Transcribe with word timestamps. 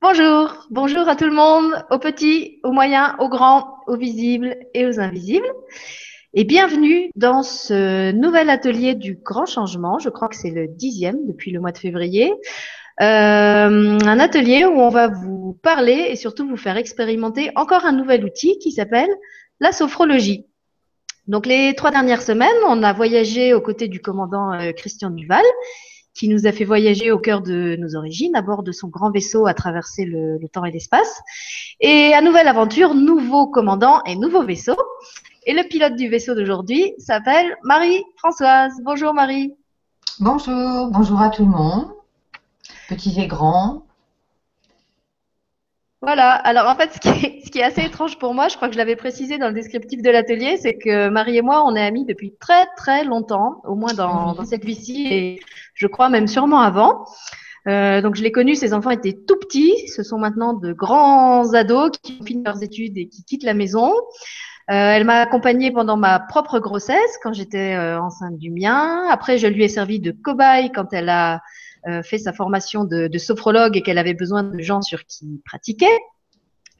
Bonjour, 0.00 0.66
bonjour 0.70 1.08
à 1.08 1.16
tout 1.16 1.24
le 1.24 1.34
monde, 1.34 1.84
aux 1.90 1.98
petits, 1.98 2.60
aux 2.62 2.70
moyens, 2.70 3.14
aux 3.18 3.28
grands, 3.28 3.78
aux 3.88 3.96
visibles 3.96 4.56
et 4.74 4.86
aux 4.86 5.00
invisibles. 5.00 5.52
Et 6.34 6.44
bienvenue 6.44 7.10
dans 7.16 7.42
ce 7.42 8.12
nouvel 8.12 8.48
atelier 8.48 8.94
du 8.94 9.16
grand 9.16 9.46
changement. 9.46 9.98
Je 9.98 10.08
crois 10.08 10.28
que 10.28 10.36
c'est 10.36 10.52
le 10.52 10.68
dixième 10.68 11.26
depuis 11.26 11.50
le 11.50 11.58
mois 11.58 11.72
de 11.72 11.78
février. 11.78 12.32
Euh, 13.00 13.98
un 13.98 14.20
atelier 14.20 14.64
où 14.64 14.80
on 14.80 14.90
va 14.90 15.08
vous 15.08 15.58
parler 15.60 16.06
et 16.10 16.16
surtout 16.16 16.48
vous 16.48 16.56
faire 16.56 16.76
expérimenter 16.76 17.50
encore 17.56 17.86
un 17.86 17.92
nouvel 17.92 18.24
outil 18.24 18.56
qui 18.58 18.70
s'appelle 18.70 19.10
la 19.58 19.72
sophrologie. 19.72 20.46
Donc 21.26 21.46
les 21.46 21.74
trois 21.74 21.90
dernières 21.90 22.22
semaines, 22.22 22.54
on 22.68 22.84
a 22.84 22.92
voyagé 22.92 23.52
aux 23.52 23.60
côtés 23.60 23.88
du 23.88 24.00
commandant 24.00 24.52
euh, 24.52 24.70
Christian 24.72 25.10
Duval, 25.10 25.44
qui 26.14 26.28
nous 26.28 26.46
a 26.46 26.52
fait 26.52 26.64
voyager 26.64 27.10
au 27.10 27.18
cœur 27.18 27.42
de 27.42 27.76
nos 27.78 27.96
origines, 27.96 28.36
à 28.36 28.42
bord 28.42 28.62
de 28.62 28.72
son 28.72 28.88
grand 28.88 29.10
vaisseau 29.10 29.46
à 29.46 29.54
traverser 29.54 30.04
le, 30.04 30.38
temps 30.52 30.64
et 30.64 30.70
l'espace. 30.70 31.20
Et 31.80 32.14
à 32.14 32.22
nouvelle 32.22 32.48
aventure, 32.48 32.94
nouveau 32.94 33.48
commandant 33.48 34.02
et 34.04 34.16
nouveau 34.16 34.44
vaisseau. 34.44 34.76
Et 35.46 35.52
le 35.52 35.68
pilote 35.68 35.96
du 35.96 36.08
vaisseau 36.08 36.34
d'aujourd'hui 36.34 36.94
s'appelle 36.98 37.56
Marie-Françoise. 37.64 38.72
Bonjour 38.84 39.12
Marie. 39.12 39.52
Bonjour, 40.20 40.88
bonjour 40.92 41.20
à 41.20 41.28
tout 41.28 41.44
le 41.44 41.50
monde, 41.50 41.88
petits 42.88 43.20
et 43.20 43.26
grands. 43.26 43.84
Voilà. 46.04 46.32
Alors 46.32 46.68
en 46.68 46.74
fait, 46.76 46.92
ce 46.92 47.00
qui, 47.50 47.58
est, 47.58 47.62
assez 47.62 47.82
étrange 47.82 48.18
pour 48.18 48.34
moi, 48.34 48.48
je 48.48 48.56
crois 48.56 48.68
que 48.68 48.74
je 48.74 48.78
l'avais 48.78 48.96
précisé 48.96 49.38
dans 49.38 49.48
le 49.48 49.54
descriptif 49.54 50.02
de 50.02 50.10
l'atelier, 50.10 50.56
c'est 50.58 50.76
que 50.76 51.08
Marie 51.08 51.38
et 51.38 51.42
moi, 51.42 51.64
on 51.66 51.74
est 51.74 51.84
amis 51.84 52.04
depuis 52.04 52.34
très 52.38 52.66
très 52.76 53.04
longtemps, 53.04 53.62
au 53.64 53.74
moins 53.74 53.94
dans, 53.94 54.44
cette 54.44 54.64
vie-ci, 54.64 55.06
et 55.10 55.40
je 55.74 55.86
crois 55.86 56.08
même 56.10 56.26
sûrement 56.26 56.60
avant. 56.60 57.06
Euh, 57.66 58.02
donc 58.02 58.14
je 58.14 58.22
l'ai 58.22 58.32
connu, 58.32 58.54
ses 58.54 58.74
enfants 58.74 58.90
étaient 58.90 59.16
tout 59.26 59.36
petits, 59.36 59.88
ce 59.88 60.02
sont 60.02 60.18
maintenant 60.18 60.52
de 60.52 60.74
grands 60.74 61.54
ados 61.54 61.92
qui 62.02 62.18
ont 62.20 62.24
fini 62.24 62.42
leurs 62.44 62.62
études 62.62 62.98
et 62.98 63.08
qui 63.08 63.24
quittent 63.24 63.44
la 63.44 63.54
maison. 63.54 63.90
Euh, 64.70 64.92
elle 64.92 65.04
m'a 65.04 65.20
accompagnée 65.20 65.70
pendant 65.70 65.96
ma 65.96 66.18
propre 66.18 66.58
grossesse 66.58 67.18
quand 67.22 67.32
j'étais 67.32 67.74
euh, 67.74 68.00
enceinte 68.00 68.38
du 68.38 68.50
mien. 68.50 69.06
Après, 69.10 69.38
je 69.38 69.46
lui 69.46 69.64
ai 69.64 69.68
servi 69.68 70.00
de 70.00 70.10
cobaye 70.10 70.72
quand 70.72 70.92
elle 70.92 71.08
a 71.08 71.40
fait 72.02 72.18
sa 72.18 72.32
formation 72.32 72.84
de, 72.84 73.08
de 73.08 73.18
sophrologue 73.18 73.76
et 73.76 73.82
qu'elle 73.82 73.98
avait 73.98 74.14
besoin 74.14 74.42
de 74.42 74.60
gens 74.60 74.82
sur 74.82 75.04
qui 75.04 75.40
pratiquer. 75.44 75.90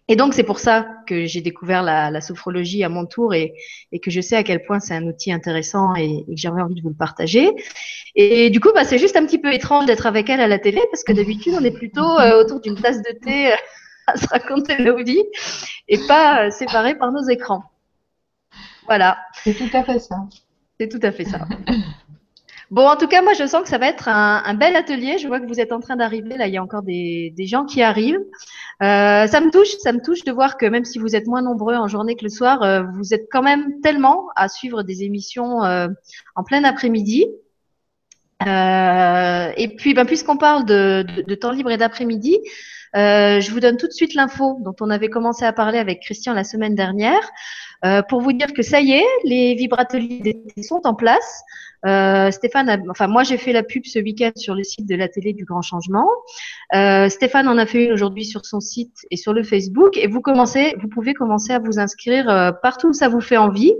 Et 0.06 0.16
donc, 0.16 0.34
c'est 0.34 0.42
pour 0.42 0.58
ça 0.58 0.86
que 1.06 1.24
j'ai 1.24 1.40
découvert 1.40 1.82
la, 1.82 2.10
la, 2.10 2.20
sophrologie 2.20 2.84
à 2.84 2.90
mon 2.90 3.06
tour 3.06 3.32
et, 3.32 3.54
et, 3.90 4.00
que 4.00 4.10
je 4.10 4.20
sais 4.20 4.36
à 4.36 4.42
quel 4.42 4.62
point 4.62 4.78
c'est 4.78 4.94
un 4.94 5.04
outil 5.04 5.32
intéressant 5.32 5.94
et, 5.96 6.24
et 6.28 6.34
que 6.34 6.40
j'avais 6.40 6.60
envie 6.60 6.74
de 6.74 6.82
vous 6.82 6.90
le 6.90 6.94
partager. 6.94 7.50
Et 8.14 8.50
du 8.50 8.60
coup, 8.60 8.68
bah, 8.74 8.84
c'est 8.84 8.98
juste 8.98 9.16
un 9.16 9.24
petit 9.24 9.38
peu 9.38 9.52
étrange 9.52 9.86
d'être 9.86 10.04
avec 10.04 10.28
elle 10.28 10.40
à 10.40 10.46
la 10.46 10.58
télé 10.58 10.82
parce 10.90 11.04
que 11.04 11.12
d'habitude, 11.12 11.54
on 11.58 11.64
est 11.64 11.70
plutôt 11.70 12.18
euh, 12.18 12.38
autour 12.38 12.60
d'une 12.60 12.78
tasse 12.78 12.98
de 12.98 13.18
thé 13.18 13.52
euh, 13.52 13.56
à 14.06 14.16
se 14.18 14.26
raconter 14.26 14.82
nos 14.82 15.02
vies 15.02 15.24
et 15.88 15.98
pas 16.06 16.50
séparés 16.50 16.96
par 16.96 17.10
nos 17.10 17.26
écrans. 17.26 17.64
Voilà. 18.84 19.16
C'est 19.42 19.54
tout 19.54 19.74
à 19.74 19.84
fait 19.84 19.98
ça. 19.98 20.16
C'est 20.78 20.88
tout 20.88 21.00
à 21.02 21.12
fait 21.12 21.24
ça. 21.24 21.48
Bon, 22.74 22.88
en 22.88 22.96
tout 22.96 23.06
cas, 23.06 23.22
moi, 23.22 23.34
je 23.34 23.46
sens 23.46 23.62
que 23.62 23.68
ça 23.68 23.78
va 23.78 23.86
être 23.86 24.08
un, 24.08 24.54
bel 24.54 24.74
atelier. 24.74 25.16
Je 25.18 25.28
vois 25.28 25.38
que 25.38 25.46
vous 25.46 25.60
êtes 25.60 25.70
en 25.70 25.78
train 25.78 25.94
d'arriver. 25.94 26.36
Là, 26.36 26.48
il 26.48 26.54
y 26.54 26.56
a 26.56 26.62
encore 26.62 26.82
des, 26.82 27.32
gens 27.38 27.66
qui 27.66 27.82
arrivent. 27.82 28.18
Euh, 28.82 29.28
ça 29.28 29.40
me 29.40 29.52
touche, 29.52 29.76
ça 29.78 29.92
me 29.92 30.02
touche 30.02 30.24
de 30.24 30.32
voir 30.32 30.56
que 30.56 30.66
même 30.66 30.84
si 30.84 30.98
vous 30.98 31.14
êtes 31.14 31.28
moins 31.28 31.40
nombreux 31.40 31.76
en 31.76 31.86
journée 31.86 32.16
que 32.16 32.24
le 32.24 32.30
soir, 32.30 32.64
euh, 32.64 32.82
vous 32.82 33.14
êtes 33.14 33.28
quand 33.30 33.42
même 33.42 33.80
tellement 33.80 34.26
à 34.34 34.48
suivre 34.48 34.82
des 34.82 35.04
émissions 35.04 35.62
euh, 35.62 35.86
en 36.34 36.42
plein 36.42 36.64
après-midi. 36.64 37.26
et 38.44 39.76
puis, 39.78 39.94
ben, 39.94 40.04
puisqu'on 40.04 40.36
parle 40.36 40.64
de, 40.64 41.06
de, 41.28 41.34
temps 41.36 41.52
libre 41.52 41.70
et 41.70 41.76
d'après-midi, 41.76 42.40
je 42.94 43.50
vous 43.50 43.60
donne 43.60 43.76
tout 43.76 43.88
de 43.88 43.92
suite 43.92 44.14
l'info 44.14 44.58
dont 44.60 44.74
on 44.80 44.90
avait 44.90 45.08
commencé 45.08 45.44
à 45.44 45.52
parler 45.52 45.78
avec 45.78 46.00
Christian 46.00 46.32
la 46.32 46.44
semaine 46.44 46.74
dernière. 46.74 47.30
pour 48.08 48.20
vous 48.20 48.32
dire 48.32 48.52
que 48.52 48.62
ça 48.62 48.80
y 48.80 48.92
est, 48.92 49.06
les 49.24 49.54
vibrateliers 49.54 50.42
sont 50.62 50.80
en 50.84 50.94
place. 50.94 51.44
Euh, 51.86 52.30
Stéphane, 52.30 52.82
enfin 52.88 53.08
moi 53.08 53.24
j'ai 53.24 53.36
fait 53.36 53.52
la 53.52 53.62
pub 53.62 53.84
ce 53.84 53.98
week-end 53.98 54.30
sur 54.36 54.54
le 54.54 54.64
site 54.64 54.86
de 54.88 54.94
la 54.94 55.08
télé 55.08 55.34
du 55.34 55.44
Grand 55.44 55.60
Changement. 55.60 56.08
Euh, 56.74 57.10
Stéphane 57.10 57.46
en 57.46 57.58
a 57.58 57.66
fait 57.66 57.84
une 57.84 57.92
aujourd'hui 57.92 58.24
sur 58.24 58.46
son 58.46 58.60
site 58.60 59.04
et 59.10 59.16
sur 59.16 59.34
le 59.34 59.42
Facebook. 59.42 59.98
Et 59.98 60.06
vous 60.06 60.22
commencez, 60.22 60.74
vous 60.80 60.88
pouvez 60.88 61.12
commencer 61.12 61.52
à 61.52 61.58
vous 61.58 61.78
inscrire 61.78 62.28
euh, 62.30 62.52
partout 62.52 62.88
où 62.88 62.92
ça 62.94 63.08
vous 63.08 63.20
fait 63.20 63.36
envie. 63.36 63.74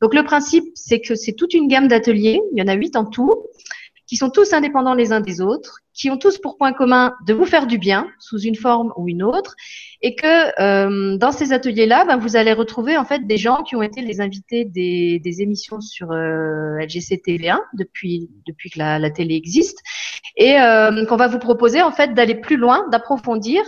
Donc 0.00 0.14
le 0.14 0.24
principe, 0.24 0.64
c'est 0.74 1.00
que 1.00 1.14
c'est 1.14 1.32
toute 1.32 1.52
une 1.52 1.68
gamme 1.68 1.86
d'ateliers. 1.86 2.40
Il 2.52 2.58
y 2.58 2.62
en 2.62 2.68
a 2.68 2.74
huit 2.74 2.96
en 2.96 3.04
tout 3.04 3.34
qui 4.06 4.16
sont 4.16 4.30
tous 4.30 4.52
indépendants 4.52 4.94
les 4.94 5.12
uns 5.12 5.20
des 5.20 5.40
autres, 5.40 5.80
qui 5.94 6.10
ont 6.10 6.18
tous 6.18 6.38
pour 6.38 6.56
point 6.56 6.72
commun 6.72 7.14
de 7.26 7.32
vous 7.32 7.46
faire 7.46 7.66
du 7.66 7.78
bien 7.78 8.08
sous 8.18 8.38
une 8.38 8.56
forme 8.56 8.92
ou 8.96 9.08
une 9.08 9.22
autre, 9.22 9.54
et 10.02 10.14
que 10.14 10.60
euh, 10.60 11.16
dans 11.16 11.32
ces 11.32 11.52
ateliers-là, 11.52 12.04
ben, 12.04 12.16
vous 12.16 12.36
allez 12.36 12.52
retrouver 12.52 12.96
en 12.98 13.04
fait 13.04 13.26
des 13.26 13.36
gens 13.36 13.62
qui 13.62 13.76
ont 13.76 13.82
été 13.82 14.02
les 14.02 14.20
invités 14.20 14.64
des, 14.64 15.20
des 15.20 15.42
émissions 15.42 15.80
sur 15.80 16.12
euh, 16.12 16.76
LGC 16.80 17.22
TV1 17.24 17.58
depuis 17.74 18.28
depuis 18.46 18.70
que 18.70 18.78
la, 18.78 18.98
la 18.98 19.10
télé 19.10 19.34
existe, 19.36 19.78
et 20.36 20.60
euh, 20.60 21.06
qu'on 21.06 21.16
va 21.16 21.28
vous 21.28 21.38
proposer 21.38 21.82
en 21.82 21.92
fait 21.92 22.14
d'aller 22.14 22.34
plus 22.34 22.56
loin, 22.56 22.86
d'approfondir 22.90 23.62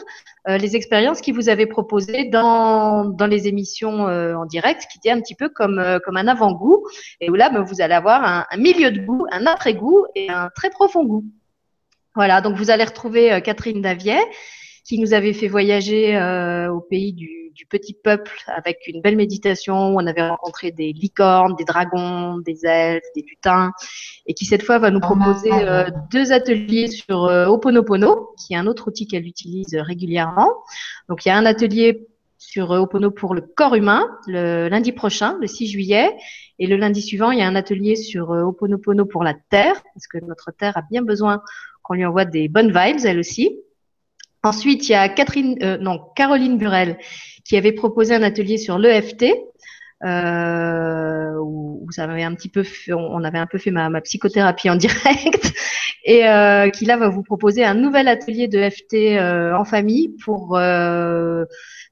euh, 0.49 0.59
les 0.59 0.77
expériences 0.77 1.21
qui 1.21 1.33
vous 1.33 1.49
avaient 1.49 1.67
proposées 1.67 2.25
dans 2.25 3.05
dans 3.05 3.27
les 3.27 3.49
émissions 3.49 4.09
euh, 4.09 4.35
en 4.35 4.47
direct, 4.47 4.87
qui 4.91 4.99
étaient 4.99 5.11
un 5.11 5.21
petit 5.21 5.35
peu 5.35 5.49
comme 5.49 5.79
euh, 5.79 5.99
comme 5.99 6.17
un 6.17 6.29
avant-goût, 6.29 6.87
et 7.21 7.31
où 7.31 7.35
là, 7.35 7.51
ben, 7.51 7.63
vous 7.63 7.81
allez 7.81 7.95
avoir 7.95 8.25
un, 8.25 8.47
un 8.51 8.57
milieu 8.57 8.91
de 8.91 9.01
goût, 9.01 9.27
un 9.31 9.47
après-goût 9.47 10.07
et 10.15 10.31
un 10.31 10.51
très 10.55 10.71
profond 10.71 11.05
goût. 11.05 11.25
Voilà, 12.15 12.41
donc 12.41 12.57
vous 12.57 12.71
allez 12.71 12.85
retrouver 12.85 13.43
Catherine 13.43 13.83
Davier 13.83 14.19
qui 14.87 14.99
nous 14.99 15.15
avait 15.15 15.33
fait 15.33 15.49
voyager 15.49 16.17
euh, 16.17 16.73
au 16.73 16.81
pays 16.81 17.13
du, 17.13 17.46
du, 17.57 17.67
petit 17.67 17.95
peuple 17.95 18.33
avec 18.47 18.87
une 18.87 19.01
belle 19.01 19.17
méditation 19.17 19.95
où 19.95 20.01
on 20.01 20.07
avait 20.07 20.29
rencontré 20.29 20.71
des 20.71 20.93
licornes, 20.93 21.55
des 21.57 21.65
dragons, 21.65 22.39
des 22.39 22.65
elfes, 22.65 23.05
des 23.15 23.23
lutins, 23.23 23.73
et 24.27 24.35
qui 24.35 24.45
cette 24.45 24.63
fois 24.63 24.79
va 24.79 24.91
nous 24.91 25.01
proposer 25.01 25.51
euh, 25.53 25.89
deux 26.13 26.33
ateliers 26.33 26.89
sur 26.89 27.25
euh, 27.25 27.47
Oponopono, 27.47 28.31
qui 28.39 28.55
est 28.55 28.57
un 28.57 28.67
autre 28.67 28.89
outil 28.89 29.07
qu'elle 29.07 29.27
utilise 29.27 29.75
régulièrement. 29.75 30.53
Donc 31.09 31.25
il 31.25 31.29
y 31.29 31.33
a 31.33 31.37
un 31.37 31.47
atelier 31.47 32.07
sur 32.39 32.73
euh, 32.73 32.81
Opono 32.81 33.11
pour 33.11 33.35
le 33.35 33.41
corps 33.41 33.75
humain 33.75 34.07
le 34.27 34.69
lundi 34.69 34.93
prochain, 34.93 35.37
le 35.41 35.47
6 35.47 35.67
juillet. 35.69 36.17
Et 36.59 36.67
le 36.67 36.77
lundi 36.77 37.03
suivant, 37.03 37.33
il 37.33 37.39
y 37.39 37.43
a 37.43 37.47
un 37.47 37.57
atelier 37.57 37.97
sur 37.97 38.31
Oponopono 38.31 39.05
pour 39.05 39.25
la 39.25 39.35
Terre, 39.51 39.75
parce 39.95 40.07
que 40.07 40.19
notre 40.25 40.53
Terre 40.53 40.77
a 40.77 40.83
bien 40.91 41.03
besoin 41.03 41.43
qu'on 41.83 41.95
lui 41.95 42.05
envoie 42.05 42.25
des 42.25 42.49
bonnes 42.49 42.73
vibes, 42.73 43.05
elle 43.05 43.19
aussi. 43.19 43.61
Ensuite, 44.43 44.89
il 44.89 44.93
y 44.93 44.95
a 44.95 45.09
Catherine, 45.09 45.57
euh, 45.63 45.79
non, 45.79 46.01
Caroline 46.15 46.59
Burel 46.59 46.99
qui 47.45 47.57
avait 47.57 47.73
proposé 47.73 48.15
un 48.15 48.23
atelier 48.23 48.59
sur 48.59 48.79
l'EFT. 48.79 49.35
Euh, 50.05 51.39
où, 51.41 51.89
ça 51.91 52.05
un 52.05 52.35
petit 52.35 52.51
peu, 52.51 52.65
on 52.93 53.25
avait 53.25 53.39
un 53.39 53.47
peu 53.47 53.57
fait 53.57 53.71
ma, 53.71 54.01
psychothérapie 54.03 54.69
en 54.69 54.77
direct, 54.77 55.55
et 56.05 56.29
euh, 56.29 56.69
qui 56.69 56.85
là 56.85 56.99
va 56.99 57.09
vous 57.09 57.23
proposer 57.23 57.65
un 57.65 57.73
nouvel 57.73 58.07
atelier 58.07 58.47
de 58.47 58.69
FT 58.69 59.19
en 59.55 59.65
famille 59.65 60.15
pour 60.23 60.59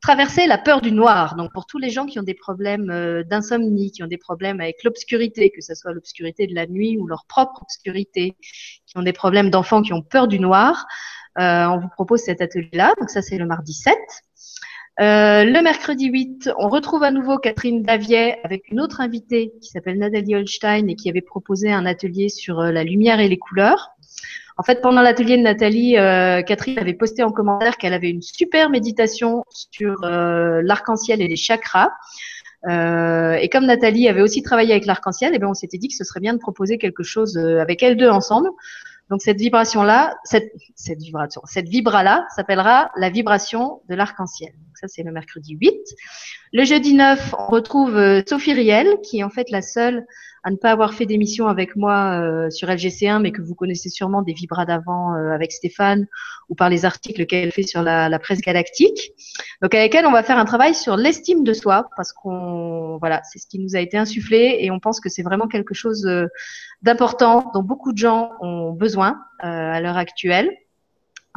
traverser 0.03 0.47
la 0.47 0.59
peur 0.59 0.83
du 0.83 0.93
noir. 0.93 1.35
Donc 1.37 1.51
pour 1.55 1.65
tous 1.65 1.79
les 1.79 1.89
gens 1.89 2.05
qui 2.05 2.19
ont 2.19 2.25
des 2.25 2.35
problèmes 2.35 3.25
d'insomnie, 3.31 3.91
qui 3.91 4.03
ont 4.03 4.09
des 4.09 4.19
problèmes 4.19 4.61
avec 4.61 4.85
l'obscurité, 4.85 5.51
que 5.51 5.63
ce 5.63 5.75
soit 5.75 5.93
l'obscurité 5.93 6.47
de 6.47 6.55
la 6.55 6.67
nuit 6.67 6.99
ou 6.99 7.07
leur 7.07 7.25
propre 7.27 7.63
obscurité, 7.63 8.37
qui 8.87 8.99
ont 8.99 9.03
des 9.03 9.15
problèmes 9.15 9.49
d'enfants 9.49 9.81
qui 9.81 9.95
ont 9.95 10.03
peur 10.03 10.29
du 10.29 10.41
noir, 10.41 10.87
euh, 10.87 11.24
on 11.37 11.79
vous 11.81 11.89
propose 11.89 12.21
cet 12.21 12.41
atelier-là. 12.41 12.95
Donc 12.99 13.11
ça, 13.11 13.23
c'est 13.23 13.39
le 13.39 13.47
mardi 13.47 13.73
7. 13.73 13.95
Euh, 15.01 15.43
le 15.43 15.61
mercredi 15.61 16.07
8, 16.07 16.51
on 16.57 16.69
retrouve 16.69 17.03
à 17.03 17.11
nouveau 17.11 17.37
Catherine 17.39 17.83
Davier 17.83 18.37
avec 18.45 18.71
une 18.71 18.81
autre 18.81 19.01
invitée 19.01 19.53
qui 19.61 19.71
s'appelle 19.71 19.99
Nathalie 19.99 20.37
Holstein 20.37 20.87
et 20.87 20.95
qui 20.95 21.11
avait 21.11 21.21
proposé 21.21 21.73
un 21.73 21.85
atelier 21.85 22.29
sur 22.29 22.61
euh, 22.61 22.71
la 22.71 22.85
lumière 22.85 23.19
et 23.19 23.27
les 23.27 23.39
couleurs. 23.39 23.91
En 24.57 24.63
fait, 24.63 24.81
pendant 24.81 25.03
l'atelier 25.03 25.37
de 25.37 25.43
Nathalie, 25.43 25.95
Catherine 26.47 26.79
avait 26.79 26.95
posté 26.95 27.25
en 27.25 27.33
commentaire 27.33 27.77
qu'elle 27.77 27.93
avait 27.93 28.09
une 28.09 28.23
super 28.23 28.71
méditation 28.71 29.43
sur 29.51 29.97
l'arc-en-ciel 30.03 31.21
et 31.21 31.27
les 31.27 31.35
chakras. 31.35 31.91
et 32.65 33.49
comme 33.49 33.67
Nathalie 33.67 34.09
avait 34.09 34.23
aussi 34.23 34.45
travaillé 34.45 34.71
avec 34.71 34.87
l'arc-en-ciel, 34.87 35.33
eh 35.35 35.41
bien, 35.41 35.49
on 35.49 35.55
s'était 35.55 35.77
dit 35.77 35.89
que 35.89 35.97
ce 35.97 36.05
serait 36.05 36.21
bien 36.21 36.35
de 36.35 36.39
proposer 36.39 36.79
quelque 36.79 37.03
chose 37.03 37.37
avec 37.37 37.83
elles 37.83 37.97
deux 37.97 38.09
ensemble. 38.09 38.49
Donc 39.11 39.21
cette 39.23 39.39
vibration-là, 39.39 40.15
cette, 40.25 40.51
cette 40.75 40.99
vibration, 40.99 41.43
cette 41.45 41.69
vibra-là 41.69 42.27
s'appellera 42.35 42.91
la 42.97 43.11
vibration 43.11 43.83
de 43.89 43.95
l'arc-en-ciel. 43.95 44.53
Ça, 44.75 44.89
c'est 44.89 45.03
le 45.03 45.13
mercredi 45.13 45.55
8. 45.55 45.73
Le 46.53 46.65
jeudi 46.65 46.95
9, 46.95 47.35
on 47.39 47.47
retrouve 47.47 47.97
euh, 47.97 48.23
Sophie 48.27 48.53
Riel, 48.53 48.87
qui 49.03 49.19
est 49.19 49.23
en 49.25 49.31
fait 49.31 49.51
la 49.51 49.63
seule 49.63 50.07
à 50.45 50.51
ne 50.51 50.57
pas 50.57 50.71
avoir 50.71 50.93
fait 50.93 51.07
d'émission 51.07 51.49
avec 51.49 51.75
moi 51.75 52.21
euh, 52.21 52.51
sur 52.51 52.69
LGC1, 52.69 53.21
mais 53.21 53.33
que 53.33 53.41
vous 53.41 53.55
connaissez 53.55 53.89
sûrement 53.89 54.21
des 54.23 54.35
vibras 54.35 54.67
d'avant 54.67 55.15
euh, 55.15 55.31
avec 55.31 55.53
Stéphane 55.53 56.07
ou 56.49 56.55
par 56.55 56.69
les 56.69 56.85
articles 56.85 57.25
qu'elle 57.27 57.51
fait 57.51 57.63
sur 57.63 57.83
la, 57.83 58.19
presse 58.19 58.41
galactique. 58.41 59.13
Donc 59.63 59.75
avec 59.75 59.95
elle, 59.95 60.07
on 60.07 60.13
va 60.13 60.23
faire 60.23 60.39
un 60.39 60.45
travail 60.45 60.75
sur 60.75 60.97
l'estime 60.97 61.45
de 61.45 61.55
soi 61.55 61.89
parce 61.97 62.13
qu'on 62.13 62.99
voilà, 62.99 63.23
c'est 63.25 63.39
ce 63.39 63.47
qui 63.47 63.59
nous 63.59 63.75
a 63.75 63.81
été 63.81 63.97
insufflé 63.97 64.59
et 64.61 64.71
on 64.71 64.81
pense 64.81 65.01
que 65.01 65.09
c'est 65.09 65.23
vraiment 65.23 65.49
quelque 65.49 65.75
chose 65.75 66.07
d'important 66.83 67.51
dont 67.55 67.63
beaucoup 67.63 67.93
de 67.93 67.99
gens 67.99 68.33
ont 68.41 68.73
besoin 68.73 69.19
à 69.41 69.81
l'heure 69.81 69.97
actuelle. 69.97 70.51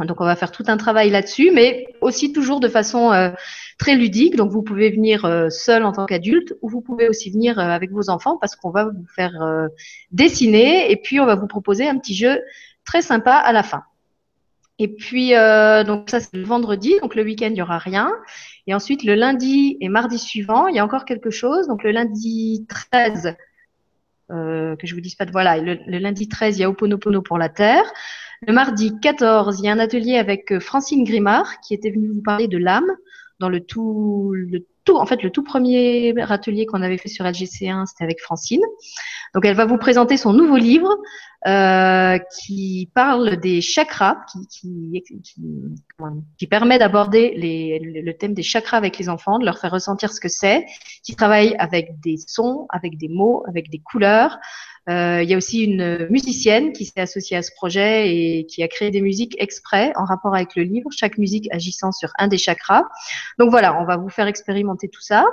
Donc 0.05 0.21
on 0.21 0.25
va 0.25 0.35
faire 0.35 0.51
tout 0.51 0.63
un 0.67 0.77
travail 0.77 1.09
là-dessus, 1.09 1.49
mais 1.51 1.87
aussi 2.01 2.31
toujours 2.31 2.59
de 2.59 2.67
façon 2.67 3.11
euh, 3.11 3.31
très 3.79 3.95
ludique. 3.95 4.35
Donc 4.35 4.51
vous 4.51 4.61
pouvez 4.61 4.91
venir 4.91 5.25
euh, 5.25 5.49
seul 5.49 5.83
en 5.83 5.91
tant 5.91 6.05
qu'adulte 6.05 6.53
ou 6.61 6.69
vous 6.69 6.81
pouvez 6.81 7.09
aussi 7.09 7.31
venir 7.31 7.57
euh, 7.57 7.63
avec 7.63 7.91
vos 7.91 8.09
enfants 8.09 8.37
parce 8.37 8.55
qu'on 8.55 8.69
va 8.69 8.85
vous 8.85 9.05
faire 9.15 9.33
dessiner 10.11 10.91
et 10.91 10.97
puis 10.97 11.19
on 11.19 11.25
va 11.25 11.35
vous 11.35 11.47
proposer 11.47 11.87
un 11.87 11.97
petit 11.97 12.13
jeu 12.13 12.39
très 12.85 13.01
sympa 13.01 13.33
à 13.33 13.51
la 13.51 13.63
fin. 13.63 13.83
Et 14.79 14.87
puis 14.87 15.31
donc 15.31 16.09
ça 16.11 16.19
c'est 16.19 16.35
le 16.35 16.43
vendredi, 16.43 16.93
donc 17.01 17.15
le 17.15 17.23
week-end 17.23 17.47
il 17.47 17.53
n'y 17.53 17.61
aura 17.63 17.79
rien. 17.79 18.11
Et 18.67 18.75
ensuite 18.75 19.03
le 19.03 19.15
lundi 19.15 19.77
et 19.81 19.89
mardi 19.89 20.19
suivant 20.19 20.67
il 20.67 20.75
y 20.75 20.79
a 20.79 20.85
encore 20.85 21.05
quelque 21.05 21.31
chose. 21.31 21.67
Donc 21.67 21.83
le 21.83 21.89
lundi 21.89 22.67
13, 22.69 23.35
que 24.29 24.77
je 24.83 24.93
vous 24.93 25.01
dise 25.01 25.15
pas 25.15 25.25
de 25.25 25.31
voilà, 25.31 25.57
le, 25.57 25.79
le 25.87 25.97
lundi 25.97 26.27
13 26.27 26.57
il 26.57 26.61
y 26.61 26.63
a 26.63 26.69
Oponopono 26.69 27.23
pour 27.23 27.39
la 27.39 27.49
terre. 27.49 27.91
Le 28.45 28.53
mardi 28.53 28.99
14, 28.99 29.59
il 29.59 29.65
y 29.65 29.69
a 29.69 29.71
un 29.71 29.79
atelier 29.79 30.17
avec 30.17 30.51
euh, 30.51 30.59
Francine 30.59 31.03
Grimard 31.03 31.59
qui 31.61 31.73
était 31.73 31.89
venue 31.89 32.09
vous 32.09 32.21
parler 32.21 32.47
de 32.47 32.57
l'âme 32.57 32.91
dans 33.39 33.49
le 33.49 33.61
tout, 33.61 34.31
le 34.33 34.65
tout, 34.83 34.95
en 34.95 35.05
fait, 35.05 35.21
le 35.21 35.29
tout 35.29 35.43
premier 35.43 36.13
atelier 36.21 36.65
qu'on 36.65 36.81
avait 36.81 36.97
fait 36.97 37.09
sur 37.09 37.25
LGC1, 37.25 37.85
c'était 37.85 38.03
avec 38.03 38.21
Francine. 38.21 38.61
Donc, 39.35 39.45
elle 39.45 39.55
va 39.55 39.65
vous 39.65 39.77
présenter 39.77 40.17
son 40.17 40.33
nouveau 40.33 40.55
livre 40.55 40.95
euh, 41.45 42.17
qui 42.39 42.89
parle 42.95 43.37
des 43.37 43.59
chakras, 43.61 44.17
qui, 44.31 44.47
qui, 44.47 45.03
qui, 45.03 45.23
qui 46.37 46.47
permet 46.47 46.79
d'aborder 46.79 47.33
le 47.37 48.11
thème 48.13 48.33
des 48.33 48.43
chakras 48.43 48.77
avec 48.77 48.97
les 48.97 49.09
enfants, 49.09 49.39
de 49.39 49.45
leur 49.45 49.59
faire 49.59 49.71
ressentir 49.71 50.11
ce 50.13 50.21
que 50.21 50.29
c'est, 50.29 50.65
qui 51.03 51.15
travaille 51.15 51.55
avec 51.59 51.99
des 51.99 52.15
sons, 52.25 52.65
avec 52.69 52.97
des 52.97 53.09
mots, 53.09 53.43
avec 53.47 53.69
des 53.69 53.79
couleurs, 53.79 54.39
euh, 54.89 55.21
il 55.21 55.29
y 55.29 55.33
a 55.33 55.37
aussi 55.37 55.63
une 55.63 56.07
musicienne 56.09 56.71
qui 56.71 56.85
s'est 56.85 57.01
associée 57.01 57.35
à 57.35 57.41
ce 57.41 57.51
projet 57.51 58.15
et 58.15 58.45
qui 58.45 58.63
a 58.63 58.67
créé 58.67 58.89
des 58.89 59.01
musiques 59.01 59.35
exprès 59.39 59.91
en 59.95 60.05
rapport 60.05 60.33
avec 60.33 60.55
le 60.55 60.63
livre, 60.63 60.89
chaque 60.91 61.17
musique 61.17 61.49
agissant 61.51 61.91
sur 61.91 62.09
un 62.17 62.27
des 62.27 62.37
chakras. 62.37 62.83
Donc 63.37 63.49
voilà, 63.49 63.79
on 63.81 63.85
va 63.85 63.97
vous 63.97 64.09
faire 64.09 64.27
expérimenter 64.27 64.87
tout 64.87 65.01
ça. 65.01 65.25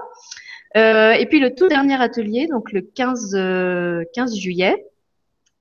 Euh, 0.77 1.13
et 1.13 1.27
puis 1.27 1.39
le 1.39 1.55
tout 1.55 1.69
dernier 1.69 2.01
atelier, 2.03 2.49
donc 2.49 2.73
le 2.73 2.83
15, 2.83 3.31
15 3.31 3.37
euh, 3.37 4.05
juillet, 4.37 4.87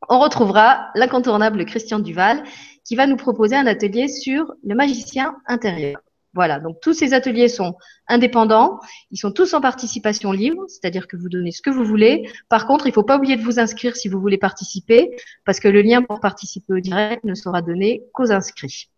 on 0.09 0.19
retrouvera 0.19 0.89
l'incontournable 0.95 1.63
Christian 1.65 1.99
Duval 1.99 2.43
qui 2.83 2.95
va 2.95 3.05
nous 3.05 3.15
proposer 3.15 3.55
un 3.55 3.67
atelier 3.67 4.07
sur 4.07 4.53
le 4.63 4.75
magicien 4.75 5.35
intérieur. 5.45 6.01
Voilà, 6.33 6.59
donc 6.59 6.79
tous 6.81 6.93
ces 6.93 7.13
ateliers 7.13 7.47
sont 7.47 7.75
indépendants, 8.07 8.79
ils 9.11 9.17
sont 9.17 9.31
tous 9.31 9.53
en 9.53 9.61
participation 9.61 10.31
libre, 10.31 10.63
c'est-à-dire 10.67 11.07
que 11.07 11.15
vous 11.15 11.29
donnez 11.29 11.51
ce 11.51 11.61
que 11.61 11.69
vous 11.69 11.85
voulez. 11.85 12.27
Par 12.49 12.65
contre, 12.65 12.87
il 12.87 12.89
ne 12.89 12.93
faut 12.93 13.03
pas 13.03 13.17
oublier 13.17 13.35
de 13.35 13.43
vous 13.43 13.59
inscrire 13.59 13.95
si 13.95 14.09
vous 14.09 14.19
voulez 14.19 14.39
participer, 14.39 15.11
parce 15.45 15.59
que 15.59 15.67
le 15.67 15.83
lien 15.83 16.01
pour 16.01 16.19
participer 16.19 16.73
au 16.73 16.79
direct 16.79 17.23
ne 17.23 17.35
sera 17.35 17.61
donné 17.61 18.03
qu'aux 18.13 18.31
inscrits. 18.31 18.89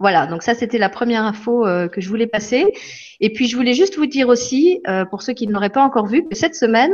Voilà, 0.00 0.26
donc 0.26 0.42
ça 0.42 0.54
c'était 0.54 0.78
la 0.78 0.88
première 0.88 1.24
info 1.24 1.66
euh, 1.66 1.86
que 1.86 2.00
je 2.00 2.08
voulais 2.08 2.26
passer. 2.26 2.72
Et 3.20 3.32
puis 3.32 3.48
je 3.48 3.54
voulais 3.54 3.74
juste 3.74 3.96
vous 3.96 4.06
dire 4.06 4.28
aussi, 4.28 4.80
euh, 4.88 5.04
pour 5.04 5.20
ceux 5.20 5.34
qui 5.34 5.46
ne 5.46 5.52
l'auraient 5.52 5.68
pas 5.68 5.84
encore 5.84 6.06
vu, 6.06 6.26
que 6.26 6.34
cette 6.34 6.54
semaine, 6.54 6.90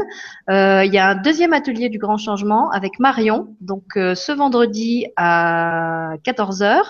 euh, 0.50 0.85
il 0.85 0.93
y 0.93 0.99
a 0.99 1.11
un 1.11 1.14
deuxième 1.14 1.52
atelier 1.52 1.88
du 1.88 1.99
grand 1.99 2.19
changement 2.19 2.69
avec 2.73 2.99
Marion, 2.99 3.56
donc 3.61 3.85
ce 3.94 4.32
vendredi 4.32 5.06
à 5.17 6.14
14h. 6.25 6.82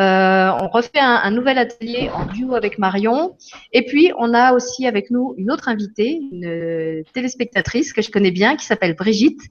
Euh, 0.00 0.50
on 0.62 0.68
refait 0.68 0.98
un, 0.98 1.30
nouvel 1.30 1.58
atelier 1.58 2.10
en 2.14 2.24
duo 2.24 2.54
avec 2.54 2.78
Marion. 2.78 3.36
Et 3.72 3.84
puis, 3.84 4.12
on 4.18 4.32
a 4.32 4.54
aussi 4.54 4.86
avec 4.86 5.10
nous 5.10 5.34
une 5.36 5.50
autre 5.50 5.68
invitée, 5.68 6.20
une 6.32 7.04
téléspectatrice 7.12 7.92
que 7.92 8.00
je 8.00 8.10
connais 8.10 8.30
bien, 8.30 8.56
qui 8.56 8.64
s'appelle 8.64 8.94
Brigitte. 8.94 9.42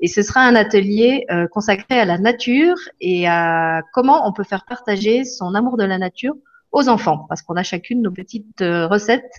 Et 0.00 0.08
ce 0.08 0.22
sera 0.22 0.40
un 0.42 0.56
atelier 0.56 1.24
euh, 1.30 1.46
consacré 1.48 1.98
à 1.98 2.04
la 2.04 2.18
nature 2.18 2.76
et 3.00 3.26
à 3.26 3.80
comment 3.94 4.28
on 4.28 4.32
peut 4.32 4.44
faire 4.44 4.66
partager 4.66 5.24
son 5.24 5.54
amour 5.54 5.78
de 5.78 5.84
la 5.84 5.96
nature 5.96 6.34
aux 6.70 6.88
enfants, 6.88 7.24
parce 7.28 7.40
qu'on 7.40 7.56
a 7.56 7.62
chacune 7.62 8.02
nos 8.02 8.10
petites 8.10 8.60
euh, 8.60 8.86
recettes 8.88 9.32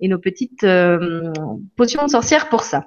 et 0.00 0.08
nos 0.08 0.18
petites 0.18 0.66
potions 1.76 2.04
de 2.04 2.10
sorcière 2.10 2.48
pour 2.48 2.62
ça. 2.62 2.86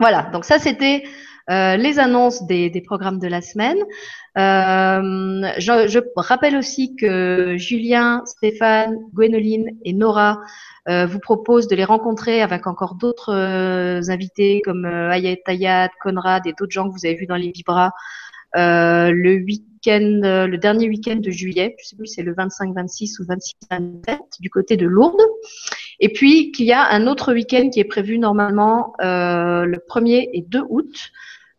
Voilà, 0.00 0.24
donc 0.32 0.44
ça 0.44 0.58
c'était 0.58 1.04
euh, 1.50 1.76
les 1.76 1.98
annonces 1.98 2.46
des, 2.46 2.70
programmes 2.84 3.18
de 3.18 3.26
la 3.26 3.40
semaine. 3.40 3.78
Euh, 4.38 5.50
je, 5.58 6.00
rappelle 6.16 6.56
aussi 6.56 6.94
que 6.94 7.56
Julien, 7.56 8.22
Stéphane, 8.26 8.96
Gwénoline 9.12 9.70
et 9.84 9.92
Nora 9.92 10.40
euh, 10.88 11.06
vous 11.06 11.18
proposent 11.18 11.68
de 11.68 11.76
les 11.76 11.84
rencontrer 11.84 12.42
avec 12.42 12.66
encore 12.66 12.94
d'autres 12.94 13.32
invités 14.08 14.62
comme 14.64 14.84
Ayat 14.84 15.36
Ayat, 15.46 15.90
Conrad 16.02 16.46
et 16.46 16.52
d'autres 16.58 16.72
gens 16.72 16.88
que 16.88 16.92
vous 16.92 17.06
avez 17.06 17.14
vus 17.14 17.26
dans 17.26 17.36
les 17.36 17.50
Vibras 17.50 17.90
le 18.54 19.44
week-end, 19.44 20.20
le 20.46 20.56
dernier 20.56 20.88
week-end 20.88 21.16
de 21.16 21.30
juillet, 21.30 21.74
je 21.80 21.88
sais 21.88 21.96
plus 21.96 22.06
si 22.06 22.14
c'est 22.14 22.22
le 22.22 22.34
25, 22.34 22.74
26 22.74 23.18
ou 23.20 23.24
26, 23.26 23.54
27 23.70 24.20
du 24.40 24.50
côté 24.50 24.76
de 24.76 24.86
Lourdes. 24.86 25.22
Et 26.02 26.08
puis 26.12 26.50
qu'il 26.50 26.66
y 26.66 26.72
a 26.72 26.90
un 26.90 27.06
autre 27.06 27.32
week-end 27.32 27.70
qui 27.70 27.78
est 27.80 27.84
prévu 27.84 28.18
normalement 28.18 28.92
le 29.00 29.78
1er 29.78 30.28
et 30.32 30.42
2 30.42 30.62
août 30.68 31.12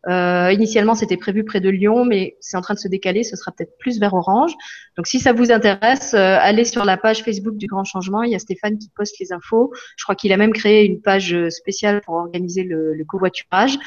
euh, 0.08 0.52
initialement, 0.52 0.94
c'était 0.94 1.16
prévu 1.16 1.44
près 1.44 1.60
de 1.60 1.68
Lyon, 1.68 2.04
mais 2.04 2.36
c'est 2.40 2.56
en 2.56 2.60
train 2.60 2.74
de 2.74 2.78
se 2.78 2.88
décaler. 2.88 3.22
Ce 3.22 3.36
sera 3.36 3.52
peut-être 3.52 3.76
plus 3.78 3.98
vers 3.98 4.14
Orange. 4.14 4.52
Donc, 4.96 5.06
si 5.06 5.18
ça 5.18 5.32
vous 5.32 5.50
intéresse, 5.50 6.14
euh, 6.14 6.36
allez 6.40 6.64
sur 6.64 6.84
la 6.84 6.96
page 6.96 7.22
Facebook 7.22 7.56
du 7.56 7.66
Grand 7.66 7.84
Changement. 7.84 8.22
Il 8.22 8.32
y 8.32 8.34
a 8.34 8.38
Stéphane 8.38 8.78
qui 8.78 8.90
poste 8.94 9.18
les 9.18 9.32
infos. 9.32 9.72
Je 9.96 10.04
crois 10.04 10.14
qu'il 10.14 10.32
a 10.32 10.36
même 10.36 10.52
créé 10.52 10.84
une 10.84 11.00
page 11.00 11.36
spéciale 11.48 12.00
pour 12.00 12.14
organiser 12.14 12.64
le, 12.64 12.94
le 12.94 13.04
covoiturage. 13.04 13.78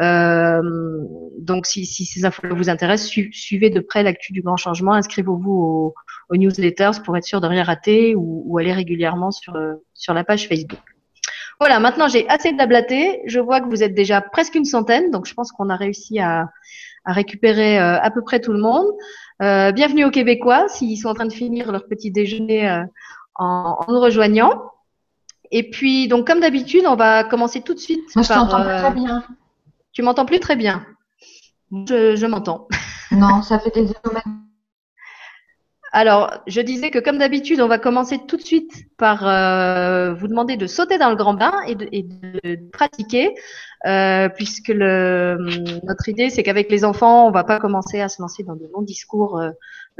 Euh, 0.00 0.60
donc, 1.38 1.66
si, 1.66 1.86
si, 1.86 2.04
ces 2.04 2.24
infos 2.24 2.42
vous 2.50 2.68
intéressent, 2.68 3.10
suivez 3.32 3.70
de 3.70 3.80
près 3.80 4.02
l'actu 4.02 4.32
du 4.32 4.42
Grand 4.42 4.56
Changement. 4.56 4.92
Inscrivez-vous 4.94 5.50
aux, 5.50 5.94
aux, 6.30 6.36
newsletters 6.36 7.02
pour 7.04 7.16
être 7.16 7.24
sûr 7.24 7.40
de 7.40 7.46
rien 7.46 7.64
rater 7.64 8.14
ou, 8.14 8.42
ou 8.46 8.58
allez 8.58 8.72
régulièrement 8.72 9.30
sur, 9.30 9.56
euh, 9.56 9.74
sur 9.94 10.14
la 10.14 10.24
page 10.24 10.48
Facebook. 10.48 10.80
Voilà, 11.60 11.78
maintenant 11.78 12.08
j'ai 12.08 12.26
assez 12.30 12.52
blablaté. 12.52 13.20
Je 13.26 13.38
vois 13.38 13.60
que 13.60 13.68
vous 13.68 13.82
êtes 13.82 13.94
déjà 13.94 14.22
presque 14.22 14.54
une 14.54 14.64
centaine, 14.64 15.10
donc 15.10 15.26
je 15.26 15.34
pense 15.34 15.52
qu'on 15.52 15.68
a 15.68 15.76
réussi 15.76 16.18
à, 16.18 16.48
récupérer 17.04 17.78
euh, 17.78 18.00
à 18.00 18.10
peu 18.10 18.22
près 18.22 18.40
tout 18.40 18.54
le 18.54 18.60
monde. 18.60 18.86
Euh, 19.42 19.70
bienvenue 19.70 20.04
aux 20.04 20.10
Québécois 20.10 20.68
s'ils 20.68 20.96
sont 20.96 21.08
en 21.08 21.14
train 21.14 21.26
de 21.26 21.32
finir 21.32 21.70
leur 21.70 21.86
petit 21.86 22.10
déjeuner 22.10 22.68
euh, 22.68 22.82
en, 23.34 23.78
nous 23.88 24.00
rejoignant. 24.00 24.70
Et 25.50 25.68
puis, 25.68 26.08
donc 26.08 26.26
comme 26.26 26.40
d'habitude, 26.40 26.84
on 26.86 26.96
va 26.96 27.24
commencer 27.24 27.60
tout 27.60 27.74
de 27.74 27.78
suite. 27.78 28.14
Moi, 28.16 28.22
je 28.22 28.28
t'entends 28.28 28.62
très 28.62 28.92
bien. 28.92 29.22
Tu 29.92 30.02
m'entends 30.02 30.24
plus 30.24 30.40
très 30.40 30.56
bien. 30.56 30.86
Je, 31.72 32.16
je 32.16 32.26
m'entends. 32.26 32.68
Non, 33.10 33.42
ça 33.42 33.58
fait 33.58 33.70
des 33.70 33.92
alors, 35.92 36.42
je 36.46 36.60
disais 36.60 36.90
que 36.90 37.00
comme 37.00 37.18
d'habitude, 37.18 37.60
on 37.60 37.66
va 37.66 37.78
commencer 37.78 38.20
tout 38.28 38.36
de 38.36 38.42
suite 38.42 38.72
par 38.96 39.26
euh, 39.26 40.14
vous 40.14 40.28
demander 40.28 40.56
de 40.56 40.68
sauter 40.68 40.98
dans 40.98 41.10
le 41.10 41.16
grand 41.16 41.34
bain 41.34 41.52
et 41.66 41.74
de, 41.74 42.70
pratiquer, 42.70 43.34
euh, 43.86 44.28
puisque 44.28 44.70
notre 44.70 46.08
idée, 46.08 46.30
c'est 46.30 46.44
qu'avec 46.44 46.70
les 46.70 46.84
enfants, 46.84 47.26
on 47.26 47.32
va 47.32 47.42
pas 47.42 47.58
commencer 47.58 48.00
à 48.00 48.08
se 48.08 48.22
lancer 48.22 48.44
dans 48.44 48.54
de 48.54 48.70
longs 48.72 48.82
discours 48.82 49.40
euh, 49.40 49.50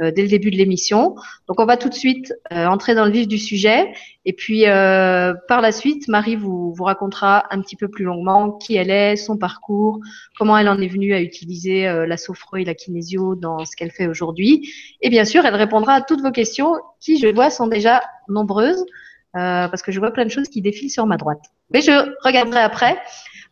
dès 0.09 0.23
le 0.23 0.27
début 0.27 0.49
de 0.49 0.55
l'émission. 0.55 1.13
Donc, 1.47 1.59
on 1.59 1.65
va 1.65 1.77
tout 1.77 1.89
de 1.89 1.93
suite 1.93 2.33
euh, 2.51 2.65
entrer 2.65 2.95
dans 2.95 3.05
le 3.05 3.11
vif 3.11 3.27
du 3.27 3.37
sujet. 3.37 3.93
Et 4.25 4.33
puis, 4.33 4.67
euh, 4.67 5.35
par 5.47 5.61
la 5.61 5.71
suite, 5.71 6.07
Marie 6.07 6.35
vous, 6.35 6.73
vous 6.73 6.83
racontera 6.83 7.45
un 7.53 7.61
petit 7.61 7.75
peu 7.75 7.87
plus 7.87 8.05
longuement 8.05 8.53
qui 8.53 8.75
elle 8.75 8.89
est, 8.89 9.15
son 9.15 9.37
parcours, 9.37 9.99
comment 10.39 10.57
elle 10.57 10.69
en 10.69 10.79
est 10.79 10.87
venue 10.87 11.13
à 11.13 11.21
utiliser 11.21 11.83
la 12.07 12.17
sophro 12.17 12.57
et 12.57 12.63
la 12.63 12.73
kinésio 12.73 13.35
dans 13.35 13.63
ce 13.65 13.75
qu'elle 13.75 13.91
fait 13.91 14.07
aujourd'hui. 14.07 14.71
Et 15.01 15.09
bien 15.09 15.25
sûr, 15.25 15.45
elle 15.45 15.55
répondra 15.55 15.93
à 15.93 16.01
toutes 16.01 16.21
vos 16.21 16.31
questions 16.31 16.73
qui, 16.99 17.19
je 17.19 17.27
vois, 17.27 17.49
sont 17.49 17.67
déjà 17.67 18.01
nombreuses. 18.27 18.85
parce 19.33 19.81
que 19.81 19.91
je 19.91 19.99
vois 19.99 20.11
plein 20.11 20.25
de 20.25 20.31
choses 20.31 20.47
qui 20.49 20.61
défilent 20.61 20.91
sur 20.91 21.05
ma 21.05 21.17
droite. 21.17 21.41
Mais 21.71 21.81
je 21.81 21.91
regarderai 22.23 22.61
après 22.61 22.97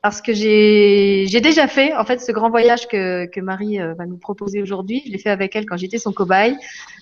parce 0.02 0.22
que 0.22 0.34
j'ai 0.34 1.42
déjà 1.42 1.68
fait 1.68 1.96
en 1.96 2.06
fait 2.06 2.20
ce 2.20 2.32
grand 2.32 2.50
voyage 2.50 2.88
que, 2.88 3.26
que 3.26 3.42
Marie 3.42 3.80
euh, 3.80 3.94
va 3.96 4.06
nous 4.06 4.18
proposer 4.18 4.62
aujourd'hui. 4.62 5.04
Je 5.06 5.12
l'ai 5.12 5.18
fait 5.18 5.30
avec 5.30 5.56
elle 5.56 5.66
quand 5.66 5.78
j'étais 5.78 5.98
son 5.98 6.14
cobaye. 6.14 6.56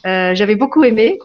Euh, 0.05 0.33
J'avais 0.33 0.55
beaucoup 0.55 0.83
aimé 0.83 1.19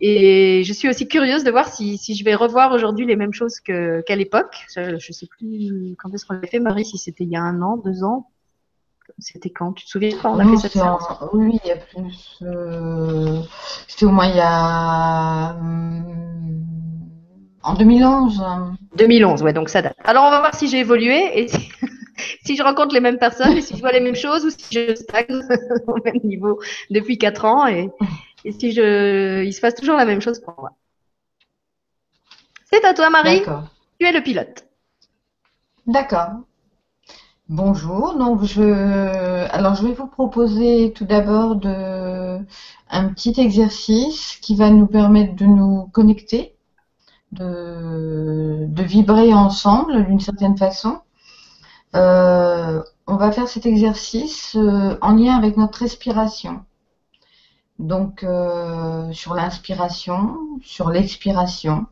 et 0.00 0.62
je 0.64 0.72
suis 0.72 0.88
aussi 0.88 1.08
curieuse 1.08 1.42
de 1.42 1.50
voir 1.50 1.68
si, 1.68 1.98
si 1.98 2.14
je 2.14 2.24
vais 2.24 2.34
revoir 2.34 2.72
aujourd'hui 2.72 3.06
les 3.06 3.16
mêmes 3.16 3.32
choses 3.32 3.60
qu'à 3.60 4.16
l'époque. 4.16 4.64
Je 4.74 4.92
ne 4.94 4.98
sais 4.98 5.26
plus 5.26 5.96
quand 5.98 6.12
est-ce 6.14 6.26
qu'on 6.26 6.34
l'a 6.34 6.46
fait, 6.46 6.60
Marie, 6.60 6.84
si 6.84 6.98
c'était 6.98 7.24
il 7.24 7.30
y 7.30 7.36
a 7.36 7.42
un 7.42 7.60
an, 7.62 7.76
deux 7.76 8.04
ans. 8.04 8.30
C'était 9.18 9.50
quand? 9.50 9.72
Tu 9.72 9.84
te 9.86 9.90
souviens 9.90 10.10
quand 10.20 10.34
on 10.34 10.38
a 10.38 10.44
fait 10.44 10.56
cette 10.56 10.72
séance 10.72 11.04
Oui, 11.32 11.58
il 11.64 11.68
y 11.68 11.72
a 11.72 11.76
plus. 11.76 12.38
Euh... 12.42 13.40
C'était 13.88 14.04
au 14.04 14.10
moins 14.10 14.26
il 14.26 14.36
y 14.36 14.40
a. 14.40 15.56
Hum, 15.58 16.65
en 17.66 17.74
2011 17.74 18.42
2011, 18.96 19.42
ouais, 19.42 19.52
donc 19.52 19.68
ça 19.68 19.82
date. 19.82 19.96
Alors, 20.04 20.24
on 20.24 20.30
va 20.30 20.38
voir 20.38 20.54
si 20.54 20.68
j'ai 20.68 20.78
évolué 20.78 21.40
et 21.40 21.48
si, 22.44 22.56
je 22.56 22.62
rencontre 22.62 22.94
les 22.94 23.00
mêmes 23.00 23.18
personnes 23.18 23.56
et 23.56 23.60
si 23.60 23.74
je 23.76 23.80
vois 23.80 23.92
les 23.92 24.00
mêmes 24.00 24.14
choses 24.14 24.44
ou 24.44 24.50
si 24.50 24.66
je 24.70 24.94
stagne 24.94 25.42
au 25.88 25.96
même 26.04 26.20
niveau 26.22 26.60
depuis 26.90 27.18
4 27.18 27.44
ans 27.44 27.66
et, 27.66 27.90
si 28.58 28.70
je, 28.70 29.42
il 29.42 29.52
se 29.52 29.60
passe 29.60 29.74
toujours 29.74 29.96
la 29.96 30.04
même 30.04 30.20
chose 30.20 30.40
pour 30.40 30.54
moi. 30.58 30.70
C'est 32.70 32.84
à 32.84 32.94
toi, 32.94 33.10
Marie. 33.10 33.42
Tu 33.98 34.06
es 34.06 34.12
le 34.12 34.22
pilote. 34.22 34.64
D'accord. 35.86 36.30
Bonjour. 37.48 38.14
Donc, 38.14 38.44
je, 38.44 38.62
alors, 39.52 39.74
je 39.74 39.86
vais 39.86 39.92
vous 39.92 40.06
proposer 40.06 40.92
tout 40.92 41.04
d'abord 41.04 41.56
de 41.56 42.38
un 42.90 43.08
petit 43.08 43.34
exercice 43.40 44.38
qui 44.40 44.54
va 44.54 44.70
nous 44.70 44.86
permettre 44.86 45.34
de 45.34 45.44
nous 45.44 45.88
connecter, 45.92 46.55
de, 47.32 48.82
vibrer 48.82 49.34
ensemble 49.34 50.06
d'une 50.06 50.20
certaine 50.20 50.56
façon. 50.56 51.00
Euh, 51.94 52.82
on 53.06 53.16
va 53.16 53.32
faire 53.32 53.48
cet 53.48 53.66
exercice 53.66 54.56
euh, 54.56 54.96
en 55.00 55.14
lien 55.14 55.36
avec 55.36 55.56
notre 55.56 55.80
respiration. 55.80 56.64
Donc 57.78 58.22
euh, 58.22 59.12
sur 59.12 59.34
l'inspiration, 59.34 60.36
sur 60.62 60.90
l'expiration. 60.90 61.86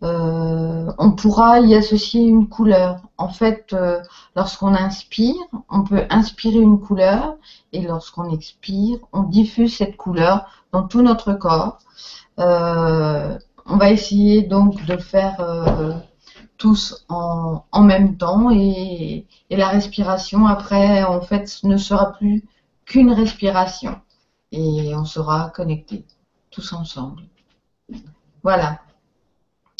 On 0.00 1.12
pourra 1.16 1.58
y 1.58 1.74
associer 1.74 2.22
une 2.22 2.48
couleur. 2.48 3.02
En 3.16 3.28
fait, 3.28 3.74
lorsqu'on 4.36 4.72
inspire, 4.72 5.34
on 5.68 5.82
peut 5.82 6.04
inspirer 6.08 6.60
une 6.60 6.78
couleur 6.80 7.36
et 7.72 7.82
lorsqu'on 7.82 8.30
expire, 8.30 8.98
on 9.12 9.24
diffuse 9.24 9.76
cette 9.76 9.96
couleur 9.96 10.46
dans 10.70 10.84
tout 10.84 11.02
notre 11.02 11.32
corps. 11.32 11.78
Euh, 13.68 13.72
on 13.72 13.76
va 13.76 13.90
essayer 13.90 14.42
donc 14.42 14.84
de 14.86 14.96
faire 14.96 15.36
tous 16.56 17.04
en, 17.08 17.62
même 17.82 18.16
temps 18.16 18.50
et, 18.50 19.26
et, 19.50 19.56
la 19.56 19.68
respiration 19.68 20.46
après 20.46 21.04
en 21.04 21.20
fait 21.20 21.60
ne 21.62 21.76
sera 21.76 22.12
plus 22.12 22.44
qu'une 22.84 23.12
respiration 23.12 24.00
et 24.52 24.94
on 24.94 25.04
sera 25.04 25.50
connectés 25.50 26.04
tous 26.50 26.72
ensemble. 26.72 27.22
Voilà. 28.42 28.80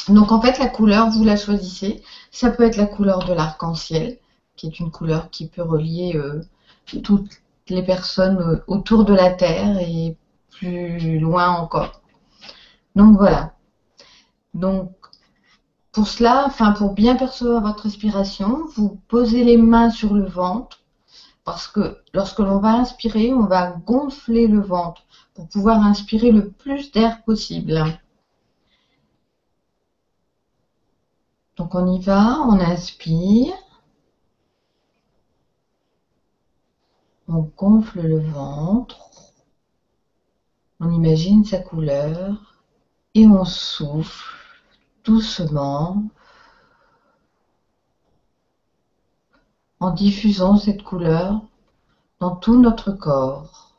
Donc 0.08 0.32
en 0.32 0.40
fait 0.40 0.58
la 0.58 0.68
couleur, 0.68 1.10
vous 1.10 1.24
la 1.24 1.36
choisissez. 1.36 2.02
Ça 2.30 2.50
peut 2.50 2.64
être 2.64 2.76
la 2.76 2.86
couleur 2.86 3.24
de 3.24 3.32
l'arc-en-ciel, 3.32 4.18
qui 4.56 4.66
est 4.66 4.80
une 4.80 4.90
couleur 4.90 5.30
qui 5.30 5.48
peut 5.48 5.62
relier 5.62 6.12
euh, 6.16 6.42
toutes 7.02 7.30
les 7.68 7.82
personnes 7.82 8.38
euh, 8.38 8.64
autour 8.66 9.04
de 9.04 9.14
la 9.14 9.32
Terre 9.32 9.78
et 9.78 10.16
plus 10.50 11.18
loin 11.18 11.50
encore. 11.50 12.00
Donc 12.96 13.16
voilà. 13.16 13.52
Donc 14.54 14.92
pour 15.92 16.08
cela, 16.08 16.44
enfin 16.46 16.72
pour 16.72 16.94
bien 16.94 17.16
percevoir 17.16 17.62
votre 17.62 17.84
respiration, 17.84 18.66
vous 18.76 19.00
posez 19.08 19.44
les 19.44 19.56
mains 19.56 19.90
sur 19.90 20.14
le 20.14 20.26
ventre 20.26 20.80
parce 21.44 21.66
que 21.66 22.02
lorsque 22.12 22.40
l'on 22.40 22.58
va 22.58 22.74
inspirer, 22.74 23.32
on 23.32 23.46
va 23.46 23.70
gonfler 23.72 24.48
le 24.48 24.60
ventre 24.60 25.02
pour 25.34 25.48
pouvoir 25.48 25.82
inspirer 25.82 26.30
le 26.30 26.50
plus 26.50 26.92
d'air 26.92 27.24
possible. 27.24 27.82
Donc 31.56 31.74
on 31.74 31.86
y 31.92 32.00
va, 32.00 32.38
on 32.42 32.60
inspire. 32.60 33.54
On 37.26 37.50
gonfle 37.56 38.02
le 38.02 38.20
ventre. 38.20 39.10
On 40.80 40.90
imagine 40.92 41.44
sa 41.44 41.58
couleur. 41.58 42.62
Et 43.14 43.26
on 43.26 43.44
souffle 43.44 44.37
doucement 45.08 46.04
en 49.80 49.90
diffusant 49.90 50.58
cette 50.58 50.82
couleur 50.82 51.40
dans 52.20 52.36
tout 52.36 52.60
notre 52.60 52.92
corps. 52.92 53.74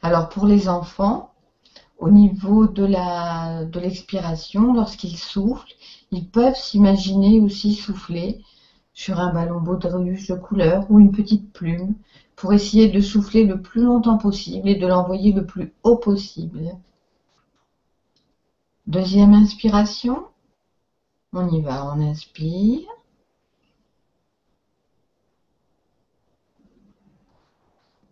Alors 0.00 0.28
pour 0.28 0.46
les 0.46 0.68
enfants, 0.68 1.34
au 1.98 2.08
niveau 2.08 2.68
de 2.68 2.84
l'expiration, 3.80 4.72
lorsqu'ils 4.72 5.18
soufflent, 5.18 5.74
ils 6.12 6.28
peuvent 6.28 6.54
s'imaginer 6.54 7.40
aussi 7.40 7.74
souffler 7.74 8.44
sur 8.94 9.18
un 9.18 9.32
ballon 9.32 9.60
baudruche 9.60 10.28
de 10.28 10.36
couleur 10.36 10.86
ou 10.88 11.00
une 11.00 11.10
petite 11.10 11.52
plume 11.52 11.96
pour 12.40 12.54
essayer 12.54 12.88
de 12.88 13.02
souffler 13.02 13.44
le 13.44 13.60
plus 13.60 13.82
longtemps 13.82 14.16
possible 14.16 14.66
et 14.66 14.76
de 14.76 14.86
l'envoyer 14.86 15.30
le 15.30 15.44
plus 15.44 15.74
haut 15.82 15.98
possible. 15.98 16.74
Deuxième 18.86 19.34
inspiration. 19.34 20.24
On 21.34 21.46
y 21.50 21.60
va, 21.60 21.84
on 21.84 22.00
inspire. 22.00 22.88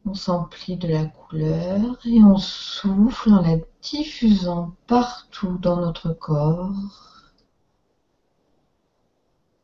On 0.05 0.13
s'emplit 0.13 0.77
de 0.77 0.89
la 0.89 1.07
couleur 1.07 1.99
et 2.05 2.23
on 2.23 2.37
souffle 2.37 3.33
en 3.33 3.41
la 3.41 3.57
diffusant 3.81 4.75
partout 4.87 5.57
dans 5.63 5.81
notre 5.81 6.13
corps. 6.13 7.18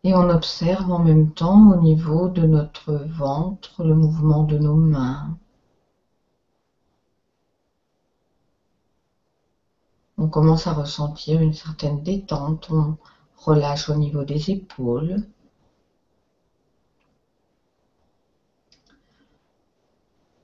Et 0.05 0.15
on 0.15 0.29
observe 0.29 0.93
en 0.93 1.01
même 1.01 1.33
temps 1.33 1.73
au 1.73 1.77
niveau 1.77 2.29
de 2.29 2.45
notre 2.47 2.93
ventre 2.93 3.83
le 3.83 3.95
mouvement 3.95 4.45
de 4.45 4.59
nos 4.59 4.75
mains. 4.75 5.37
On 10.19 10.29
commence 10.29 10.67
à 10.67 10.75
ressentir 10.75 11.41
une 11.41 11.55
certaine 11.55 12.03
détente, 12.03 12.69
on 12.71 12.97
relâche 13.37 13.89
au 13.89 13.95
niveau 13.97 14.25
des 14.25 14.51
épaules. 14.51 15.27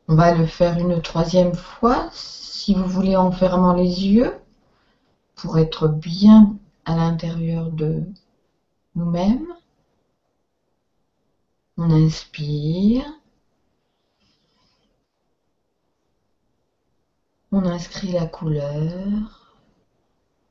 On 0.09 0.15
va 0.17 0.33
le 0.35 0.47
faire 0.47 0.79
une 0.79 1.01
troisième 1.03 1.55
fois, 1.55 2.09
si 2.13 2.75
vous 2.75 2.87
voulez, 2.87 3.17
en 3.17 3.31
fermant 3.31 3.75
les 3.75 4.07
yeux, 4.07 4.35
pour 5.37 5.59
être 5.59 5.87
bien 5.87 6.57
à 6.85 6.97
l'intérieur 6.97 7.71
de 7.71 8.05
nous-mêmes. 8.95 9.55
On 11.77 11.91
inspire. 11.91 13.05
On 17.53 17.65
inscrit 17.65 18.13
la 18.13 18.27
couleur 18.27 19.57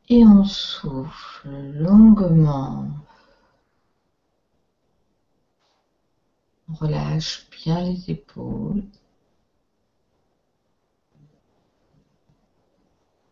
et 0.10 0.26
on 0.26 0.44
souffle 0.44 1.50
longuement. 1.74 2.88
On 6.70 6.74
relâche 6.74 7.48
bien 7.52 7.82
les 7.84 8.12
épaules. 8.12 8.84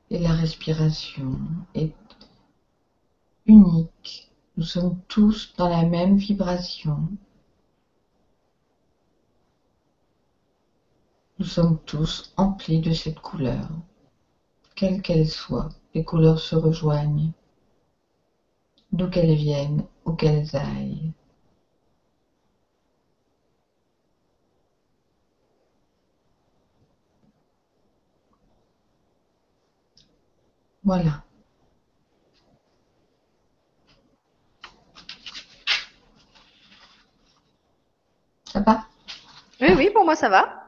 et 0.10 0.20
la 0.20 0.32
respiration 0.32 1.38
est 1.74 1.94
unique. 3.46 4.27
Nous 4.58 4.64
sommes 4.64 5.00
tous 5.08 5.54
dans 5.56 5.70
la 5.70 5.84
même 5.84 6.18
vibration. 6.18 7.10
Nous 11.38 11.46
sommes 11.46 11.80
tous 11.86 12.34
emplis 12.38 12.80
de 12.82 12.92
cette 12.92 13.20
couleur. 13.20 13.70
Quelle 14.76 15.04
qu'elle 15.04 15.28
soit, 15.30 15.70
les 15.94 16.04
couleurs 16.04 16.40
se 16.40 16.56
rejoignent, 16.56 17.32
d'où 18.92 19.08
qu'elles 19.08 19.36
viennent 19.36 19.86
ou 20.06 20.14
qu'elles 20.14 20.56
aillent. 20.56 21.14
Voilà. 30.84 31.27
Ça 38.52 38.60
va? 38.60 38.82
Oui, 39.62 39.70
oui, 39.76 39.90
pour 39.94 40.06
moi 40.06 40.16
ça 40.16 40.30
va. 40.30 40.68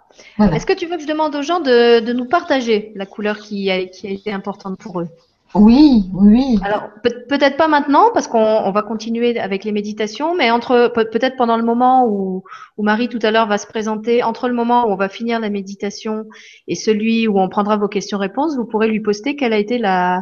Est-ce 0.53 0.65
que 0.65 0.73
tu 0.73 0.85
veux 0.85 0.97
que 0.97 1.03
je 1.03 1.07
demande 1.07 1.35
aux 1.35 1.41
gens 1.41 1.59
de, 1.59 2.11
nous 2.13 2.25
partager 2.25 2.91
la 2.95 3.05
couleur 3.05 3.37
qui 3.37 3.69
a, 3.69 3.85
qui 3.85 4.07
a 4.07 4.09
été 4.09 4.31
importante 4.31 4.77
pour 4.79 5.01
eux? 5.01 5.07
Oui, 5.55 6.05
oui. 6.13 6.59
Alors 6.63 6.89
peut-être 7.01 7.57
pas 7.57 7.67
maintenant 7.67 8.11
parce 8.13 8.27
qu'on 8.27 8.69
va 8.69 8.81
continuer 8.83 9.39
avec 9.39 9.63
les 9.63 9.71
méditations, 9.71 10.35
mais 10.35 10.51
entre 10.51 10.91
peut-être 10.93 11.37
pendant 11.37 11.57
le 11.57 11.63
moment 11.63 12.05
où, 12.05 12.43
où 12.77 12.83
Marie 12.83 13.09
tout 13.09 13.19
à 13.23 13.31
l'heure 13.31 13.47
va 13.47 13.57
se 13.57 13.65
présenter, 13.65 14.21
entre 14.21 14.47
le 14.47 14.53
moment 14.53 14.85
où 14.85 14.91
on 14.91 14.95
va 14.95 15.09
finir 15.09 15.39
la 15.39 15.49
méditation 15.49 16.25
et 16.67 16.75
celui 16.75 17.27
où 17.27 17.39
on 17.39 17.49
prendra 17.49 17.77
vos 17.77 17.87
questions-réponses, 17.87 18.57
vous 18.57 18.65
pourrez 18.65 18.89
lui 18.89 18.99
poster 18.99 19.35
quelle 19.35 19.53
a 19.53 19.57
été 19.57 19.79
la, 19.79 20.21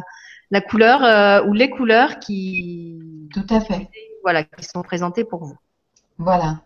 la 0.50 0.62
couleur 0.62 1.04
euh, 1.04 1.44
ou 1.46 1.52
les 1.52 1.68
couleurs 1.68 2.18
qui 2.20 2.98
tout 3.34 3.46
à 3.50 3.60
fait 3.60 3.90
voilà 4.22 4.44
qui 4.44 4.64
sont 4.64 4.82
présentées 4.82 5.24
pour 5.24 5.44
vous. 5.44 5.56
Voilà. 6.16 6.60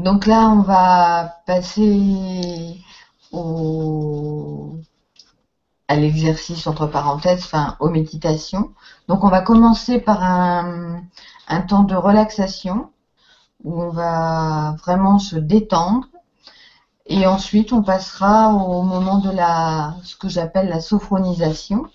Donc 0.00 0.26
là, 0.26 0.48
on 0.48 0.62
va 0.62 1.42
passer 1.46 2.80
au 3.32 4.76
à 5.88 5.96
l'exercice 5.96 6.66
entre 6.66 6.86
parenthèses, 6.86 7.44
enfin 7.44 7.76
aux 7.80 7.90
méditations. 7.90 8.72
Donc 9.08 9.24
on 9.24 9.28
va 9.28 9.42
commencer 9.42 10.00
par 10.00 10.22
un, 10.22 11.02
un 11.48 11.60
temps 11.62 11.82
de 11.82 11.94
relaxation 11.94 12.90
où 13.64 13.82
on 13.82 13.90
va 13.90 14.76
vraiment 14.84 15.18
se 15.18 15.36
détendre 15.36 16.06
et 17.06 17.26
ensuite 17.26 17.72
on 17.72 17.82
passera 17.82 18.54
au 18.54 18.82
moment 18.82 19.18
de 19.18 19.30
la 19.30 19.96
ce 20.04 20.16
que 20.16 20.28
j'appelle 20.28 20.68
la 20.68 20.80
sophronisation 20.80 21.86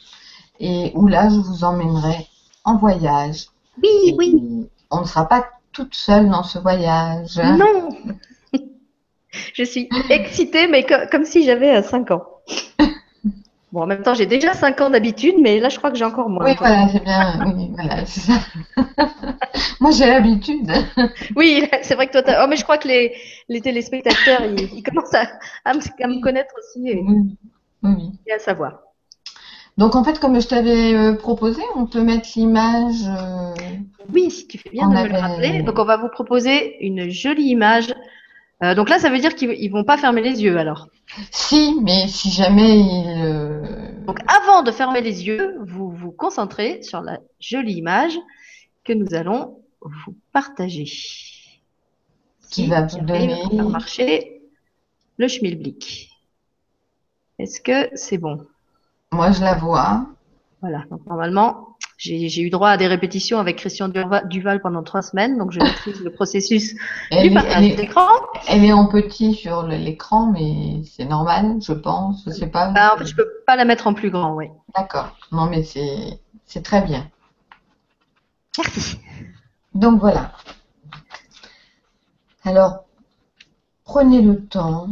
et 0.59 0.91
où 0.95 1.07
là 1.07 1.29
je 1.29 1.37
vous 1.39 1.63
emmènerai 1.63 2.27
en 2.65 2.77
voyage. 2.77 3.47
Oui, 3.81 4.15
oui. 4.19 4.69
On 4.91 5.01
ne 5.01 5.05
sera 5.05 5.25
pas 5.27 5.43
toute 5.75 5.93
seule 5.95 6.29
dans 6.29 6.43
ce 6.43 6.57
voyage. 6.59 7.37
Non 7.37 7.89
Je 9.53 9.63
suis 9.63 9.89
excitée, 10.09 10.67
mais 10.67 10.83
co- 10.85 11.07
comme 11.11 11.25
si 11.25 11.43
j'avais 11.43 11.81
5 11.83 12.11
ans. 12.11 12.25
Bon, 13.71 13.81
en 13.81 13.87
même 13.87 14.03
temps, 14.03 14.13
j'ai 14.13 14.25
déjà 14.25 14.53
5 14.53 14.79
ans 14.79 14.89
d'habitude, 14.89 15.35
mais 15.41 15.59
là, 15.59 15.67
je 15.67 15.77
crois 15.77 15.91
que 15.91 15.97
j'ai 15.97 16.05
encore 16.05 16.29
moins. 16.29 16.45
Oui, 16.45 16.55
voilà, 16.57 16.87
c'est 16.87 17.03
bien. 17.03 17.43
Oui, 17.53 17.71
voilà, 17.75 18.05
c'est 18.05 18.21
ça. 18.21 18.39
Moi, 19.81 19.91
j'ai 19.91 20.05
l'habitude. 20.05 20.71
Oui, 21.35 21.67
c'est 21.81 21.95
vrai 21.95 22.07
que 22.07 22.13
toi, 22.13 22.23
t'as- 22.23 22.45
oh, 22.45 22.47
mais 22.47 22.55
je 22.55 22.63
crois 22.63 22.77
que 22.77 22.87
les, 22.87 23.13
les 23.49 23.59
téléspectateurs, 23.59 24.45
ils, 24.45 24.69
ils 24.75 24.83
commencent 24.83 25.13
à, 25.13 25.27
à 25.65 25.73
me, 25.73 25.79
à 26.03 26.07
me 26.07 26.21
connaître 26.21 26.53
aussi 26.57 26.87
et, 26.87 27.01
Oui, 27.05 27.37
oui. 27.83 28.11
et 28.27 28.31
à 28.31 28.39
savoir. 28.39 28.79
Donc, 29.77 29.95
en 29.95 30.03
fait, 30.03 30.19
comme 30.19 30.39
je 30.39 30.47
t'avais 30.47 30.93
euh, 30.93 31.13
proposé, 31.15 31.61
on 31.75 31.85
peut 31.85 32.01
mettre 32.01 32.29
l'image. 32.37 32.95
euh, 33.07 33.53
Oui, 34.13 34.31
si 34.31 34.47
tu 34.47 34.57
fais 34.57 34.69
bien 34.69 34.87
On 34.87 34.89
de 34.89 34.95
me 34.95 35.07
le 35.09 35.17
rappeler. 35.17 35.63
Donc, 35.63 35.77
on 35.79 35.83
va 35.83 35.97
vous 35.97 36.07
proposer 36.09 36.77
une 36.85 37.09
jolie 37.09 37.49
image. 37.49 37.93
Euh, 38.63 38.73
donc 38.73 38.89
là, 38.89 38.99
ça 38.99 39.09
veut 39.09 39.19
dire 39.19 39.35
qu'ils 39.35 39.51
ils 39.51 39.67
vont 39.69 39.83
pas 39.83 39.97
fermer 39.97 40.21
les 40.21 40.41
yeux 40.41 40.57
alors. 40.57 40.87
Si, 41.29 41.75
mais 41.81 42.07
si 42.07 42.29
jamais 42.31 42.79
il. 42.79 43.21
euh, 43.25 43.61
Donc, 44.07 44.19
avant 44.27 44.63
de 44.63 44.71
fermer 44.71 45.01
les 45.01 45.27
yeux, 45.27 45.57
vous 45.65 45.89
vous 45.91 46.11
concentrez 46.13 46.81
sur 46.81 47.01
la 47.01 47.19
jolie 47.41 47.73
image 47.73 48.17
que 48.85 48.93
nous 48.93 49.13
allons 49.13 49.59
vous 49.81 50.15
partager. 50.31 50.85
Qui 52.49 52.67
va 52.67 52.83
vous 52.83 52.99
donner- 53.01 53.35
faire 53.51 53.67
marcher 53.69 54.41
le 55.17 55.27
schmilblick. 55.27 56.11
Est-ce 57.39 57.59
que 57.59 57.89
c'est 57.95 58.17
bon? 58.17 58.45
Moi, 59.11 59.31
je 59.31 59.41
la 59.41 59.55
vois. 59.55 60.05
Voilà. 60.61 60.83
Donc, 60.89 61.05
normalement, 61.07 61.77
j'ai 61.97 62.41
eu 62.41 62.49
droit 62.49 62.69
à 62.69 62.77
des 62.77 62.87
répétitions 62.87 63.39
avec 63.39 63.57
Christian 63.57 63.89
Duval 63.89 64.61
pendant 64.61 64.83
trois 64.83 65.01
semaines, 65.01 65.37
donc 65.37 65.51
je 65.51 65.59
maîtrise 65.59 66.01
le 66.01 66.11
processus 66.11 66.73
du 66.73 66.79
Elle, 67.11 67.27
est- 67.27 67.33
partage 67.33 67.75
d'écran. 67.75 68.07
elle 68.47 68.63
est 68.65 68.73
en 68.73 68.87
petit 68.87 69.33
sur 69.33 69.63
l'écran, 69.63 70.31
mais 70.31 70.81
c'est 70.83 71.05
normal, 71.05 71.57
je 71.61 71.73
pense. 71.73 72.23
Je 72.25 72.31
sais 72.31 72.47
pas. 72.47 72.69
Bah, 72.71 72.93
en 72.93 72.97
fait, 72.97 73.05
je 73.05 73.15
peux 73.15 73.27
pas 73.47 73.55
la 73.55 73.65
mettre 73.65 73.87
en 73.87 73.93
plus 73.93 74.09
grand, 74.09 74.33
oui. 74.35 74.47
D'accord. 74.75 75.15
Non, 75.31 75.45
mais 75.45 75.63
c'est 75.63 76.61
très 76.63 76.81
bien. 76.81 77.07
Merci. 78.57 78.99
Donc 79.73 79.99
voilà. 79.99 80.31
Alors, 82.43 82.85
prenez 83.83 84.21
le 84.21 84.45
temps 84.45 84.87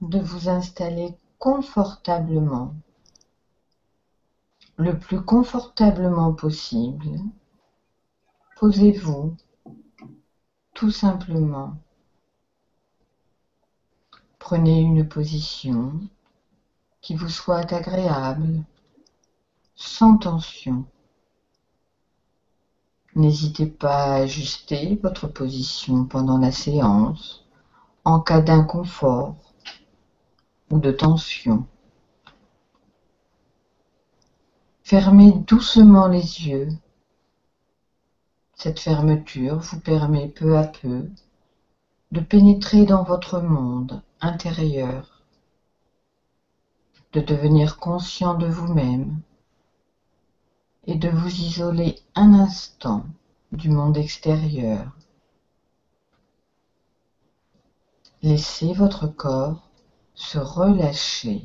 de 0.00 0.18
vous 0.18 0.48
installer 0.48 1.14
confortablement, 1.38 2.74
le 4.80 4.98
plus 4.98 5.20
confortablement 5.20 6.32
possible. 6.32 7.18
Posez-vous 8.58 9.36
tout 10.72 10.90
simplement. 10.90 11.76
Prenez 14.38 14.80
une 14.80 15.06
position 15.06 16.00
qui 17.02 17.14
vous 17.14 17.28
soit 17.28 17.70
agréable, 17.74 18.64
sans 19.74 20.16
tension. 20.16 20.86
N'hésitez 23.14 23.66
pas 23.66 24.04
à 24.04 24.14
ajuster 24.22 24.98
votre 25.02 25.26
position 25.28 26.06
pendant 26.06 26.38
la 26.38 26.52
séance 26.52 27.44
en 28.06 28.20
cas 28.20 28.40
d'inconfort 28.40 29.36
ou 30.70 30.78
de 30.78 30.90
tension. 30.90 31.66
Fermez 34.90 35.30
doucement 35.46 36.08
les 36.08 36.48
yeux. 36.48 36.68
Cette 38.54 38.80
fermeture 38.80 39.58
vous 39.58 39.78
permet 39.78 40.26
peu 40.26 40.58
à 40.58 40.64
peu 40.64 41.08
de 42.10 42.20
pénétrer 42.20 42.86
dans 42.86 43.04
votre 43.04 43.38
monde 43.38 44.02
intérieur, 44.20 45.22
de 47.12 47.20
devenir 47.20 47.76
conscient 47.76 48.34
de 48.34 48.48
vous-même 48.48 49.20
et 50.88 50.96
de 50.96 51.08
vous 51.08 51.36
isoler 51.36 51.94
un 52.16 52.34
instant 52.34 53.04
du 53.52 53.68
monde 53.68 53.96
extérieur. 53.96 54.90
Laissez 58.22 58.72
votre 58.72 59.06
corps 59.06 59.68
se 60.16 60.38
relâcher. 60.38 61.44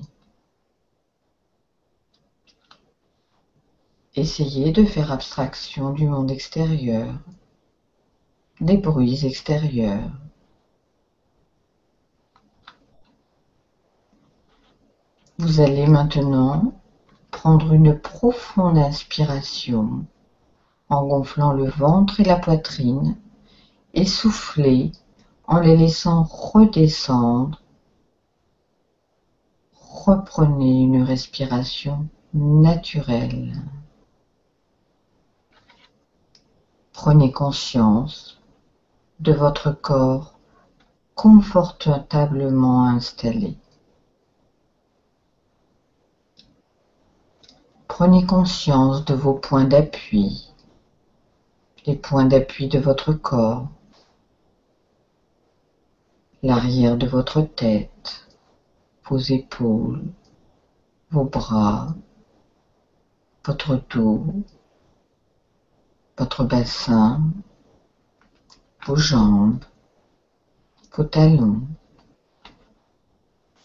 Essayez 4.18 4.72
de 4.72 4.86
faire 4.86 5.12
abstraction 5.12 5.90
du 5.90 6.08
monde 6.08 6.32
extérieur, 6.32 7.16
des 8.62 8.78
bruits 8.78 9.26
extérieurs. 9.26 10.10
Vous 15.38 15.60
allez 15.60 15.86
maintenant 15.86 16.80
prendre 17.30 17.74
une 17.74 18.00
profonde 18.00 18.78
inspiration 18.78 20.06
en 20.88 21.06
gonflant 21.06 21.52
le 21.52 21.68
ventre 21.70 22.22
et 22.22 22.24
la 22.24 22.40
poitrine 22.40 23.18
et 23.94 24.06
souffler 24.06 24.94
en 25.46 25.60
les 25.60 25.76
laissant 25.76 26.24
redescendre. 26.24 27.62
Reprenez 29.74 30.84
une 30.84 31.04
respiration 31.04 32.08
naturelle. 32.34 33.62
Prenez 36.98 37.30
conscience 37.34 38.42
de 39.20 39.34
votre 39.34 39.70
corps 39.70 40.40
confortablement 41.14 42.86
installé. 42.86 43.58
Prenez 47.90 48.26
conscience 48.26 49.04
de 49.04 49.14
vos 49.14 49.34
points 49.34 49.66
d'appui, 49.66 50.54
les 51.86 51.96
points 51.96 52.26
d'appui 52.26 52.70
de 52.70 52.80
votre 52.80 53.12
corps, 53.12 53.68
l'arrière 56.44 56.96
de 56.96 57.08
votre 57.08 57.42
tête, 57.42 58.26
vos 59.04 59.20
épaules, 59.20 60.02
vos 61.12 61.26
bras, 61.26 61.94
votre 63.46 63.82
dos, 63.90 64.24
votre 66.18 66.46
bassin, 66.46 67.22
vos 68.86 68.96
jambes, 68.96 69.64
vos 70.94 71.04
talons, 71.04 71.68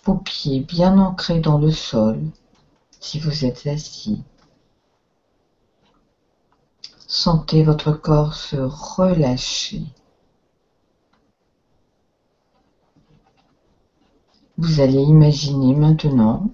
vos 0.04 0.16
pieds 0.16 0.60
bien 0.60 0.98
ancrés 0.98 1.40
dans 1.40 1.58
le 1.58 1.70
sol 1.70 2.20
si 2.98 3.20
vous 3.20 3.44
êtes 3.44 3.66
assis. 3.66 4.22
Sentez 7.06 7.62
votre 7.62 7.92
corps 7.92 8.34
se 8.34 8.56
relâcher. 8.56 9.84
Vous 14.58 14.80
allez 14.80 15.00
imaginer 15.00 15.74
maintenant 15.74 16.50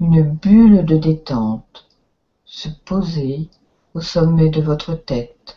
une 0.00 0.22
bulle 0.22 0.84
de 0.84 0.96
détente 0.96 1.88
se 2.44 2.68
poser 2.68 3.48
au 3.94 4.00
sommet 4.00 4.50
de 4.50 4.60
votre 4.60 4.94
tête. 4.94 5.56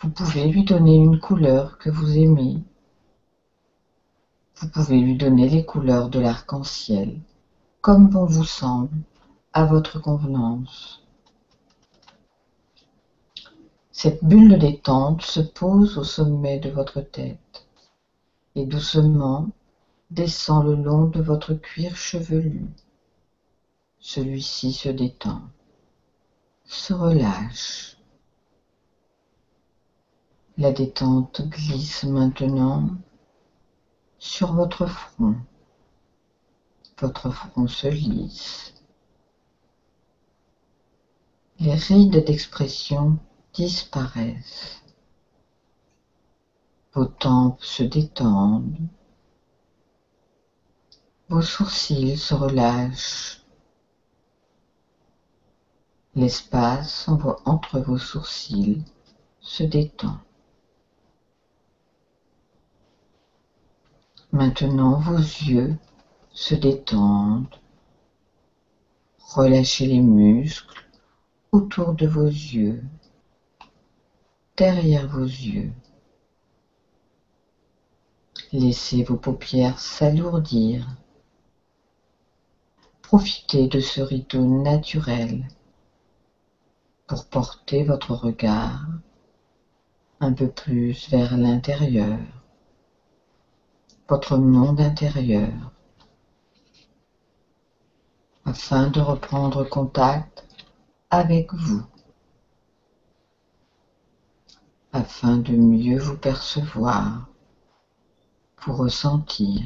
Vous 0.00 0.08
pouvez 0.08 0.48
lui 0.48 0.64
donner 0.64 0.96
une 0.96 1.20
couleur 1.20 1.76
que 1.76 1.90
vous 1.90 2.16
aimez. 2.16 2.62
Vous 4.56 4.68
pouvez 4.68 4.98
lui 4.98 5.16
donner 5.16 5.48
les 5.48 5.66
couleurs 5.66 6.08
de 6.08 6.20
l'arc-en-ciel, 6.20 7.20
comme 7.82 8.08
bon 8.08 8.24
vous 8.24 8.44
semble, 8.44 8.96
à 9.52 9.66
votre 9.66 10.00
convenance. 10.00 11.04
Cette 13.92 14.24
bulle 14.24 14.52
de 14.52 14.56
détente 14.56 15.22
se 15.22 15.40
pose 15.40 15.98
au 15.98 16.04
sommet 16.04 16.58
de 16.58 16.70
votre 16.70 17.02
tête 17.02 17.66
et 18.54 18.64
doucement 18.64 19.48
descend 20.10 20.64
le 20.64 20.76
long 20.76 21.04
de 21.04 21.20
votre 21.20 21.52
cuir 21.52 21.96
chevelu. 21.96 22.64
Celui-ci 23.98 24.72
se 24.72 24.88
détend, 24.88 25.42
se 26.68 26.92
relâche. 26.92 27.96
La 30.58 30.70
détente 30.70 31.40
glisse 31.48 32.04
maintenant 32.04 32.90
sur 34.18 34.52
votre 34.52 34.86
front. 34.86 35.36
Votre 37.00 37.30
front 37.30 37.66
se 37.68 37.86
lisse. 37.86 38.74
Les 41.58 41.74
rides 41.74 42.24
d'expression 42.24 43.18
disparaissent. 43.54 44.82
Vos 46.92 47.06
tempes 47.06 47.62
se 47.62 47.82
détendent. 47.82 48.76
Vos 51.28 51.42
sourcils 51.42 52.16
se 52.18 52.34
relâchent. 52.34 53.37
L'espace 56.18 57.08
entre 57.44 57.78
vos 57.78 57.96
sourcils 57.96 58.82
se 59.38 59.62
détend. 59.62 60.18
Maintenant, 64.32 64.98
vos 64.98 65.16
yeux 65.16 65.76
se 66.32 66.56
détendent. 66.56 67.54
Relâchez 69.20 69.86
les 69.86 70.00
muscles 70.00 70.88
autour 71.52 71.92
de 71.92 72.08
vos 72.08 72.26
yeux, 72.26 72.82
derrière 74.56 75.06
vos 75.06 75.22
yeux. 75.22 75.70
Laissez 78.50 79.04
vos 79.04 79.18
paupières 79.18 79.78
s'alourdir. 79.78 80.84
Profitez 83.02 83.68
de 83.68 83.78
ce 83.78 84.00
rideau 84.00 84.44
naturel 84.64 85.46
pour 87.08 87.24
porter 87.24 87.84
votre 87.84 88.12
regard 88.12 88.86
un 90.20 90.32
peu 90.34 90.48
plus 90.48 91.08
vers 91.08 91.38
l'intérieur, 91.38 92.18
votre 94.06 94.36
monde 94.36 94.78
intérieur, 94.78 95.72
afin 98.44 98.88
de 98.88 99.00
reprendre 99.00 99.64
contact 99.64 100.46
avec 101.08 101.54
vous, 101.54 101.82
afin 104.92 105.38
de 105.38 105.56
mieux 105.56 105.98
vous 105.98 106.16
percevoir, 106.16 107.26
vous 108.60 108.74
ressentir. 108.74 109.62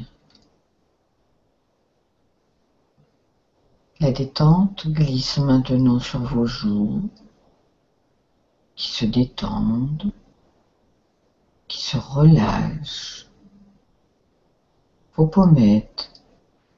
La 3.99 4.11
détente 4.11 4.87
glisse 4.87 5.37
maintenant 5.39 5.99
sur 5.99 6.21
vos 6.21 6.45
joues 6.45 7.09
qui 8.75 8.91
se 8.91 9.05
détendent, 9.05 10.11
qui 11.67 11.81
se 11.81 11.97
relâchent, 11.97 13.27
vos 15.15 15.27
pommettes 15.27 16.11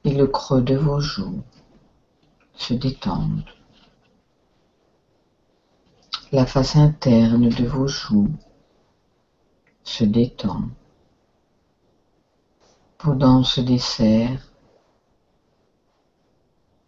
et 0.04 0.14
le 0.14 0.26
creux 0.26 0.62
de 0.62 0.76
vos 0.76 1.00
joues 1.00 1.42
se 2.54 2.74
détendent. 2.74 3.44
La 6.32 6.44
face 6.44 6.76
interne 6.76 7.48
de 7.48 7.64
vos 7.66 7.86
joues 7.86 8.34
se 9.84 10.04
détend. 10.04 10.68
Vos 13.02 13.14
dents 13.14 13.44
se 13.44 13.60
desserrent. 13.60 14.52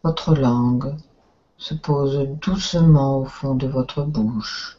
Votre 0.03 0.35
langue 0.35 0.97
se 1.57 1.75
pose 1.75 2.19
doucement 2.41 3.19
au 3.19 3.25
fond 3.25 3.55
de 3.55 3.67
votre 3.69 4.03
bouche. 4.03 4.78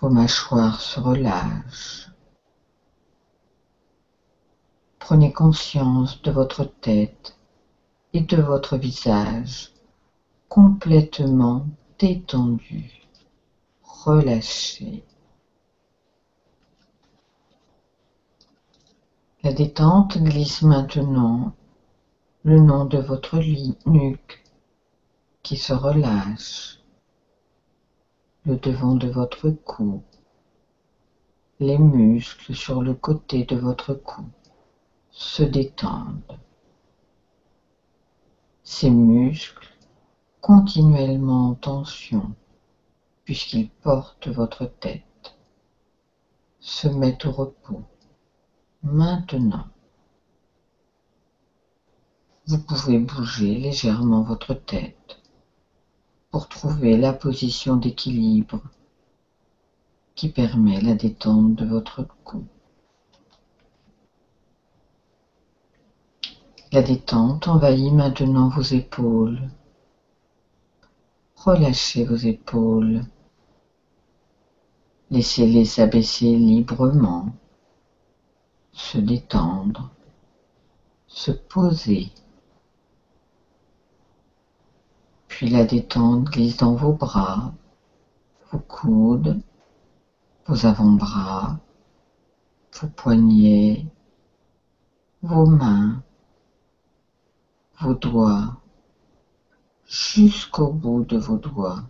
Vos 0.00 0.10
mâchoires 0.10 0.80
se 0.80 0.98
relâchent. 0.98 2.10
Prenez 4.98 5.32
conscience 5.32 6.20
de 6.22 6.30
votre 6.30 6.64
tête 6.64 7.36
et 8.12 8.20
de 8.20 8.40
votre 8.40 8.76
visage 8.76 9.70
complètement 10.48 11.66
détendu, 11.98 12.90
relâché. 13.82 15.04
La 19.42 19.52
détente 19.52 20.18
glisse 20.18 20.62
maintenant 20.62 21.52
le 22.44 22.56
long 22.56 22.84
de 22.84 22.98
votre 22.98 23.38
nuque 23.86 24.44
qui 25.42 25.56
se 25.56 25.72
relâche 25.72 26.78
le 28.46 28.56
devant 28.56 28.94
de 28.94 29.08
votre 29.08 29.48
cou, 29.48 30.02
les 31.60 31.78
muscles 31.78 32.54
sur 32.54 32.82
le 32.82 32.92
côté 32.92 33.44
de 33.44 33.56
votre 33.56 33.94
cou 33.94 34.22
se 35.10 35.42
détendent. 35.42 36.38
Ces 38.62 38.90
muscles, 38.90 39.68
continuellement 40.42 41.48
en 41.50 41.54
tension, 41.54 42.34
puisqu'ils 43.24 43.70
portent 43.70 44.28
votre 44.28 44.66
tête, 44.66 45.38
se 46.60 46.88
mettent 46.88 47.24
au 47.24 47.32
repos. 47.32 47.82
Maintenant, 48.82 49.68
vous 52.46 52.58
pouvez 52.58 52.98
bouger 52.98 53.56
légèrement 53.56 54.22
votre 54.22 54.52
tête 54.52 55.23
pour 56.34 56.48
trouver 56.48 56.96
la 56.96 57.12
position 57.12 57.76
d'équilibre 57.76 58.60
qui 60.16 60.30
permet 60.30 60.80
la 60.80 60.94
détente 60.96 61.54
de 61.54 61.64
votre 61.64 62.08
cou. 62.24 62.44
La 66.72 66.82
détente 66.82 67.46
envahit 67.46 67.92
maintenant 67.92 68.48
vos 68.48 68.62
épaules. 68.62 69.48
Relâchez 71.36 72.04
vos 72.04 72.16
épaules. 72.16 73.02
Laissez-les 75.12 75.64
s'abaisser 75.64 76.34
librement, 76.34 77.28
se 78.72 78.98
détendre, 78.98 79.88
se 81.06 81.30
poser 81.30 82.10
puis 85.44 85.52
la 85.52 85.66
détente 85.66 86.24
glisse 86.30 86.56
dans 86.56 86.74
vos 86.74 86.94
bras, 86.94 87.52
vos 88.50 88.58
coudes, 88.60 89.42
vos 90.46 90.64
avant-bras, 90.64 91.58
vos 92.80 92.86
poignets, 92.86 93.84
vos 95.20 95.44
mains, 95.44 96.02
vos 97.78 97.92
doigts, 97.92 98.56
jusqu'au 99.86 100.70
bout 100.70 101.04
de 101.04 101.18
vos 101.18 101.36
doigts. 101.36 101.82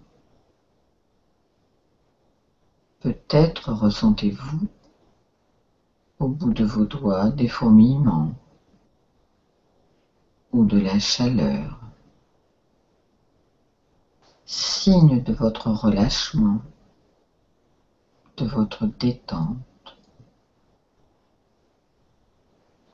Peut-être 2.99 3.73
ressentez-vous 3.73 4.67
au 6.19 6.27
bout 6.27 6.53
de 6.53 6.65
vos 6.65 6.87
doigts 6.87 7.29
des 7.29 7.47
fourmillements 7.47 8.35
ou 10.51 10.65
de 10.65 10.79
la 10.79 10.99
chaleur 10.99 11.84
signe 14.47 15.23
de 15.23 15.33
votre 15.33 15.71
relâchement, 15.71 16.61
de 18.37 18.45
votre 18.45 18.87
détente, 18.87 19.57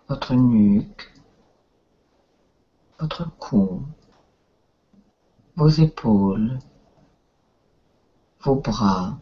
votre 0.08 0.34
nuque, 0.34 1.10
votre 2.98 3.30
cou, 3.38 3.82
vos 5.56 5.68
épaules, 5.68 6.58
vos 8.42 8.56
bras 8.56 9.18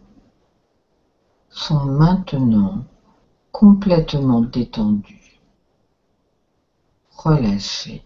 sont 1.49 1.85
maintenant 1.85 2.85
complètement 3.53 4.41
détendus, 4.41 5.41
relâchés. 7.11 8.03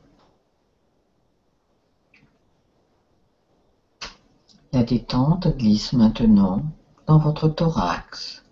La 4.74 4.84
détente 4.84 5.48
glisse 5.48 5.92
maintenant 5.92 6.62
dans 7.06 7.18
votre 7.18 7.46
thorax. 7.46 8.42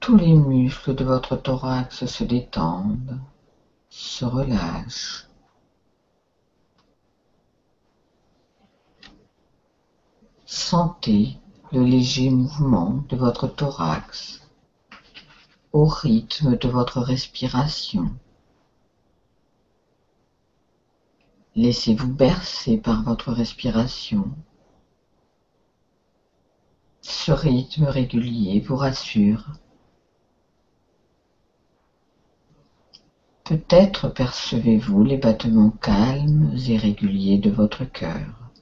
Tous 0.00 0.16
les 0.16 0.34
muscles 0.34 0.96
de 0.96 1.04
votre 1.04 1.36
thorax 1.36 2.06
se 2.06 2.24
détendent, 2.24 3.20
se 3.88 4.24
relâchent. 4.24 5.28
Sentez 10.44 11.38
le 11.70 11.84
léger 11.84 12.30
mouvement 12.30 13.04
de 13.08 13.16
votre 13.16 13.46
thorax 13.46 14.42
au 15.72 15.84
rythme 15.84 16.56
de 16.56 16.68
votre 16.68 17.00
respiration. 17.00 18.10
Laissez-vous 21.58 22.14
bercer 22.14 22.78
par 22.78 23.02
votre 23.02 23.32
respiration. 23.32 24.30
Ce 27.00 27.32
rythme 27.32 27.86
régulier 27.86 28.60
vous 28.60 28.76
rassure. 28.76 29.54
Peut-être 33.42 34.06
percevez-vous 34.06 35.02
les 35.02 35.16
battements 35.16 35.72
calmes 35.82 36.54
et 36.68 36.76
réguliers 36.76 37.38
de 37.38 37.50
votre 37.50 37.82
cœur. 37.82 38.52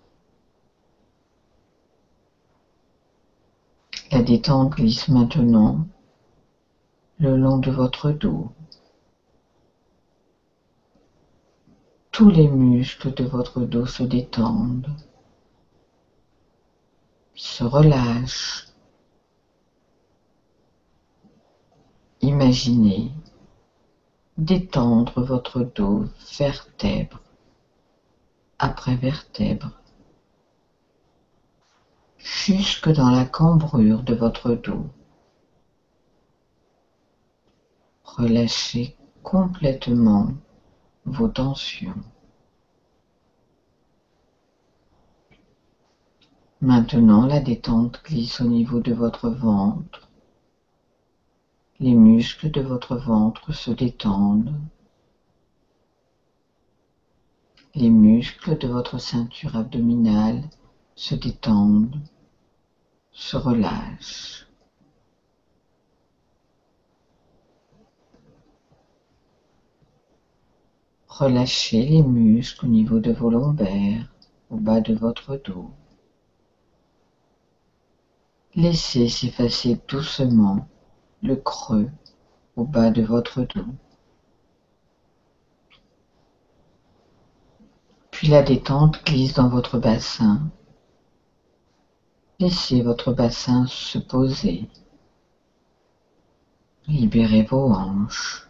La 4.11 4.23
détente 4.23 4.71
glisse 4.71 5.09
maintenant 5.09 5.87
le 7.19 7.37
long 7.37 7.59
de 7.59 7.71
votre 7.71 8.11
dos. 8.11 8.53
Tous 12.17 12.31
les 12.31 12.49
muscles 12.49 13.13
de 13.13 13.25
votre 13.25 13.61
dos 13.61 13.85
se 13.85 14.03
détendent. 14.03 14.89
se 17.35 17.63
relâche. 17.63 18.69
Imaginez 22.23 23.13
détendre 24.39 25.21
votre 25.23 25.61
dos 25.61 26.07
vertèbre 26.39 27.21
après 28.59 28.97
vertèbre 28.97 29.73
jusque 32.17 32.89
dans 32.89 33.11
la 33.11 33.27
cambrure 33.27 34.03
de 34.03 34.15
votre 34.15 34.53
dos. 34.53 34.87
Relâchez 38.05 38.97
complètement 39.23 40.29
vos 41.07 41.29
tensions. 41.29 42.03
Maintenant, 46.61 47.27
la 47.27 47.39
détente 47.39 48.03
glisse 48.05 48.41
au 48.41 48.49
niveau 48.49 48.81
de 48.81 48.93
votre 48.93 49.29
ventre. 49.29 50.09
Les 51.79 51.95
muscles 51.95 52.51
de 52.51 52.61
votre 52.61 52.97
ventre 52.97 53.53
se 53.53 53.71
détendent. 53.71 54.59
Les 57.75 57.91
muscles 57.91 58.59
de 58.59 58.67
votre 58.67 58.99
ceinture 58.99 59.55
abdominale 59.55 60.43
se 60.97 61.15
détendent, 61.15 62.01
se 63.13 63.37
relâchent. 63.37 64.46
Relâchez 71.19 71.83
les 71.83 72.03
muscles 72.03 72.67
au 72.67 72.69
niveau 72.69 73.01
de 73.01 73.11
vos 73.11 73.31
lombaires, 73.31 74.13
au 74.51 74.59
bas 74.59 74.83
de 74.83 74.93
votre 74.93 75.41
dos. 75.43 75.71
Laissez 78.55 79.09
s'effacer 79.09 79.81
doucement 79.89 80.69
le 81.23 81.37
creux 81.37 81.89
au 82.55 82.65
bas 82.65 82.91
de 82.91 83.01
votre 83.01 83.41
dos. 83.45 83.73
Puis 88.11 88.29
la 88.29 88.43
détente 88.43 89.03
glisse 89.07 89.33
dans 89.33 89.49
votre 89.49 89.79
bassin. 89.79 90.51
Laissez 92.41 92.83
votre 92.83 93.15
bassin 93.15 93.65
se 93.69 93.97
poser. 93.97 94.69
Libérez 96.87 97.45
vos 97.45 97.73
hanches. 97.73 98.46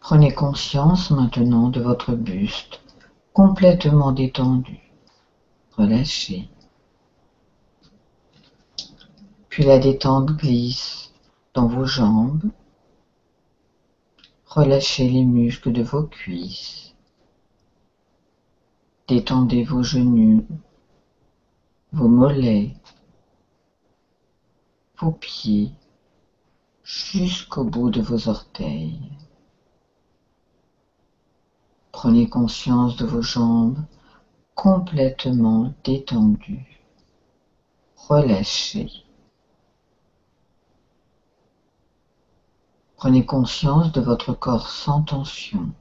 Prenez 0.00 0.32
conscience 0.32 1.10
maintenant 1.10 1.68
de 1.68 1.80
votre 1.80 2.14
buste 2.14 2.80
complètement 3.34 4.12
détendu. 4.12 4.80
Relâchez. 5.76 6.48
Puis 9.50 9.64
la 9.64 9.78
détente 9.78 10.30
glisse 10.30 11.12
dans 11.54 11.66
vos 11.66 11.84
jambes. 11.84 12.50
Relâchez 14.46 15.08
les 15.08 15.24
muscles 15.24 15.70
de 15.70 15.82
vos 15.82 16.04
cuisses. 16.04 16.94
Détendez 19.06 19.62
vos 19.62 19.82
genoux, 19.82 20.46
vos 21.92 22.08
mollets, 22.08 22.74
vos 24.98 25.10
pieds 25.10 25.72
jusqu'au 26.84 27.64
bout 27.64 27.90
de 27.90 28.00
vos 28.00 28.28
orteils. 28.28 29.09
Prenez 32.02 32.30
conscience 32.30 32.96
de 32.96 33.04
vos 33.04 33.20
jambes 33.20 33.84
complètement 34.54 35.70
détendues. 35.84 36.80
Relâchez. 37.94 38.88
Prenez 42.96 43.26
conscience 43.26 43.92
de 43.92 44.00
votre 44.00 44.32
corps 44.32 44.68
sans 44.70 45.02
tension, 45.02 45.74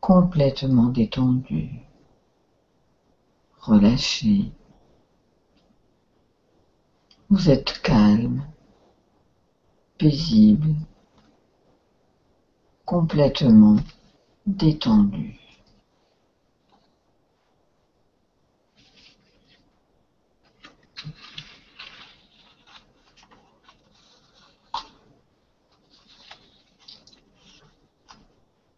complètement 0.00 0.88
détendu. 0.88 1.82
Relâchez. 3.60 4.52
Vous 7.28 7.50
êtes 7.50 7.82
calme, 7.82 8.46
paisible, 9.98 10.76
complètement 12.86 13.76
détendu. 14.46 15.38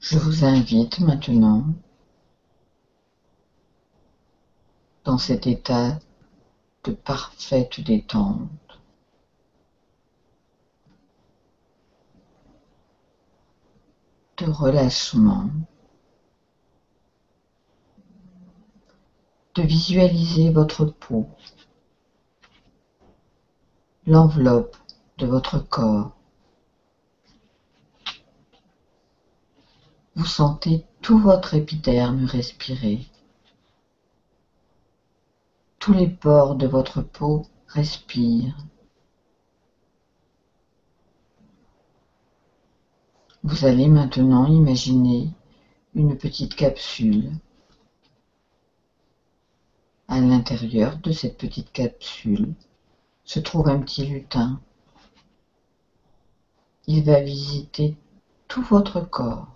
Je 0.00 0.18
vous 0.18 0.44
invite 0.44 1.00
maintenant 1.00 1.64
dans 5.04 5.18
cet 5.18 5.46
état 5.46 5.98
de 6.84 6.92
parfaite 6.92 7.80
détente. 7.80 8.48
De 14.36 14.46
relâchement, 14.46 15.50
de 19.54 19.62
visualiser 19.62 20.50
votre 20.50 20.84
peau, 20.84 21.26
l'enveloppe 24.06 24.76
de 25.18 25.26
votre 25.26 25.58
corps, 25.58 26.14
Vous 30.16 30.24
sentez 30.26 30.86
tout 31.02 31.18
votre 31.18 31.54
épiderme 31.54 32.24
respirer. 32.24 33.00
Tous 35.80 35.92
les 35.92 36.06
pores 36.06 36.54
de 36.54 36.68
votre 36.68 37.02
peau 37.02 37.42
respirent. 37.66 38.56
Vous 43.44 43.66
allez 43.66 43.88
maintenant 43.88 44.46
imaginer 44.46 45.28
une 45.94 46.16
petite 46.16 46.54
capsule. 46.54 47.30
À 50.08 50.18
l'intérieur 50.18 50.96
de 50.96 51.12
cette 51.12 51.36
petite 51.36 51.70
capsule 51.70 52.54
se 53.24 53.40
trouve 53.40 53.68
un 53.68 53.80
petit 53.80 54.06
lutin. 54.06 54.60
Il 56.86 57.04
va 57.04 57.20
visiter 57.20 57.98
tout 58.48 58.62
votre 58.62 59.02
corps. 59.02 59.54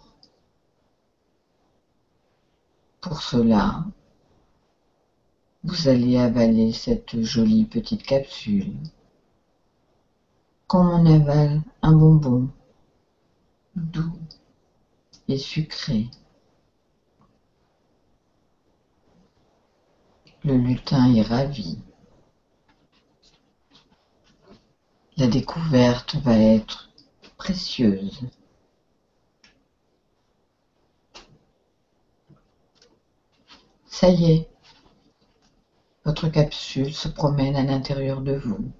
Pour 3.00 3.22
cela, 3.22 3.86
vous 5.64 5.88
allez 5.88 6.18
avaler 6.18 6.72
cette 6.74 7.22
jolie 7.22 7.64
petite 7.64 8.02
capsule 8.02 8.76
comme 10.66 10.90
on 10.90 11.06
avale 11.06 11.62
un 11.80 11.92
bonbon 11.92 12.50
doux 13.78 14.18
et 15.28 15.38
sucré. 15.38 16.10
Le 20.44 20.56
lutin 20.56 21.14
est 21.14 21.22
ravi. 21.22 21.78
La 25.16 25.26
découverte 25.26 26.16
va 26.16 26.36
être 26.36 26.90
précieuse. 27.36 28.20
Ça 33.86 34.08
y 34.08 34.30
est, 34.30 34.48
votre 36.04 36.28
capsule 36.28 36.94
se 36.94 37.08
promène 37.08 37.56
à 37.56 37.64
l'intérieur 37.64 38.20
de 38.20 38.32
vous 38.32 38.70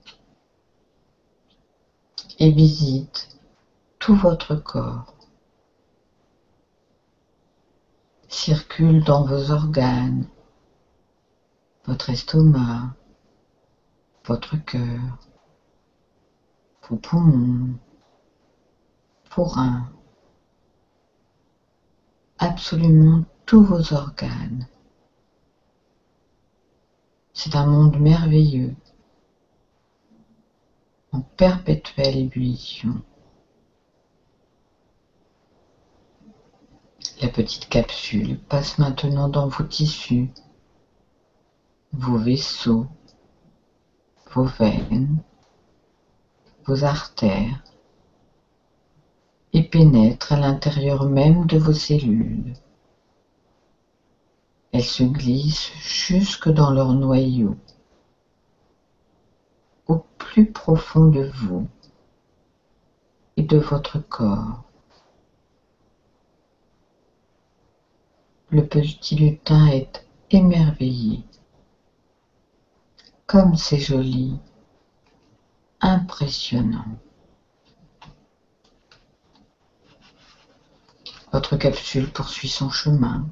et 2.39 2.51
visite 2.51 3.38
tout 4.09 4.14
votre 4.14 4.55
corps. 4.55 5.14
Circule 8.27 9.05
dans 9.05 9.27
vos 9.27 9.51
organes, 9.51 10.27
votre 11.85 12.09
estomac, 12.09 12.94
votre 14.25 14.57
cœur, 14.64 15.18
vos 16.88 16.97
poumons, 16.97 17.79
vos 19.37 19.44
reins, 19.44 19.92
absolument 22.38 23.25
tous 23.44 23.62
vos 23.62 23.92
organes. 23.92 24.66
C'est 27.35 27.57
un 27.57 27.66
monde 27.66 28.01
merveilleux, 28.01 28.75
en 31.12 31.21
perpétuelle 31.21 32.16
ébullition. 32.16 33.03
La 37.20 37.28
petite 37.28 37.68
capsule 37.68 38.38
passe 38.38 38.78
maintenant 38.78 39.28
dans 39.28 39.48
vos 39.48 39.64
tissus, 39.64 40.31
vos 41.92 42.16
vaisseaux, 42.16 42.87
vos 44.33 44.44
veines, 44.44 45.20
vos 46.64 46.85
artères 46.85 47.64
et 49.52 49.64
pénètre 49.64 50.33
à 50.33 50.38
l'intérieur 50.38 51.07
même 51.07 51.46
de 51.46 51.59
vos 51.59 51.72
cellules. 51.72 52.52
Elles 54.70 54.85
se 54.85 55.02
glissent 55.02 55.72
jusque 55.81 56.48
dans 56.48 56.70
leur 56.70 56.92
noyau, 56.92 57.57
au 59.88 60.04
plus 60.18 60.52
profond 60.52 61.09
de 61.09 61.28
vous 61.35 61.66
et 63.37 63.42
de 63.42 63.59
votre 63.59 63.98
corps. 63.98 64.67
Le 68.51 68.67
petit 68.67 69.15
lutin 69.15 69.67
est 69.67 70.07
émerveillé. 70.31 71.23
Comme 73.27 73.57
c'est 73.57 73.79
joli, 73.79 74.39
impressionnant. 75.83 76.97
Votre 81.31 81.57
capsule 81.57 82.11
poursuit 82.11 82.49
son 82.49 82.71
chemin 82.71 83.29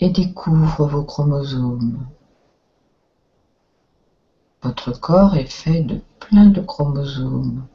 et 0.00 0.10
découvre 0.10 0.86
vos 0.86 1.04
chromosomes. 1.04 2.06
Votre 4.62 4.92
corps 4.92 5.36
est 5.36 5.50
fait 5.50 5.80
de 5.80 6.02
plein 6.20 6.50
de 6.50 6.60
chromosomes. 6.60 7.66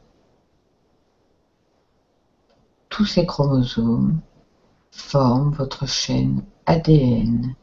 Tous 2.88 3.04
ces 3.04 3.26
chromosomes 3.26 4.20
forment 4.90 5.50
votre 5.52 5.86
chaîne 5.86 6.42
ADN 6.66 7.54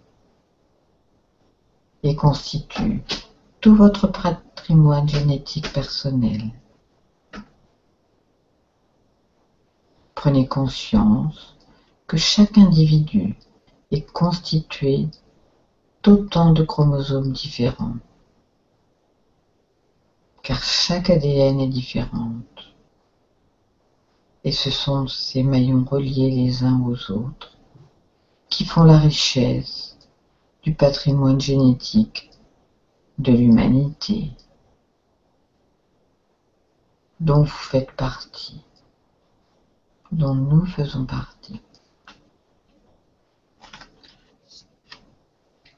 et 2.03 2.15
constituent 2.15 3.03
tout 3.61 3.75
votre 3.75 4.07
patrimoine 4.07 5.09
génétique 5.09 5.73
personnel. 5.73 6.51
Prenez 10.13 10.47
conscience 10.47 11.55
que 12.07 12.17
chaque 12.17 12.57
individu 12.57 13.35
est 13.91 14.11
constitué 14.11 15.07
d'autant 16.03 16.51
de 16.51 16.63
chromosomes 16.63 17.31
différents, 17.31 17.97
car 20.43 20.63
chaque 20.63 21.09
ADN 21.09 21.59
est 21.59 21.67
différente, 21.67 22.74
et 24.45 24.53
ce 24.53 24.71
sont 24.71 25.08
ces 25.08 25.43
maillons 25.43 25.84
reliés 25.84 26.31
les 26.31 26.63
uns 26.63 26.79
aux 26.81 27.12
autres 27.12 27.58
qui 28.49 28.63
font 28.63 28.84
la 28.84 28.97
richesse 28.97 29.97
du 30.63 30.73
patrimoine 30.73 31.41
génétique 31.41 32.31
de 33.17 33.34
l'humanité 33.34 34.31
dont 37.19 37.41
vous 37.41 37.45
faites 37.47 37.91
partie 37.91 38.63
dont 40.12 40.36
nous 40.36 40.65
faisons 40.65 41.05
partie. 41.05 41.62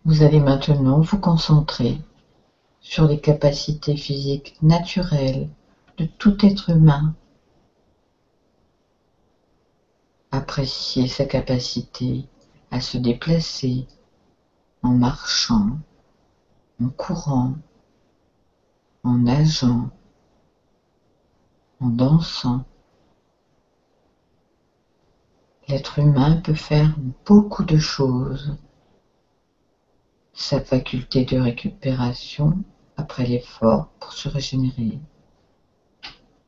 Vous 0.06 0.22
allez 0.22 0.40
maintenant 0.40 1.02
vous 1.02 1.18
concentrer 1.18 2.00
sur 2.82 3.08
les 3.08 3.20
capacités 3.20 3.98
physiques 3.98 4.56
naturelles 4.62 5.50
de 5.98 6.06
tout 6.06 6.46
être 6.46 6.70
humain. 6.70 7.16
Appréciez 10.32 11.08
sa 11.08 11.26
capacité 11.26 12.28
à 12.70 12.82
se 12.82 12.98
déplacer 12.98 13.88
en 14.84 14.90
marchant, 14.90 15.80
en 16.82 16.90
courant, 16.90 17.56
en 19.04 19.18
nageant, 19.18 19.90
en 21.80 21.88
dansant. 21.88 22.66
L'être 25.68 26.00
humain 26.00 26.42
peut 26.42 26.54
faire 26.54 26.96
beaucoup 27.26 27.64
de 27.64 27.78
choses. 27.78 28.58
Sa 30.34 30.62
faculté 30.62 31.26
de 31.26 31.38
récupération 31.38 32.64
après 32.98 33.26
l'effort 33.26 33.88
pour 34.00 34.14
se 34.14 34.28
régénérer, 34.28 35.00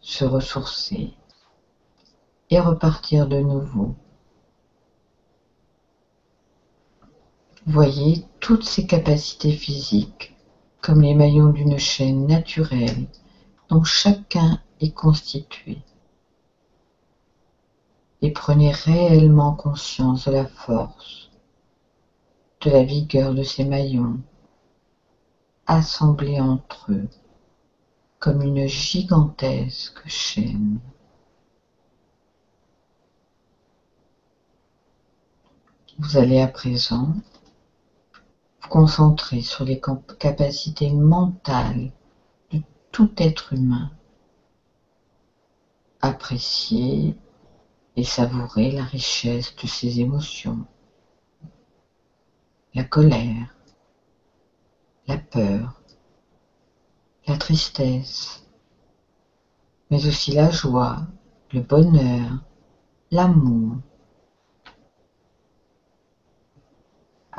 se 0.01 0.25
ressourcer 0.25 1.13
et 2.49 2.59
repartir 2.59 3.27
de 3.27 3.39
nouveau. 3.39 3.95
Voyez 7.65 8.25
toutes 8.39 8.63
ces 8.63 8.87
capacités 8.87 9.51
physiques 9.51 10.35
comme 10.81 11.01
les 11.01 11.13
maillons 11.13 11.51
d'une 11.51 11.77
chaîne 11.77 12.25
naturelle 12.25 13.07
dont 13.69 13.83
chacun 13.83 14.59
est 14.79 14.93
constitué 14.93 15.83
et 18.21 18.31
prenez 18.31 18.71
réellement 18.71 19.53
conscience 19.53 20.25
de 20.27 20.31
la 20.31 20.45
force, 20.45 21.29
de 22.61 22.69
la 22.71 22.83
vigueur 22.83 23.33
de 23.33 23.43
ces 23.43 23.63
maillons, 23.63 24.19
assemblés 25.67 26.39
entre 26.39 26.91
eux 26.91 27.07
comme 28.19 28.41
une 28.41 28.67
gigantesque 28.67 30.01
chaîne. 30.07 30.79
Vous 36.01 36.15
allez 36.15 36.39
à 36.39 36.47
présent 36.47 37.13
vous 38.61 38.69
concentrer 38.69 39.41
sur 39.41 39.65
les 39.65 39.81
capacités 40.17 40.91
mentales 40.91 41.91
de 42.53 42.61
tout 42.93 43.11
être 43.17 43.51
humain. 43.51 43.91
Apprécier 45.99 47.17
et 47.97 48.03
savourer 48.05 48.71
la 48.71 48.85
richesse 48.85 49.53
de 49.57 49.67
ses 49.67 49.99
émotions. 49.99 50.65
La 52.73 52.85
colère, 52.85 53.53
la 55.05 55.17
peur, 55.17 55.81
la 57.27 57.35
tristesse, 57.35 58.47
mais 59.91 60.07
aussi 60.07 60.31
la 60.31 60.49
joie, 60.49 61.01
le 61.51 61.59
bonheur, 61.59 62.41
l'amour. 63.11 63.75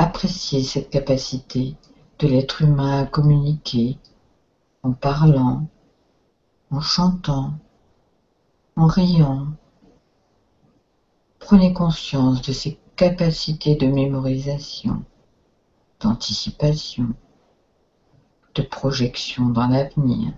Appréciez 0.03 0.63
cette 0.63 0.89
capacité 0.89 1.77
de 2.21 2.27
l'être 2.27 2.63
humain 2.63 3.03
à 3.03 3.05
communiquer 3.05 3.99
en 4.83 4.93
parlant, 4.93 5.67
en 6.71 6.81
chantant, 6.81 7.53
en 8.77 8.87
riant, 8.87 9.49
Prenez 11.39 11.75
conscience 11.75 12.41
de 12.41 12.51
ces 12.51 12.79
capacités 12.97 13.75
de 13.75 13.89
mémorisation, 13.89 15.05
d'anticipation, 16.01 17.09
de 18.55 18.63
projection 18.63 19.51
dans 19.51 19.67
l'avenir. 19.67 20.33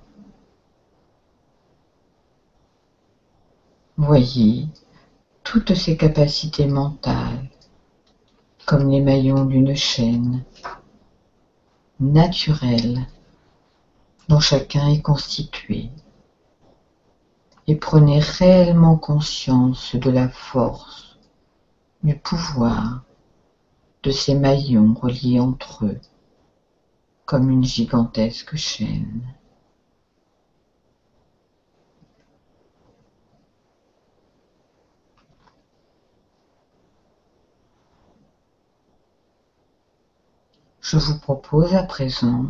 Voyez 3.96 4.66
toutes 5.44 5.75
ces 5.75 5.96
capacités 5.96 6.66
mentales 6.66 7.51
comme 8.72 8.88
les 8.88 9.02
maillons 9.02 9.44
d'une 9.44 9.76
chaîne 9.76 10.42
naturelle 12.00 13.06
dont 14.30 14.40
chacun 14.40 14.88
est 14.88 15.02
constitué 15.02 15.90
et 17.66 17.77
prenez 17.77 18.18
réellement 18.18 18.96
conscience 18.96 19.94
de 19.94 20.10
la 20.10 20.27
force, 20.27 21.18
du 22.02 22.16
pouvoir 22.16 23.02
de 24.04 24.10
ces 24.10 24.35
maillons 24.35 24.94
reliés 24.94 25.38
entre 25.38 25.85
eux 25.85 26.00
comme 27.27 27.50
une 27.50 27.64
gigantesque 27.64 28.56
chaîne. 28.56 29.35
Je 40.92 40.98
vous 40.98 41.18
propose 41.18 41.74
à 41.74 41.84
présent 41.84 42.44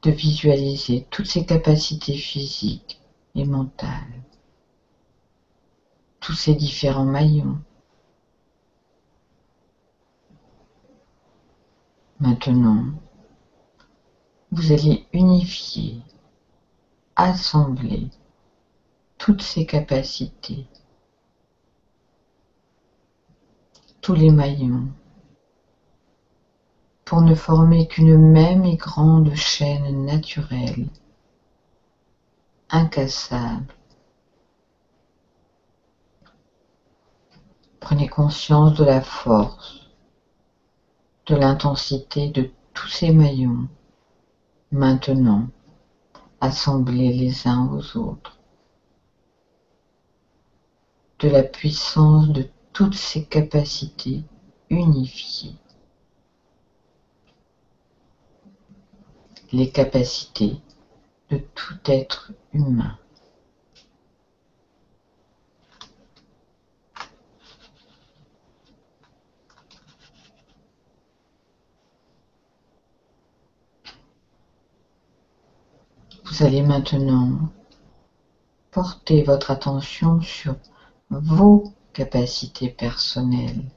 de 0.00 0.10
visualiser 0.10 1.06
toutes 1.10 1.26
ces 1.26 1.44
capacités 1.44 2.16
physiques 2.16 2.98
et 3.34 3.44
mentale. 3.44 4.22
Tous 6.20 6.32
ces 6.32 6.54
différents 6.54 7.04
maillons. 7.04 7.58
Maintenant, 12.20 12.86
vous 14.50 14.72
allez 14.72 15.06
unifier, 15.12 16.00
assembler 17.16 18.08
toutes 19.18 19.42
ces 19.42 19.66
capacités, 19.66 20.66
tous 24.00 24.14
les 24.14 24.30
maillons 24.30 24.88
pour 27.04 27.20
ne 27.20 27.34
former 27.34 27.86
qu'une 27.86 28.16
même 28.16 28.64
et 28.64 28.76
grande 28.76 29.34
chaîne 29.34 30.04
naturelle, 30.06 30.88
incassable. 32.70 33.74
Prenez 37.80 38.08
conscience 38.08 38.74
de 38.78 38.84
la 38.84 39.02
force, 39.02 39.90
de 41.26 41.36
l'intensité 41.36 42.30
de 42.30 42.50
tous 42.72 42.88
ces 42.88 43.12
maillons, 43.12 43.68
maintenant 44.72 45.48
assemblés 46.40 47.12
les 47.12 47.46
uns 47.46 47.70
aux 47.70 47.96
autres, 47.98 48.38
de 51.18 51.28
la 51.28 51.42
puissance 51.42 52.28
de 52.28 52.48
toutes 52.72 52.94
ces 52.96 53.26
capacités 53.26 54.24
unifiées. 54.70 55.54
Les 59.54 59.70
capacités 59.70 60.60
de 61.30 61.36
tout 61.36 61.78
être 61.86 62.32
humain. 62.52 62.98
Vous 76.24 76.42
allez 76.42 76.62
maintenant 76.62 77.52
porter 78.72 79.22
votre 79.22 79.52
attention 79.52 80.20
sur 80.20 80.56
vos 81.10 81.72
capacités 81.92 82.68
personnelles, 82.70 83.70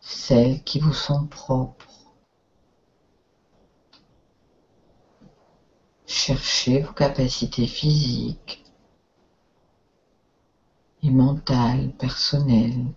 celles 0.00 0.62
qui 0.62 0.78
vous 0.78 0.92
sont 0.92 1.24
propres. 1.24 1.91
Cherchez 6.14 6.82
vos 6.82 6.92
capacités 6.92 7.66
physiques 7.66 8.62
et 11.02 11.10
mentales, 11.10 11.90
personnelles. 11.98 12.92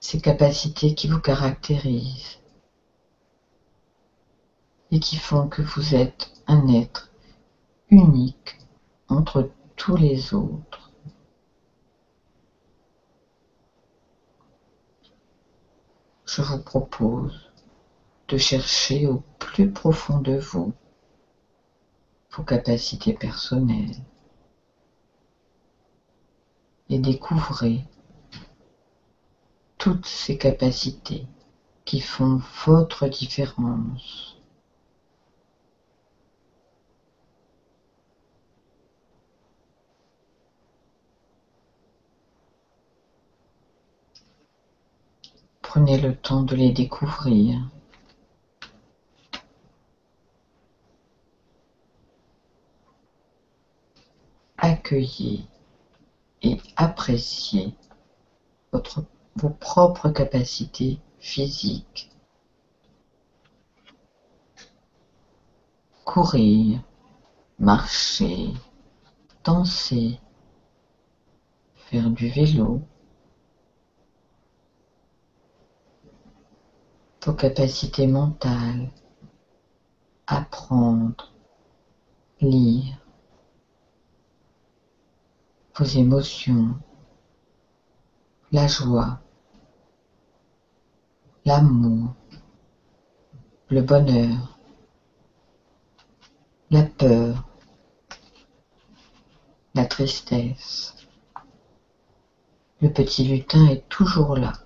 Ces 0.00 0.20
capacités 0.20 0.96
qui 0.96 1.06
vous 1.06 1.20
caractérisent 1.20 2.40
et 4.90 4.98
qui 4.98 5.16
font 5.16 5.46
que 5.46 5.62
vous 5.62 5.94
êtes 5.94 6.32
un 6.48 6.66
être 6.66 7.12
unique 7.88 8.58
entre 9.08 9.48
tous 9.76 9.96
les 9.96 10.34
autres. 10.34 10.81
Je 16.34 16.40
vous 16.40 16.60
propose 16.62 17.50
de 18.28 18.38
chercher 18.38 19.06
au 19.06 19.18
plus 19.38 19.70
profond 19.70 20.18
de 20.18 20.38
vous 20.38 20.72
vos 22.30 22.42
capacités 22.42 23.12
personnelles 23.12 24.02
et 26.88 26.98
découvrez 26.98 27.84
toutes 29.76 30.06
ces 30.06 30.38
capacités 30.38 31.26
qui 31.84 32.00
font 32.00 32.40
votre 32.64 33.08
différence. 33.08 34.31
Prenez 45.74 45.96
le 45.96 46.14
temps 46.14 46.42
de 46.42 46.54
les 46.54 46.70
découvrir. 46.70 47.58
Accueillez 54.58 55.46
et 56.42 56.58
appréciez 56.76 57.74
vos 58.70 59.48
propres 59.48 60.10
capacités 60.10 60.98
physiques. 61.18 62.10
Courir, 66.04 66.82
marcher, 67.58 68.52
danser, 69.42 70.20
faire 71.76 72.10
du 72.10 72.28
vélo, 72.28 72.82
vos 77.24 77.34
capacités 77.34 78.08
mentales, 78.08 78.90
apprendre, 80.26 81.32
lire, 82.40 82.98
vos 85.76 85.84
émotions, 85.84 86.74
la 88.50 88.66
joie, 88.66 89.20
l'amour, 91.44 92.12
le 93.68 93.82
bonheur, 93.82 94.58
la 96.70 96.82
peur, 96.82 97.48
la 99.74 99.86
tristesse. 99.86 100.96
Le 102.80 102.92
petit 102.92 103.22
lutin 103.28 103.68
est 103.68 103.88
toujours 103.88 104.36
là 104.36 104.61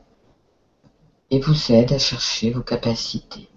et 1.31 1.41
vous 1.41 1.73
aide 1.73 1.93
à 1.93 1.99
chercher 1.99 2.51
vos 2.51 2.63
capacités. 2.63 3.49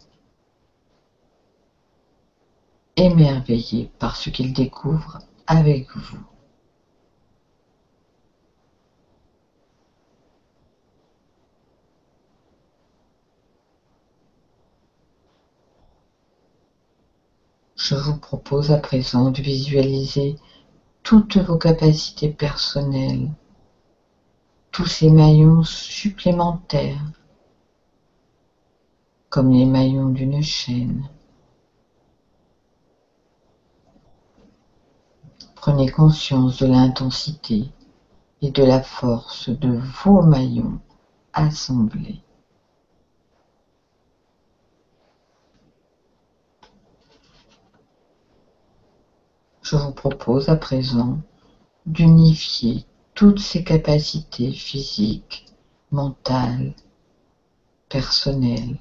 Émerveillé 2.96 3.92
par 4.00 4.16
ce 4.16 4.30
qu'il 4.30 4.54
découvre 4.54 5.20
avec 5.48 5.96
vous. 5.96 6.20
Je 17.76 17.96
vous 17.96 18.18
propose 18.18 18.72
à 18.72 18.78
présent 18.78 19.32
de 19.32 19.42
visualiser 19.42 20.36
toutes 21.02 21.38
vos 21.38 21.58
capacités 21.58 22.30
personnelles, 22.30 23.32
tous 24.72 24.86
ces 24.86 25.10
maillons 25.10 25.64
supplémentaires 25.64 27.19
comme 29.30 29.52
les 29.52 29.66
maillons 29.66 30.10
d'une 30.10 30.42
chaîne. 30.42 31.08
Prenez 35.56 35.90
conscience 35.90 36.58
de 36.58 36.66
l'intensité 36.66 37.70
et 38.42 38.50
de 38.50 38.64
la 38.64 38.82
force 38.82 39.50
de 39.50 39.80
vos 40.04 40.22
maillons 40.22 40.80
assemblés. 41.34 42.22
Je 49.62 49.76
vous 49.76 49.92
propose 49.92 50.50
à 50.50 50.56
présent 50.56 51.20
d'unifier 51.86 52.86
toutes 53.14 53.40
ces 53.40 53.64
capacités 53.64 54.52
physiques, 54.52 55.46
mentales, 55.92 56.74
personnelles 57.90 58.80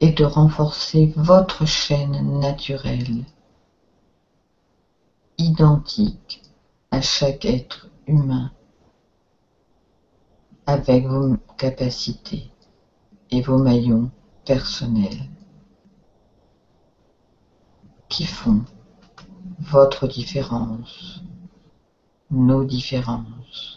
et 0.00 0.12
de 0.12 0.24
renforcer 0.24 1.12
votre 1.16 1.64
chaîne 1.66 2.38
naturelle, 2.40 3.24
identique 5.38 6.42
à 6.90 7.00
chaque 7.00 7.44
être 7.44 7.88
humain, 8.06 8.50
avec 10.66 11.06
vos 11.06 11.36
capacités 11.56 12.50
et 13.30 13.40
vos 13.40 13.58
maillons 13.58 14.10
personnels 14.44 15.28
qui 18.08 18.24
font 18.24 18.64
votre 19.58 20.06
différence, 20.06 21.20
nos 22.30 22.64
différences. 22.64 23.75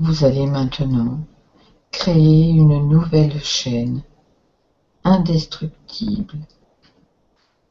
Vous 0.00 0.24
allez 0.24 0.46
maintenant 0.46 1.18
créer 1.90 2.50
une 2.50 2.88
nouvelle 2.88 3.42
chaîne 3.42 4.02
indestructible 5.02 6.38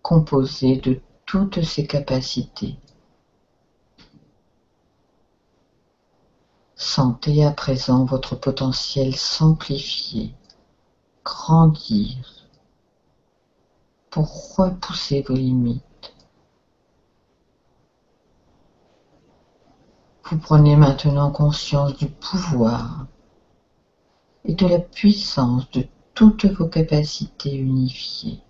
composée 0.02 0.76
de 0.76 1.00
toutes 1.26 1.64
ces 1.64 1.88
capacités. 1.88 2.76
Sentez 6.76 7.46
à 7.46 7.52
présent 7.52 8.04
votre 8.04 8.36
potentiel 8.36 9.16
s'amplifier, 9.16 10.34
grandir 11.24 12.18
pour 14.10 14.58
repousser 14.58 15.22
vos 15.22 15.36
limites. 15.36 15.87
Vous 20.30 20.40
prenez 20.40 20.76
maintenant 20.76 21.32
conscience 21.32 21.96
du 21.96 22.08
pouvoir 22.08 23.08
et 24.44 24.56
de 24.56 24.68
la 24.68 24.80
puissance 24.80 25.72
de 25.72 25.88
toutes 26.16 26.44
vos 26.44 26.68
capacités 26.68 27.56
unifiées, 27.56 28.42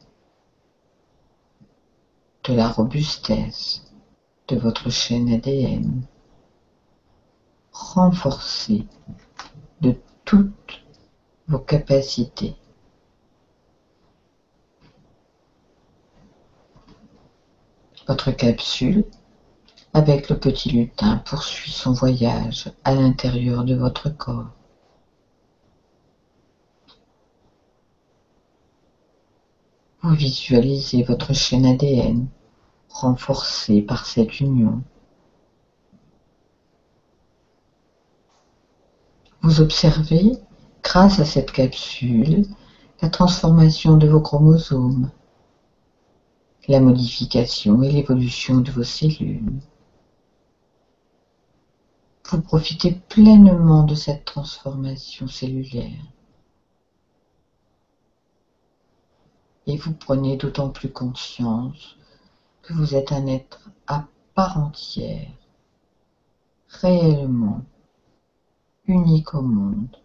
de 2.46 2.54
la 2.56 2.68
robustesse 2.68 3.94
de 4.48 4.56
votre 4.56 4.90
chaîne 4.90 5.32
ADN, 5.32 6.02
renforcée 7.72 8.88
de 9.82 9.96
toutes 10.26 10.84
vos 11.48 11.60
capacités. 11.60 12.56
Votre 18.08 18.32
capsule 18.32 19.06
avec 19.98 20.30
le 20.30 20.38
petit 20.38 20.70
lutin 20.70 21.18
poursuit 21.26 21.72
son 21.72 21.92
voyage 21.92 22.72
à 22.84 22.94
l'intérieur 22.94 23.64
de 23.64 23.74
votre 23.74 24.10
corps. 24.10 24.52
Vous 30.04 30.14
visualisez 30.14 31.02
votre 31.02 31.34
chaîne 31.34 31.66
ADN 31.66 32.28
renforcée 32.90 33.82
par 33.82 34.06
cette 34.06 34.40
union. 34.40 34.84
Vous 39.42 39.62
observez, 39.62 40.34
grâce 40.84 41.20
à 41.20 41.26
cette 41.26 41.52
capsule, 41.52 42.46
la 43.02 43.10
transformation 43.10 43.98
de 43.98 44.08
vos 44.08 44.22
chromosomes, 44.22 45.10
la 46.68 46.82
modification 46.82 47.82
et 47.82 47.92
l'évolution 47.92 48.60
de 48.62 48.70
vos 48.70 48.84
cellules. 48.84 49.60
Vous 52.30 52.42
profitez 52.42 52.92
pleinement 53.08 53.84
de 53.84 53.96
cette 53.96 54.26
transformation 54.26 55.28
cellulaire. 55.30 56.04
Et 59.66 59.78
vous 59.78 59.94
prenez 59.94 60.36
d'autant 60.36 60.70
plus 60.70 60.92
conscience 60.92 61.96
que 62.64 62.74
vous 62.74 62.96
êtes 62.96 63.14
un 63.14 63.28
être 63.28 63.70
à 63.88 64.06
part 64.36 64.58
entière, 64.58 65.32
réellement 66.68 67.62
unique 68.88 69.34
au 69.34 69.42
monde. 69.42 69.96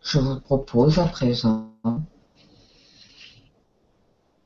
Je 0.00 0.20
vous 0.20 0.38
propose 0.38 1.00
à 1.00 1.06
présent 1.06 1.72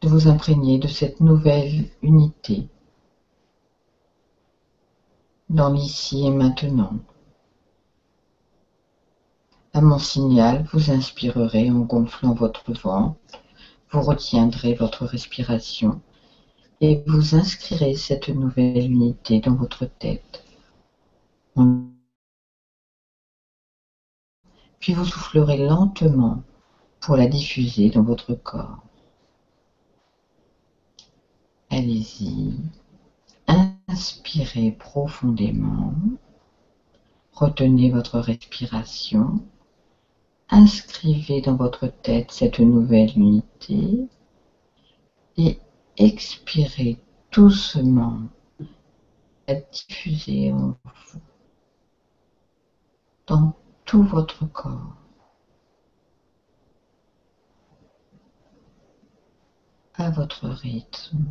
vous 0.06 0.28
imprégner 0.28 0.78
de 0.78 0.88
cette 0.88 1.20
nouvelle 1.20 1.90
unité 2.02 2.68
dans 5.48 5.72
l'ici 5.72 6.26
et 6.26 6.30
maintenant. 6.30 6.98
À 9.72 9.80
mon 9.80 9.98
signal, 9.98 10.64
vous 10.72 10.90
inspirerez 10.90 11.70
en 11.70 11.80
gonflant 11.80 12.34
votre 12.34 12.72
ventre, 12.72 13.16
vous 13.90 14.02
retiendrez 14.02 14.74
votre 14.74 15.04
respiration 15.04 16.00
et 16.80 17.02
vous 17.06 17.34
inscrirez 17.34 17.94
cette 17.96 18.28
nouvelle 18.28 18.90
unité 18.90 19.40
dans 19.40 19.54
votre 19.54 19.86
tête. 19.86 20.42
Puis 24.80 24.92
vous 24.94 25.04
soufflerez 25.04 25.58
lentement 25.58 26.42
pour 27.00 27.16
la 27.16 27.26
diffuser 27.26 27.90
dans 27.90 28.02
votre 28.02 28.34
corps. 28.34 28.85
Allez-y. 31.70 32.54
Inspirez 33.88 34.72
profondément. 34.72 35.94
Retenez 37.32 37.90
votre 37.90 38.18
respiration. 38.18 39.40
Inscrivez 40.48 41.40
dans 41.40 41.56
votre 41.56 41.88
tête 41.88 42.30
cette 42.30 42.60
nouvelle 42.60 43.12
unité 43.16 44.08
et 45.36 45.58
expirez 45.96 46.98
doucement. 47.32 48.20
La 49.48 49.54
diffuser 49.54 50.52
en 50.52 50.76
vous, 50.84 51.20
dans 53.26 53.56
tout 53.84 54.02
votre 54.02 54.46
corps. 54.46 54.96
à 59.98 60.10
votre 60.10 60.46
rythme. 60.48 61.24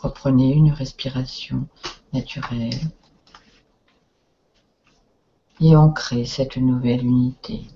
Reprenez 0.00 0.52
une 0.52 0.70
respiration 0.70 1.66
naturelle 2.12 2.78
et 5.60 5.74
ancrez 5.74 6.24
cette 6.24 6.56
nouvelle 6.56 7.04
unité 7.04 7.66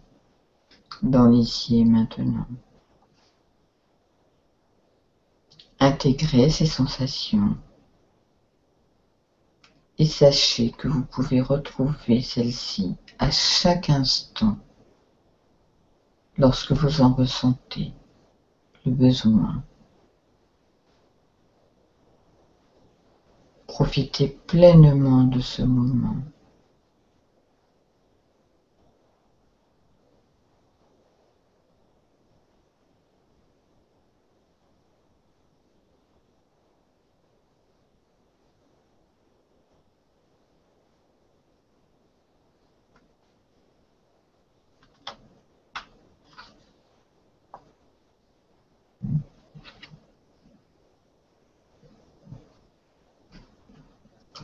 dans 1.03 1.27
l'ici 1.27 1.81
et 1.81 1.85
maintenant. 1.85 2.47
Intégrez 5.81 6.49
ces 6.49 6.67
sensations 6.67 7.57
et 9.99 10.07
sachez 10.07 10.71
que 10.71 10.87
vous 10.87 11.05
pouvez 11.05 11.41
retrouver 11.41 12.23
celle-ci 12.23 12.95
à 13.19 13.33
chaque 13.33 13.91
instant 13.91 14.59
lorsque 16.39 16.71
vous 16.71 17.01
en 17.01 17.13
ressentez 17.15 17.93
le 18.87 18.93
besoin. 18.93 19.65
Profitez 23.75 24.29
pleinement 24.47 25.25
de 25.25 25.41
ce 25.41 25.63
moment. 25.63 26.17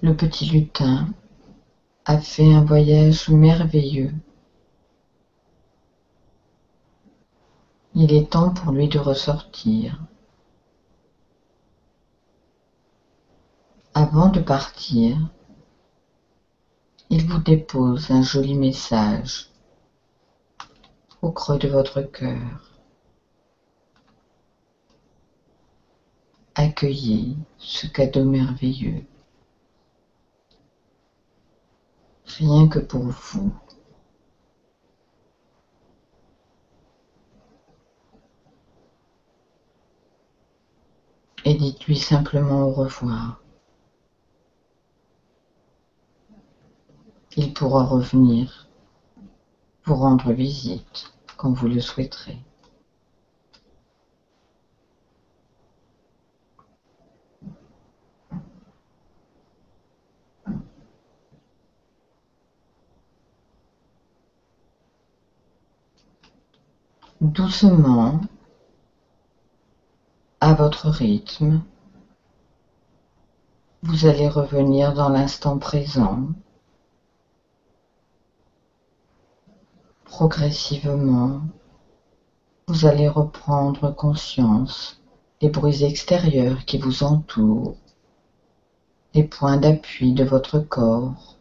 Le 0.09 0.17
petit 0.17 0.47
lutin 0.47 1.07
a 2.07 2.17
fait 2.17 2.51
un 2.51 2.65
voyage 2.65 3.29
merveilleux. 3.29 4.15
Il 7.95 8.15
est 8.15 8.31
temps 8.31 8.55
pour 8.55 8.73
lui 8.73 8.89
de 8.89 8.99
ressortir. 8.99 10.01
Avant 13.93 14.31
de 14.31 14.41
partir, 14.41 15.19
il 17.11 17.27
vous 17.27 17.43
dépose 17.43 18.11
un 18.11 18.23
joli 18.23 18.55
message 18.55 19.51
au 21.21 21.31
creux 21.31 21.59
de 21.59 21.69
votre 21.69 22.01
cœur. 22.01 22.79
Accueillez 26.55 27.37
ce 27.59 27.87
cadeau 27.87 28.25
merveilleux. 28.25 29.05
Rien 32.29 32.69
que 32.69 32.79
pour 32.79 33.03
vous. 33.03 33.53
Et 41.45 41.55
dites-lui 41.55 41.99
simplement 41.99 42.63
au 42.65 42.73
revoir. 42.73 43.41
Il 47.37 47.55
pourra 47.55 47.85
revenir 47.85 48.69
vous 49.85 49.95
rendre 49.95 50.33
visite 50.33 51.13
quand 51.37 51.53
vous 51.53 51.69
le 51.69 51.81
souhaiterez. 51.81 52.39
Doucement, 67.21 68.21
à 70.41 70.55
votre 70.55 70.89
rythme, 70.89 71.63
vous 73.83 74.07
allez 74.07 74.29
revenir 74.29 74.95
dans 74.95 75.09
l'instant 75.09 75.59
présent. 75.59 76.29
Progressivement, 80.05 81.41
vous 82.69 82.87
allez 82.87 83.09
reprendre 83.09 83.91
conscience 83.91 85.03
des 85.41 85.49
bruits 85.49 85.83
extérieurs 85.83 86.65
qui 86.67 86.79
vous 86.79 87.03
entourent, 87.03 87.77
les 89.15 89.25
points 89.25 89.57
d'appui 89.57 90.13
de 90.13 90.23
votre 90.23 90.61
corps, 90.61 91.37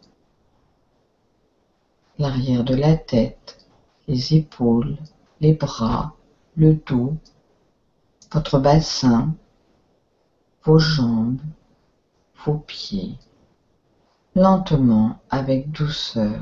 l'arrière 2.18 2.64
de 2.64 2.74
la 2.74 2.96
tête, 2.96 3.64
les 4.08 4.34
épaules, 4.34 4.96
les 5.40 5.54
bras, 5.54 6.14
le 6.56 6.74
dos, 6.74 7.16
votre 8.32 8.58
bassin, 8.58 9.34
vos 10.64 10.78
jambes, 10.78 11.40
vos 12.44 12.58
pieds, 12.58 13.16
lentement 14.34 15.20
avec 15.30 15.70
douceur. 15.70 16.40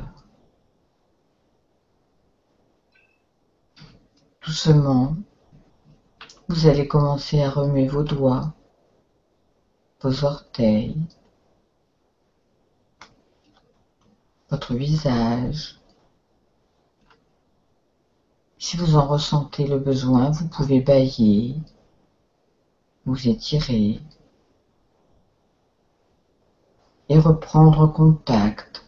Doucement, 4.44 5.16
vous 6.48 6.66
allez 6.66 6.86
commencer 6.86 7.42
à 7.42 7.50
remuer 7.50 7.88
vos 7.88 8.04
doigts, 8.04 8.54
vos 10.00 10.24
orteils, 10.24 10.96
votre 14.50 14.74
visage. 14.74 15.80
Si 18.66 18.76
vous 18.76 18.96
en 18.96 19.06
ressentez 19.06 19.64
le 19.64 19.78
besoin, 19.78 20.30
vous 20.30 20.48
pouvez 20.48 20.80
bailler, 20.80 21.54
vous 23.04 23.28
étirer 23.28 24.00
et 27.08 27.16
reprendre 27.16 27.86
contact 27.86 28.84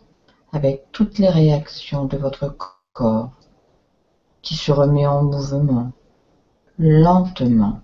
avec 0.50 0.90
toutes 0.90 1.18
les 1.18 1.28
réactions 1.28 2.06
de 2.06 2.16
votre 2.16 2.56
corps 2.92 3.30
qui 4.42 4.56
se 4.56 4.72
remet 4.72 5.06
en 5.06 5.22
mouvement 5.22 5.92
lentement. 6.76 7.80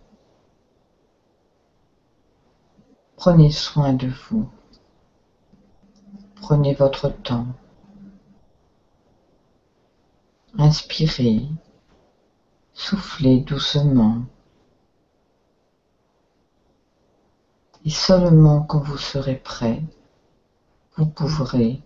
Prenez 3.14 3.52
soin 3.52 3.92
de 3.92 4.08
vous. 4.08 4.48
Prenez 6.42 6.74
votre 6.74 7.08
temps. 7.22 7.46
Inspirez. 10.58 11.46
Soufflez 12.74 13.38
doucement. 13.40 14.22
Et 17.84 17.90
seulement 17.90 18.62
quand 18.62 18.80
vous 18.80 18.98
serez 18.98 19.36
prêt, 19.36 19.80
vous 20.96 21.06
pourrez 21.06 21.80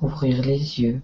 rouvrir 0.00 0.42
les 0.42 0.80
yeux. 0.80 1.02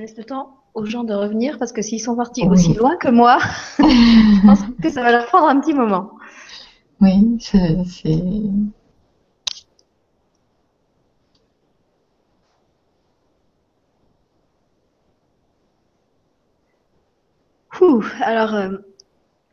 Je 0.00 0.06
laisse 0.06 0.16
le 0.16 0.24
temps 0.24 0.56
aux 0.72 0.86
gens 0.86 1.04
de 1.04 1.12
revenir 1.12 1.58
parce 1.58 1.72
que 1.72 1.82
s'ils 1.82 2.00
sont 2.00 2.16
partis 2.16 2.48
aussi 2.48 2.72
loin 2.72 2.96
que 2.96 3.10
moi, 3.10 3.36
je 3.78 4.46
pense 4.46 4.60
que 4.82 4.88
ça 4.88 5.02
va 5.02 5.12
leur 5.12 5.26
prendre 5.26 5.46
un 5.46 5.60
petit 5.60 5.74
moment. 5.74 6.12
Oui, 7.02 7.36
c'est. 7.38 7.76
alors, 18.22 18.54
euh, 18.54 18.78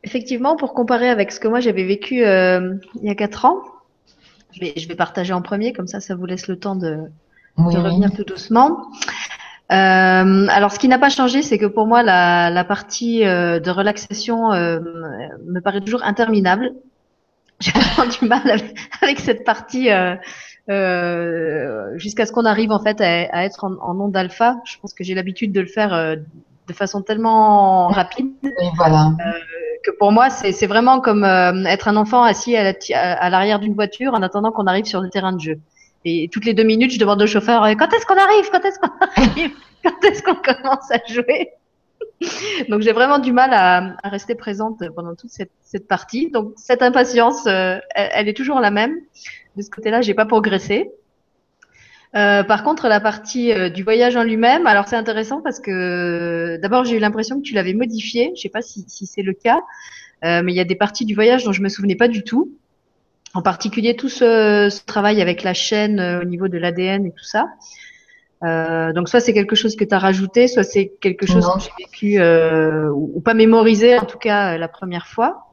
effectivement, 0.03 0.55
pour 0.55 0.73
comparer 0.73 1.09
avec 1.09 1.33
ce 1.33 1.41
que 1.41 1.49
moi 1.49 1.59
j'avais 1.59 1.83
vécu 1.83 2.23
euh, 2.23 2.75
il 3.01 3.03
y 3.03 3.09
a 3.09 3.15
quatre 3.15 3.43
ans, 3.43 3.63
je 4.53 4.61
vais, 4.61 4.73
je 4.77 4.87
vais, 4.87 4.95
partager 4.95 5.33
en 5.33 5.41
premier, 5.41 5.73
comme 5.73 5.87
ça, 5.87 5.99
ça 5.99 6.15
vous 6.15 6.25
laisse 6.25 6.47
le 6.47 6.57
temps 6.57 6.77
de, 6.77 7.03
de 7.57 7.77
revenir 7.77 8.13
tout 8.13 8.23
doucement. 8.23 8.89
Euh, 9.71 10.47
alors, 10.49 10.71
ce 10.71 10.79
qui 10.79 10.87
n'a 10.87 10.97
pas 10.97 11.09
changé, 11.09 11.41
c'est 11.41 11.57
que 11.57 11.65
pour 11.65 11.87
moi, 11.87 12.01
la, 12.03 12.49
la 12.49 12.63
partie 12.63 13.25
euh, 13.25 13.59
de 13.59 13.69
relaxation 13.69 14.53
euh, 14.53 14.79
me 15.45 15.59
paraît 15.59 15.81
toujours 15.81 16.03
interminable. 16.03 16.73
J'ai 17.59 17.71
vraiment 17.71 18.09
du 18.09 18.25
mal 18.25 18.49
avec, 18.49 18.77
avec 19.01 19.19
cette 19.19 19.43
partie 19.43 19.91
euh, 19.91 20.15
euh, 20.69 21.97
jusqu'à 21.97 22.25
ce 22.25 22.31
qu'on 22.31 22.45
arrive 22.45 22.71
en 22.71 22.79
fait 22.79 23.01
à, 23.01 23.05
à 23.05 23.43
être 23.45 23.63
en, 23.63 23.73
en 23.81 23.99
onde 23.99 24.15
alpha. 24.15 24.57
Je 24.63 24.77
pense 24.79 24.93
que 24.93 25.03
j'ai 25.03 25.15
l'habitude 25.15 25.51
de 25.51 25.61
le 25.61 25.67
faire 25.67 25.93
euh, 25.93 26.15
de 26.67 26.73
façon 26.73 27.01
tellement 27.01 27.87
rapide 27.87 28.27
voilà. 28.75 29.11
que 29.83 29.91
pour 29.97 30.11
moi, 30.11 30.29
c'est 30.29 30.67
vraiment 30.67 30.99
comme 30.99 31.23
être 31.23 31.87
un 31.87 31.95
enfant 31.95 32.23
assis 32.23 32.55
à 32.57 33.29
l'arrière 33.29 33.59
d'une 33.59 33.73
voiture 33.73 34.13
en 34.13 34.21
attendant 34.21 34.51
qu'on 34.51 34.67
arrive 34.67 34.85
sur 34.85 35.01
le 35.01 35.09
terrain 35.09 35.31
de 35.31 35.39
jeu. 35.39 35.59
Et 36.05 36.29
toutes 36.31 36.45
les 36.45 36.53
deux 36.53 36.63
minutes, 36.63 36.91
je 36.91 36.99
demande 36.99 37.21
au 37.21 37.27
chauffeur 37.27 37.63
quand 37.77 37.93
est-ce 37.93 38.05
qu'on 38.05 38.17
arrive? 38.17 38.49
Quand 38.51 38.63
est-ce 38.63 38.79
qu'on 38.79 38.91
arrive? 39.15 39.51
Quand 39.83 40.05
est-ce 40.05 40.23
qu'on 40.23 40.35
commence 40.35 40.91
à 40.91 40.99
jouer? 41.07 41.51
Donc 42.69 42.81
j'ai 42.81 42.91
vraiment 42.91 43.19
du 43.19 43.31
mal 43.31 43.53
à, 43.53 43.95
rester 44.03 44.35
présente 44.35 44.83
pendant 44.95 45.15
toute 45.15 45.29
cette, 45.29 45.87
partie. 45.87 46.29
Donc 46.31 46.53
cette 46.55 46.81
impatience, 46.81 47.45
euh, 47.47 47.77
elle, 47.95 48.27
est 48.27 48.35
toujours 48.35 48.59
la 48.59 48.71
même. 48.71 48.95
De 49.55 49.61
ce 49.61 49.69
côté-là, 49.69 50.01
j'ai 50.01 50.13
pas 50.13 50.25
progressé. 50.25 50.91
Euh, 52.15 52.43
par 52.43 52.63
contre, 52.63 52.87
la 52.87 52.99
partie 52.99 53.51
euh, 53.51 53.69
du 53.69 53.83
voyage 53.83 54.15
en 54.15 54.23
lui-même, 54.23 54.65
alors 54.65 54.87
c'est 54.87 54.95
intéressant 54.95 55.41
parce 55.41 55.59
que 55.59 56.57
d'abord 56.61 56.85
j'ai 56.85 56.95
eu 56.95 56.99
l'impression 56.99 57.37
que 57.37 57.41
tu 57.41 57.53
l'avais 57.53 57.73
modifié. 57.73 58.31
Je 58.35 58.41
sais 58.41 58.49
pas 58.49 58.61
si, 58.61 58.85
si 58.87 59.05
c'est 59.05 59.21
le 59.21 59.33
cas, 59.33 59.59
euh, 60.23 60.41
mais 60.43 60.53
il 60.53 60.55
y 60.55 60.61
a 60.61 60.65
des 60.65 60.75
parties 60.75 61.05
du 61.05 61.13
voyage 61.13 61.43
dont 61.43 61.51
je 61.51 61.61
me 61.61 61.69
souvenais 61.69 61.95
pas 61.95 62.07
du 62.07 62.23
tout 62.23 62.51
en 63.33 63.41
particulier 63.41 63.95
tout 63.95 64.09
ce, 64.09 64.69
ce, 64.71 64.83
travail 64.85 65.21
avec 65.21 65.43
la 65.43 65.53
chaîne 65.53 65.99
euh, 65.99 66.21
au 66.21 66.23
niveau 66.23 66.47
de 66.47 66.57
l'ADN 66.57 67.05
et 67.05 67.11
tout 67.11 67.23
ça. 67.23 67.47
Euh, 68.43 68.93
donc 68.93 69.09
soit 69.09 69.19
c'est 69.19 69.33
quelque 69.33 69.55
chose 69.55 69.75
que 69.75 69.83
tu 69.83 69.93
as 69.93 69.99
rajouté, 69.99 70.47
soit 70.47 70.63
c'est 70.63 70.93
quelque 71.01 71.25
chose 71.25 71.45
non. 71.45 71.53
que 71.53 71.61
j'ai 71.61 71.85
vécu 71.85 72.19
euh, 72.19 72.89
ou, 72.91 73.11
ou, 73.15 73.21
pas 73.21 73.33
mémorisé 73.33 73.97
en 73.97 74.05
tout 74.05 74.19
cas 74.19 74.57
la 74.57 74.67
première 74.67 75.07
fois. 75.07 75.43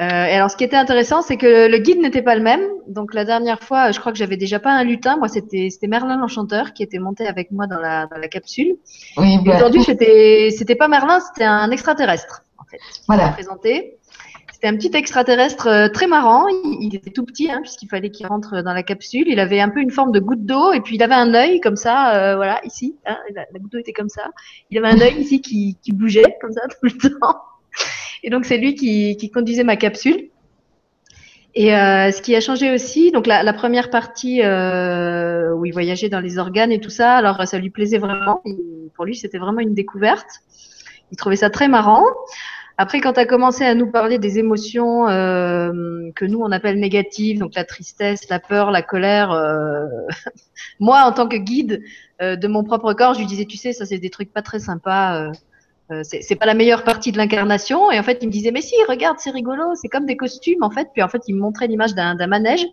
Et 0.00 0.04
alors 0.04 0.48
ce 0.48 0.56
qui 0.56 0.62
était 0.62 0.76
intéressant, 0.76 1.22
c'est 1.22 1.36
que 1.36 1.68
le 1.68 1.78
guide 1.78 2.00
n'était 2.00 2.22
pas 2.22 2.36
le 2.36 2.42
même. 2.42 2.60
Donc 2.86 3.14
la 3.14 3.24
dernière 3.24 3.58
fois, 3.58 3.90
je 3.90 3.98
crois 3.98 4.12
que 4.12 4.18
j'avais 4.18 4.36
déjà 4.36 4.60
pas 4.60 4.70
un 4.70 4.84
lutin. 4.84 5.16
Moi, 5.16 5.26
c'était 5.26 5.70
c'était 5.70 5.88
Merlin 5.88 6.16
l'enchanteur 6.16 6.72
qui 6.72 6.84
était 6.84 7.00
monté 7.00 7.26
avec 7.26 7.50
moi 7.50 7.66
dans 7.66 7.80
la 7.80 8.06
dans 8.06 8.16
la 8.16 8.28
capsule. 8.28 8.76
Oui, 9.16 9.38
bah... 9.44 9.56
Aujourd'hui, 9.56 9.82
c'était 9.82 10.54
c'était 10.56 10.76
pas 10.76 10.86
Merlin, 10.86 11.18
c'était 11.18 11.42
un 11.42 11.72
extraterrestre 11.72 12.44
en 12.58 12.64
fait. 12.64 12.78
Voilà. 13.08 13.30
Présenté. 13.30 13.97
C'était 14.60 14.74
un 14.74 14.76
petit 14.76 14.90
extraterrestre 14.96 15.68
euh, 15.68 15.88
très 15.88 16.08
marrant. 16.08 16.48
Il, 16.80 16.92
était 16.92 17.12
tout 17.12 17.24
petit, 17.24 17.48
hein, 17.48 17.60
puisqu'il 17.62 17.86
fallait 17.86 18.10
qu'il 18.10 18.26
rentre 18.26 18.60
dans 18.60 18.72
la 18.72 18.82
capsule. 18.82 19.28
Il 19.28 19.38
avait 19.38 19.60
un 19.60 19.68
peu 19.68 19.78
une 19.78 19.92
forme 19.92 20.10
de 20.10 20.18
goutte 20.18 20.44
d'eau, 20.46 20.72
et 20.72 20.80
puis 20.80 20.96
il 20.96 21.02
avait 21.04 21.14
un 21.14 21.32
œil 21.32 21.60
comme 21.60 21.76
ça, 21.76 22.16
euh, 22.16 22.34
voilà, 22.34 22.60
ici. 22.64 22.96
Hein, 23.06 23.16
la, 23.36 23.44
goutte 23.60 23.70
d'eau 23.70 23.78
était 23.78 23.92
comme 23.92 24.08
ça. 24.08 24.24
Il 24.72 24.78
avait 24.78 24.88
un 24.88 25.00
œil 25.00 25.14
ici 25.20 25.40
qui, 25.40 25.78
bougeait 25.92 26.36
comme 26.40 26.50
ça 26.50 26.62
tout 26.68 26.76
le 26.82 27.20
temps. 27.20 27.36
Et 28.24 28.30
donc 28.30 28.46
c'est 28.46 28.58
lui 28.58 28.74
qui, 28.74 29.30
conduisait 29.32 29.62
ma 29.62 29.76
capsule. 29.76 30.28
Et 31.54 31.72
euh, 31.76 32.10
ce 32.10 32.20
qui 32.20 32.34
a 32.34 32.40
changé 32.40 32.74
aussi, 32.74 33.12
donc 33.12 33.28
la, 33.28 33.52
première 33.52 33.90
partie 33.90 34.40
où 34.40 35.66
il 35.66 35.72
voyageait 35.72 36.08
dans 36.08 36.18
les 36.18 36.36
organes 36.36 36.72
et 36.72 36.80
tout 36.80 36.90
ça, 36.90 37.14
alors 37.14 37.46
ça 37.46 37.58
lui 37.58 37.70
plaisait 37.70 37.98
vraiment. 37.98 38.42
Pour 38.96 39.04
lui, 39.04 39.14
c'était 39.14 39.38
vraiment 39.38 39.60
une 39.60 39.74
découverte. 39.74 40.40
Il 41.12 41.16
trouvait 41.16 41.36
ça 41.36 41.48
très 41.48 41.68
marrant. 41.68 42.02
Après, 42.80 43.00
quand 43.00 43.14
tu 43.14 43.20
as 43.20 43.26
commencé 43.26 43.64
à 43.64 43.74
nous 43.74 43.90
parler 43.90 44.18
des 44.18 44.38
émotions 44.38 45.08
euh, 45.08 45.72
que 46.14 46.24
nous, 46.24 46.38
on 46.38 46.52
appelle 46.52 46.78
négatives, 46.78 47.40
donc 47.40 47.56
la 47.56 47.64
tristesse, 47.64 48.28
la 48.30 48.38
peur, 48.38 48.70
la 48.70 48.82
colère, 48.82 49.32
euh, 49.32 49.84
moi, 50.80 51.02
en 51.02 51.10
tant 51.10 51.26
que 51.26 51.36
guide 51.36 51.82
euh, 52.22 52.36
de 52.36 52.46
mon 52.46 52.62
propre 52.62 52.92
corps, 52.92 53.14
je 53.14 53.18
lui 53.18 53.26
disais, 53.26 53.46
tu 53.46 53.56
sais, 53.56 53.72
ça, 53.72 53.84
c'est 53.84 53.98
des 53.98 54.10
trucs 54.10 54.32
pas 54.32 54.42
très 54.42 54.60
sympas. 54.60 55.20
euh, 55.90 56.02
c'est 56.04 56.36
pas 56.36 56.46
la 56.46 56.54
meilleure 56.54 56.84
partie 56.84 57.10
de 57.10 57.16
l'incarnation. 57.16 57.90
Et 57.90 57.98
en 57.98 58.02
fait, 58.04 58.18
il 58.22 58.26
me 58.26 58.32
disait, 58.32 58.52
mais 58.52 58.60
si, 58.60 58.74
regarde, 58.88 59.18
c'est 59.18 59.30
rigolo, 59.30 59.74
c'est 59.74 59.88
comme 59.88 60.06
des 60.06 60.16
costumes, 60.16 60.62
en 60.62 60.70
fait. 60.70 60.88
Puis 60.92 61.02
en 61.02 61.08
fait, 61.08 61.22
il 61.26 61.34
me 61.34 61.40
montrait 61.40 61.66
l'image 61.66 61.94
d'un 61.94 62.26
manège 62.28 62.64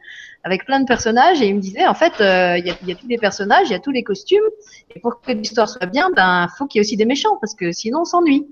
avec 0.44 0.66
plein 0.66 0.82
de 0.82 0.86
personnages 0.86 1.42
et 1.42 1.48
il 1.48 1.56
me 1.56 1.62
disait, 1.62 1.88
en 1.88 1.94
fait, 1.96 2.14
euh, 2.20 2.58
il 2.60 2.68
y, 2.68 2.70
a, 2.70 2.76
y, 2.86 2.92
a, 2.92 2.96
tous 2.96 3.08
les 3.08 3.18
personnages, 3.18 3.70
il 3.70 3.72
y 3.72 3.76
a 3.76 3.80
tous 3.80 3.92
les 3.92 4.04
costumes. 4.04 4.44
Et 4.94 5.00
pour 5.00 5.22
que 5.22 5.32
l'histoire 5.32 5.70
soit 5.70 5.88
bien, 5.88 6.10
ben, 6.16 6.48
faut 6.58 6.68
qu'il 6.68 6.80
y 6.80 6.84
ait 6.84 6.86
aussi 6.86 6.98
des 6.98 7.06
méchants 7.06 7.38
parce 7.42 7.56
que 7.56 7.72
sinon, 7.72 8.02
on 8.02 8.06
s'ennuie. 8.06 8.46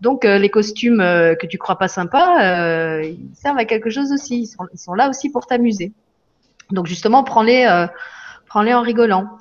Donc, 0.00 0.24
euh, 0.24 0.38
les 0.38 0.50
costumes 0.50 0.98
que 0.98 1.46
tu 1.46 1.58
crois 1.58 1.78
pas 1.78 1.88
sympas, 1.88 3.02
ils 3.02 3.34
servent 3.34 3.58
à 3.58 3.64
quelque 3.64 3.90
chose 3.90 4.12
aussi. 4.12 4.40
Ils 4.40 4.46
sont, 4.46 4.66
ils 4.72 4.78
sont 4.78 4.94
là 4.94 5.08
aussi 5.08 5.30
pour 5.30 5.46
t'amuser. 5.46 5.92
Donc, 6.70 6.86
justement, 6.86 7.24
prends-les, 7.24 7.86
prends-les 8.46 8.74
en 8.74 8.82
rigolant. 8.82 9.38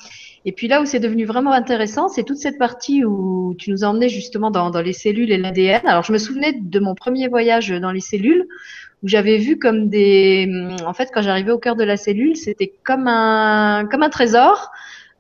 Et 0.47 0.51
puis 0.51 0.67
là 0.67 0.79
où 0.79 0.85
c'est 0.85 0.99
devenu 0.99 1.25
vraiment 1.25 1.51
intéressant, 1.51 2.07
c'est 2.07 2.23
toute 2.23 2.37
cette 2.37 2.59
partie 2.59 3.03
où 3.03 3.55
tu 3.57 3.71
nous 3.71 3.83
as 3.83 4.07
justement 4.07 4.51
dans, 4.51 4.69
dans 4.69 4.81
les 4.81 4.93
cellules 4.93 5.31
et 5.31 5.37
l'ADN. 5.37 5.81
Alors 5.87 6.03
je 6.03 6.13
me 6.13 6.19
souvenais 6.19 6.53
de 6.53 6.79
mon 6.79 6.93
premier 6.93 7.27
voyage 7.27 7.69
dans 7.69 7.91
les 7.91 7.99
cellules 7.99 8.45
où 9.01 9.07
j'avais 9.07 9.37
vu 9.37 9.57
comme 9.57 9.89
des, 9.89 10.47
en 10.85 10.93
fait, 10.93 11.09
quand 11.11 11.23
j'arrivais 11.23 11.51
au 11.51 11.57
cœur 11.57 11.75
de 11.75 11.83
la 11.83 11.97
cellule, 11.97 12.35
c'était 12.35 12.71
comme 12.83 13.07
un, 13.07 13.87
comme 13.89 14.03
un 14.03 14.09
trésor. 14.09 14.71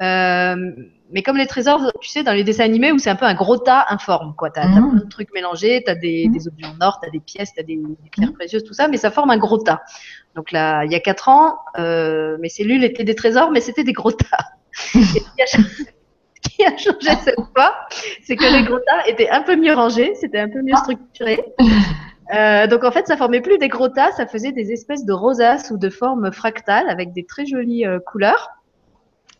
Euh, 0.01 0.71
mais 1.11 1.21
comme 1.21 1.37
les 1.37 1.47
trésors, 1.47 1.91
tu 2.01 2.09
sais, 2.09 2.23
dans 2.23 2.33
les 2.33 2.43
dessins 2.43 2.63
animés 2.63 2.91
où 2.91 2.97
c'est 2.97 3.09
un 3.09 3.15
peu 3.15 3.25
un 3.25 3.35
gros 3.35 3.57
tas 3.57 3.85
informe, 3.89 4.33
quoi. 4.35 4.49
T'as 4.49 4.63
as 4.63 4.67
mmh. 4.67 4.89
plein 4.89 4.99
de 5.03 5.09
trucs 5.09 5.33
mélangés, 5.33 5.83
t'as 5.85 5.95
des, 5.95 6.27
mmh. 6.27 6.31
des 6.31 6.47
objets 6.47 6.65
en 6.65 6.85
or, 6.85 6.99
t'as 7.01 7.09
des 7.09 7.19
pièces, 7.19 7.53
t'as 7.55 7.63
des, 7.63 7.75
des 7.77 8.09
pierres 8.09 8.29
mmh. 8.29 8.33
précieuses, 8.33 8.63
tout 8.63 8.73
ça, 8.73 8.87
mais 8.87 8.97
ça 8.97 9.11
forme 9.11 9.29
un 9.29 9.37
gros 9.37 9.57
tas. 9.57 9.81
Donc 10.35 10.51
là, 10.51 10.83
il 10.83 10.91
y 10.91 10.95
a 10.95 10.99
quatre 10.99 11.29
ans, 11.29 11.57
euh, 11.77 12.37
mes 12.39 12.49
cellules 12.49 12.83
étaient 12.83 13.03
des 13.03 13.15
trésors, 13.15 13.51
mais 13.51 13.61
c'était 13.61 13.83
des 13.83 13.93
gros 13.93 14.11
tas. 14.11 14.45
Et 14.95 14.99
ce 15.47 16.49
qui 16.49 16.63
a 16.63 16.77
changé 16.77 17.15
cette 17.23 17.39
fois, 17.55 17.75
c'est 18.23 18.35
que 18.35 18.45
les 18.45 18.63
gros 18.63 18.79
tas 18.79 19.07
étaient 19.07 19.29
un 19.29 19.41
peu 19.41 19.55
mieux 19.55 19.73
rangés, 19.73 20.13
c'était 20.15 20.39
un 20.39 20.49
peu 20.49 20.61
mieux 20.61 20.75
structuré. 20.75 21.43
Euh, 22.33 22.65
donc 22.65 22.83
en 22.83 22.91
fait, 22.91 23.05
ça 23.05 23.17
formait 23.17 23.41
plus 23.41 23.59
des 23.59 23.67
gros 23.67 23.87
tas, 23.87 24.11
ça 24.11 24.25
faisait 24.25 24.51
des 24.51 24.71
espèces 24.71 25.05
de 25.05 25.13
rosaces 25.13 25.69
ou 25.69 25.77
de 25.77 25.89
formes 25.89 26.31
fractales 26.31 26.89
avec 26.89 27.13
des 27.13 27.25
très 27.25 27.45
jolies 27.45 27.85
euh, 27.85 27.99
couleurs. 27.99 28.49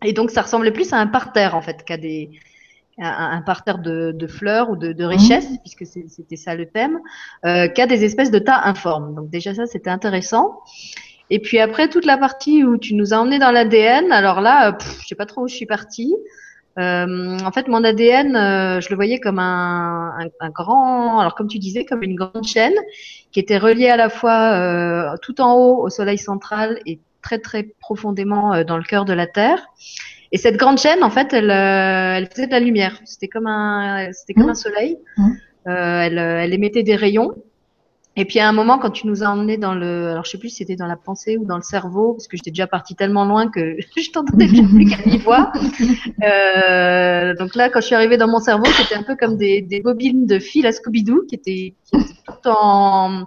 Et 0.05 0.13
donc 0.13 0.31
ça 0.31 0.41
ressemblait 0.41 0.71
plus 0.71 0.93
à 0.93 0.97
un 0.97 1.07
parterre 1.07 1.55
en 1.55 1.61
fait 1.61 1.83
qu'à 1.83 1.97
des 1.97 2.31
un, 2.97 3.41
parterre 3.41 3.79
de, 3.79 4.13
de, 4.13 4.25
fleurs 4.25 4.69
ou 4.69 4.77
de, 4.77 4.93
de 4.93 5.03
richesses, 5.03 5.51
mmh. 5.51 5.57
puisque 5.59 5.85
c'était 5.85 6.37
ça 6.37 6.55
le 6.55 6.65
thème, 6.65 6.99
euh, 7.45 7.67
qu'à 7.67 7.87
des 7.87 8.05
espèces 8.05 8.31
de 8.31 8.39
tas 8.39 8.61
informes. 8.63 9.13
Donc 9.15 9.29
déjà 9.29 9.53
ça 9.53 9.65
c'était 9.65 9.89
intéressant. 9.89 10.61
Et 11.29 11.39
puis 11.39 11.59
après, 11.59 11.89
toute 11.89 12.05
la 12.05 12.17
partie 12.17 12.63
où 12.63 12.77
tu 12.77 12.93
nous 12.93 13.13
as 13.13 13.17
emmené 13.17 13.39
dans 13.39 13.51
l'ADN, 13.51 14.11
alors 14.11 14.41
là, 14.41 14.73
pff, 14.73 14.99
je 15.01 15.07
sais 15.07 15.15
pas 15.15 15.25
trop 15.25 15.43
où 15.43 15.47
je 15.47 15.55
suis 15.55 15.65
partie. 15.65 16.15
Euh, 16.77 17.39
en 17.39 17.51
fait, 17.51 17.67
mon 17.67 17.83
ADN, 17.83 18.35
euh, 18.35 18.81
je 18.81 18.89
le 18.89 18.95
voyais 18.95 19.19
comme 19.19 19.39
un, 19.39 20.13
un, 20.19 20.27
un, 20.41 20.49
grand, 20.49 21.19
alors 21.19 21.33
comme 21.33 21.47
tu 21.47 21.57
disais, 21.57 21.85
comme 21.85 22.03
une 22.03 22.15
grande 22.15 22.45
chaîne 22.45 22.73
qui 23.31 23.39
était 23.39 23.57
reliée 23.57 23.89
à 23.89 23.95
la 23.95 24.09
fois 24.09 24.53
euh, 24.53 25.15
tout 25.21 25.39
en 25.39 25.53
haut 25.53 25.85
au 25.85 25.89
Soleil 25.89 26.17
central 26.17 26.79
et 26.85 26.99
très 27.26 27.39
très 27.39 27.63
profondément 27.63 28.53
euh, 28.53 28.63
dans 28.63 28.78
le 28.78 28.84
cœur 28.84 29.03
de 29.03 29.13
la 29.13 29.26
Terre. 29.26 29.67
Et 30.32 30.38
cette 30.38 30.57
grande 30.57 30.78
chaîne, 30.78 31.03
en 31.03 31.09
fait, 31.09 31.34
elle, 31.34 31.49
euh, 31.49 32.17
elle 32.17 32.28
faisait 32.28 32.47
de 32.47 32.51
la 32.51 32.59
lumière. 32.59 32.99
C'était 33.05 33.28
comme 33.28 33.47
un, 33.47 34.11
c'était 34.13 34.34
comme 34.34 34.47
mmh. 34.47 34.49
un 34.49 34.55
soleil. 34.55 34.97
Mmh. 35.17 35.32
elle, 35.65 36.17
elle 36.17 36.53
émettait 36.53 36.84
des 36.84 36.95
rayons. 36.95 37.36
Et 38.17 38.23
puis 38.26 38.39
à 38.39 38.47
un 38.47 38.53
moment, 38.53 38.80
quand 38.80 38.91
tu 38.91 39.07
nous 39.07 39.23
as 39.23 39.28
emmenés 39.28 39.57
dans 39.57 39.73
le, 39.73 40.11
alors 40.11 40.23
je 40.23 40.32
sais 40.32 40.38
plus 40.38 40.49
si 40.49 40.57
c'était 40.57 40.78
dans 40.78 40.88
la 40.88 40.95
pensée 40.95 41.38
ou 41.38 41.45
dans 41.45 41.57
le 41.57 41.61
cerveau, 41.63 42.13
parce 42.13 42.28
que 42.28 42.38
j'étais 42.38 42.51
déjà 42.51 42.65
partie 42.65 42.95
tellement 42.95 43.26
loin 43.26 43.49
que 43.49 43.76
je 43.97 44.11
t'entendais 44.11 44.47
plus 44.47 44.86
qu'à 44.86 45.05
mi-voix. 45.05 45.51
Euh, 46.23 47.34
donc 47.36 47.55
là, 47.55 47.69
quand 47.69 47.82
je 47.82 47.88
suis 47.88 47.95
arrivée 47.95 48.17
dans 48.17 48.30
mon 48.30 48.39
cerveau, 48.39 48.65
c'était 48.65 48.95
un 48.95 49.03
peu 49.03 49.17
comme 49.17 49.36
des, 49.36 49.61
des 49.61 49.82
bobines 49.82 50.26
de 50.26 50.39
fil 50.39 50.65
à 50.65 50.71
Scooby-Doo 50.71 51.26
qui 51.28 51.36
étaient, 51.36 51.76
qui 51.84 51.95
étaient 51.95 52.13
tout 52.26 52.49
en, 52.49 53.26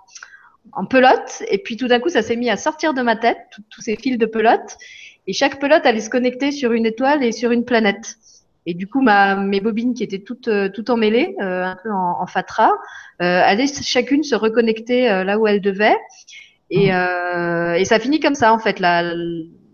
en 0.73 0.85
pelote. 0.85 1.43
Et 1.51 1.59
puis 1.59 1.77
tout 1.77 1.89
d'un 1.89 2.01
coup, 2.01 2.09
ça 2.09 2.23
s'est 2.23 2.37
mis 2.37 2.51
à 2.51 2.57
sortir 2.57 2.95
de 2.95 3.03
ma 3.03 3.17
tête, 3.17 3.39
tous 3.71 3.81
ces 3.81 3.97
fils 3.97 4.19
de 4.19 4.27
pelote. 4.27 4.77
Et 5.27 5.33
chaque 5.33 5.61
pelote 5.61 5.85
allait 5.85 6.01
se 6.01 6.11
connecter 6.11 6.53
sur 6.53 6.73
une 6.73 6.87
étoile 6.87 7.23
et 7.23 7.33
sur 7.33 7.51
une 7.51 7.65
planète. 7.65 8.17
Et 8.67 8.75
du 8.75 8.87
coup, 8.87 9.01
ma, 9.01 9.35
mes 9.35 9.61
bobines 9.61 9.95
qui 9.95 10.03
étaient 10.03 10.19
toutes, 10.19 10.49
euh, 10.49 10.69
toutes 10.69 10.91
emmêlées, 10.91 11.35
euh, 11.41 11.65
un 11.65 11.77
peu 11.83 11.91
en, 11.91 12.21
en 12.21 12.27
fatras, 12.27 12.73
euh, 13.23 13.41
allaient 13.43 13.67
chacune 13.67 14.23
se 14.23 14.35
reconnecter 14.35 15.11
euh, 15.11 15.25
là 15.25 15.39
où 15.39 15.47
elles 15.47 15.61
devaient. 15.61 15.97
Et, 16.71 16.93
mmh. 16.93 17.77
et 17.77 17.85
ça 17.87 17.99
finit 17.99 18.21
comme 18.21 18.35
ça, 18.35 18.53
en 18.53 18.59
fait. 18.59 18.79
La, 18.79 19.03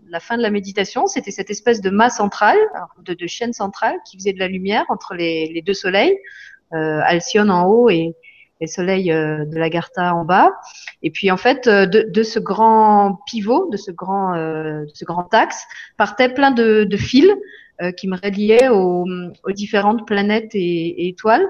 la 0.07 0.19
fin 0.21 0.37
de 0.37 0.41
la 0.41 0.49
méditation, 0.49 1.07
c'était 1.07 1.31
cette 1.31 1.49
espèce 1.49 1.81
de 1.81 1.89
mât 1.89 2.09
centrale, 2.09 2.57
de, 3.03 3.13
de, 3.13 3.27
chaîne 3.27 3.51
centrale 3.51 3.97
qui 4.09 4.17
faisait 4.17 4.31
de 4.31 4.39
la 4.39 4.47
lumière 4.47 4.85
entre 4.87 5.13
les, 5.13 5.51
les 5.53 5.61
deux 5.61 5.73
soleils, 5.73 6.17
Alcyone 6.71 7.51
en 7.51 7.65
haut 7.65 7.89
et, 7.89 8.15
les 8.61 8.67
soleils 8.67 9.09
de 9.09 9.57
l'Agartha 9.57 10.15
en 10.15 10.23
bas. 10.23 10.51
Et 11.03 11.11
puis 11.11 11.29
en 11.29 11.37
fait, 11.37 11.67
de, 11.67 12.09
de, 12.09 12.23
ce 12.23 12.39
grand 12.39 13.19
pivot, 13.27 13.69
de 13.71 13.77
ce 13.77 13.91
grand, 13.91 14.33
de 14.35 14.91
ce 14.93 15.03
grand 15.03 15.33
axe, 15.33 15.65
partaient 15.97 16.33
plein 16.33 16.51
de, 16.51 16.85
de 16.85 16.97
fils 16.97 17.27
euh, 17.81 17.91
qui 17.91 18.07
me 18.07 18.15
reliait 18.15 18.69
aux, 18.69 19.05
aux, 19.43 19.51
différentes 19.51 20.07
planètes 20.07 20.51
et, 20.53 21.09
étoiles 21.09 21.45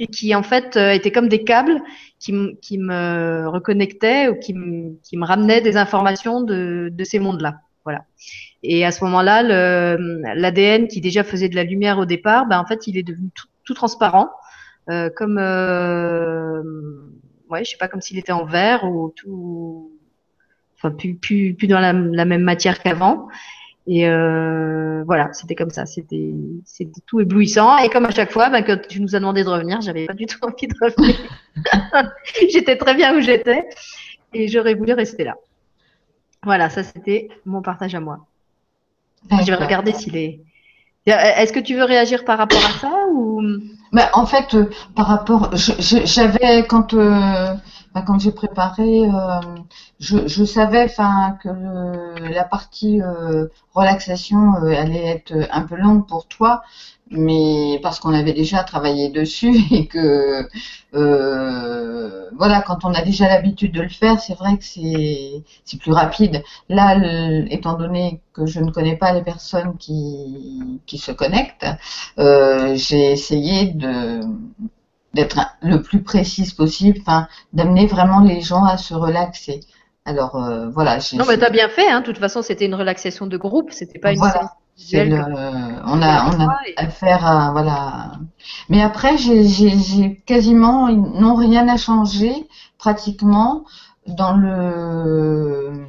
et 0.00 0.08
qui 0.08 0.34
en 0.34 0.42
fait 0.42 0.76
euh, 0.76 0.90
étaient 0.90 1.12
comme 1.12 1.28
des 1.28 1.44
câbles 1.44 1.80
qui, 2.18 2.34
qui 2.60 2.76
me 2.76 3.46
reconnectaient 3.46 4.26
ou 4.26 4.34
qui, 4.34 4.52
qui 5.04 5.16
me 5.16 5.24
ramenaient 5.24 5.60
des 5.60 5.76
informations 5.76 6.40
de, 6.40 6.90
de 6.92 7.04
ces 7.04 7.20
mondes-là. 7.20 7.60
Voilà. 7.84 8.04
Et 8.64 8.84
à 8.84 8.90
ce 8.90 9.04
moment-là, 9.04 9.44
l'ADN 10.34 10.88
qui 10.88 11.00
déjà 11.00 11.22
faisait 11.22 11.48
de 11.48 11.54
la 11.54 11.62
lumière 11.62 12.00
au 12.00 12.04
départ, 12.04 12.46
ben 12.46 12.58
en 12.58 12.66
fait, 12.66 12.88
il 12.88 12.98
est 12.98 13.04
devenu 13.04 13.28
tout 13.64 13.74
transparent, 13.74 14.30
euh, 14.90 15.10
comme 15.14 15.38
euh, 15.38 16.62
ouais, 17.50 17.64
je 17.64 17.70
sais 17.70 17.76
pas, 17.76 17.88
comme 17.88 18.00
s'il 18.00 18.18
était 18.18 18.32
en 18.32 18.46
verre 18.46 18.84
ou 18.84 19.12
tout, 19.14 19.92
enfin 20.76 20.90
plus 20.90 21.14
plus 21.14 21.54
plus 21.54 21.66
dans 21.66 21.80
la, 21.80 21.92
la 21.92 22.24
même 22.24 22.42
matière 22.42 22.80
qu'avant. 22.80 23.28
Et 23.86 24.06
euh, 24.06 25.02
voilà, 25.04 25.32
c'était 25.32 25.54
comme 25.54 25.70
ça, 25.70 25.86
c'était 25.86 26.32
c'était 26.64 27.00
tout 27.06 27.20
éblouissant. 27.20 27.78
Et 27.78 27.88
comme 27.88 28.06
à 28.06 28.10
chaque 28.10 28.32
fois, 28.32 28.50
ben, 28.50 28.62
quand 28.62 28.78
tu 28.88 29.00
nous 29.00 29.14
as 29.14 29.18
demandé 29.18 29.44
de 29.44 29.48
revenir, 29.48 29.80
j'avais 29.80 30.06
pas 30.06 30.14
du 30.14 30.26
tout 30.26 30.38
envie 30.42 30.68
de 30.68 30.74
revenir. 30.80 31.16
j'étais 32.50 32.76
très 32.76 32.94
bien 32.94 33.16
où 33.16 33.20
j'étais 33.20 33.68
et 34.32 34.48
j'aurais 34.48 34.74
voulu 34.74 34.92
rester 34.92 35.24
là. 35.24 35.36
Voilà, 36.44 36.70
ça 36.70 36.82
c'était 36.82 37.28
mon 37.44 37.62
partage 37.62 37.94
à 37.94 38.00
moi. 38.00 38.26
Je 39.30 39.46
vais 39.46 39.54
regarder 39.54 39.92
s'il 39.92 40.16
est. 40.16 40.40
Est-ce 41.06 41.52
que 41.52 41.60
tu 41.60 41.74
veux 41.74 41.84
réagir 41.84 42.24
par 42.24 42.38
rapport 42.38 42.64
à 42.64 42.78
ça 42.78 43.06
ou 43.10 43.42
ben, 43.92 44.08
En 44.12 44.26
fait, 44.26 44.54
euh, 44.54 44.70
par 44.94 45.06
rapport, 45.06 45.50
j'avais 45.54 46.66
quand 46.66 46.94
euh, 46.94 47.54
quand 48.06 48.18
j'ai 48.20 48.32
préparé, 48.32 49.06
euh, 49.06 49.40
je, 49.98 50.28
je, 50.28 50.44
savais 50.44 50.88
que 51.42 51.48
la 52.30 52.44
partie 52.44 53.02
euh, 53.02 53.48
relaxation 53.74 54.54
euh, 54.62 54.68
allait 54.68 55.06
être 55.06 55.32
un 55.50 55.62
peu 55.62 55.76
longue 55.76 56.06
pour 56.06 56.26
toi, 56.28 56.62
mais 57.10 57.80
parce 57.82 58.00
qu'on 58.00 58.12
avait 58.12 58.32
déjà 58.32 58.62
travaillé 58.64 59.08
dessus 59.08 59.56
et 59.70 59.86
que 59.86 60.46
euh, 60.94 62.30
voilà, 62.36 62.62
quand 62.62 62.84
on 62.84 62.92
a 62.94 63.02
déjà 63.02 63.28
l'habitude 63.28 63.72
de 63.72 63.82
le 63.82 63.88
faire, 63.88 64.20
c'est 64.20 64.34
vrai 64.34 64.56
que 64.56 64.64
c'est 64.64 65.78
plus 65.78 65.92
rapide. 65.92 66.42
Là, 66.68 66.94
le, 66.96 67.52
étant 67.52 67.74
donné 67.74 68.20
que 68.32 68.46
je 68.46 68.60
ne 68.60 68.70
connais 68.70 68.96
pas 68.96 69.12
les 69.12 69.22
personnes 69.22 69.76
qui 69.78 70.80
qui 70.86 70.98
se 70.98 71.12
connectent, 71.12 71.66
euh, 72.18 72.74
j'ai 72.76 73.12
essayé 73.12 73.72
de 73.72 74.20
d'être 75.14 75.40
le 75.62 75.82
plus 75.82 76.02
précise 76.02 76.52
possible, 76.52 76.98
enfin, 77.00 77.28
d'amener 77.52 77.86
vraiment 77.86 78.20
les 78.20 78.40
gens 78.40 78.64
à 78.64 78.76
se 78.76 78.94
relaxer. 78.94 79.60
Alors 80.04 80.36
euh, 80.36 80.68
voilà. 80.70 80.98
Non, 81.14 81.24
mais 81.26 81.38
t'as 81.38 81.50
bien 81.50 81.68
fait. 81.68 81.88
Hein. 81.88 82.00
De 82.00 82.06
toute 82.06 82.18
façon, 82.18 82.42
c'était 82.42 82.66
une 82.66 82.74
relaxation 82.74 83.26
de 83.26 83.36
groupe, 83.36 83.72
c'était 83.72 83.98
pas 83.98 84.12
une. 84.12 84.18
Voilà. 84.18 84.52
Le, 84.92 85.16
on 85.86 86.02
a, 86.02 86.30
on 86.30 86.40
a 86.40 86.56
affaire 86.76 87.26
à 87.26 87.50
voilà. 87.50 88.12
Mais 88.68 88.80
après, 88.80 89.18
j'ai 89.18 90.22
quasiment 90.24 90.88
non 90.88 91.34
rien 91.34 91.68
à 91.68 91.76
changer 91.76 92.46
pratiquement 92.78 93.64
dans 94.06 94.32
le 94.36 95.84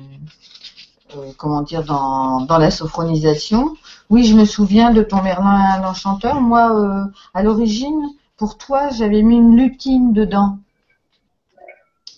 euh, 1.16 1.32
comment 1.38 1.62
dire 1.62 1.84
dans, 1.84 2.42
dans 2.42 2.58
la 2.58 2.72
sophronisation. 2.72 3.76
Oui, 4.10 4.26
je 4.26 4.36
me 4.36 4.46
souviens 4.46 4.92
de 4.92 5.04
ton 5.04 5.22
Merlin 5.22 5.80
l'enchanteur. 5.82 6.42
Moi, 6.42 6.76
euh, 6.76 7.04
à 7.34 7.44
l'origine, 7.44 8.10
pour 8.38 8.58
toi, 8.58 8.90
j'avais 8.90 9.22
mis 9.22 9.38
une 9.38 9.56
lutine 9.56 10.14
dedans, 10.14 10.60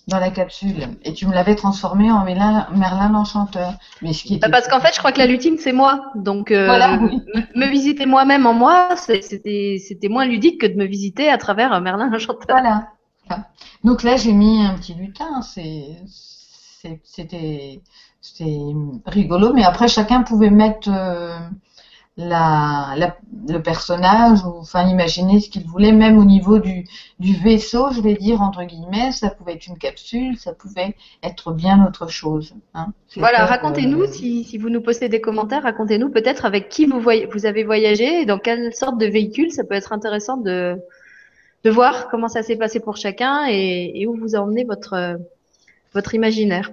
dans 0.07 0.19
la 0.19 0.31
capsule, 0.31 0.87
et 1.03 1.13
tu 1.13 1.27
me 1.27 1.33
l'avais 1.33 1.55
transformé 1.55 2.11
en 2.11 2.25
Merlin, 2.25 2.67
Merlin 2.75 3.11
l'Enchanteur. 3.11 3.73
Mais 4.01 4.13
ce 4.13 4.23
qui 4.23 4.39
bah, 4.39 4.49
Parce 4.49 4.67
qu'en 4.67 4.79
fait, 4.79 4.93
je 4.93 4.99
crois 4.99 5.11
que 5.11 5.19
la 5.19 5.27
lutine, 5.27 5.57
c'est 5.57 5.73
moi. 5.73 6.11
Donc, 6.15 6.51
euh, 6.51 6.67
me, 7.55 7.67
visiter 7.67 8.05
moi-même 8.05 8.45
en 8.45 8.53
moi, 8.53 8.95
c'était 8.95 10.09
moins 10.09 10.25
ludique 10.25 10.61
que 10.61 10.67
de 10.67 10.75
me 10.75 10.85
visiter 10.85 11.29
à 11.29 11.37
travers 11.37 11.73
euh, 11.73 11.81
Merlin 11.81 12.09
l'Enchanteur. 12.09 12.45
Voilà. 12.49 12.87
Donc 13.83 14.03
là, 14.03 14.15
j'ai 14.17 14.33
mis 14.33 14.63
un 14.63 14.75
petit 14.75 14.93
lutin. 14.93 15.41
C'était 15.41 15.97
rigolo, 19.05 19.53
mais 19.53 19.63
après, 19.63 19.87
chacun 19.87 20.23
pouvait 20.23 20.49
mettre. 20.49 20.89
Euh, 20.91 21.37
la, 22.17 22.95
le 23.47 23.59
personnage, 23.59 24.43
ou 24.45 24.59
enfin 24.59 24.87
imaginer 24.87 25.39
ce 25.39 25.49
qu'il 25.49 25.65
voulait, 25.65 25.93
même 25.93 26.17
au 26.17 26.25
niveau 26.25 26.59
du, 26.59 26.85
du 27.19 27.33
vaisseau, 27.35 27.87
je 27.91 28.01
vais 28.01 28.15
dire 28.15 28.41
entre 28.41 28.63
guillemets, 28.63 29.11
ça 29.11 29.29
pouvait 29.29 29.53
être 29.53 29.67
une 29.67 29.77
capsule, 29.77 30.37
ça 30.37 30.53
pouvait 30.53 30.95
être 31.23 31.53
bien 31.53 31.85
autre 31.87 32.09
chose. 32.09 32.53
Hein. 32.73 32.87
Voilà, 33.15 33.45
racontez-nous, 33.45 34.07
si, 34.07 34.43
si, 34.43 34.57
vous 34.57 34.69
nous 34.69 34.81
postez 34.81 35.07
des 35.07 35.21
commentaires, 35.21 35.63
racontez-nous 35.63 36.09
peut-être 36.09 36.45
avec 36.45 36.69
qui 36.69 36.85
vous, 36.85 36.99
vous 36.99 37.45
avez 37.45 37.63
voyagé 37.63 38.21
et 38.21 38.25
dans 38.25 38.39
quelle 38.39 38.73
sorte 38.73 38.97
de 38.97 39.05
véhicule, 39.05 39.51
ça 39.51 39.63
peut 39.63 39.75
être 39.75 39.93
intéressant 39.93 40.37
de, 40.37 40.77
de 41.63 41.69
voir 41.69 42.09
comment 42.09 42.27
ça 42.27 42.43
s'est 42.43 42.57
passé 42.57 42.81
pour 42.81 42.97
chacun 42.97 43.45
et, 43.49 43.91
et 43.95 44.07
où 44.07 44.15
vous 44.15 44.35
a 44.35 44.39
emmené 44.39 44.65
votre, 44.65 45.17
votre 45.93 46.13
imaginaire. 46.13 46.71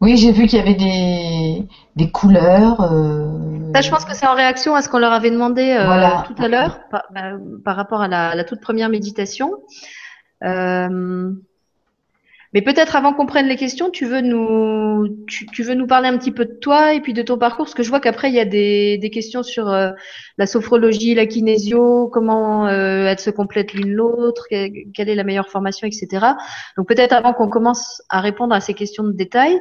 Oui, 0.00 0.16
j'ai 0.16 0.32
vu 0.32 0.46
qu'il 0.46 0.58
y 0.58 0.62
avait 0.62 0.74
des, 0.74 1.66
des 1.94 2.10
couleurs. 2.10 2.80
Euh... 2.80 3.61
Ça, 3.74 3.80
je 3.80 3.90
pense 3.90 4.04
que 4.04 4.14
c'est 4.14 4.26
en 4.26 4.34
réaction 4.34 4.74
à 4.74 4.82
ce 4.82 4.88
qu'on 4.88 4.98
leur 4.98 5.12
avait 5.12 5.30
demandé 5.30 5.70
euh, 5.70 6.08
tout 6.26 6.42
à 6.42 6.48
l'heure 6.48 6.80
par, 6.90 7.04
bah, 7.10 7.32
par, 7.64 7.76
rapport 7.76 8.02
à 8.02 8.08
la, 8.08 8.34
la, 8.34 8.44
toute 8.44 8.60
première 8.60 8.88
méditation. 8.88 9.52
Euh, 10.44 11.32
mais 12.52 12.60
peut-être 12.60 12.96
avant 12.96 13.14
qu'on 13.14 13.24
prenne 13.24 13.46
les 13.46 13.56
questions, 13.56 13.88
tu 13.88 14.04
veux 14.04 14.20
nous, 14.20 15.08
tu, 15.26 15.46
tu, 15.46 15.62
veux 15.62 15.74
nous 15.74 15.86
parler 15.86 16.08
un 16.08 16.18
petit 16.18 16.32
peu 16.32 16.44
de 16.44 16.52
toi 16.52 16.92
et 16.92 17.00
puis 17.00 17.14
de 17.14 17.22
ton 17.22 17.38
parcours, 17.38 17.64
parce 17.64 17.74
que 17.74 17.82
je 17.82 17.88
vois 17.88 18.00
qu'après 18.00 18.28
il 18.28 18.34
y 18.34 18.40
a 18.40 18.44
des, 18.44 18.98
des 18.98 19.10
questions 19.10 19.42
sur 19.42 19.70
euh, 19.70 19.92
la 20.36 20.46
sophrologie, 20.46 21.14
la 21.14 21.24
kinésio, 21.24 22.08
comment 22.08 22.66
euh, 22.66 23.06
elles 23.06 23.20
se 23.20 23.30
complètent 23.30 23.72
l'une 23.72 23.92
l'autre, 23.92 24.48
quelle 24.50 25.08
est 25.08 25.14
la 25.14 25.24
meilleure 25.24 25.48
formation, 25.48 25.86
etc. 25.86 26.26
Donc 26.76 26.88
peut-être 26.88 27.14
avant 27.14 27.32
qu'on 27.32 27.48
commence 27.48 28.02
à 28.10 28.20
répondre 28.20 28.54
à 28.54 28.60
ces 28.60 28.74
questions 28.74 29.04
de 29.04 29.12
détail, 29.12 29.58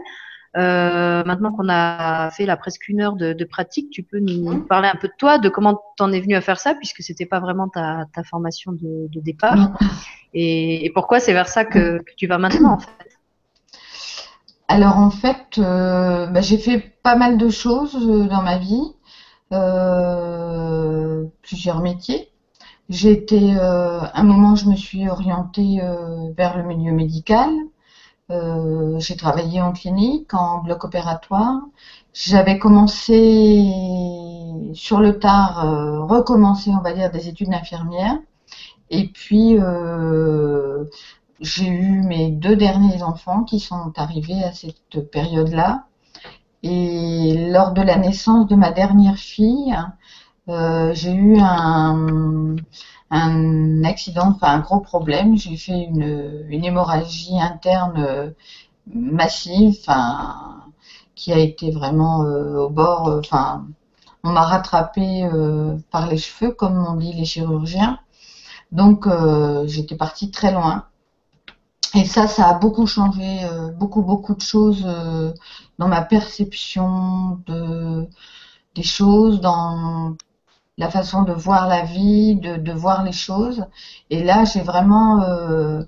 euh, 0.57 1.23
maintenant 1.23 1.53
qu'on 1.53 1.69
a 1.69 2.29
fait 2.31 2.45
la 2.45 2.57
presque 2.57 2.89
une 2.89 3.01
heure 3.01 3.15
de, 3.15 3.43
pratique, 3.45 3.89
tu 3.89 4.03
peux 4.03 4.19
nous 4.19 4.61
parler 4.65 4.89
un 4.89 4.97
peu 4.97 5.07
de 5.07 5.13
toi, 5.17 5.37
de 5.37 5.47
comment 5.47 5.79
tu 5.97 6.03
en 6.03 6.11
es 6.11 6.19
venu 6.19 6.35
à 6.35 6.41
faire 6.41 6.59
ça, 6.59 6.75
puisque 6.75 7.01
c'était 7.01 7.25
pas 7.25 7.39
vraiment 7.39 7.69
ta, 7.69 8.05
formation 8.25 8.73
de, 8.73 9.07
départ, 9.21 9.71
et, 10.33 10.91
pourquoi 10.93 11.19
c'est 11.19 11.33
vers 11.33 11.47
ça 11.47 11.63
que, 11.63 12.03
tu 12.17 12.27
vas 12.27 12.37
maintenant 12.37 12.73
en 12.73 12.79
fait? 12.79 12.89
Alors 14.67 14.97
en 14.97 15.09
fait, 15.09 15.57
euh, 15.57 16.27
bah, 16.27 16.41
j'ai 16.41 16.57
fait 16.57 16.79
pas 17.03 17.15
mal 17.15 17.37
de 17.37 17.49
choses 17.49 17.95
euh, 17.95 18.27
dans 18.27 18.41
ma 18.41 18.57
vie, 18.57 18.93
plusieurs 21.41 21.81
métiers. 21.81 22.29
J'ai 22.89 23.11
été, 23.11 23.53
un 23.53 24.23
moment, 24.23 24.55
je 24.55 24.67
me 24.67 24.75
suis 24.75 25.07
orientée 25.09 25.79
vers 26.35 26.57
le 26.57 26.63
milieu 26.63 26.91
médical. 26.91 27.49
Euh, 28.31 28.99
j'ai 28.99 29.17
travaillé 29.17 29.61
en 29.61 29.73
clinique, 29.73 30.33
en 30.33 30.59
bloc 30.59 30.83
opératoire. 30.85 31.61
J'avais 32.13 32.57
commencé 32.59 33.63
sur 34.73 35.01
le 35.01 35.19
tard, 35.19 35.65
euh, 35.65 36.05
recommencé, 36.05 36.71
on 36.71 36.81
va 36.81 36.93
dire, 36.93 37.11
des 37.11 37.27
études 37.27 37.49
d'infirmière. 37.49 38.17
Et 38.89 39.07
puis, 39.09 39.57
euh, 39.59 40.85
j'ai 41.39 41.67
eu 41.67 42.01
mes 42.01 42.29
deux 42.31 42.55
derniers 42.55 43.03
enfants 43.03 43.43
qui 43.43 43.59
sont 43.59 43.93
arrivés 43.97 44.43
à 44.43 44.53
cette 44.53 45.11
période-là. 45.11 45.85
Et 46.63 47.49
lors 47.51 47.73
de 47.73 47.81
la 47.81 47.97
naissance 47.97 48.47
de 48.47 48.55
ma 48.55 48.71
dernière 48.71 49.17
fille, 49.17 49.75
j'ai 50.47 51.13
eu 51.13 51.39
un, 51.39 52.55
un 53.11 53.83
accident, 53.83 54.29
enfin 54.29 54.53
un 54.55 54.59
gros 54.59 54.79
problème. 54.79 55.37
J'ai 55.37 55.57
fait 55.57 55.83
une, 55.83 56.45
une, 56.49 56.65
hémorragie 56.65 57.39
interne 57.39 57.97
euh, 57.99 58.31
massive, 58.87 59.77
enfin, 59.81 60.63
qui 61.15 61.33
a 61.33 61.37
été 61.37 61.71
vraiment 61.71 62.23
euh, 62.23 62.57
au 62.59 62.69
bord. 62.69 63.07
Euh, 63.09 63.19
enfin, 63.19 63.67
on 64.23 64.31
m'a 64.31 64.43
rattrapé 64.43 65.27
par 65.91 66.07
les 66.07 66.17
cheveux, 66.17 66.51
comme 66.51 66.85
on 66.87 66.95
dit 66.95 67.13
les 67.13 67.25
chirurgiens. 67.25 67.99
Donc, 68.71 69.07
j'étais 69.65 69.95
partie 69.95 70.31
très 70.31 70.51
loin. 70.53 70.85
Et 71.95 72.05
ça, 72.05 72.27
ça 72.27 72.49
a 72.49 72.53
beaucoup 72.53 72.85
changé, 72.85 73.39
beaucoup, 73.79 74.03
beaucoup 74.03 74.35
de 74.35 74.41
choses 74.41 74.85
dans 75.79 75.87
ma 75.87 76.03
perception 76.03 77.41
de, 77.47 78.07
des 78.75 78.83
choses, 78.83 79.41
dans 79.41 80.15
la 80.81 80.89
façon 80.89 81.21
de 81.21 81.31
voir 81.31 81.67
la 81.67 81.83
vie, 81.83 82.35
de, 82.35 82.71
voir 82.73 83.03
les 83.03 83.11
choses. 83.11 83.65
Et 84.09 84.23
là, 84.23 84.45
j'ai 84.45 84.61
vraiment 84.61 85.21
euh, 85.21 85.83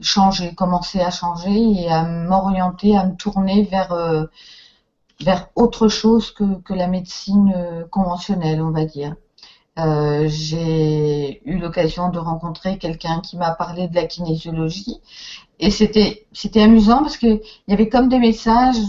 changé, 0.00 0.52
commencé 0.52 1.00
à 1.00 1.12
changer 1.12 1.56
et 1.80 1.88
à 1.88 2.02
m'orienter, 2.02 2.96
à 2.96 3.06
me 3.06 3.14
tourner 3.14 3.62
vers, 3.62 3.92
euh, 3.92 4.26
autre 5.54 5.86
chose 5.86 6.32
que, 6.32 6.74
la 6.74 6.88
médecine 6.88 7.52
euh, 7.56 7.84
conventionnelle, 7.88 8.60
on 8.60 8.72
va 8.72 8.84
dire. 8.84 9.14
j'ai 9.76 11.40
eu 11.48 11.58
l'occasion 11.58 12.08
de 12.08 12.18
rencontrer 12.18 12.78
quelqu'un 12.78 13.20
qui 13.20 13.36
m'a 13.36 13.52
parlé 13.52 13.86
de 13.86 13.94
la 13.94 14.06
kinésiologie 14.06 15.00
et 15.60 15.70
c'était 15.70 16.62
amusant 16.68 17.00
parce 17.04 17.18
que 17.18 17.32
il 17.66 17.68
y 17.68 17.74
avait 17.74 17.88
comme 17.88 18.08
des 18.08 18.18
messages, 18.18 18.82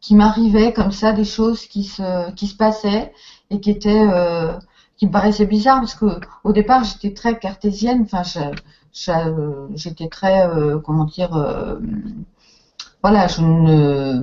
qui 0.00 0.14
m'arrivaient 0.14 0.72
comme 0.72 0.92
ça, 0.92 1.12
des 1.12 1.24
choses 1.24 1.66
qui 1.66 1.84
se 1.84 2.32
qui 2.32 2.46
se 2.46 2.56
passaient 2.56 3.12
et 3.52 3.60
qui 3.60 3.70
était 3.70 4.06
euh, 4.10 4.52
qui 4.96 5.06
me 5.06 5.12
paraissait 5.12 5.46
bizarre 5.46 5.80
parce 5.80 5.94
que 5.94 6.20
au 6.44 6.52
départ 6.52 6.84
j'étais 6.84 7.14
très 7.14 7.38
cartésienne 7.38 8.02
enfin 8.02 8.22
j'étais 9.74 10.08
très 10.08 10.46
euh, 10.46 10.78
comment 10.78 11.04
dire 11.04 11.36
euh, 11.36 11.78
voilà 13.02 13.26
je 13.28 13.42
ne 13.42 14.22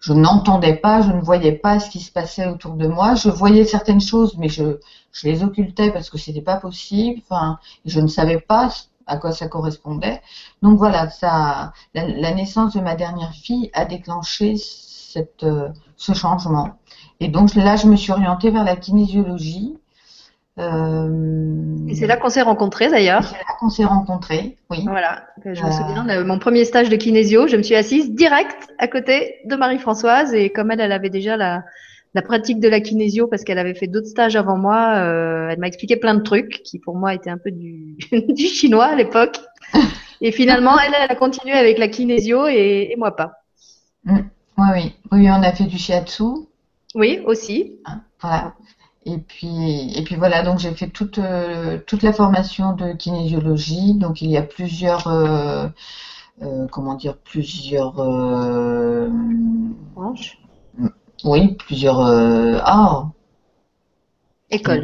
je 0.00 0.12
n'entendais 0.12 0.76
pas, 0.76 1.00
je 1.02 1.10
ne 1.10 1.20
voyais 1.20 1.52
pas 1.52 1.80
ce 1.80 1.90
qui 1.90 2.00
se 2.00 2.12
passait 2.12 2.46
autour 2.46 2.74
de 2.74 2.86
moi. 2.86 3.16
Je 3.16 3.28
voyais 3.28 3.64
certaines 3.64 4.00
choses, 4.00 4.36
mais 4.38 4.48
je, 4.48 4.78
les 5.24 5.42
occultais 5.42 5.90
parce 5.90 6.10
que 6.10 6.18
c'était 6.18 6.42
pas 6.42 6.58
possible. 6.58 7.20
Enfin, 7.28 7.58
je 7.84 7.98
ne 8.00 8.06
savais 8.06 8.38
pas 8.38 8.72
à 9.08 9.16
quoi 9.16 9.32
ça 9.32 9.48
correspondait. 9.48 10.22
Donc 10.62 10.78
voilà, 10.78 11.10
ça, 11.10 11.72
la 11.94 12.34
naissance 12.34 12.74
de 12.74 12.80
ma 12.80 12.94
dernière 12.94 13.32
fille 13.32 13.70
a 13.72 13.84
déclenché 13.84 14.56
cette, 15.12 15.46
ce 15.96 16.12
changement. 16.12 16.78
Et 17.20 17.28
donc 17.28 17.54
là, 17.54 17.76
je 17.76 17.86
me 17.86 17.96
suis 17.96 18.12
orientée 18.12 18.50
vers 18.50 18.64
la 18.64 18.76
kinésiologie. 18.76 19.76
Euh... 20.58 21.88
Et 21.88 21.94
c'est 21.94 22.06
là 22.06 22.16
qu'on 22.16 22.30
s'est 22.30 22.42
rencontrés 22.42 22.88
d'ailleurs. 22.88 23.24
C'est 23.24 23.36
là 23.36 23.56
qu'on 23.60 23.68
s'est 23.68 23.84
rencontrés, 23.84 24.56
oui. 24.70 24.84
Voilà, 24.86 25.26
je 25.44 25.50
me 25.50 25.70
souviens, 25.70 26.08
euh... 26.08 26.24
mon 26.24 26.38
premier 26.38 26.64
stage 26.64 26.88
de 26.88 26.96
kinésio, 26.96 27.46
je 27.46 27.56
me 27.56 27.62
suis 27.62 27.74
assise 27.74 28.14
direct 28.14 28.56
à 28.78 28.88
côté 28.88 29.36
de 29.44 29.54
Marie-Françoise 29.54 30.32
et 30.34 30.50
comme 30.50 30.70
elle, 30.70 30.80
elle 30.80 30.92
avait 30.92 31.10
déjà 31.10 31.36
la, 31.36 31.62
la 32.14 32.22
pratique 32.22 32.58
de 32.58 32.68
la 32.68 32.80
kinésio 32.80 33.26
parce 33.26 33.44
qu'elle 33.44 33.58
avait 33.58 33.74
fait 33.74 33.86
d'autres 33.86 34.08
stages 34.08 34.36
avant 34.36 34.56
moi, 34.56 34.94
euh, 34.96 35.48
elle 35.50 35.58
m'a 35.58 35.66
expliqué 35.66 35.96
plein 35.96 36.14
de 36.14 36.22
trucs 36.22 36.62
qui 36.62 36.78
pour 36.78 36.96
moi 36.96 37.12
étaient 37.12 37.30
un 37.30 37.38
peu 37.38 37.50
du, 37.50 37.98
du 38.28 38.46
chinois 38.46 38.86
à 38.86 38.94
l'époque. 38.94 39.38
Et 40.22 40.32
finalement, 40.32 40.78
elle, 40.78 40.94
elle 40.98 41.10
a 41.10 41.14
continué 41.16 41.52
avec 41.52 41.76
la 41.76 41.88
kinésio 41.88 42.46
et, 42.46 42.88
et 42.90 42.96
moi 42.96 43.14
pas. 43.14 43.32
Mm. 44.04 44.20
Oui, 44.58 44.66
oui, 44.72 44.94
oui, 45.12 45.30
on 45.30 45.42
a 45.42 45.52
fait 45.52 45.64
du 45.64 45.78
shiatsu. 45.78 46.24
Oui, 46.94 47.20
aussi. 47.26 47.74
Hein, 47.84 48.00
voilà. 48.20 48.54
Et 49.04 49.18
puis, 49.18 49.92
et 49.96 50.02
puis 50.02 50.16
voilà, 50.16 50.42
donc 50.42 50.58
j'ai 50.58 50.74
fait 50.74 50.88
toute, 50.88 51.18
euh, 51.18 51.78
toute 51.86 52.02
la 52.02 52.12
formation 52.12 52.72
de 52.72 52.92
kinésiologie. 52.92 53.94
Donc 53.94 54.20
il 54.20 54.30
y 54.30 54.36
a 54.36 54.42
plusieurs, 54.42 55.06
euh, 55.06 55.68
euh, 56.42 56.66
comment 56.68 56.94
dire, 56.94 57.16
plusieurs 57.18 57.92
branches. 59.94 60.38
Oui, 61.22 61.54
plusieurs 61.54 62.00
ah, 62.00 63.10
écoles. 64.50 64.82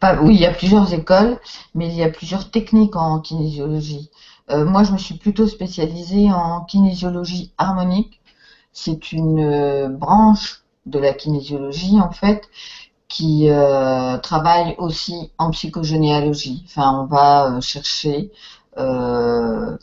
Pas, 0.00 0.20
oui, 0.22 0.34
il 0.34 0.40
y 0.40 0.46
a 0.46 0.52
plusieurs 0.52 0.94
écoles, 0.94 1.38
mais 1.74 1.88
il 1.88 1.94
y 1.94 2.02
a 2.02 2.08
plusieurs 2.08 2.50
techniques 2.50 2.96
en 2.96 3.20
kinésiologie. 3.20 4.10
moi, 4.48 4.84
je 4.84 4.92
me 4.92 4.98
suis 4.98 5.16
plutôt 5.16 5.46
spécialisée 5.46 6.32
en 6.32 6.64
kinésiologie 6.64 7.52
harmonique. 7.58 8.21
C'est 8.72 9.12
une 9.12 9.88
branche 9.88 10.62
de 10.86 10.98
la 10.98 11.12
kinésiologie 11.12 12.00
en 12.00 12.10
fait 12.10 12.48
qui 13.12 13.50
euh, 13.50 14.16
travaille 14.18 14.74
aussi 14.78 15.30
en 15.36 15.50
psychogénéalogie. 15.50 16.62
Enfin, 16.64 17.02
on 17.02 17.06
va 17.06 17.56
euh, 17.56 17.60
chercher 17.60 18.32
euh, 18.78 19.76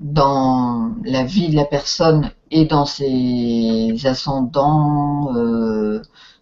dans 0.00 0.92
la 1.04 1.22
vie 1.24 1.50
de 1.50 1.56
la 1.56 1.66
personne 1.66 2.30
et 2.50 2.64
dans 2.64 2.86
ses 2.86 3.94
ascendants 4.04 5.28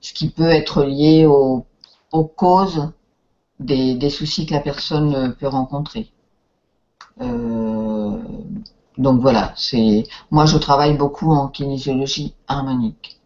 ce 0.01 0.13
qui 0.15 0.31
peut 0.31 0.51
être 0.51 0.85
lié 0.85 1.27
aux, 1.27 1.67
causes 2.37 2.93
des, 3.59 4.11
soucis 4.11 4.47
que 4.47 4.55
la 4.55 4.61
personne 4.61 5.35
peut 5.35 5.49
rencontrer. 5.49 6.13
Donc 9.01 9.21
voilà, 9.21 9.53
c'est 9.57 10.05
moi 10.31 10.45
je 10.47 10.59
travaille 10.59 10.95
beaucoup 10.97 11.33
en 11.33 11.49
kinésiologie 11.49 12.35
harmonique. 12.49 13.21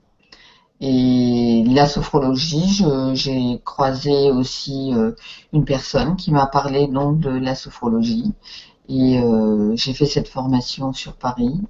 Et 0.80 1.64
la 1.66 1.86
sophrologie, 1.86 2.84
j'ai 3.14 3.60
croisé 3.64 4.30
aussi 4.30 4.92
euh, 4.94 5.12
une 5.52 5.64
personne 5.64 6.14
qui 6.16 6.30
m'a 6.30 6.46
parlé 6.46 6.86
donc 6.86 7.18
de 7.20 7.30
la 7.30 7.54
sophrologie. 7.56 8.32
Et 8.88 9.18
euh, 9.18 9.74
j'ai 9.76 9.94
fait 9.94 10.06
cette 10.06 10.28
formation 10.28 10.92
sur 10.92 11.14
Paris. 11.14 11.60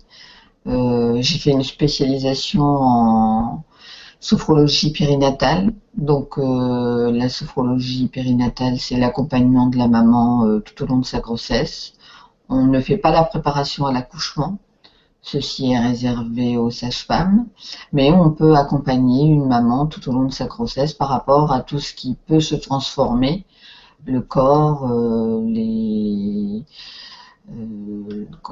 Euh, 0.66 1.18
j'ai 1.22 1.38
fait 1.38 1.50
une 1.52 1.62
spécialisation 1.62 2.62
en 2.62 3.64
sophrologie 4.20 4.92
périnatale. 4.92 5.72
Donc 5.96 6.36
la 6.38 7.28
sophrologie 7.28 8.09
périnatale, 8.09 8.78
c'est 8.78 8.96
l'accompagnement 8.98 9.68
de 9.68 9.78
la 9.78 9.88
maman 9.88 10.61
tout 10.61 10.82
au 10.82 10.86
long 10.86 10.98
de 10.98 11.07
sa 11.07 11.20
grossesse. 11.20 11.94
On 12.57 12.66
ne 12.66 12.80
fait 12.80 12.98
pas 12.98 13.11
la 13.11 13.24
préparation 13.24 13.86
à 13.86 13.92
l'accouchement. 13.92 14.59
Ceci 15.22 15.72
est 15.72 15.78
réservé 15.80 16.57
aux 16.57 16.70
sages-femmes, 16.70 17.46
mais 17.92 18.12
on 18.12 18.30
peut 18.30 18.55
accompagner 18.55 19.26
une 19.26 19.48
maman 19.48 19.86
tout 19.86 20.09
au 20.09 20.12
long 20.12 20.26
de 20.26 20.32
sa 20.32 20.46
grossesse 20.46 20.92
par 20.92 21.09
rapport 21.09 21.50
à 21.50 21.62
tout 21.62 21.80
ce 21.80 21.92
qui 21.94 22.14
peut 22.28 22.38
se 22.38 22.55
transformer, 22.55 23.44
le 24.07 24.20
corps, 24.20 24.88
euh, 24.88 25.42
les, 25.44 26.62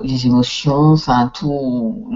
les 0.02 0.26
émotions, 0.26 0.94
enfin 0.94 1.30
tout, 1.32 2.08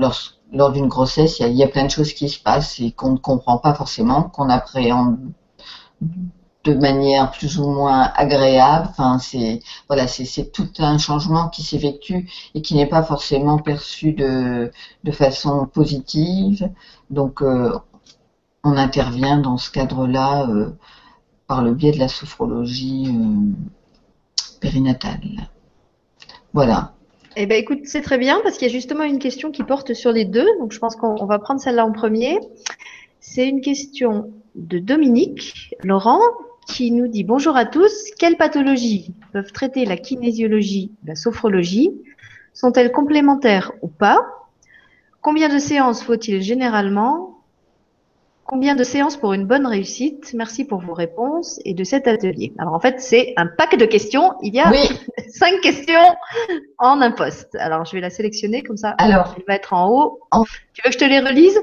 lors 0.50 0.72
d'une 0.72 0.88
grossesse, 0.88 1.38
il 1.38 1.54
y, 1.54 1.62
a, 1.62 1.68
plein 1.68 1.84
de 1.84 1.90
choses 1.90 2.14
qui 2.14 2.28
se 2.28 2.42
passent 2.42 2.80
et 2.80 2.90
qu'on 2.90 3.12
ne 3.12 3.18
comprend 3.18 3.58
pas 3.58 3.74
forcément, 3.74 4.24
qu'on 4.24 4.48
appréhende 4.48 5.18
de 6.74 6.80
manière 6.80 7.30
plus 7.30 7.58
ou 7.58 7.70
moins 7.70 8.10
agréable. 8.14 8.88
Enfin, 8.90 9.18
c'est 9.18 9.60
voilà, 9.88 10.06
c'est 10.08 10.52
tout 10.52 10.68
un 10.78 10.98
changement 10.98 11.48
qui 11.48 11.62
s'effectue 11.62 12.28
et 12.54 12.62
qui 12.62 12.74
n'est 12.74 12.88
pas 12.88 13.02
forcément 13.02 13.58
perçu 13.58 14.12
de, 14.12 14.70
façon 15.12 15.66
positive. 15.66 16.70
Donc, 17.10 17.42
euh, 17.42 17.72
on 18.64 18.76
intervient 18.76 19.38
dans 19.38 19.56
ce 19.56 19.70
cadre-là 19.70 20.48
euh, 20.48 20.70
par 21.46 21.62
le 21.62 21.72
biais 21.72 21.92
de 21.92 21.98
la 21.98 22.08
sophrologie 22.08 23.06
euh, 23.08 23.52
périnatale. 24.60 25.48
Voilà. 26.52 26.92
Eh 27.36 27.46
ben, 27.46 27.58
écoute, 27.58 27.80
c'est 27.84 28.00
très 28.00 28.18
bien 28.18 28.40
parce 28.42 28.56
qu'il 28.56 28.66
y 28.66 28.70
a 28.70 28.72
justement 28.72 29.04
une 29.04 29.18
question 29.18 29.50
qui 29.52 29.62
porte 29.62 29.94
sur 29.94 30.10
les 30.10 30.24
deux. 30.24 30.46
Donc, 30.58 30.72
je 30.72 30.78
pense 30.78 30.96
qu'on 30.96 31.26
va 31.26 31.38
prendre 31.38 31.60
celle-là 31.60 31.86
en 31.86 31.92
premier. 31.92 32.38
C'est 33.20 33.48
une 33.48 33.60
question 33.60 34.32
de 34.54 34.78
Dominique 34.78 35.74
Laurent 35.84 36.20
qui 36.66 36.90
nous 36.90 37.08
dit 37.08 37.24
bonjour 37.24 37.56
à 37.56 37.64
tous. 37.64 38.10
Quelles 38.18 38.36
pathologies 38.36 39.14
peuvent 39.32 39.52
traiter 39.52 39.84
la 39.84 39.96
kinésiologie, 39.96 40.92
la 41.04 41.14
sophrologie? 41.14 41.92
Sont-elles 42.52 42.92
complémentaires 42.92 43.72
ou 43.82 43.88
pas? 43.88 44.18
Combien 45.20 45.48
de 45.48 45.58
séances 45.58 46.02
faut-il 46.02 46.42
généralement? 46.42 47.38
Combien 48.44 48.76
de 48.76 48.84
séances 48.84 49.16
pour 49.16 49.32
une 49.32 49.44
bonne 49.44 49.66
réussite? 49.66 50.32
Merci 50.34 50.64
pour 50.64 50.80
vos 50.80 50.94
réponses 50.94 51.58
et 51.64 51.74
de 51.74 51.82
cet 51.82 52.06
atelier. 52.06 52.52
Alors 52.58 52.74
en 52.74 52.80
fait, 52.80 53.00
c'est 53.00 53.32
un 53.36 53.46
pack 53.46 53.76
de 53.76 53.86
questions. 53.86 54.34
Il 54.42 54.54
y 54.54 54.60
a 54.60 54.70
cinq 55.28 55.60
questions 55.62 56.14
en 56.78 57.00
un 57.00 57.10
poste. 57.10 57.56
Alors 57.56 57.84
je 57.84 57.92
vais 57.92 58.00
la 58.00 58.10
sélectionner 58.10 58.62
comme 58.62 58.76
ça. 58.76 58.90
Alors, 58.98 59.34
elle 59.36 59.44
va 59.48 59.54
être 59.54 59.72
en 59.72 59.90
haut. 59.90 60.20
Tu 60.74 60.82
veux 60.84 60.90
que 60.90 60.92
je 60.92 60.98
te 60.98 61.04
les 61.04 61.20
relise? 61.20 61.58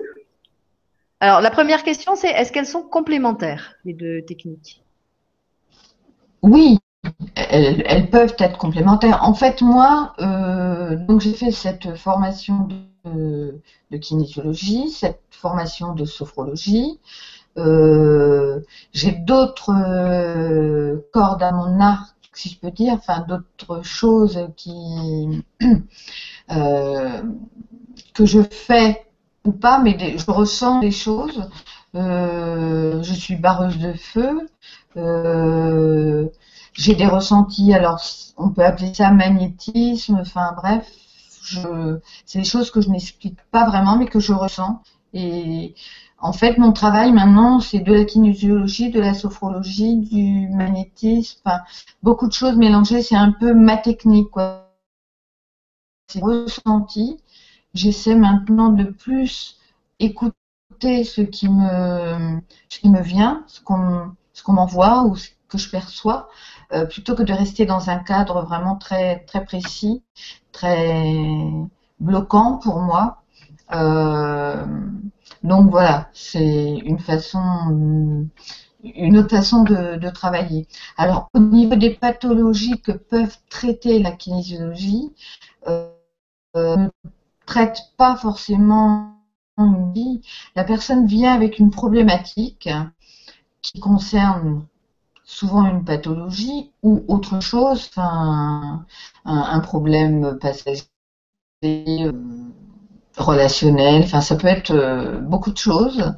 Alors 1.21 1.39
la 1.39 1.51
première 1.51 1.83
question, 1.83 2.15
c'est 2.15 2.29
est-ce 2.29 2.51
qu'elles 2.51 2.65
sont 2.65 2.83
complémentaires 2.83 3.75
les 3.85 3.93
deux 3.93 4.21
techniques? 4.23 4.82
Oui, 6.43 6.77
elles, 7.35 8.09
peuvent 8.09 8.35
être 8.37 8.57
complémentaires. 8.57 9.23
En 9.23 9.33
fait, 9.33 9.61
moi, 9.61 10.13
euh, 10.19 10.95
donc 10.95 11.21
j'ai 11.21 11.33
fait 11.33 11.51
cette 11.51 11.95
formation 11.95 12.67
de, 13.05 13.61
kinésiologie, 14.01 14.89
cette 14.89 15.21
formation 15.31 15.93
de 15.93 16.03
sophrologie. 16.05 16.99
Euh, 17.57 18.59
j'ai 18.91 19.11
d'autres 19.11 19.71
euh, 19.71 20.97
cordes 21.13 21.43
à 21.43 21.51
mon 21.51 21.79
arc, 21.79 22.15
si 22.33 22.49
je 22.49 22.59
peux 22.59 22.71
dire, 22.71 22.93
enfin 22.93 23.25
d'autres 23.27 23.83
choses 23.83 24.47
qui 24.57 25.43
que 28.13 28.25
je 28.25 28.41
fais 28.41 29.05
ou 29.45 29.51
pas, 29.51 29.79
mais 29.79 30.17
je 30.17 30.31
ressens 30.31 30.79
des 30.79 30.91
choses. 30.91 31.49
je 31.93 33.13
suis 33.13 33.35
barreuse 33.37 33.77
de 33.77 33.93
feu. 33.93 34.47
J'ai 36.73 36.95
des 36.95 37.07
ressentis, 37.07 37.73
alors 37.73 38.01
on 38.37 38.49
peut 38.49 38.63
appeler 38.63 38.93
ça 38.93 39.11
magnétisme, 39.11 40.17
enfin 40.21 40.53
bref, 40.55 40.87
c'est 42.25 42.39
des 42.39 42.45
choses 42.45 42.71
que 42.71 42.81
je 42.81 42.89
n'explique 42.89 43.41
pas 43.51 43.65
vraiment, 43.67 43.97
mais 43.97 44.07
que 44.07 44.19
je 44.19 44.33
ressens. 44.33 44.81
Et 45.13 45.75
en 46.19 46.33
fait, 46.33 46.57
mon 46.57 46.71
travail 46.71 47.11
maintenant, 47.11 47.59
c'est 47.59 47.79
de 47.79 47.93
la 47.93 48.05
kinésiologie, 48.05 48.89
de 48.89 48.99
la 48.99 49.13
sophrologie, 49.13 49.97
du 49.97 50.47
magnétisme, 50.49 51.39
enfin, 51.45 51.59
beaucoup 52.01 52.27
de 52.27 52.33
choses 52.33 52.55
mélangées. 52.55 53.03
C'est 53.03 53.15
un 53.15 53.31
peu 53.31 53.53
ma 53.53 53.77
technique, 53.77 54.29
quoi. 54.31 54.71
C'est 56.07 56.21
ressenti. 56.21 57.19
J'essaie 57.73 58.15
maintenant 58.15 58.69
de 58.69 58.85
plus 58.85 59.57
écouter 59.99 61.03
ce 61.03 61.21
qui 61.21 61.49
me, 61.49 62.39
ce 62.69 62.79
qui 62.79 62.89
me 62.89 63.01
vient, 63.01 63.43
ce 63.47 63.61
qu'on, 63.61 64.11
ce 64.33 64.43
qu'on 64.43 64.53
m'envoie 64.53 65.03
ou 65.03 65.15
ce 65.15 65.29
que 65.47 65.57
je 65.57 65.69
perçois, 65.69 66.29
euh, 66.73 66.85
plutôt 66.85 67.15
que 67.15 67.23
de 67.23 67.33
rester 67.33 67.65
dans 67.65 67.89
un 67.89 67.99
cadre 67.99 68.43
vraiment 68.43 68.75
très, 68.75 69.19
très 69.25 69.45
précis, 69.45 70.03
très 70.51 71.05
bloquant 71.99 72.57
pour 72.57 72.79
moi. 72.81 73.23
Euh, 73.73 74.65
donc 75.43 75.69
voilà, 75.69 76.09
c'est 76.13 76.77
une 76.85 76.99
façon, 76.99 78.27
une 78.83 79.17
autre 79.17 79.35
façon 79.35 79.63
de, 79.63 80.09
travailler. 80.09 80.67
Alors 80.97 81.29
au 81.33 81.39
niveau 81.39 81.75
des 81.75 81.91
pathologies 81.91 82.81
que 82.81 82.91
peuvent 82.91 83.37
traiter 83.49 83.99
la 83.99 84.11
kinésiologie, 84.11 85.13
euh, 85.67 85.89
ne 86.55 86.89
traite 87.45 87.79
pas 87.97 88.15
forcément 88.15 89.13
une 89.57 89.93
vie. 89.93 90.21
La 90.55 90.63
personne 90.63 91.05
vient 91.05 91.33
avec 91.33 91.59
une 91.59 91.71
problématique 91.71 92.69
qui 93.63 93.79
concerne 93.79 94.67
souvent 95.25 95.65
une 95.65 95.83
pathologie 95.83 96.71
ou 96.83 97.03
autre 97.07 97.39
chose, 97.41 97.89
un, 97.95 98.85
problème 99.61 100.37
passager. 100.39 100.83
Euh, 101.63 102.11
relationnel, 103.17 104.03
enfin 104.03 104.21
ça 104.21 104.35
peut 104.35 104.47
être 104.47 104.71
euh, 104.71 105.19
beaucoup 105.19 105.51
de 105.51 105.57
choses. 105.57 106.15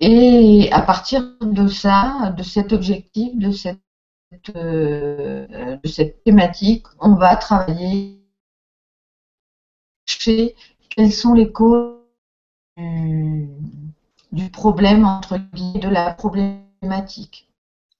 Et 0.00 0.68
à 0.72 0.80
partir 0.82 1.36
de 1.40 1.66
ça, 1.68 2.34
de 2.36 2.42
cet 2.42 2.72
objectif, 2.72 3.36
de 3.36 3.50
cette, 3.50 3.80
euh, 4.54 5.76
de 5.82 5.88
cette 5.88 6.22
thématique, 6.24 6.86
on 7.00 7.14
va 7.14 7.36
travailler 7.36 8.20
chez 10.06 10.54
quelles 10.90 11.12
sont 11.12 11.34
les 11.34 11.50
causes 11.50 11.96
du, 12.76 14.50
problème, 14.50 15.04
entre 15.04 15.38
guillemets, 15.38 15.80
de 15.80 15.88
la 15.88 16.12
problématique. 16.12 16.65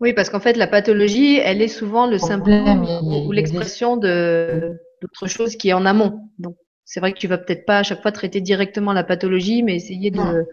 Oui, 0.01 0.12
parce 0.12 0.29
qu'en 0.29 0.41
fait, 0.41 0.57
la 0.57 0.66
pathologie, 0.66 1.39
elle 1.39 1.62
est 1.62 1.68
souvent 1.68 2.07
le 2.07 2.18
symptôme 2.18 2.87
ou 3.03 3.33
l'expression 3.33 3.97
d'autre 3.97 5.27
chose 5.27 5.57
qui 5.57 5.70
est 5.70 5.72
en 5.72 5.87
amont. 5.87 6.31
Donc, 6.39 6.57
c'est 6.85 7.01
vrai 7.01 7.12
que 7.12 7.18
tu 7.18 7.29
vas 7.29 7.39
peut-être 7.39 7.66
pas 7.66 7.79
à 7.79 7.83
chaque 7.83 8.03
fois 8.03 8.12
traiter 8.12 8.41
directement 8.41 8.93
la 8.93 9.05
pathologie, 9.05 9.62
mais 9.62 9.74
essayer 9.74 10.11
de, 10.11 10.47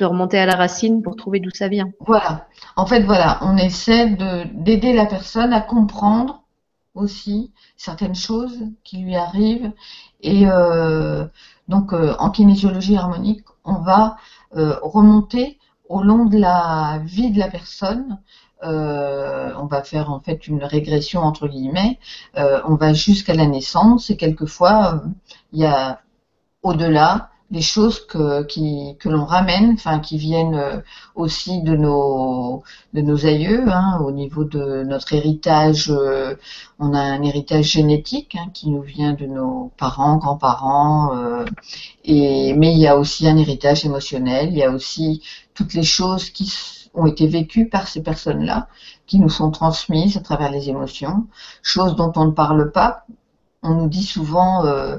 remonter 0.00 0.38
à 0.38 0.46
la 0.46 0.56
racine 0.56 1.02
pour 1.02 1.16
trouver 1.16 1.40
d'où 1.40 1.50
ça 1.50 1.68
vient. 1.68 1.90
Voilà. 2.00 2.48
En 2.76 2.86
fait, 2.86 3.02
voilà, 3.02 3.38
on 3.42 3.56
essaie 3.56 4.16
d'aider 4.54 4.92
la 4.92 5.06
personne 5.06 5.52
à 5.52 5.60
comprendre 5.60 6.42
aussi 6.94 7.52
certaines 7.76 8.14
choses 8.14 8.58
qui 8.82 8.98
lui 8.98 9.14
arrivent. 9.14 9.72
Et 10.22 10.46
euh, 10.46 11.24
donc, 11.68 11.92
euh, 11.92 12.14
en 12.18 12.30
kinésiologie 12.30 12.96
harmonique, 12.96 13.44
on 13.64 13.80
va 13.80 14.16
euh, 14.56 14.76
remonter 14.82 15.58
au 15.88 16.02
long 16.02 16.24
de 16.26 16.38
la 16.38 17.00
vie 17.04 17.30
de 17.30 17.38
la 17.38 17.48
personne 17.48 18.18
euh, 18.64 19.52
on 19.58 19.66
va 19.66 19.82
faire 19.82 20.10
en 20.10 20.20
fait 20.20 20.46
une 20.46 20.64
régression 20.64 21.20
entre 21.20 21.46
guillemets, 21.46 21.98
euh, 22.38 22.60
on 22.66 22.76
va 22.76 22.94
jusqu'à 22.94 23.34
la 23.34 23.46
naissance 23.46 24.08
et 24.08 24.16
quelquefois 24.16 24.94
euh, 24.94 25.08
il 25.52 25.60
y 25.60 25.66
a 25.66 26.00
au-delà 26.62 27.30
des 27.50 27.60
choses 27.60 28.04
que, 28.06 29.08
l'on 29.08 29.24
ramène, 29.24 29.72
enfin 29.74 30.00
qui 30.00 30.18
viennent 30.18 30.82
aussi 31.14 31.62
de 31.62 31.76
nos 31.76 32.62
aïeux, 33.26 33.64
hein, 33.68 34.00
au 34.04 34.10
niveau 34.10 34.44
de 34.44 34.82
notre 34.84 35.12
héritage, 35.14 35.92
on 36.78 36.92
a 36.92 37.00
un 37.00 37.22
héritage 37.22 37.66
génétique 37.66 38.36
hein, 38.36 38.48
qui 38.52 38.68
nous 38.68 38.82
vient 38.82 39.12
de 39.12 39.26
nos 39.26 39.70
parents, 39.76 40.16
grands-parents, 40.16 41.44
et 42.04 42.52
mais 42.54 42.72
il 42.72 42.78
y 42.78 42.88
a 42.88 42.96
aussi 42.96 43.28
un 43.28 43.36
héritage 43.36 43.84
émotionnel, 43.84 44.48
il 44.50 44.58
y 44.58 44.64
a 44.64 44.70
aussi 44.70 45.22
toutes 45.54 45.74
les 45.74 45.84
choses 45.84 46.30
qui 46.30 46.52
ont 46.96 47.06
été 47.06 47.26
vécues 47.26 47.68
par 47.68 47.86
ces 47.86 48.02
personnes-là, 48.02 48.68
qui 49.06 49.18
nous 49.18 49.28
sont 49.28 49.50
transmises 49.50 50.16
à 50.16 50.20
travers 50.20 50.50
les 50.50 50.68
émotions, 50.68 51.26
choses 51.62 51.94
dont 51.94 52.12
on 52.16 52.26
ne 52.26 52.30
parle 52.32 52.72
pas. 52.72 53.06
On 53.62 53.74
nous 53.74 53.88
dit 53.88 54.04
souvent 54.04 54.64
euh, 54.64 54.98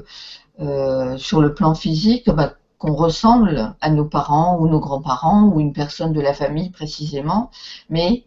sur 1.18 1.40
le 1.40 1.54
plan 1.54 1.74
physique 1.74 2.28
bah, 2.30 2.54
qu'on 2.78 2.94
ressemble 2.94 3.74
à 3.80 3.90
nos 3.90 4.04
parents 4.04 4.58
ou 4.58 4.68
nos 4.68 4.80
grands-parents 4.80 5.44
ou 5.44 5.60
une 5.60 5.72
personne 5.72 6.12
de 6.12 6.20
la 6.20 6.34
famille 6.34 6.70
précisément, 6.70 7.50
mais 7.90 8.24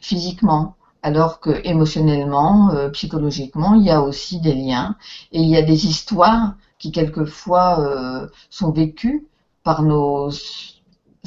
physiquement. 0.00 0.76
Alors 1.02 1.40
que 1.40 1.60
émotionnellement, 1.64 2.70
euh, 2.70 2.90
psychologiquement, 2.90 3.74
il 3.74 3.84
y 3.84 3.90
a 3.90 4.02
aussi 4.02 4.40
des 4.40 4.54
liens 4.54 4.96
et 5.32 5.40
il 5.40 5.48
y 5.48 5.56
a 5.56 5.62
des 5.62 5.86
histoires 5.86 6.54
qui 6.78 6.92
quelquefois 6.92 8.28
sont 8.50 8.70
vécues 8.70 9.26
par 9.62 9.82
nos 9.82 10.30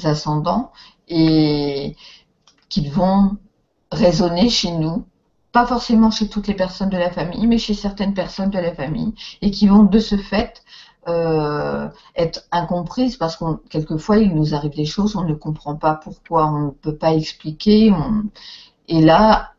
ascendants 0.02 0.72
et 1.08 1.96
qu'ils 2.68 2.90
vont 2.90 3.36
résonner 3.92 4.48
chez 4.48 4.72
nous, 4.72 5.04
pas 5.54 5.66
forcément 5.66 6.10
chez 6.10 6.28
toutes 6.28 6.48
les 6.48 6.54
personnes 6.54 6.90
de 6.90 6.98
la 6.98 7.10
famille, 7.10 7.46
mais 7.46 7.58
chez 7.58 7.74
certaines 7.74 8.12
personnes 8.12 8.50
de 8.50 8.58
la 8.58 8.74
famille, 8.74 9.14
et 9.40 9.52
qui 9.52 9.68
vont 9.68 9.84
de 9.84 10.00
ce 10.00 10.16
fait 10.16 10.62
euh, 11.06 11.88
être 12.16 12.42
incomprises 12.50 13.16
parce 13.16 13.36
qu'on 13.36 13.60
quelquefois 13.70 14.18
il 14.18 14.34
nous 14.34 14.54
arrive 14.54 14.74
des 14.74 14.84
choses, 14.84 15.14
on 15.16 15.22
ne 15.22 15.34
comprend 15.34 15.76
pas 15.76 15.94
pourquoi, 15.94 16.46
on 16.46 16.66
ne 16.66 16.70
peut 16.70 16.96
pas 16.96 17.14
expliquer. 17.14 17.92
Et 18.88 19.00
là, 19.00 19.52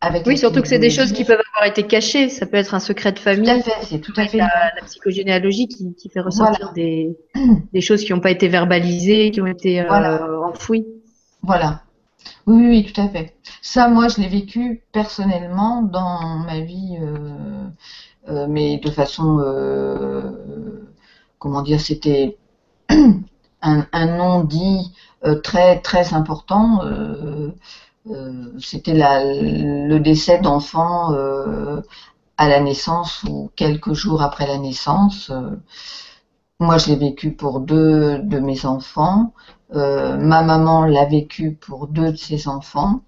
avec 0.00 0.24
oui, 0.24 0.38
surtout 0.38 0.62
que 0.62 0.68
c'est 0.68 0.78
des 0.78 0.88
choses 0.88 1.12
qui 1.12 1.24
peuvent 1.24 1.42
avoir 1.54 1.68
été 1.68 1.82
cachées. 1.82 2.28
Ça 2.28 2.46
peut 2.46 2.56
être 2.56 2.74
un 2.74 2.80
secret 2.80 3.10
de 3.10 3.18
famille. 3.18 3.44
Tout 3.44 3.50
à 3.50 3.60
fait, 3.60 3.86
c'est 3.86 3.98
tout 3.98 4.14
à 4.16 4.26
fait. 4.28 4.38
La, 4.38 4.72
la 4.76 4.86
psychogénéalogie 4.86 5.66
qui, 5.66 5.94
qui 5.94 6.08
fait 6.10 6.20
ressortir 6.20 6.72
des, 6.74 7.18
des, 7.72 7.80
choses 7.80 8.04
qui 8.04 8.12
n'ont 8.12 8.20
pas 8.20 8.30
été 8.30 8.46
verbalisées, 8.46 9.32
qui 9.32 9.40
ont 9.40 9.46
été 9.46 9.80
euh, 9.80 10.42
enfouies. 10.42 10.86
Voilà. 11.42 11.82
Oui, 12.46 12.66
oui, 12.68 12.92
tout 12.92 13.00
à 13.00 13.08
fait. 13.08 13.36
Ça, 13.62 13.88
moi, 13.88 14.08
je 14.08 14.20
l'ai 14.20 14.28
vécu 14.28 14.82
personnellement 14.92 15.82
dans 15.82 16.38
ma 16.38 16.60
vie, 16.60 16.96
euh, 17.00 17.68
euh, 18.28 18.46
mais 18.48 18.78
de 18.78 18.90
façon, 18.90 19.38
euh, 19.40 20.90
comment 21.38 21.62
dire, 21.62 21.80
c'était 21.80 22.38
un, 23.62 23.86
un, 23.92 24.06
nom 24.16 24.44
dit 24.44 24.92
très, 25.42 25.80
très 25.80 26.14
important. 26.14 26.80
C'était 28.58 28.94
le 28.94 29.98
décès 29.98 30.38
d'enfants 30.40 31.12
à 32.36 32.48
la 32.48 32.60
naissance 32.60 33.22
ou 33.24 33.50
quelques 33.54 33.92
jours 33.92 34.22
après 34.22 34.46
la 34.46 34.58
naissance. 34.58 35.30
Moi, 36.58 36.78
je 36.78 36.88
l'ai 36.88 36.96
vécu 36.96 37.32
pour 37.32 37.60
deux 37.60 38.18
de 38.18 38.38
mes 38.38 38.66
enfants. 38.66 39.32
Euh, 39.74 40.16
ma 40.16 40.42
maman 40.42 40.84
l'a 40.84 41.04
vécu 41.06 41.52
pour 41.52 41.86
deux 41.88 42.12
de 42.12 42.16
ses 42.16 42.48
enfants. 42.48 43.02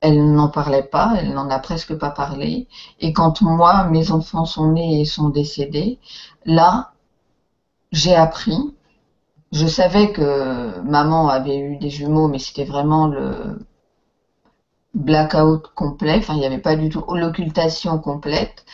Elle 0.00 0.32
n'en 0.32 0.48
parlait 0.48 0.82
pas, 0.82 1.14
elle 1.18 1.32
n'en 1.34 1.50
a 1.50 1.58
presque 1.58 1.94
pas 1.96 2.10
parlé. 2.10 2.68
Et 3.00 3.12
quand 3.12 3.40
moi, 3.42 3.84
mes 3.84 4.10
enfants 4.10 4.44
sont 4.46 4.72
nés 4.72 5.00
et 5.00 5.04
sont 5.04 5.28
décédés, 5.30 5.98
là, 6.44 6.92
j'ai 7.92 8.14
appris. 8.14 8.74
Je 9.52 9.66
savais 9.66 10.12
que 10.12 10.80
maman 10.80 11.28
avait 11.28 11.58
eu 11.58 11.76
des 11.76 11.90
jumeaux, 11.90 12.28
mais 12.28 12.38
c'était 12.38 12.64
vraiment 12.64 13.06
le 13.06 13.58
blackout 14.94 15.68
complet. 15.74 16.16
Enfin, 16.18 16.34
il 16.34 16.40
n'y 16.40 16.46
avait 16.46 16.58
pas 16.58 16.76
du 16.76 16.88
tout 16.88 17.04
l'occultation 17.14 17.98
complète. 17.98 18.64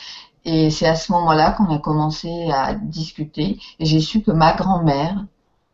Et 0.45 0.69
c'est 0.71 0.87
à 0.87 0.95
ce 0.95 1.11
moment-là 1.11 1.51
qu'on 1.51 1.73
a 1.73 1.79
commencé 1.79 2.49
à 2.51 2.73
discuter. 2.73 3.59
Et 3.79 3.85
j'ai 3.85 3.99
su 3.99 4.21
que 4.23 4.31
ma 4.31 4.53
grand-mère, 4.53 5.25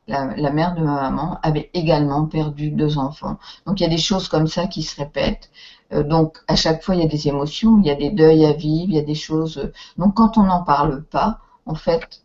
la, 0.07 0.51
mère 0.51 0.75
de 0.75 0.81
ma 0.81 1.01
maman, 1.01 1.39
avait 1.41 1.69
également 1.73 2.25
perdu 2.25 2.71
deux 2.71 2.97
enfants. 2.97 3.37
Donc 3.65 3.79
il 3.79 3.83
y 3.83 3.85
a 3.85 3.89
des 3.89 3.97
choses 3.97 4.27
comme 4.27 4.47
ça 4.47 4.67
qui 4.67 4.83
se 4.83 4.95
répètent. 4.97 5.49
Euh, 5.93 6.03
donc 6.03 6.37
à 6.47 6.55
chaque 6.55 6.83
fois, 6.83 6.95
il 6.95 7.01
y 7.01 7.05
a 7.05 7.07
des 7.07 7.27
émotions, 7.27 7.79
il 7.79 7.87
y 7.87 7.91
a 7.91 7.95
des 7.95 8.11
deuils 8.11 8.45
à 8.45 8.53
vivre, 8.53 8.89
il 8.89 8.95
y 8.95 8.99
a 8.99 9.03
des 9.03 9.15
choses. 9.15 9.57
Euh, 9.57 9.73
donc 9.97 10.15
quand 10.15 10.37
on 10.37 10.43
n'en 10.43 10.63
parle 10.63 11.03
pas, 11.03 11.39
en 11.65 11.75
fait, 11.75 12.21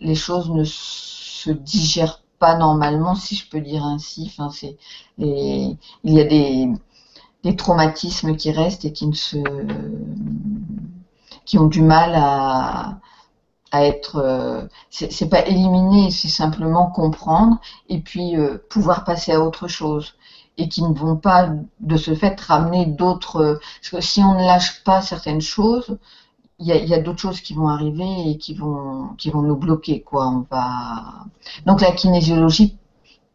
les 0.00 0.14
choses 0.14 0.50
ne 0.50 0.64
se 0.64 1.50
digèrent 1.50 2.22
pas 2.38 2.56
normalement, 2.56 3.14
si 3.14 3.36
je 3.36 3.48
peux 3.48 3.60
dire 3.60 3.84
ainsi. 3.84 4.32
Enfin, 4.32 4.50
c'est 4.50 4.76
il 5.18 5.76
y 6.04 6.20
a 6.20 6.24
des, 6.24 6.68
des 7.44 7.56
traumatismes 7.56 8.36
qui 8.36 8.50
restent 8.50 8.84
et 8.84 8.92
qui 8.92 9.06
ne 9.06 9.12
se 9.12 9.38
qui 11.44 11.58
ont 11.58 11.66
du 11.66 11.82
mal 11.82 12.14
à, 12.14 13.00
à 13.70 13.84
être 13.84 14.16
euh, 14.16 14.62
c'est 14.90 15.28
pas 15.28 15.46
éliminer 15.46 16.10
c'est 16.10 16.28
simplement 16.28 16.90
comprendre 16.90 17.60
et 17.88 18.00
puis 18.00 18.36
euh, 18.36 18.58
pouvoir 18.68 19.04
passer 19.04 19.32
à 19.32 19.40
autre 19.40 19.68
chose 19.68 20.14
et 20.58 20.68
qui 20.68 20.82
ne 20.82 20.92
vont 20.92 21.16
pas 21.16 21.50
de 21.80 21.96
ce 21.96 22.14
fait 22.14 22.38
ramener 22.40 22.86
d'autres 22.86 23.60
parce 23.80 23.90
que 23.90 24.00
si 24.00 24.20
on 24.22 24.34
ne 24.34 24.44
lâche 24.44 24.82
pas 24.84 25.02
certaines 25.02 25.40
choses 25.40 25.98
il 26.60 26.66
y 26.66 26.94
a, 26.94 26.96
a 26.96 27.00
d'autres 27.00 27.20
choses 27.20 27.40
qui 27.40 27.54
vont 27.54 27.68
arriver 27.68 28.30
et 28.30 28.38
qui 28.38 28.54
vont 28.54 29.08
qui 29.16 29.30
vont 29.30 29.42
nous 29.42 29.56
bloquer 29.56 30.02
quoi. 30.02 30.28
On 30.28 30.46
va 30.50 31.24
donc 31.66 31.80
la 31.80 31.92
kinésiologie 31.92 32.76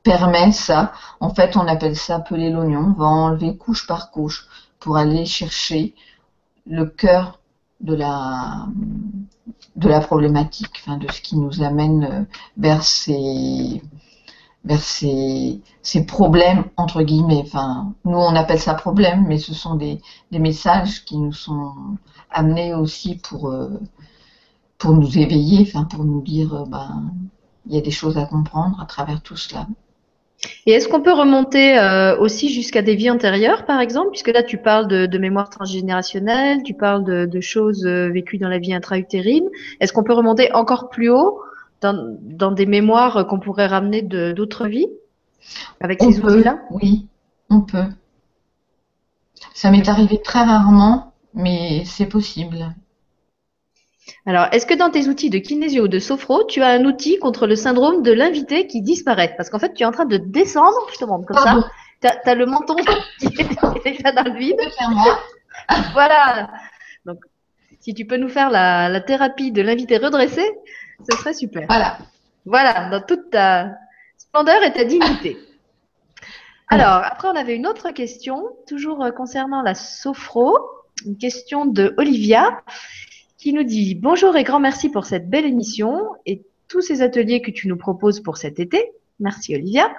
permet 0.04 0.52
ça. 0.52 0.94
En 1.20 1.34
fait 1.34 1.58
on 1.58 1.68
appelle 1.68 1.96
ça 1.98 2.20
peler 2.20 2.52
l'oignon. 2.52 2.94
On 2.96 3.00
va 3.00 3.06
enlever 3.06 3.58
couche 3.58 3.88
par 3.88 4.12
couche 4.12 4.48
pour 4.80 4.98
aller 4.98 5.26
chercher 5.26 5.96
le 6.68 6.86
cœur 6.86 7.40
de 7.82 7.96
la, 7.96 8.68
de 9.76 9.90
la 9.90 10.00
problématique, 10.00 10.82
enfin, 10.82 10.98
de 10.98 11.12
ce 11.12 11.22
qui 11.22 11.38
nous 11.38 11.62
amène 11.62 12.04
euh, 12.04 12.24
vers 12.58 12.84
ces, 12.84 13.82
vers 14.64 14.80
ces, 14.80 15.62
problèmes, 16.08 16.66
entre 16.78 17.04
guillemets. 17.04 17.44
Enfin, 17.46 17.94
nous, 18.06 18.18
on 18.18 18.36
appelle 18.36 18.60
ça 18.60 18.74
problème, 18.74 19.26
mais 19.28 19.38
ce 19.38 19.54
sont 19.54 19.76
des, 19.76 20.02
messages 20.32 21.06
qui 21.06 21.18
nous 21.18 21.34
sont 21.34 21.74
amenés 22.32 22.74
aussi 22.74 23.16
pour, 23.16 23.50
euh, 23.50 23.80
nous 24.86 25.18
éveiller, 25.18 25.62
enfin, 25.68 25.86
pour 25.86 26.04
nous 26.06 26.22
dire, 26.22 26.54
euh, 26.54 26.66
ben, 26.66 27.12
il 27.68 27.74
y 27.76 27.78
a 27.78 27.82
des 27.82 27.92
choses 27.92 28.18
à 28.18 28.26
comprendre 28.26 28.80
à 28.80 28.86
travers 28.86 29.22
tout 29.22 29.38
cela. 29.38 29.68
Et 30.66 30.72
est-ce 30.72 30.88
qu'on 30.88 31.02
peut 31.02 31.14
remonter 31.14 31.78
euh, 31.78 32.18
aussi 32.18 32.50
jusqu'à 32.50 32.82
des 32.82 32.96
vies 32.96 33.10
antérieures, 33.10 33.66
par 33.66 33.80
exemple, 33.80 34.10
puisque 34.12 34.30
là 34.30 34.44
tu 34.44 34.58
parles 34.58 34.88
de, 34.88 35.18
mémoire 35.18 35.50
transgénérationnelle, 35.50 36.64
tu 36.64 36.74
parles 36.74 37.04
de, 37.04 37.42
choses 37.42 37.86
euh, 37.86 38.10
vécues 38.10 38.38
dans 38.38 38.50
la 38.50 38.60
vie 38.60 38.74
intra-utérine. 38.74 39.48
Est-ce 39.80 39.94
qu'on 39.94 40.04
peut 40.04 40.14
remonter 40.14 40.54
encore 40.54 40.90
plus 40.90 41.10
haut 41.10 41.40
dans, 41.82 42.52
des 42.52 42.66
mémoires 42.66 43.28
qu'on 43.28 43.40
pourrait 43.40 43.68
ramener 43.68 44.02
d'autres 44.02 44.68
vies 44.68 44.88
avec 45.80 46.02
ces 46.02 46.20
outils-là? 46.20 46.60
Oui, 46.72 47.08
on 47.50 47.62
peut. 47.62 47.86
Ça 49.54 49.72
m'est 49.72 49.88
arrivé 49.88 50.22
très 50.22 50.44
rarement, 50.44 51.14
mais 51.34 51.84
c'est 51.86 52.08
possible. 52.08 52.74
Alors, 54.26 54.48
est-ce 54.52 54.66
que 54.66 54.74
dans 54.74 54.90
tes 54.90 55.08
outils 55.08 55.30
de 55.30 55.38
kinésio 55.38 55.86
ou 55.86 55.88
de 55.88 56.00
sophro, 56.00 56.44
tu 56.46 56.62
as 56.62 56.70
un 56.70 56.86
outil 56.86 57.18
contre 57.20 57.48
le 57.48 57.56
syndrome 57.56 58.04
de 58.04 58.12
l'invité 58.12 58.68
qui 58.68 58.82
disparaît? 58.82 59.34
Parce 59.38 59.50
qu'en 59.50 59.60
fait, 59.60 59.74
tu 59.74 59.84
es 59.84 59.86
en 59.86 59.92
train 59.92 60.06
de 60.06 60.18
descendre, 60.18 60.78
je 60.94 60.98
te 60.98 61.06
montre 61.06 61.26
comme 61.28 61.38
ça. 61.38 61.70
Tu 62.02 62.08
as, 62.30 62.36
le 62.36 62.46
menton 62.46 62.76
qui 62.76 63.28
est 63.28 63.84
déjà 63.84 64.12
dans 64.12 64.24
le 64.24 64.38
vide. 64.38 64.60
voilà. 65.94 66.50
Donc, 67.06 67.18
si 67.80 67.94
tu 67.94 68.06
peux 68.06 68.18
nous 68.18 68.30
faire 68.30 68.50
la, 68.50 69.00
thérapie 69.02 69.52
de 69.52 69.62
l'invité 69.62 69.98
redressé, 69.98 70.44
ce 71.10 71.18
serait 71.18 71.34
super. 71.34 71.66
Voilà. 71.68 71.98
Voilà, 72.46 72.90
dans 72.90 73.02
toute 73.02 73.32
ta 73.32 73.72
splendeur 74.18 74.62
et 74.64 74.74
ta 74.74 74.86
dignité. 74.86 75.38
Alors, 76.70 77.04
après, 77.04 77.28
on 77.28 77.36
avait 77.36 77.56
une 77.56 77.68
autre 77.68 77.92
question, 77.92 78.44
toujours 78.68 79.04
euh, 79.04 79.12
concernant 79.12 79.62
la 79.62 79.76
sophro. 79.76 80.58
Une 81.06 81.18
question 81.18 81.66
de 81.66 81.94
Olivia 81.98 82.64
qui 83.46 83.54
nous 83.54 83.64
dit 83.64 83.94
Bonjour 83.94 84.36
et 84.38 84.44
grand 84.44 84.60
merci 84.60 84.90
pour 84.90 85.06
cette 85.06 85.30
belle 85.30 85.46
émission 85.46 86.02
et 86.26 86.42
tous 86.68 86.82
ces 86.82 87.04
ateliers 87.04 87.44
que 87.44 87.52
tu 87.52 87.68
nous 87.68 87.78
proposes 87.78 88.20
pour 88.20 88.38
cet 88.38 88.60
été. 88.60 88.92
Merci 89.20 89.54
Olivia. 89.54 89.94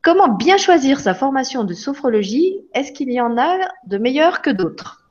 Comment 0.00 0.28
bien 0.28 0.56
choisir 0.56 0.98
sa 0.98 1.12
formation 1.12 1.64
de 1.64 1.74
sophrologie? 1.74 2.56
Est-ce 2.72 2.92
qu'il 2.92 3.12
y 3.12 3.20
en 3.20 3.36
a 3.36 3.58
de 3.86 3.98
meilleurs 3.98 4.40
que 4.40 4.48
d'autres? 4.48 5.06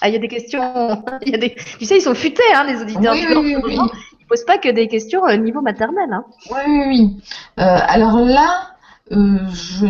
Ah, 0.00 0.08
il 0.08 0.14
y 0.14 0.16
a 0.16 0.20
des 0.20 0.28
questions. 0.28 1.04
Il 1.26 1.32
y 1.32 1.34
a 1.34 1.38
des... 1.38 1.54
Tu 1.54 1.84
sais, 1.84 1.98
ils 1.98 2.00
sont 2.00 2.14
futés, 2.14 2.42
hein, 2.54 2.64
les 2.64 2.80
auditeurs. 2.80 3.12
Oui, 3.12 3.26
oui, 3.28 3.56
oui, 3.62 3.74
Ils 3.74 4.22
ne 4.22 4.26
posent 4.26 4.46
pas 4.46 4.56
que 4.56 4.70
des 4.70 4.88
questions 4.88 5.20
au 5.20 5.36
niveau 5.36 5.60
maternel. 5.60 6.10
Hein. 6.10 6.24
Oui, 6.50 6.60
oui, 6.66 6.84
oui. 6.88 7.22
Euh, 7.58 7.76
alors 7.86 8.18
là, 8.20 8.74
euh, 9.12 9.36
je, 9.52 9.86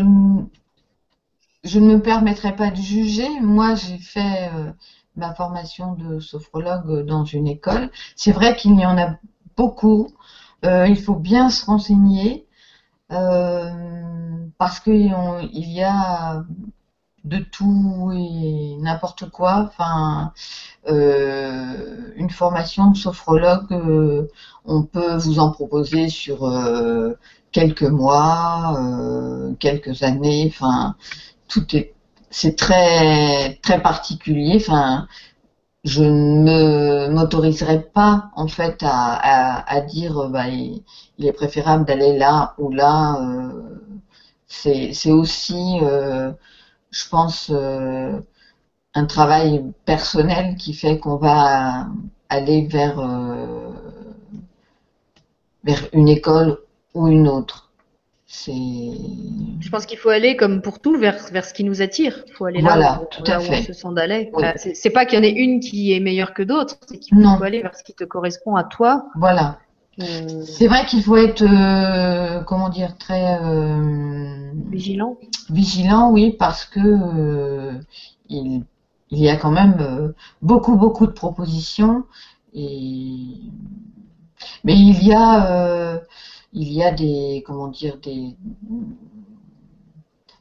je 1.62 1.78
ne 1.78 1.94
me 1.94 2.02
permettrai 2.02 2.56
pas 2.56 2.72
de 2.72 2.76
juger. 2.76 3.28
Moi, 3.40 3.76
j'ai 3.76 3.98
fait 3.98 4.50
euh, 4.56 4.72
ma 5.20 5.34
formation 5.34 5.92
de 5.92 6.18
sophrologue 6.18 7.04
dans 7.06 7.24
une 7.24 7.46
école. 7.46 7.90
C'est 8.16 8.32
vrai 8.32 8.56
qu'il 8.56 8.78
y 8.78 8.86
en 8.86 8.98
a 8.98 9.16
beaucoup. 9.56 10.08
Euh, 10.64 10.86
il 10.88 11.00
faut 11.00 11.14
bien 11.14 11.50
se 11.50 11.64
renseigner 11.66 12.46
euh, 13.12 13.70
parce 14.58 14.80
qu'il 14.80 15.12
y 15.52 15.82
a 15.82 16.42
de 17.24 17.38
tout 17.38 18.10
et 18.14 18.76
n'importe 18.80 19.30
quoi. 19.30 19.68
Enfin, 19.68 20.32
euh, 20.88 22.12
une 22.16 22.30
formation 22.30 22.90
de 22.90 22.96
sophrologue, 22.96 24.28
on 24.64 24.82
peut 24.84 25.16
vous 25.16 25.38
en 25.38 25.50
proposer 25.50 26.08
sur 26.08 26.50
quelques 27.52 27.82
mois, 27.82 28.74
quelques 29.58 30.02
années. 30.02 30.50
Enfin, 30.50 30.96
tout 31.48 31.76
est 31.76 31.94
c'est 32.30 32.56
très 32.56 33.54
très 33.62 33.82
particulier. 33.82 34.56
Enfin, 34.56 35.08
je 35.84 36.02
ne 36.04 37.08
m'autoriserai 37.08 37.82
pas 37.82 38.30
en 38.36 38.48
fait 38.48 38.78
à, 38.82 39.80
dire 39.82 40.28
bah, 40.30 40.48
il, 40.48 40.82
est 41.18 41.32
préférable 41.32 41.84
d'aller 41.86 42.16
là 42.16 42.54
ou 42.58 42.70
là. 42.70 43.16
Euh, 43.20 43.76
c'est 44.46 45.12
aussi, 45.12 45.78
euh, 45.82 46.32
je 46.90 47.08
pense, 47.08 47.50
euh, 47.50 48.20
un 48.94 49.06
travail 49.06 49.72
personnel 49.84 50.56
qui 50.56 50.74
fait 50.74 50.98
qu'on 50.98 51.16
va 51.16 51.88
aller 52.28 52.66
vers 52.66 53.00
vers 55.64 55.88
une 55.92 56.08
école 56.08 56.58
ou 56.94 57.08
une 57.08 57.28
autre. 57.28 57.69
Je 58.32 59.68
pense 59.70 59.86
qu'il 59.86 59.98
faut 59.98 60.08
aller, 60.08 60.36
comme 60.36 60.62
pour 60.62 60.78
tout, 60.78 60.96
vers, 60.96 61.18
vers 61.32 61.44
ce 61.44 61.52
qui 61.52 61.64
nous 61.64 61.82
attire. 61.82 62.22
Il 62.28 62.32
faut 62.32 62.44
aller 62.44 62.60
Voilà, 62.60 62.76
là 62.80 63.02
où, 63.02 63.06
tout 63.10 63.24
là 63.26 63.36
à 63.36 63.40
où 63.40 63.42
fait. 63.42 63.58
on 63.58 63.62
se 63.64 63.72
sent 63.72 63.88
d'aller. 63.94 64.30
Oui. 64.34 64.44
C'est 64.74 64.90
pas 64.90 65.04
qu'il 65.04 65.18
y 65.18 65.20
en 65.20 65.24
ait 65.24 65.32
une 65.32 65.58
qui 65.58 65.92
est 65.92 66.00
meilleure 66.00 66.32
que 66.32 66.42
d'autres, 66.44 66.76
c'est 66.86 66.98
qu'il 66.98 67.18
faut 67.18 67.42
aller 67.42 67.60
vers 67.60 67.74
ce 67.76 67.82
qui 67.82 67.92
te 67.92 68.04
correspond 68.04 68.54
à 68.54 68.62
toi. 68.62 69.06
Voilà. 69.16 69.58
Euh, 70.00 70.42
C'est 70.44 70.68
vrai 70.68 70.86
qu'il 70.86 71.02
faut 71.02 71.16
être, 71.16 71.42
euh, 71.42 72.42
comment 72.44 72.68
dire, 72.68 72.96
très 72.96 73.36
euh, 73.42 74.52
vigilant. 74.70 75.16
vigilant, 75.50 76.10
oui, 76.12 76.30
parce 76.38 76.64
que 76.64 77.74
il, 78.28 78.62
il 79.10 79.18
y 79.18 79.28
a 79.28 79.36
quand 79.36 79.50
même 79.50 80.14
beaucoup, 80.40 80.76
beaucoup 80.76 81.06
de 81.06 81.12
propositions. 81.12 82.04
Et... 82.54 83.40
Mais 84.64 84.74
il 84.74 85.04
y 85.04 85.12
a, 85.12 86.00
il 86.52 86.72
y 86.72 86.82
a 86.82 86.90
des, 86.90 87.42
comment 87.46 87.68
dire, 87.68 87.98
des, 87.98 88.36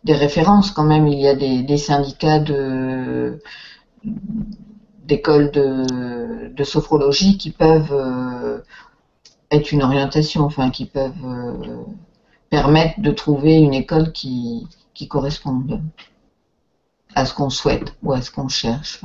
des 0.04 0.14
références 0.14 0.72
quand 0.72 0.84
même. 0.86 1.08
Il 1.08 1.20
y 1.20 1.28
a 1.28 1.36
des, 1.36 1.78
syndicats 1.78 2.40
de 2.40 3.40
d'écoles 5.06 5.52
de, 5.52 6.64
sophrologie 6.64 7.38
qui 7.38 7.52
peuvent 7.52 7.94
euh, 7.94 8.60
être 9.50 9.72
une 9.72 9.84
orientation, 9.84 10.44
enfin 10.44 10.70
qui 10.70 10.86
peuvent 10.86 11.26
euh, 11.26 11.84
permettre 12.50 13.00
de 13.02 13.12
trouver 13.12 13.56
une 13.56 13.74
école 13.74 14.12
qui, 14.12 14.68
qui 14.94 15.08
corresponde 15.08 15.82
à 17.16 17.26
ce 17.26 17.34
qu'on 17.34 17.50
souhaite 17.50 17.96
ou 18.04 18.14
à 18.14 18.22
ce 18.22 18.30
qu'on 18.32 18.50
cherche. 18.50 19.02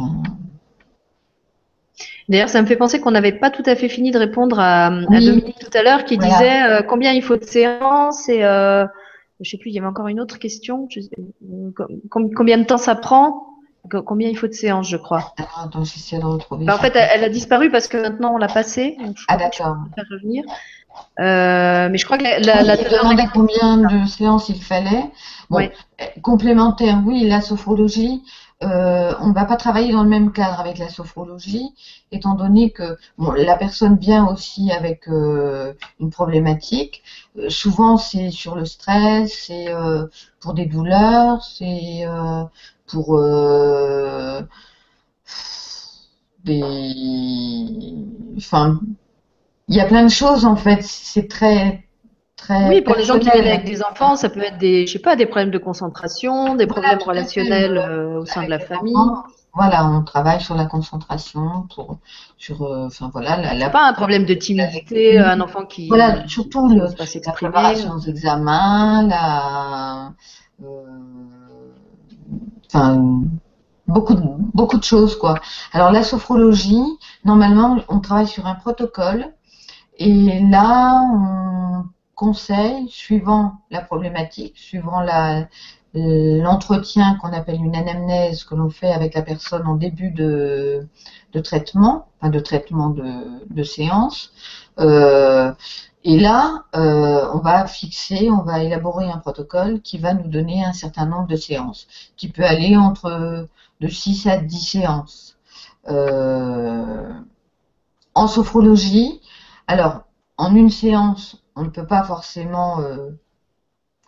D'ailleurs, 2.29 2.49
ça 2.49 2.61
me 2.63 2.67
fait 2.67 2.77
penser 2.77 3.01
qu'on 3.01 3.11
n'avait 3.13 3.33
pas 3.33 3.51
tout 3.51 3.63
à 3.67 3.77
fait 3.77 3.89
fini 3.89 4.11
de 4.11 4.19
répondre 4.19 4.59
à. 4.59 4.91
Dominique 4.91 5.59
tout 5.59 5.77
à 5.77 5.83
l'heure 5.83 6.05
qui 6.05 6.17
Voilà. 6.17 6.33
disait 6.33 6.63
euh, 6.63 6.83
combien 6.83 7.13
il 7.13 7.23
faut 7.23 7.37
de 7.37 7.45
séances 7.45 8.29
et 8.29 8.43
euh, 8.45 8.85
je 9.41 9.51
sais 9.51 9.59
plus, 9.59 9.71
il 9.71 9.75
y 9.75 9.79
avait 9.79 9.87
encore 9.87 10.09
une 10.09 10.21
autre 10.21 10.39
question. 10.39 10.87
Je 10.91 11.01
sais- 11.01 11.11
euh, 11.19 11.71
com- 12.11 12.31
combien 12.35 12.59
de 12.59 12.65
temps 12.65 12.79
ça 12.79 12.95
prend? 12.95 13.47
Co- 13.91 14.03
Combien 14.03 14.31
il 14.31 14.39
faut 14.39 14.47
de 14.47 14.53
séances, 14.55 14.89
je 14.89 14.97
crois. 14.97 15.35
alors, 15.37 15.67
attends, 15.67 15.85
j'essaie 15.85 16.19
de 16.19 16.25
retrouver. 16.25 16.65
Bah, 16.65 16.75
en 16.75 16.79
fait, 16.79 16.97
elle, 16.97 17.23
a 17.23 17.29
disparu 17.29 17.71
parce 17.71 17.87
que 17.87 17.99
maintenant 17.99 18.35
on 18.35 18.39
l'a 18.39 18.49
passée. 18.49 18.97
ah 19.29 19.37
d'accord. 19.37 19.77
faire 19.95 20.05
revenir. 20.11 20.45
Euh, 21.21 21.89
mais 21.91 21.99
je 21.99 22.05
crois 22.07 22.17
que 22.19 22.23
la, 22.25 22.39
demandait 22.39 23.25
de- 23.25 23.31
combien 23.33 23.77
de 23.77 24.07
séances 24.09 24.49
il 24.49 24.63
fallait. 24.63 25.05
Bon, 25.51 25.69
complémentaire, 26.23 27.03
oui, 27.05 27.25
la 27.29 27.41
sophrologie, 27.41 28.23
euh, 28.65 29.15
on 29.21 29.29
ne 29.29 29.35
va 29.35 29.45
pas 29.45 29.57
travailler 29.57 29.93
dans 29.93 30.03
le 30.03 30.09
même 30.09 30.33
cadre 30.33 30.59
avec 30.61 30.79
la 30.79 30.89
sophrologie, 30.89 31.75
étant 32.13 32.35
donné 32.35 32.71
que 32.71 32.97
la 33.19 33.57
personne 33.57 33.97
vient 33.99 34.27
aussi 34.27 34.73
avec 34.73 35.09
euh, 35.09 35.75
une 36.01 36.11
problématique. 36.11 37.03
Euh, 37.39 37.51
souvent, 37.51 37.97
c'est 37.97 38.31
sur 38.31 38.55
le 38.55 38.65
stress, 38.65 39.33
c'est 39.47 39.67
pour 40.41 40.55
des 40.55 40.67
douleurs, 40.67 41.43
c'est 41.43 42.07
pour 42.87 43.19
des, 46.45 48.05
enfin, 48.37 48.81
il 49.69 49.77
y 49.77 49.81
a 49.81 49.87
plein 49.87 50.05
de 50.05 50.09
choses 50.11 50.45
en 50.45 50.57
fait. 50.57 50.83
C'est 50.83 51.29
très, 51.29 51.84
très 52.45 52.69
Oui, 52.69 52.81
pour 52.83 52.95
les 52.97 53.05
gens 53.05 53.19
qui 53.19 53.31
viennent 53.31 53.47
avec 53.47 53.65
des 53.65 53.83
enfants, 53.83 54.17
ça 54.17 54.29
peut 54.29 54.43
être 54.43 54.59
des, 54.59 54.87
je 54.87 54.93
sais 54.93 54.99
pas, 54.99 55.17
des 55.17 55.27
problèmes 55.27 55.51
de 55.51 55.59
concentration, 55.59 56.55
des 56.57 56.67
problèmes 56.67 56.99
relationnels 56.99 57.79
euh, 57.79 58.21
au 58.21 58.27
sein 58.27 58.45
de 58.45 58.51
la 58.51 58.59
famille. 58.59 58.97
enfants, 58.97 59.25
Voilà, 59.55 59.87
on 59.87 60.03
travaille 60.03 60.41
sur 60.41 60.55
la 60.55 60.67
concentration, 60.67 61.67
pour, 61.75 61.99
sur, 62.39 62.63
euh, 62.63 62.87
enfin 62.87 63.11
voilà, 63.13 63.37
la, 63.37 63.55
la- 63.55 63.71
Pas 63.71 63.87
un 63.89 63.93
problème 63.93 64.25
de 64.25 64.35
timidité, 64.35 65.19
un 65.19 65.41
enfant 65.41 65.65
qui 65.65 65.89
voilà, 65.89 66.27
surtout 66.29 66.69
le, 66.69 66.87
la 67.27 67.33
préparation 67.33 67.93
aux 67.93 68.01
examens, 68.01 69.07
la, 69.09 70.13
euh, 70.65 70.83
enfin, 72.67 73.23
beaucoup 73.87 74.15
de, 74.15 74.23
beaucoup 74.55 74.79
de 74.79 74.85
choses, 74.85 75.17
quoi. 75.19 75.35
Alors, 75.73 75.91
la 75.93 76.03
sophrologie, 76.03 76.83
normalement, 77.25 77.79
on 77.89 78.01
travaille 78.01 78.27
sur 78.29 78.47
un 78.47 78.55
protocole, 78.55 79.33
et 79.99 80.41
là, 80.51 81.03
on 81.13 81.85
conseille, 82.15 82.89
suivant 82.89 83.55
la 83.71 83.81
problématique, 83.81 84.57
suivant 84.57 85.01
la, 85.01 85.49
l'entretien 85.95 87.17
qu'on 87.17 87.33
appelle 87.33 87.63
une 87.63 87.77
anamnèse 87.77 88.45
que 88.45 88.55
l'on 88.55 88.71
fait 88.71 88.93
avec 88.93 89.15
la 89.15 89.23
personne 89.23 89.67
en 89.67 89.77
début 89.77 90.11
de, 90.11 90.89
traitement, 91.43 92.09
enfin 92.21 92.31
de 92.31 92.41
traitement 92.41 92.91
de, 92.91 93.63
séance. 93.63 94.33
Euh, 94.81 95.53
et 96.03 96.19
là, 96.19 96.65
euh, 96.75 97.29
on 97.33 97.39
va 97.39 97.67
fixer, 97.67 98.29
on 98.31 98.43
va 98.43 98.63
élaborer 98.63 99.09
un 99.09 99.19
protocole 99.19 99.81
qui 99.81 99.99
va 99.99 100.15
nous 100.15 100.29
donner 100.29 100.65
un 100.65 100.73
certain 100.73 101.07
nombre 101.07 101.29
de 101.29 101.37
séances, 101.37 101.87
qui 102.17 102.29
peut 102.29 102.45
aller 102.45 102.77
entre 102.77 103.49
de 103.81 103.89
6 103.89 104.27
à 104.27 104.37
10 104.39 104.59
séances. 104.61 105.37
Euh, 105.89 107.13
en 108.15 108.27
sophrologie, 108.27 109.21
alors 109.67 110.03
en 110.37 110.55
une 110.55 110.71
séance, 110.71 111.44
on 111.57 111.63
ne 111.65 111.71
peut 111.71 111.87
pas 111.87 112.05
forcément, 112.05 112.81
euh, 112.81 113.11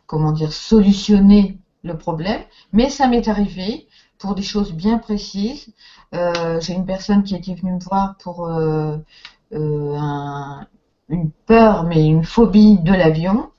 comment 0.07 0.33
dire, 0.33 0.53
solutionner 0.53 1.59
le 1.83 1.97
problème, 1.97 2.41
mais 2.73 2.91
ça 2.91 3.07
m'est 3.09 3.29
arrivé 3.29 3.89
pour 4.19 4.35
des 4.35 4.43
choses 4.43 4.73
bien 4.73 4.99
précises. 4.99 5.73
Euh, 6.15 6.61
J'ai 6.61 6.73
une 6.75 6.87
personne 6.87 7.23
qui 7.23 7.35
était 7.37 7.55
venue 7.55 7.73
me 7.75 7.81
voir 7.81 8.17
pour 8.19 8.47
euh, 8.49 8.97
un- 9.53 10.67
une 11.09 11.31
peur, 11.47 11.85
mais 11.85 12.05
une 12.07 12.25
phobie 12.25 12.79
de 12.79 12.93
l'avion. 12.93 13.51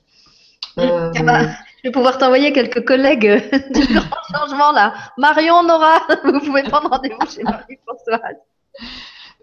Bah, 1.24 1.40
je 1.82 1.88
vais 1.88 1.92
pouvoir 1.92 2.18
t'envoyer 2.18 2.52
quelques 2.52 2.84
collègues 2.84 3.26
du 3.74 3.86
grand 3.94 4.22
changement 4.34 4.72
là. 4.72 4.94
Marion, 5.16 5.62
Nora, 5.64 6.00
vous 6.24 6.40
pouvez 6.40 6.62
prendre 6.64 6.88
rendez-vous 6.90 7.26
chez 7.30 7.42
Marie-Françoise. 7.42 8.36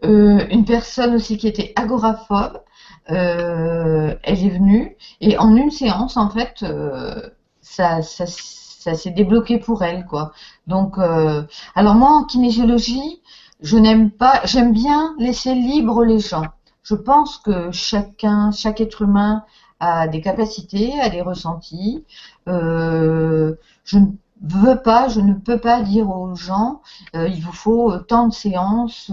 euh, 0.03 0.45
une 0.49 0.65
personne 0.65 1.15
aussi 1.15 1.37
qui 1.37 1.47
était 1.47 1.73
agoraphobe, 1.75 2.61
euh, 3.11 3.84
est 4.43 4.49
venue 4.49 4.95
et 5.21 5.37
en 5.37 5.55
une 5.55 5.71
séance, 5.71 6.17
en 6.17 6.29
fait, 6.29 6.63
euh, 6.63 7.29
ça, 7.61 8.01
ça, 8.01 8.25
ça 8.27 8.95
s'est 8.95 9.11
débloqué 9.11 9.59
pour 9.59 9.83
elle, 9.83 10.05
quoi. 10.05 10.31
Donc, 10.67 10.97
euh, 10.97 11.43
alors 11.75 11.95
moi, 11.95 12.09
en 12.09 12.23
kinésiologie, 12.23 13.21
je 13.61 13.77
n'aime 13.77 14.11
pas, 14.11 14.41
j'aime 14.45 14.73
bien 14.73 15.15
laisser 15.19 15.53
libre 15.55 16.03
les 16.03 16.19
gens. 16.19 16.45
Je 16.83 16.95
pense 16.95 17.37
que 17.37 17.71
chacun, 17.71 18.51
chaque 18.51 18.81
être 18.81 19.01
humain 19.01 19.43
a 19.79 20.07
des 20.07 20.21
capacités, 20.21 20.99
a 20.99 21.09
des 21.09 21.21
ressentis. 21.21 22.03
Euh, 22.47 23.55
je 23.83 23.99
ne 23.99 24.05
veux 24.41 24.81
pas, 24.81 25.07
je 25.07 25.21
ne 25.21 25.33
peux 25.33 25.57
pas 25.57 25.81
dire 25.81 26.09
aux 26.09 26.35
gens, 26.35 26.81
il 27.13 27.41
vous 27.41 27.53
faut 27.53 27.97
tant 27.99 28.27
de 28.27 28.33
séances. 28.33 29.11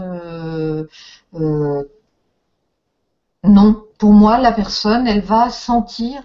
Non, 3.45 3.85
pour 3.99 4.13
moi, 4.13 4.39
la 4.39 4.53
personne, 4.53 5.07
elle 5.07 5.23
va 5.23 5.51
sentir 5.51 6.23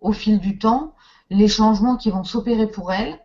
au 0.00 0.12
fil 0.12 0.38
du 0.40 0.58
temps 0.58 0.94
les 1.28 1.48
changements 1.48 1.96
qui 1.96 2.10
vont 2.10 2.24
s'opérer 2.24 2.66
pour 2.66 2.92
elle 2.92 3.18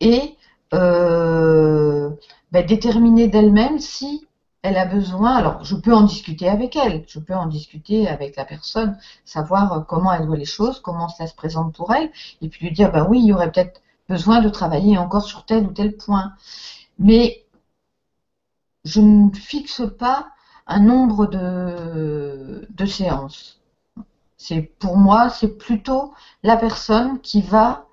et 0.00 0.36
euh, 0.74 2.10
ben, 2.52 2.66
déterminer 2.66 3.28
d'elle-même 3.28 3.78
si 3.78 4.26
elle 4.62 4.76
a 4.76 4.84
besoin. 4.84 5.36
Alors, 5.36 5.64
je 5.64 5.74
peux 5.74 5.94
en 5.94 6.02
discuter 6.02 6.48
avec 6.48 6.76
elle, 6.76 7.04
je 7.08 7.18
peux 7.18 7.34
en 7.34 7.46
discuter 7.46 8.08
avec 8.08 8.36
la 8.36 8.44
personne, 8.44 8.98
savoir 9.24 9.86
comment 9.86 10.12
elle 10.12 10.26
voit 10.26 10.36
les 10.36 10.44
choses, 10.44 10.80
comment 10.80 11.08
cela 11.08 11.28
se 11.28 11.34
présente 11.34 11.74
pour 11.74 11.94
elle, 11.94 12.10
et 12.42 12.48
puis 12.48 12.66
lui 12.66 12.74
dire, 12.74 12.92
ben 12.92 13.06
oui, 13.08 13.20
il 13.20 13.26
y 13.26 13.32
aurait 13.32 13.50
peut-être 13.50 13.80
besoin 14.08 14.40
de 14.40 14.48
travailler 14.48 14.98
encore 14.98 15.24
sur 15.24 15.44
tel 15.44 15.66
ou 15.66 15.72
tel 15.72 15.96
point. 15.96 16.32
Mais 16.98 17.44
je 18.84 19.00
ne 19.00 19.30
fixe 19.34 19.82
pas 19.98 20.28
un 20.68 20.80
nombre 20.80 21.26
de, 21.26 22.86
séances. 22.86 23.60
C'est 24.36 24.62
pour 24.62 24.96
moi, 24.96 25.28
c'est 25.30 25.58
plutôt 25.58 26.14
la 26.42 26.56
personne 26.56 27.20
qui 27.20 27.42
va 27.42 27.86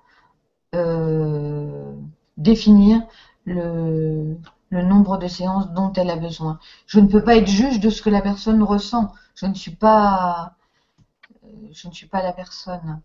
euh, 0.74 1.92
définir 2.36 3.02
le, 3.44 4.36
le 4.70 4.82
nombre 4.82 5.18
de 5.18 5.26
séances 5.26 5.70
dont 5.72 5.92
elle 5.94 6.10
a 6.10 6.16
besoin. 6.16 6.58
Je 6.86 7.00
ne 7.00 7.08
peux 7.08 7.22
pas 7.22 7.36
être 7.36 7.48
juge 7.48 7.80
de 7.80 7.90
ce 7.90 8.02
que 8.02 8.10
la 8.10 8.20
personne 8.20 8.62
ressent. 8.62 9.12
Je 9.34 9.46
ne 9.46 9.54
suis 9.54 9.74
pas, 9.74 10.54
je 11.72 11.88
ne 11.88 11.92
suis 11.92 12.06
pas 12.06 12.22
la 12.22 12.32
personne. 12.32 13.00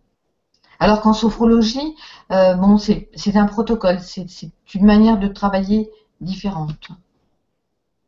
Alors 0.80 1.02
qu'en 1.02 1.14
sophrologie, 1.14 1.96
euh, 2.32 2.56
bon, 2.56 2.78
c'est 2.78 3.36
un 3.36 3.46
protocole, 3.46 4.00
c'est 4.00 4.28
une 4.74 4.86
manière 4.86 5.20
de 5.20 5.28
travailler 5.28 5.92
différente. 6.22 6.90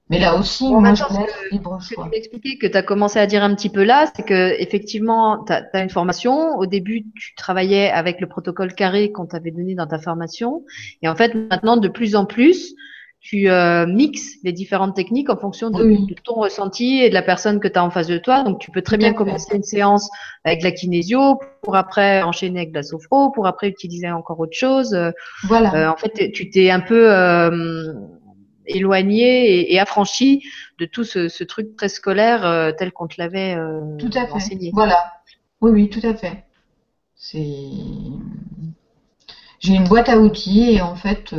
Mais 0.09 0.19
là 0.19 0.35
aussi, 0.35 0.65
Bon, 0.65 0.81
moi, 0.81 0.93
je 0.93 1.03
laisse 1.03 1.51
libre 1.51 1.77
Ce 1.81 1.89
que 1.89 1.95
choix. 1.95 2.09
tu 2.11 2.57
que 2.57 2.67
tu 2.67 2.77
as 2.77 2.83
commencé 2.83 3.19
à 3.19 3.25
dire 3.25 3.43
un 3.43 3.55
petit 3.55 3.69
peu 3.69 3.83
là, 3.83 4.11
c'est 4.13 4.23
que 4.23 4.59
effectivement, 4.61 5.43
tu 5.45 5.53
as, 5.53 5.81
une 5.81 5.89
formation. 5.89 6.57
Au 6.57 6.65
début, 6.65 7.05
tu 7.15 7.33
travaillais 7.35 7.89
avec 7.89 8.19
le 8.19 8.27
protocole 8.27 8.73
carré 8.73 9.11
qu'on 9.11 9.25
t'avait 9.25 9.51
donné 9.51 9.75
dans 9.75 9.87
ta 9.87 9.99
formation. 9.99 10.65
Et 11.01 11.07
en 11.07 11.15
fait, 11.15 11.33
maintenant, 11.33 11.77
de 11.77 11.87
plus 11.87 12.15
en 12.15 12.25
plus, 12.25 12.75
tu 13.21 13.49
euh, 13.49 13.87
mixes 13.87 14.35
les 14.43 14.51
différentes 14.51 14.93
techniques 14.93 15.29
en 15.29 15.37
fonction 15.37 15.69
de, 15.69 15.95
ton 16.25 16.33
ressenti 16.33 16.99
et 17.01 17.07
de 17.07 17.13
la 17.13 17.21
personne 17.21 17.61
que 17.61 17.69
tu 17.69 17.79
as 17.79 17.83
en 17.83 17.89
face 17.89 18.07
de 18.07 18.17
toi. 18.17 18.43
Donc, 18.43 18.59
tu 18.59 18.69
peux 18.69 18.81
très 18.81 18.97
bien 18.97 19.13
commencer 19.13 19.55
une 19.55 19.63
séance 19.63 20.09
avec 20.43 20.61
la 20.61 20.71
kinésio, 20.71 21.39
pour 21.61 21.77
après 21.77 22.21
enchaîner 22.23 22.59
avec 22.59 22.75
la 22.75 22.83
sophro, 22.83 23.31
pour 23.31 23.47
après 23.47 23.69
utiliser 23.69 24.11
encore 24.11 24.41
autre 24.41 24.57
chose. 24.57 24.93
Voilà. 25.45 25.73
Euh, 25.73 25.89
en 25.89 25.95
fait, 25.95 26.33
tu 26.33 26.49
t'es 26.49 26.69
un 26.69 26.81
peu 26.81 27.09
euh, 27.09 27.93
éloigné 28.65 29.73
et, 29.73 29.79
affranchi 29.79 30.43
de 30.79 30.85
tout 30.85 31.03
ce, 31.03 31.43
truc 31.43 31.75
très 31.75 31.89
scolaire 31.89 32.73
tel 32.77 32.91
qu'on 32.91 33.07
te 33.07 33.15
l'avait 33.17 33.55
tout 33.99 34.09
à 34.13 34.25
fait. 34.25 34.31
enseigné. 34.31 34.71
Voilà. 34.73 34.97
Oui, 35.61 35.71
oui, 35.71 35.89
tout 35.89 36.05
à 36.05 36.13
fait. 36.13 36.43
C'est 37.15 37.47
j'ai 39.59 39.75
une 39.75 39.87
boîte 39.87 40.09
à 40.09 40.17
outils 40.17 40.73
et 40.73 40.81
en 40.81 40.95
fait, 40.95 41.33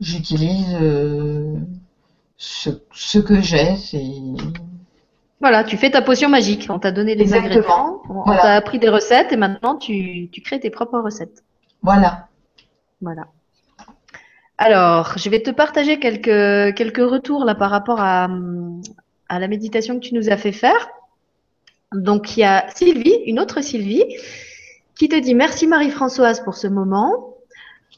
j'utilise 0.00 0.76
euh, 0.80 1.56
ce, 2.36 3.18
que 3.18 3.40
j'ai. 3.40 3.74
Voilà, 5.40 5.64
tu 5.64 5.76
fais 5.76 5.90
ta 5.90 6.02
potion 6.02 6.28
magique. 6.28 6.68
On 6.70 6.78
t'a 6.78 6.92
donné 6.92 7.14
les 7.14 7.34
ingrédients, 7.34 8.00
on 8.08 8.24
t'a 8.24 8.54
appris 8.54 8.78
des 8.78 8.88
recettes 8.88 9.32
et 9.32 9.36
maintenant 9.36 9.76
tu, 9.76 10.30
crées 10.44 10.60
tes 10.60 10.70
propres 10.70 11.00
recettes. 11.00 11.42
Voilà. 11.82 12.28
Voilà. 13.00 13.26
Alors, 14.58 15.16
je 15.16 15.30
vais 15.30 15.40
te 15.40 15.50
partager 15.50 16.00
quelques, 16.00 16.74
quelques 16.76 17.10
retours 17.10 17.44
là 17.44 17.54
par 17.54 17.70
rapport 17.70 18.00
à, 18.00 18.28
à 19.28 19.38
la 19.38 19.48
méditation 19.48 19.94
que 20.00 20.04
tu 20.04 20.14
nous 20.14 20.30
as 20.30 20.36
fait 20.36 20.52
faire. 20.52 20.88
Donc, 21.94 22.36
il 22.36 22.40
y 22.40 22.44
a 22.44 22.68
Sylvie, 22.74 23.22
une 23.26 23.38
autre 23.38 23.62
Sylvie, 23.62 24.04
qui 24.96 25.08
te 25.08 25.18
dit 25.18 25.34
merci 25.34 25.68
Marie-Françoise 25.68 26.42
pour 26.42 26.56
ce 26.56 26.66
moment. 26.66 27.36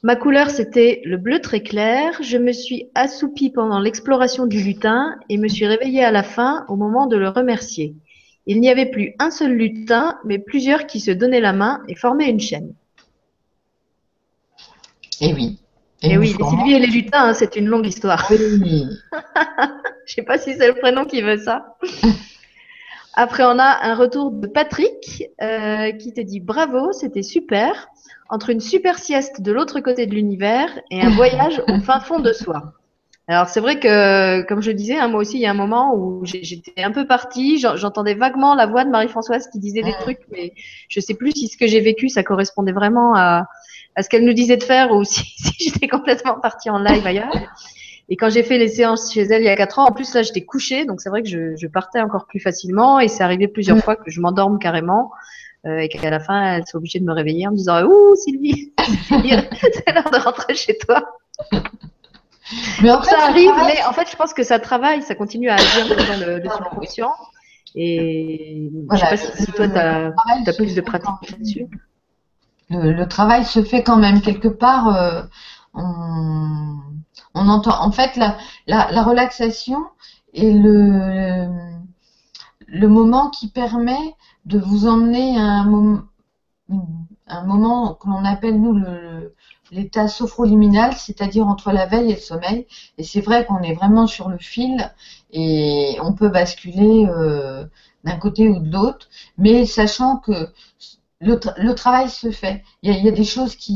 Ma 0.03 0.17
couleur, 0.17 0.51
c'était 0.51 1.01
le 1.05 1.17
bleu 1.17 1.41
très 1.41 1.63
clair. 1.63 2.23
Je 2.23 2.37
me 2.37 2.53
suis 2.53 2.91
assoupie 2.95 3.51
pendant 3.51 3.81
l'exploration 3.81 4.47
du 4.47 4.63
lutin 4.63 5.17
et 5.29 5.39
me 5.39 5.49
suis 5.49 5.67
réveillée 5.67 6.05
à 6.05 6.11
la 6.11 6.23
fin 6.23 6.65
au 6.69 6.77
moment 6.77 7.07
de 7.07 7.17
le 7.17 7.29
remercier. 7.29 7.95
Il 8.47 8.61
n'y 8.61 8.71
avait 8.71 8.87
plus 8.87 9.15
un 9.19 9.31
seul 9.31 9.53
lutin, 9.53 10.19
mais 10.25 10.39
plusieurs 10.39 10.87
qui 10.87 11.01
se 11.01 11.11
donnaient 11.11 11.41
la 11.41 11.53
main 11.53 11.83
et 11.89 11.95
formaient 11.95 12.31
une 12.31 12.41
chaîne. 12.41 12.75
Eh 15.21 15.35
oui. 15.35 15.59
Et, 16.03 16.17
oui, 16.17 16.35
les 16.39 16.45
Sylvie 16.45 16.73
et 16.73 16.79
les 16.79 16.87
lutins, 16.87 17.29
hein, 17.29 17.35
c'est 17.35 17.57
une 17.57 17.67
longue 17.67 17.87
histoire. 17.87 18.27
Oui. 18.31 18.87
Je 20.07 20.15
sais 20.15 20.23
pas 20.23 20.39
si 20.39 20.55
c'est 20.55 20.69
le 20.69 20.75
prénom 20.75 21.05
qui 21.05 21.21
veut 21.21 21.39
ça. 21.39 21.77
Après, 23.15 23.45
on 23.45 23.59
a 23.59 23.79
un 23.83 23.95
retour 23.95 24.31
de 24.31 24.47
Patrick 24.47 25.25
euh, 25.43 25.93
qui 25.93 26.15
te 26.15 26.21
dit 26.21 26.41
bravo, 26.41 26.93
c'était 26.93 27.23
super 27.23 27.89
entre 28.31 28.51
une 28.51 28.61
super 28.61 28.99
sieste 28.99 29.43
de 29.43 29.53
l'autre 29.53 29.81
côté 29.81 30.07
de 30.07 30.15
l'univers 30.15 30.71
et 30.91 31.03
un 31.03 31.11
voyage 31.17 31.63
au 31.69 31.81
fin 31.81 32.01
fond 32.01 32.21
de 32.21 32.33
soi. 32.33 32.73
Alors 33.27 33.49
c'est 33.49 33.61
vrai 33.61 33.79
que, 33.79 34.43
comme 34.43 34.61
je 34.61 34.73
disais, 34.73 34.99
hein, 34.99 35.07
moi 35.07 35.21
aussi, 35.21 35.37
il 35.37 35.41
y 35.41 35.47
a 35.47 35.51
un 35.51 35.55
moment 35.55 35.95
où 35.95 36.25
j'étais 36.25 36.83
un 36.83 36.91
peu 36.91 37.07
partie, 37.07 37.59
j'entendais 37.59 38.15
vaguement 38.15 38.57
la 38.57 38.67
voix 38.67 38.85
de 38.85 38.91
Marie-Françoise 38.91 39.49
qui 39.53 39.61
disait 39.61 39.83
des 39.83 39.93
trucs, 39.93 40.21
mais 40.33 40.53
je 40.89 40.99
sais 40.99 41.15
plus 41.15 41.31
si 41.33 41.47
ce 41.47 41.57
que 41.57 41.69
j'ai 41.69 41.81
vécu, 41.81 42.09
ça 42.09 42.25
correspondait 42.25 42.73
vraiment 42.73 43.15
à, 43.15 43.47
à 44.01 44.03
ce 44.03 44.09
qu'elle 44.09 44.25
nous 44.25 44.33
disait 44.33 44.57
de 44.57 44.65
faire 44.65 44.91
ou 44.93 45.05
si, 45.05 45.23
si 45.37 45.71
j'étais 45.71 45.89
complètement 45.89 46.41
partie 46.41 46.71
en 46.71 46.79
live 46.79 47.07
ailleurs. 47.07 47.33
Et 48.09 48.17
quand 48.17 48.29
j'ai 48.29 48.43
fait 48.43 48.59
les 48.59 48.69
séances 48.69 49.13
chez 49.13 49.23
elle 49.23 49.43
il 49.43 49.45
y 49.45 49.49
a 49.49 49.57
quatre 49.57 49.79
ans, 49.79 49.87
en 49.87 49.93
plus 49.93 50.13
là 50.15 50.23
j'étais 50.23 50.41
couchée, 50.41 50.85
donc 50.85 51.01
c'est 51.01 51.11
vrai 51.11 51.23
que 51.23 51.29
je, 51.29 51.55
je, 51.55 51.67
partais 51.69 52.01
encore 52.01 52.27
plus 52.27 52.41
facilement 52.41 52.99
et 52.99 53.07
c'est 53.07 53.23
arrivé 53.23 53.47
plusieurs 53.47 53.79
fois 53.79 53.95
que 53.95 54.11
je 54.11 54.21
m'endorme 54.21 54.59
carrément. 54.59 55.13
Euh, 55.67 55.77
et 55.81 55.91
qu'à 55.91 56.09
la 56.09 56.21
fin, 56.21 56.55
elle 56.55 56.67
s'est 56.67 56.77
obligée 56.77 57.01
de 57.01 57.05
me 57.05 57.13
réveiller 57.13 57.47
en 57.47 57.51
me 57.51 57.57
disant 57.57 57.85
Ouh, 57.85 58.17
Sylvie, 58.17 58.73
c'est 58.79 59.93
l'heure 59.93 60.11
de 60.11 60.19
rentrer 60.19 60.55
chez 60.55 60.79
toi. 60.79 61.05
Mais 62.83 62.91
en 62.91 63.03
fait, 63.03 63.11
ça 63.11 63.27
arrive, 63.27 63.53
mais 63.67 63.85
en 63.85 63.93
fait, 63.93 64.11
je 64.11 64.17
pense 64.17 64.33
que 64.33 64.43
ça 64.43 64.59
travaille, 64.59 65.03
ça 65.03 65.15
continue 65.15 65.51
à 65.51 65.57
agir 65.57 65.87
dans 65.87 66.27
le, 66.27 66.39
le 66.39 66.49
subconscient. 66.49 67.13
Et 67.75 68.71
je 68.91 68.97
sais 68.97 69.07
pas 69.07 69.17
si, 69.17 69.53
toi, 69.53 69.69
tu 69.69 69.77
as, 69.77 70.53
plus 70.57 70.75
de 70.75 70.81
pratique 70.81 71.31
là-dessus. 71.31 71.67
Le, 72.71 73.05
travail 73.05 73.45
se 73.45 73.63
fait 73.65 73.83
quand 73.83 73.97
même 73.97 74.21
quelque 74.21 74.49
part. 74.49 74.89
Euh, 74.89 75.23
on, 75.75 76.79
entend. 77.35 77.83
En 77.83 77.91
fait, 77.91 78.17
la, 78.17 78.37
la, 78.67 78.91
la 78.93 79.03
relaxation 79.03 79.85
est 80.35 80.53
le, 80.53 81.49
moment 82.89 83.31
qui 83.31 83.49
permet 83.49 84.15
de 84.47 84.59
vous 84.59 84.87
emmener 84.87 85.37
à 85.37 85.43
un, 85.43 85.65
moment, 85.65 86.03
un 87.27 87.45
moment 87.45 87.95
que 87.95 88.09
l'on 88.09 88.25
appelle, 88.25 88.61
nous, 88.61 88.81
l'état 89.73 90.09
sophroliminal, 90.09 90.95
c'est-à-dire 90.95 91.47
entre 91.47 91.73
la 91.73 91.87
veille 91.87 92.11
et 92.11 92.15
le 92.15 92.21
sommeil. 92.21 92.67
Et 92.99 93.05
c'est 93.05 93.21
vrai 93.21 93.47
qu'on 93.47 93.63
est 93.63 93.75
vraiment 93.75 94.07
sur 94.07 94.29
le 94.29 94.39
fil 94.39 94.93
et 95.33 95.97
on 96.03 96.13
peut 96.13 96.29
basculer 96.29 97.07
euh, 97.09 97.65
d'un 98.05 98.17
côté 98.17 98.49
ou 98.49 98.59
de 98.61 98.71
l'autre, 98.71 99.09
mais 99.39 99.67
sachant 99.67 100.17
que 100.17 100.49
le, 101.21 101.39
le, 101.59 101.75
travail 101.75 102.09
se 102.09 102.31
fait. 102.31 102.63
Il 102.83 102.91
y, 102.91 102.95
a, 102.95 102.99
il 102.99 103.05
y 103.05 103.09
a 103.09 103.13
des 103.13 103.25
choses 103.25 103.57
qui, 103.57 103.75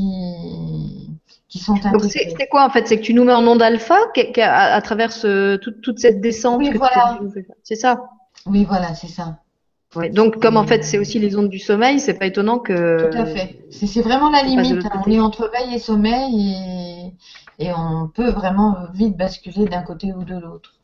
qui 1.49 1.59
sont 1.59 1.75
intégrées. 1.75 2.35
C'est 2.39 2.49
quoi 2.49 2.65
en 2.65 2.71
fait? 2.71 2.87
C'est 2.87 2.99
que 2.99 3.03
tu 3.03 3.15
nous 3.15 3.25
mets 3.25 3.35
en 3.35 3.47
onde 3.47 3.63
alpha 3.63 3.97
à, 4.39 4.75
à, 4.75 4.81
travers 4.81 5.13
ce, 5.13 5.57
toute, 5.57 5.81
toute, 5.81 5.99
cette 5.99 6.21
descente 6.21 6.59
Oui, 6.59 6.71
voilà. 6.75 7.21
C'est 7.63 7.77
ça? 7.77 8.05
Oui, 8.47 8.65
voilà, 8.65 8.95
c'est 8.95 9.09
ça 9.09 9.39
donc, 10.13 10.41
comme 10.41 10.57
en 10.57 10.67
fait, 10.67 10.85
c'est 10.85 10.99
aussi 10.99 11.19
les 11.19 11.37
ondes 11.37 11.49
du 11.49 11.59
sommeil, 11.59 12.01
c'est 12.01 12.15
pas 12.15 12.27
étonnant 12.27 12.59
que. 12.59 13.11
Tout 13.11 13.19
à 13.19 13.27
fait. 13.27 13.65
C'est 13.71 14.03
vraiment 14.03 14.31
la 14.31 14.43
limite. 14.43 14.85
Hein. 14.85 15.03
On 15.07 15.11
est 15.11 15.21
entre 15.21 15.51
veille 15.51 15.75
et 15.75 15.79
sommeil 15.79 17.15
et, 17.59 17.67
et 17.67 17.73
on 17.73 18.09
peut 18.09 18.31
vraiment 18.31 18.77
vite 18.93 19.17
basculer 19.17 19.67
d'un 19.67 19.83
côté 19.83 20.13
ou 20.13 20.25
de 20.25 20.35
l'autre. 20.35 20.75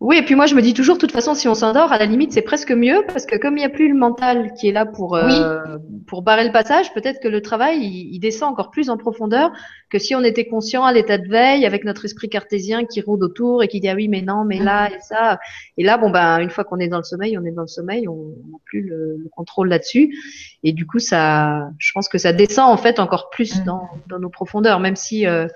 Oui, 0.00 0.16
et 0.16 0.22
puis 0.22 0.36
moi 0.36 0.46
je 0.46 0.54
me 0.54 0.62
dis 0.62 0.74
toujours, 0.74 0.94
de 0.94 1.00
toute 1.00 1.10
façon, 1.10 1.34
si 1.34 1.48
on 1.48 1.54
s'endort, 1.54 1.90
à 1.90 1.98
la 1.98 2.06
limite, 2.06 2.32
c'est 2.32 2.42
presque 2.42 2.70
mieux 2.70 3.02
parce 3.08 3.26
que 3.26 3.36
comme 3.36 3.56
il 3.56 3.60
n'y 3.60 3.66
a 3.66 3.68
plus 3.68 3.88
le 3.88 3.98
mental 3.98 4.52
qui 4.52 4.68
est 4.68 4.72
là 4.72 4.86
pour 4.86 5.16
euh, 5.16 5.58
pour 6.06 6.22
barrer 6.22 6.44
le 6.44 6.52
passage, 6.52 6.94
peut-être 6.94 7.20
que 7.20 7.26
le 7.26 7.42
travail 7.42 7.80
il, 7.80 8.20
descend 8.20 8.52
encore 8.52 8.70
plus 8.70 8.90
en 8.90 8.96
profondeur 8.96 9.50
que 9.90 9.98
si 9.98 10.14
on 10.14 10.22
était 10.22 10.46
conscient 10.46 10.84
à 10.84 10.92
l'état 10.92 11.18
de 11.18 11.26
veille 11.26 11.66
avec 11.66 11.84
notre 11.84 12.04
esprit 12.04 12.28
cartésien 12.28 12.84
qui 12.84 13.00
rôde 13.00 13.24
autour 13.24 13.64
et 13.64 13.68
qui 13.68 13.80
dit 13.80 13.88
ah 13.88 13.96
oui 13.96 14.06
mais 14.06 14.22
non 14.22 14.44
mais 14.44 14.60
là 14.60 14.88
et 14.88 15.00
ça. 15.00 15.40
Et 15.76 15.82
là 15.82 15.98
bon 15.98 16.10
ben 16.10 16.38
une 16.38 16.50
fois 16.50 16.62
qu'on 16.62 16.78
est 16.78 16.88
dans 16.88 16.98
le 16.98 17.02
sommeil, 17.02 17.36
on 17.36 17.44
est 17.44 17.50
dans 17.50 17.62
le 17.62 17.66
sommeil, 17.66 18.06
on 18.06 18.36
n'a 18.52 18.58
plus 18.66 18.82
le, 18.82 19.18
contrôle 19.32 19.68
là-dessus. 19.68 20.14
Et 20.62 20.72
du 20.72 20.86
coup 20.86 21.00
ça, 21.00 21.70
je 21.78 21.90
pense 21.92 22.08
que 22.08 22.18
ça 22.18 22.32
descend 22.32 22.70
en 22.70 22.76
fait 22.76 23.00
encore 23.00 23.30
plus 23.30 23.60
mm. 23.60 23.64
dans 23.64 23.88
dans 24.08 24.20
nos 24.20 24.30
profondeurs, 24.30 24.78
même 24.78 24.96
si 24.96 25.26
euh, 25.26 25.48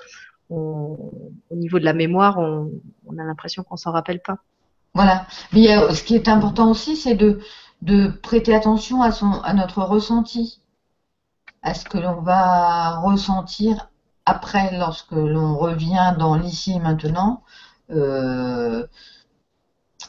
au 0.53 1.57
niveau 1.57 1.79
de 1.79 1.85
la 1.85 1.93
mémoire, 1.93 2.39
on, 2.39 3.19
a 3.19 3.25
l'impression 3.25 3.63
qu'on 3.63 3.77
s'en 3.77 3.93
rappelle 3.93 4.21
pas. 4.21 4.39
Voilà. 4.95 5.27
Mais 5.53 5.67
ce 5.95 6.03
qui 6.03 6.15
est 6.15 6.29
important 6.29 6.71
aussi, 6.71 6.97
c'est 6.97 7.15
de, 7.15 7.41
prêter 8.23 8.55
attention 8.55 9.03
à, 9.03 9.53
notre 9.55 9.83
ressenti, 9.83 10.61
à 11.63 11.75
ce 11.75 11.85
que 11.85 11.99
l'on 11.99 12.21
va 12.21 12.99
ressentir 13.01 13.91
après, 14.27 14.77
lorsque 14.79 15.13
l'on 15.13 15.57
revient 15.57 16.15
dans 16.19 16.37
l'ici 16.37 16.73
et 16.73 16.81
maintenant. 16.81 17.43
Euh, 17.91 18.87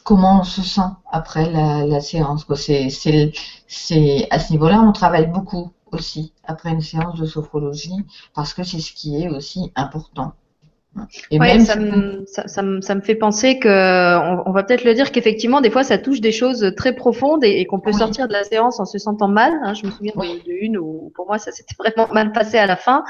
comment 0.04 0.40
on 0.40 0.44
se 0.44 0.62
sent 0.62 0.80
après 1.10 1.50
la, 1.50 2.00
séance. 2.00 2.46
C'est, 2.54 4.28
à 4.30 4.38
ce 4.38 4.52
niveau-là, 4.52 4.80
on 4.80 4.92
travaille 4.92 5.26
beaucoup 5.26 5.72
aussi 5.94 6.32
après 6.44 6.70
une 6.70 6.80
séance 6.80 7.18
de 7.18 7.26
sophrologie 7.26 8.04
parce 8.34 8.52
que 8.54 8.64
c'est 8.64 8.80
ce 8.80 8.92
qui 8.92 9.22
est 9.22 9.28
aussi 9.28 9.72
important. 9.76 10.34
Et 11.30 11.38
même 11.38 11.60
ça, 11.60 11.76
me, 11.76 12.24
ça, 12.26 12.46
ça, 12.46 12.62
me, 12.62 12.80
ça, 12.80 12.94
me, 12.94 13.00
fait 13.00 13.14
penser 13.14 13.58
que 13.58 13.68
on, 13.68 14.42
on 14.46 14.52
va 14.52 14.62
peut-être 14.62 14.84
le 14.84 14.94
dire 14.94 15.10
qu'effectivement 15.10 15.60
des 15.60 15.70
fois 15.70 15.82
ça 15.82 15.98
touche 15.98 16.20
des 16.20 16.32
choses 16.32 16.72
très 16.76 16.94
profondes 16.94 17.42
et, 17.42 17.64
qu'on 17.66 17.80
peut 17.80 17.92
sortir 17.92 18.28
de 18.28 18.32
la 18.32 18.44
séance 18.44 18.78
en 18.78 18.84
se 18.84 18.98
sentant 18.98 19.28
mal. 19.28 19.52
Hein. 19.64 19.74
Je 19.74 19.86
me 19.86 19.90
souviens 19.90 20.12
de, 20.16 20.52
une 20.60 20.78
où 20.78 21.12
pour 21.14 21.26
moi 21.26 21.38
ça 21.38 21.50
s'était 21.52 21.74
vraiment 21.78 22.12
mal 22.12 22.32
passé 22.32 22.58
à 22.58 22.66
la 22.66 22.76
fin. 22.76 23.04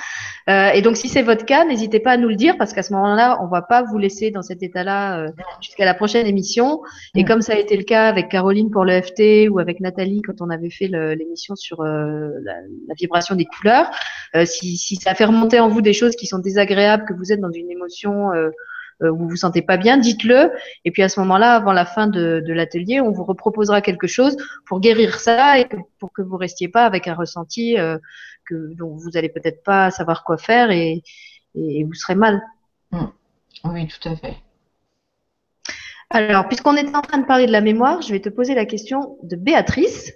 Euh, 0.49 0.71
et 0.71 0.83
donc 0.83 0.97
si 0.97 1.09
c'est 1.09 1.23
votre 1.23 1.45
cas, 1.45 1.65
n'hésitez 1.65 2.01
pas 2.01 2.13
à 2.13 2.17
nous 2.17 2.29
le 2.29 2.37
dire 2.37 2.57
parce 2.57 2.73
qu'à 2.73 2.83
ce 2.83 2.93
moment-là 2.95 3.39
on 3.43 3.47
va 3.47 3.63
pas 3.63 3.83
vous 3.83 3.99
laisser 3.99 4.31
dans 4.31 4.43
cet 4.43 4.63
état-là 4.63 5.19
euh, 5.19 5.29
jusqu'à 5.61 5.85
la 5.85 5.95
prochaine 5.95 6.27
émission. 6.27 6.81
Et 7.15 7.25
comme 7.25 7.43
ça 7.43 7.53
a 7.55 7.57
été 7.57 7.77
le 7.77 7.85
cas 7.85 8.09
avec 8.09 8.29
Caroline 8.29 8.71
pour 8.71 8.85
le 8.85 9.01
FT 9.01 9.49
ou 9.51 9.59
avec 9.59 9.81
Nathalie 9.81 10.23
quand 10.23 10.41
on 10.41 10.51
avait 10.51 10.71
fait 10.71 10.89
l'émission 10.89 11.55
sur 11.57 11.81
euh, 11.81 12.31
la, 12.43 12.55
la, 12.89 12.95
vibration 12.99 13.35
des 13.35 13.45
couleurs, 13.45 13.91
euh, 14.35 14.45
si, 14.45 14.77
si 14.77 14.97
ça 14.97 15.15
fait 15.15 15.25
remonter 15.25 15.61
en 15.61 15.69
vous 15.69 15.83
des 15.83 15.93
choses 15.93 16.17
qui 16.17 16.27
sont 16.27 16.39
désagréables, 16.39 17.05
que 17.05 17.15
vous 17.15 17.33
êtes 17.33 17.41
dans 17.41 17.51
une 17.51 17.71
émotion 17.75 18.33
euh, 18.33 18.51
euh, 19.03 19.11
où 19.11 19.19
vous 19.19 19.29
vous 19.31 19.37
sentez 19.37 19.63
pas 19.63 19.77
bien, 19.77 19.97
dites-le. 19.97 20.53
Et 20.85 20.91
puis 20.91 21.03
à 21.03 21.09
ce 21.09 21.19
moment-là, 21.21 21.55
avant 21.55 21.73
la 21.73 21.85
fin 21.85 22.07
de, 22.07 22.43
l'atelier, 22.47 23.01
on 23.01 23.11
vous 23.11 23.25
reproposera 23.25 23.81
quelque 23.81 24.07
chose 24.07 24.37
pour 24.67 24.81
guérir 24.81 25.19
ça 25.19 25.59
et 25.59 25.67
pour 25.99 26.13
que 26.13 26.23
vous 26.23 26.37
restiez 26.37 26.69
pas 26.69 26.85
avec 26.85 27.09
un 27.09 27.15
ressenti 27.15 27.79
euh, 27.79 27.99
que 28.47 28.75
dont 28.75 28.95
vous 28.95 29.17
allez 29.17 29.29
peut-être 29.29 29.63
pas 29.63 29.91
savoir 29.91 30.25
quoi 30.25 30.39
faire 30.39 30.71
et, 30.71 31.03
vous 31.57 31.95
serez 31.95 32.17
mal. 32.17 32.43
Mmh. 32.91 33.05
Oui, 33.65 33.87
tout 33.87 34.09
à 34.09 34.17
fait. 34.17 34.35
Alors, 36.11 36.49
puisqu'on 36.49 36.77
était 36.77 36.95
en 36.95 37.01
train 37.01 37.19
de 37.19 37.27
parler 37.27 37.47
de 37.47 37.53
la 37.53 37.61
mémoire, 37.61 38.03
je 38.03 38.11
vais 38.11 38.21
te 38.21 38.29
poser 38.29 38.55
la 38.55 38.67
question 38.67 39.19
de 39.23 39.37
Béatrice 39.37 40.13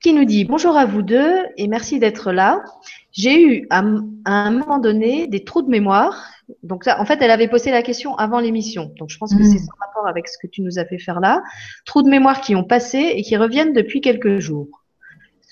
qui 0.00 0.12
nous 0.12 0.24
dit 0.24 0.44
bonjour 0.44 0.76
à 0.76 0.84
vous 0.84 1.02
deux 1.02 1.44
et 1.56 1.68
merci 1.68 1.98
d'être 1.98 2.32
là. 2.32 2.62
J'ai 3.18 3.42
eu 3.42 3.66
à, 3.68 3.82
un 4.24 4.50
moment 4.52 4.78
donné 4.78 5.26
des 5.26 5.42
trous 5.42 5.62
de 5.62 5.68
mémoire. 5.68 6.30
Donc 6.62 6.84
ça, 6.84 7.00
en 7.00 7.04
fait, 7.04 7.20
elle 7.20 7.32
avait 7.32 7.48
posé 7.48 7.72
la 7.72 7.82
question 7.82 8.14
avant 8.14 8.38
l'émission. 8.38 8.94
Donc 8.96 9.10
je 9.10 9.18
pense 9.18 9.34
que 9.34 9.42
c'est 9.42 9.56
mm. 9.56 9.66
sans 9.66 9.72
rapport 9.80 10.06
avec 10.06 10.28
ce 10.28 10.38
que 10.38 10.46
tu 10.46 10.62
nous 10.62 10.78
as 10.78 10.84
fait 10.84 10.98
faire 10.98 11.18
là. 11.18 11.42
Trous 11.84 12.02
de 12.02 12.08
mémoire 12.08 12.40
qui 12.40 12.54
ont 12.54 12.62
passé 12.62 12.98
et 12.98 13.22
qui 13.22 13.36
reviennent 13.36 13.72
depuis 13.72 14.00
quelques 14.00 14.38
jours. 14.38 14.84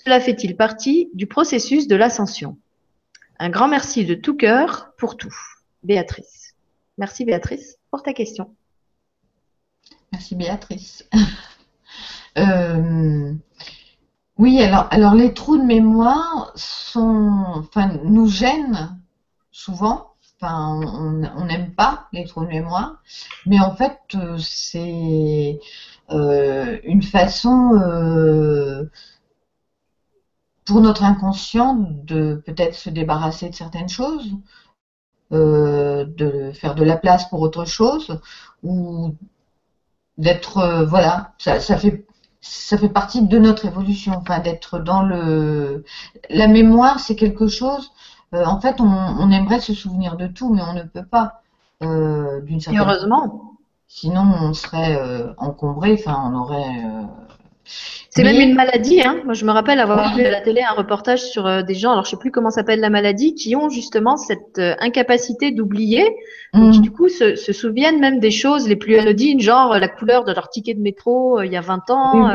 Cela 0.05 0.21
fait-il 0.21 0.55
partie 0.55 1.09
du 1.13 1.27
processus 1.27 1.89
de 1.89 1.97
l'ascension? 1.97 2.57
Un 3.37 3.49
grand 3.49 3.67
merci 3.67 4.05
de 4.05 4.15
tout 4.15 4.37
cœur 4.37 4.93
pour 4.97 5.17
tout. 5.17 5.35
Béatrice. 5.83 6.55
Merci 6.97 7.25
Béatrice 7.25 7.77
pour 7.91 8.01
ta 8.01 8.13
question. 8.13 8.55
Merci 10.13 10.35
Béatrice. 10.35 11.07
euh, 12.37 13.33
oui, 14.37 14.61
alors, 14.61 14.87
alors 14.91 15.15
les 15.15 15.33
trous 15.33 15.57
de 15.57 15.63
mémoire 15.63 16.51
sont, 16.55 17.43
enfin, 17.57 17.87
nous 18.03 18.27
gênent 18.27 18.99
souvent. 19.51 20.13
Enfin, 20.39 20.79
on 21.35 21.45
n'aime 21.45 21.73
pas 21.73 22.07
les 22.13 22.25
trous 22.25 22.43
de 22.43 22.49
mémoire, 22.49 23.01
mais 23.47 23.59
en 23.59 23.75
fait, 23.75 23.99
euh, 24.15 24.37
c'est 24.37 25.59
euh, 26.11 26.79
une 26.83 27.01
façon 27.01 27.73
euh, 27.73 28.83
pour 30.65 30.81
notre 30.81 31.03
inconscient 31.03 31.75
de 31.75 32.41
peut-être 32.45 32.75
se 32.75 32.89
débarrasser 32.91 33.49
de 33.49 33.55
certaines 33.55 33.89
choses, 33.89 34.31
de 35.31 36.51
faire 36.53 36.75
de 36.75 36.83
la 36.83 36.97
place 36.97 37.27
pour 37.29 37.41
autre 37.41 37.65
chose, 37.65 38.19
ou 38.63 39.15
d'être, 40.17 40.85
voilà, 40.87 41.33
ça, 41.39 41.59
ça 41.59 41.77
fait 41.77 42.05
ça 42.41 42.77
fait 42.77 42.89
partie 42.89 43.21
de 43.25 43.37
notre 43.39 43.65
évolution, 43.65 44.13
enfin 44.17 44.39
d'être 44.39 44.79
dans 44.79 45.01
le. 45.01 45.83
La 46.29 46.47
mémoire, 46.47 46.99
c'est 46.99 47.15
quelque 47.15 47.47
chose. 47.47 47.91
Euh, 48.33 48.45
en 48.45 48.59
fait, 48.59 48.81
on, 48.81 49.31
aimerait 49.31 49.59
se 49.59 49.73
souvenir 49.73 50.17
de 50.17 50.27
tout, 50.27 50.53
mais 50.53 50.61
on 50.61 50.73
ne 50.73 50.83
peut 50.83 51.05
pas. 51.05 51.41
Euh, 51.83 52.41
d'une 52.41 52.59
certaine. 52.59 52.81
heureusement. 52.81 53.53
Sinon, 53.87 54.23
on 54.41 54.53
serait 54.53 54.97
euh, 54.99 55.33
encombré. 55.37 55.93
Enfin, 55.99 56.31
on 56.31 56.35
aurait. 56.35 56.83
C'est 58.09 58.23
même 58.23 58.39
une 58.39 58.55
maladie. 58.55 59.01
Hein. 59.01 59.21
Moi, 59.25 59.33
je 59.33 59.45
me 59.45 59.51
rappelle 59.51 59.79
avoir 59.79 60.15
vu 60.15 60.23
à 60.23 60.31
la 60.31 60.41
télé 60.41 60.61
un 60.61 60.73
reportage 60.73 61.21
sur 61.21 61.45
euh, 61.45 61.61
des 61.61 61.75
gens, 61.75 61.91
alors 61.91 62.05
je 62.05 62.11
sais 62.11 62.17
plus 62.17 62.31
comment 62.31 62.49
s'appelle 62.49 62.79
la 62.79 62.89
maladie, 62.89 63.35
qui 63.35 63.55
ont 63.55 63.69
justement 63.69 64.17
cette 64.17 64.57
euh, 64.57 64.75
incapacité 64.79 65.51
d'oublier, 65.51 66.09
mmh. 66.53 66.71
qui 66.71 66.79
du 66.79 66.91
coup 66.91 67.09
se, 67.09 67.35
se, 67.35 67.53
souviennent 67.53 67.99
même 67.99 68.19
des 68.19 68.31
choses 68.31 68.67
les 68.67 68.75
plus 68.75 68.97
anodines, 68.97 69.39
genre 69.39 69.73
euh, 69.73 69.79
la 69.79 69.87
couleur 69.87 70.23
de 70.23 70.33
leur 70.33 70.49
ticket 70.49 70.73
de 70.73 70.81
métro 70.81 71.41
il 71.41 71.51
y 71.51 71.57
a 71.57 71.61
20 71.61 71.89
ans, 71.91 72.33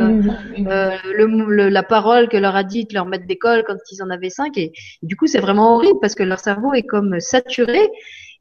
le, 0.56 1.68
la 1.68 1.82
parole 1.82 2.28
que 2.28 2.36
leur 2.36 2.54
a 2.54 2.62
dite 2.62 2.92
leur 2.92 3.06
maître 3.06 3.26
d'école 3.26 3.64
quand 3.66 3.76
ils 3.90 4.02
en 4.02 4.10
avaient 4.10 4.30
5. 4.30 4.56
Et, 4.58 4.72
et 5.02 5.06
du 5.06 5.16
coup, 5.16 5.26
c'est 5.26 5.40
vraiment 5.40 5.74
horrible 5.74 5.98
parce 6.00 6.14
que 6.14 6.22
leur 6.22 6.38
cerveau 6.38 6.74
est 6.74 6.82
comme 6.82 7.18
saturé 7.18 7.80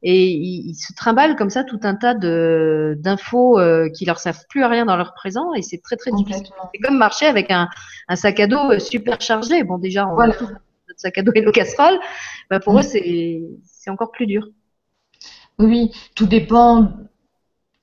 et 0.02 0.30
ils, 0.30 0.74
se 0.74 0.92
trimballent 0.94 1.36
comme 1.36 1.50
ça 1.50 1.62
tout 1.62 1.78
un 1.84 1.94
tas 1.94 2.14
de 2.14 2.96
d'infos 2.98 3.58
euh, 3.58 3.88
qui 3.88 4.04
leur 4.04 4.18
savent 4.18 4.44
plus 4.48 4.64
à 4.64 4.68
rien 4.68 4.84
dans 4.84 4.96
leur 4.96 5.14
présent 5.14 5.54
et 5.54 5.62
c'est 5.62 5.78
très 5.78 5.96
très 5.96 6.10
difficile. 6.10 6.46
C'est 6.74 6.80
comme 6.80 6.98
marcher 6.98 7.26
avec 7.26 7.50
un, 7.50 7.68
un, 8.08 8.16
sac 8.16 8.40
à 8.40 8.46
dos 8.46 8.72
euh, 8.72 8.78
super 8.78 9.20
chargé. 9.20 9.62
Bon 9.62 9.78
déjà 9.78 10.08
on 10.08 10.14
voilà. 10.14 10.34
notre 10.40 10.52
sac 10.96 11.18
à 11.18 11.22
dos 11.22 11.32
et 11.34 11.42
nos 11.42 11.52
casseroles, 11.52 11.98
bah 12.50 12.58
pour 12.58 12.76
eux 12.76 12.80
mm. 12.80 12.84
c'est 12.84 13.42
c'est 13.64 13.90
encore 13.90 14.10
plus 14.10 14.26
dur. 14.26 14.48
Oui, 15.58 15.92
tout 16.16 16.26
dépend 16.26 16.88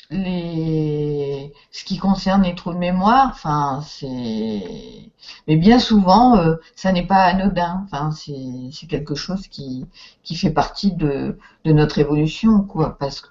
les 0.10 1.53
ce 1.72 1.84
qui 1.84 1.98
concerne 1.98 2.44
les 2.44 2.56
trous 2.56 2.73
de 2.73 2.77
mémoire, 2.80 3.30
enfin 3.31 3.81
c'est 3.86 5.11
mais 5.48 5.56
bien 5.56 5.80
souvent 5.80 6.38
euh, 6.38 6.56
ça 6.76 6.91
n'est 6.91 7.06
pas 7.06 7.23
anodin, 7.23 7.86
enfin 7.86 8.11
c'est 8.11 8.88
quelque 8.88 9.15
chose 9.15 9.48
qui 9.48 9.86
qui 10.23 10.36
fait 10.36 10.49
partie 10.52 10.94
de 10.94 11.38
de 11.65 11.73
notre 11.73 11.99
évolution 11.99 12.61
quoi 12.61 12.98
parce 12.99 13.22
que 13.22 13.30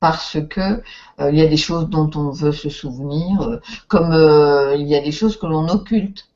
parce 0.00 0.38
que 0.48 0.82
euh, 1.20 1.30
il 1.30 1.38
y 1.38 1.42
a 1.42 1.46
des 1.48 1.56
choses 1.56 1.88
dont 1.88 2.10
on 2.14 2.30
veut 2.30 2.52
se 2.52 2.68
souvenir, 2.68 3.40
euh, 3.42 3.60
comme 3.88 4.12
il 4.78 4.86
y 4.86 4.94
a 4.96 5.00
des 5.00 5.12
choses 5.12 5.36
que 5.38 5.46
l'on 5.46 5.68
occulte 5.68 6.28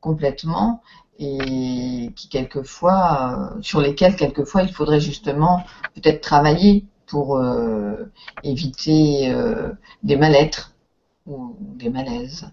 complètement 0.00 0.82
et 1.18 2.12
qui 2.16 2.28
quelquefois 2.28 3.52
sur 3.62 3.80
lesquelles 3.80 4.16
quelquefois 4.16 4.62
il 4.62 4.72
faudrait 4.72 5.00
justement 5.00 5.64
peut-être 5.94 6.20
travailler 6.22 6.86
pour 7.06 7.36
euh, 7.36 8.10
éviter 8.42 9.30
euh, 9.30 9.70
des 10.02 10.16
mal-être 10.16 10.74
ou 11.26 11.56
des 11.58 11.90
malaises. 11.90 12.50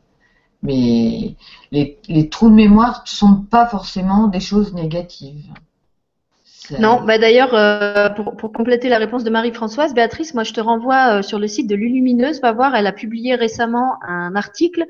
Mais 0.64 1.36
les, 1.72 2.30
trous 2.30 2.50
de 2.50 2.56
mémoire 2.56 3.04
ne 3.06 3.10
sont 3.10 3.36
pas 3.42 3.66
forcément 3.66 4.28
des 4.28 4.40
choses 4.40 4.74
négatives. 4.74 5.48
Non, 6.80 7.02
bah 7.04 7.18
d'ailleurs, 7.18 7.56
euh, 7.56 8.10
pour, 8.10 8.38
pour, 8.38 8.54
compléter 8.54 8.88
la 8.88 9.00
réponse 9.00 9.24
de 9.24 9.30
Marie-Françoise, 9.32 9.94
Béatrice, 9.94 10.36
moi 10.36 10.44
je 10.44 10.54
te 10.54 10.62
renvoie 10.62 11.24
sur 11.24 11.40
le 11.40 11.48
site 11.48 11.68
de 11.68 11.76
L'Ulumineuse, 11.76 12.40
va 12.40 12.52
voir, 12.52 12.76
elle 12.76 12.88
a 12.88 12.94
publié 12.94 13.36
récemment 13.36 13.96
un 14.08 14.36
article 14.36 14.86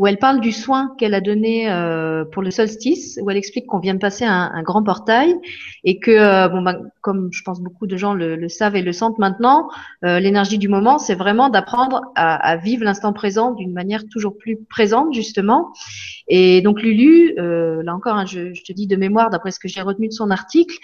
où 0.00 0.06
elle 0.06 0.16
parle 0.16 0.40
du 0.40 0.50
soin 0.50 0.94
qu'elle 0.96 1.12
a 1.12 1.20
donné 1.20 1.70
euh, 1.70 2.24
pour 2.24 2.40
le 2.40 2.50
solstice, 2.50 3.18
où 3.22 3.30
elle 3.30 3.36
explique 3.36 3.66
qu'on 3.66 3.80
vient 3.80 3.92
de 3.92 3.98
passer 3.98 4.24
un, 4.24 4.50
un 4.54 4.62
grand 4.62 4.82
portail 4.82 5.36
et 5.84 5.98
que, 5.98 6.10
euh, 6.10 6.48
bon, 6.48 6.62
ben, 6.62 6.88
comme 7.02 7.28
je 7.34 7.42
pense 7.42 7.60
beaucoup 7.60 7.86
de 7.86 7.98
gens 7.98 8.14
le, 8.14 8.34
le 8.34 8.48
savent 8.48 8.76
et 8.76 8.80
le 8.80 8.94
sentent 8.94 9.18
maintenant, 9.18 9.68
euh, 10.06 10.18
l'énergie 10.18 10.56
du 10.56 10.68
moment, 10.68 10.96
c'est 10.96 11.14
vraiment 11.14 11.50
d'apprendre 11.50 12.12
à, 12.14 12.34
à, 12.36 12.56
vivre 12.56 12.82
l'instant 12.82 13.12
présent 13.12 13.52
d'une 13.52 13.74
manière 13.74 14.04
toujours 14.10 14.38
plus 14.38 14.56
présente, 14.70 15.12
justement. 15.12 15.70
Et 16.28 16.62
donc 16.62 16.80
Lulu, 16.80 17.34
euh, 17.38 17.82
là 17.82 17.94
encore, 17.94 18.16
hein, 18.16 18.24
je, 18.24 18.54
je, 18.54 18.62
te 18.62 18.72
dis 18.72 18.86
de 18.86 18.96
mémoire, 18.96 19.28
d'après 19.28 19.50
ce 19.50 19.60
que 19.60 19.68
j'ai 19.68 19.82
retenu 19.82 20.08
de 20.08 20.14
son 20.14 20.30
article, 20.30 20.78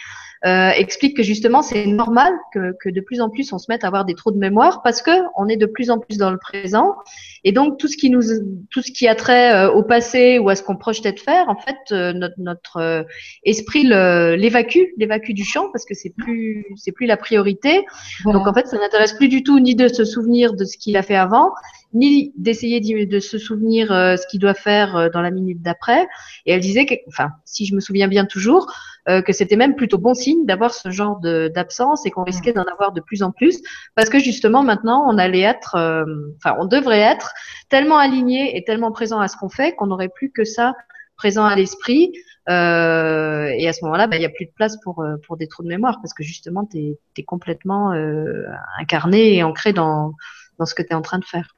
euh, 0.47 0.70
explique 0.70 1.16
que 1.16 1.24
justement 1.24 1.60
c'est 1.60 1.86
normal 1.86 2.32
que, 2.55 2.77
que, 2.81 2.89
de 2.89 3.01
plus 3.01 3.20
en 3.20 3.31
plus 3.31 3.52
on 3.52 3.59
se 3.59 3.66
mette 3.68 3.82
à 3.82 3.89
avoir 3.89 4.05
des 4.05 4.14
trous 4.14 4.31
de 4.31 4.39
mémoire 4.39 4.81
parce 4.82 5.02
que 5.02 5.10
on 5.36 5.48
est 5.48 5.56
de 5.56 5.66
plus 5.66 5.90
en 5.90 5.98
plus 5.98 6.18
dans 6.18 6.31
le 6.31 6.39
présent. 6.39 6.94
Et 7.43 7.51
donc 7.51 7.78
tout 7.78 7.89
ce 7.89 7.97
qui 7.97 8.10
nous 8.10 8.23
tout 8.70 8.81
ce 8.81 8.93
qui 8.93 9.09
a 9.09 9.16
trait 9.16 9.52
euh, 9.52 9.73
au 9.73 9.82
passé 9.82 10.39
ou 10.39 10.48
à 10.48 10.55
ce 10.55 10.62
qu'on 10.62 10.77
projetait 10.77 11.10
de 11.10 11.18
faire 11.18 11.48
en 11.48 11.56
fait 11.56 11.77
euh, 11.90 12.12
notre, 12.12 12.36
notre 12.39 13.06
esprit 13.44 13.82
l'évacue 13.85 14.93
l'évacue 14.98 15.32
du 15.32 15.44
champ 15.44 15.68
parce 15.73 15.85
que 15.85 15.94
c'est 15.94 16.14
plus 16.16 16.64
c'est 16.77 16.93
plus 16.93 17.06
la 17.06 17.16
priorité. 17.16 17.85
Donc 18.24 18.47
en 18.47 18.55
fait 18.55 18.68
ça 18.68 18.78
n'intéresse 18.78 19.14
plus 19.14 19.28
du 19.28 19.43
tout 19.43 19.59
ni 19.59 19.74
de 19.74 19.89
se 19.89 20.05
souvenir 20.05 20.52
de 20.52 20.64
ce 20.64 20.77
qu'il 20.77 20.97
a 20.97 21.02
fait 21.02 21.16
avant 21.16 21.51
ni 21.93 22.32
d'essayer 22.36 22.81
de 23.06 23.20
se 23.20 23.39
souvenir 23.39 23.89
ce 23.89 24.27
qu'il 24.28 24.39
doit 24.39 24.55
faire 24.55 25.10
dans 25.12 25.23
la 25.23 25.31
minute 25.31 25.62
d'après. 25.62 26.06
Et 26.44 26.52
elle 26.52 26.60
disait 26.60 26.86
que 26.86 26.94
enfin 27.09 27.31
si 27.44 27.66
je 27.66 27.74
me 27.74 27.81
souviens 27.81 28.06
bien 28.06 28.27
toujours 28.27 28.70
euh, 29.08 29.22
que 29.22 29.32
c'était 29.32 29.56
même 29.56 29.76
plutôt 29.76 29.98
bon 29.98 30.14
signe 30.14 30.46
d'avoir 30.46 30.74
ce 30.74 30.90
genre 30.90 31.20
d'absence 31.20 32.06
et 32.06 32.10
qu'on 32.10 32.22
mm. 32.22 32.26
risquait 32.26 32.52
d'en 32.52 32.64
avoir 32.64 32.92
de 32.92 33.00
plus 33.00 33.22
en 33.22 33.30
plus 33.30 33.60
parce 33.94 34.08
que 34.08 34.18
justement 34.18 34.62
maintenant 34.62 35.04
on 35.08 35.16
allait 35.18 35.40
être, 35.40 35.76
euh, 35.76 36.04
enfin 36.36 36.56
on 36.58 36.64
devrait 36.64 37.00
être 37.00 37.32
tellement 37.68 37.98
aligné 37.98 38.56
et 38.56 38.64
tellement 38.64 38.92
présent 38.92 39.20
à 39.20 39.28
ce 39.28 39.36
qu'on 39.36 39.48
fait 39.48 39.74
qu'on 39.74 39.86
n'aurait 39.86 40.08
plus 40.08 40.30
que 40.30 40.44
ça 40.44 40.74
présent 41.16 41.44
à 41.44 41.56
l'esprit. 41.56 42.12
Euh, 42.48 43.48
et 43.56 43.66
à 43.66 43.72
ce 43.72 43.84
moment-là, 43.84 44.06
bah, 44.06 44.16
il 44.16 44.20
n'y 44.20 44.26
a 44.26 44.30
plus 44.30 44.46
de 44.46 44.52
place 44.52 44.76
pour, 44.84 45.04
pour 45.26 45.36
des 45.36 45.48
trous 45.48 45.64
de 45.64 45.68
mémoire 45.68 45.98
parce 46.00 46.14
que 46.14 46.22
justement, 46.22 46.64
tu 46.64 46.78
es, 46.78 46.98
es, 47.16 47.24
complètement 47.24 47.92
euh, 47.92 48.44
incarné 48.78 49.34
et 49.34 49.42
ancré 49.42 49.72
dans, 49.72 50.12
dans 50.58 50.66
ce 50.66 50.74
que 50.74 50.82
tu 50.82 50.90
es 50.90 50.94
en 50.94 51.02
train 51.02 51.18
de 51.18 51.24
faire. 51.24 51.56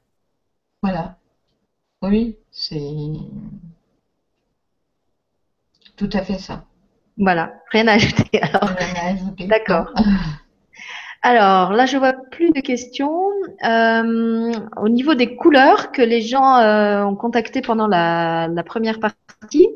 Voilà. 0.81 1.17
Oui, 2.01 2.37
c'est 2.51 2.79
tout 5.97 6.09
à 6.13 6.23
fait 6.23 6.39
ça. 6.39 6.63
Voilà, 7.19 7.53
rien 7.71 7.87
à 7.87 7.93
ajouter. 7.93 8.41
Alors, 8.41 8.71
d'accord. 9.39 9.93
Alors 11.21 11.73
là, 11.73 11.85
je 11.85 11.97
vois 11.97 12.13
plus 12.13 12.51
de 12.51 12.61
questions. 12.61 13.29
Euh, 13.67 14.53
au 14.81 14.87
niveau 14.87 15.15
des 15.15 15.35
couleurs 15.35 15.91
que 15.91 16.01
les 16.01 16.21
gens 16.21 16.57
euh, 16.57 17.03
ont 17.03 17.15
contactées 17.15 17.61
pendant 17.61 17.87
la, 17.87 18.49
première 18.65 18.99
partie, 18.99 19.67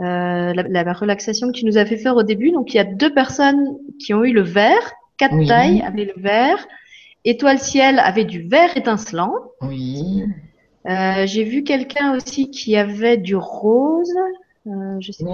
euh, 0.00 0.52
la, 0.52 0.92
relaxation 0.92 1.48
que 1.48 1.52
tu 1.52 1.64
nous 1.64 1.78
as 1.78 1.86
fait 1.86 1.96
faire 1.96 2.16
au 2.16 2.22
début, 2.22 2.50
donc 2.50 2.74
il 2.74 2.76
y 2.76 2.80
a 2.80 2.84
deux 2.84 3.12
personnes 3.12 3.78
qui 3.98 4.12
ont 4.12 4.24
eu 4.24 4.32
le 4.32 4.42
vert, 4.42 4.92
quatre 5.16 5.46
tailles 5.46 5.82
avaient 5.82 6.12
le 6.14 6.20
vert, 6.20 6.68
étoile 7.24 7.58
ciel 7.58 7.98
avait 7.98 8.24
du 8.24 8.42
vert 8.46 8.76
étincelant. 8.76 9.32
Oui. 9.62 10.24
J'ai 10.84 11.44
vu 11.44 11.64
quelqu'un 11.64 12.14
aussi 12.14 12.50
qui 12.50 12.76
avait 12.76 13.16
du 13.16 13.36
rose. 13.36 14.14
Euh, 14.68 14.96
je 15.00 15.12
sais 15.12 15.24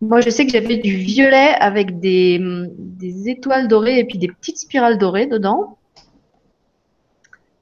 Moi, 0.00 0.20
je 0.20 0.30
sais 0.30 0.46
que 0.46 0.52
j'avais 0.52 0.76
du 0.76 0.96
violet 0.96 1.54
avec 1.58 1.98
des, 1.98 2.40
des, 2.78 3.28
étoiles 3.28 3.68
dorées 3.68 3.98
et 3.98 4.04
puis 4.04 4.18
des 4.18 4.28
petites 4.28 4.58
spirales 4.58 4.98
dorées 4.98 5.26
dedans. 5.26 5.76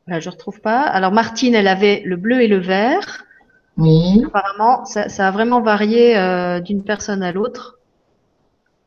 Là, 0.07 0.21
je 0.21 0.29
retrouve 0.29 0.61
pas. 0.61 0.83
Alors, 0.83 1.13
Martine, 1.13 1.55
elle 1.55 1.69
avait 1.69 2.03
le 2.05 2.17
bleu 2.17 2.43
et 2.43 2.49
le 2.49 2.59
vert. 2.59 3.25
Oui. 3.79 4.23
Apparemment, 4.27 4.85
ça, 4.85 5.09
ça 5.09 5.29
a 5.29 5.31
vraiment 5.31 5.63
varié 5.63 6.17
euh, 6.19 6.61
d'une 6.61 6.85
personne 6.85 7.23
à 7.23 7.33
l'autre. 7.33 7.79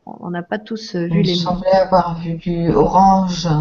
On 0.05 0.29
n'a 0.29 0.43
pas 0.43 0.59
tous 0.59 0.95
euh, 0.95 1.07
vu 1.07 1.21
les. 1.21 1.35
semblait 1.35 1.71
avoir 1.71 2.19
vu 2.19 2.35
du 2.35 2.69
orange. 2.69 3.47
Vu 3.47 3.51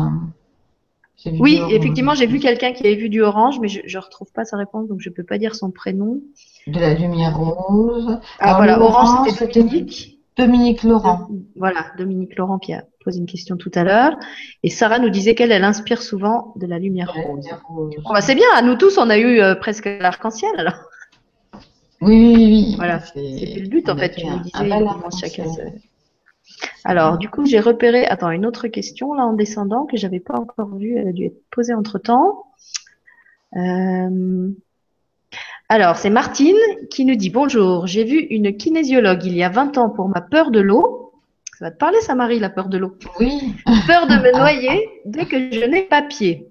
Oui, 1.41 1.59
orange. 1.61 1.73
effectivement, 1.73 2.15
j'ai 2.15 2.27
vu 2.27 2.39
quelqu'un 2.39 2.73
qui 2.73 2.87
avait 2.87 2.95
vu 2.97 3.09
du 3.09 3.23
orange, 3.23 3.59
mais 3.61 3.69
je 3.69 3.81
ne 3.81 4.03
retrouve 4.03 4.31
pas 4.33 4.45
sa 4.45 4.57
réponse, 4.57 4.89
donc 4.89 5.01
je 5.01 5.09
ne 5.09 5.15
peux 5.15 5.25
pas 5.25 5.39
dire 5.39 5.55
son 5.55 5.71
prénom. 5.71 6.21
De 6.67 6.79
la 6.79 6.95
lumière 6.95 7.37
rose. 7.39 8.19
Ah 8.39 8.45
Alors, 8.45 8.57
voilà, 8.59 8.81
orange, 8.81 9.31
c'était 9.31 9.61
Dominique. 9.63 10.19
Dominique 10.37 10.83
Laurent. 10.83 11.29
Voilà, 11.57 11.87
Dominique 11.97 12.37
Laurent 12.37 12.59
qui 12.59 12.75
a 12.75 12.85
posé 13.03 13.19
une 13.21 13.27
question 13.27 13.57
tout 13.57 13.71
à 13.75 13.85
l'heure. 13.85 14.13
Et 14.63 14.69
Sarah 14.69 14.99
nous 14.99 15.09
disait 15.09 15.35
qu'elle, 15.35 15.51
elle 15.53 15.65
inspire 15.65 16.03
souvent 16.03 16.53
de 16.57 16.67
la 16.67 16.79
lumière 16.79 17.11
De 17.15 17.19
la 17.49 17.57
rose. 17.57 17.97
bah, 18.13 18.21
c'est 18.21 18.35
bien, 18.35 18.49
à 18.55 18.61
nous 18.61 18.75
tous, 18.75 18.99
on 18.99 19.09
a 19.09 19.17
eu 19.17 19.41
euh, 19.41 19.55
presque 19.55 19.87
l'arc-en-ciel 19.87 20.51
alors. 20.59 20.75
Oui, 22.03 22.35
oui, 22.37 22.47
oui. 22.47 22.75
Voilà, 22.77 23.01
C'est- 23.01 23.39
C'était 23.39 23.61
le 23.61 23.69
but 23.69 23.89
en 23.89 23.97
fait, 23.97 24.15
tu 24.15 24.27
nous 24.27 24.39
disais 24.41 24.59
bel 24.61 24.69
comment 24.71 24.91
arc-en-ciel. 24.91 25.31
chacun 25.31 25.51
se... 25.51 25.61
Alors, 26.85 27.19
du 27.19 27.29
coup, 27.29 27.45
j'ai 27.45 27.61
repéré, 27.61 28.07
attends, 28.07 28.31
une 28.31 28.47
autre 28.47 28.69
question 28.69 29.13
là 29.15 29.25
en 29.25 29.33
descendant 29.33 29.87
que 29.87 29.97
j'avais 29.97 30.21
pas 30.21 30.39
encore 30.39 30.77
vue, 30.77 30.97
elle 30.97 31.09
a 31.09 31.13
dû 31.13 31.27
être 31.27 31.43
posée 31.51 31.75
entre 31.75 31.99
temps. 31.99 32.45
Alors, 35.69 35.97
c'est 35.97 36.11
Martine 36.11 36.57
qui 36.91 37.05
nous 37.05 37.17
dit 37.17 37.31
Bonjour, 37.31 37.89
j'ai 37.89 38.05
vu 38.05 38.19
une 38.19 38.57
kinésiologue 38.57 39.25
il 39.25 39.35
y 39.35 39.43
a 39.43 39.49
20 39.49 39.79
ans 39.79 39.91
pour 39.91 40.09
ma 40.09 40.21
peur 40.21 40.53
de 40.53 40.61
l'eau. 40.61 41.13
Ça 41.59 41.65
va 41.65 41.71
te 41.73 41.77
parler, 41.77 42.01
ça, 42.03 42.15
Marie, 42.15 42.39
la 42.39 42.51
peur 42.51 42.69
de 42.69 42.79
l'eau? 42.79 42.97
Oui. 43.19 43.55
Peur 43.87 44.07
de 44.07 44.15
me 44.15 44.37
noyer 44.37 44.89
dès 45.07 45.25
que 45.25 45.51
je 45.51 45.65
n'ai 45.65 45.83
pas 45.83 46.03
pied. 46.03 46.49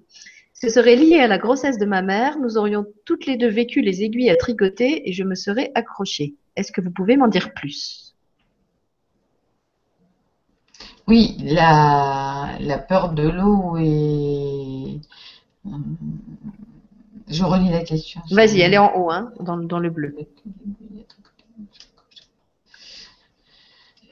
Ce 0.52 0.68
serait 0.68 0.96
lié 0.96 1.20
à 1.20 1.28
la 1.28 1.38
grossesse 1.38 1.78
de 1.78 1.86
ma 1.86 2.02
mère. 2.02 2.38
Nous 2.38 2.58
aurions 2.58 2.84
toutes 3.04 3.24
les 3.24 3.36
deux 3.36 3.48
vécu 3.48 3.80
les 3.80 4.02
aiguilles 4.02 4.30
à 4.30 4.36
tricoter 4.36 5.08
et 5.08 5.12
je 5.12 5.22
me 5.22 5.34
serais 5.34 5.70
accrochée. 5.74 6.34
Est-ce 6.56 6.72
que 6.72 6.80
vous 6.80 6.90
pouvez 6.90 7.16
m'en 7.16 7.28
dire 7.28 7.54
plus? 7.54 8.05
Oui, 11.08 11.36
la, 11.40 12.56
la 12.60 12.78
peur 12.78 13.12
de 13.12 13.28
l'eau 13.28 13.76
et... 13.78 15.00
Je 17.28 17.44
relis 17.44 17.70
la 17.70 17.84
question. 17.84 18.20
Vas-y, 18.30 18.60
elle 18.60 18.74
est 18.74 18.78
en 18.78 18.92
haut, 18.96 19.10
hein, 19.10 19.32
dans, 19.40 19.56
dans 19.56 19.78
le 19.78 19.90
bleu. 19.90 20.16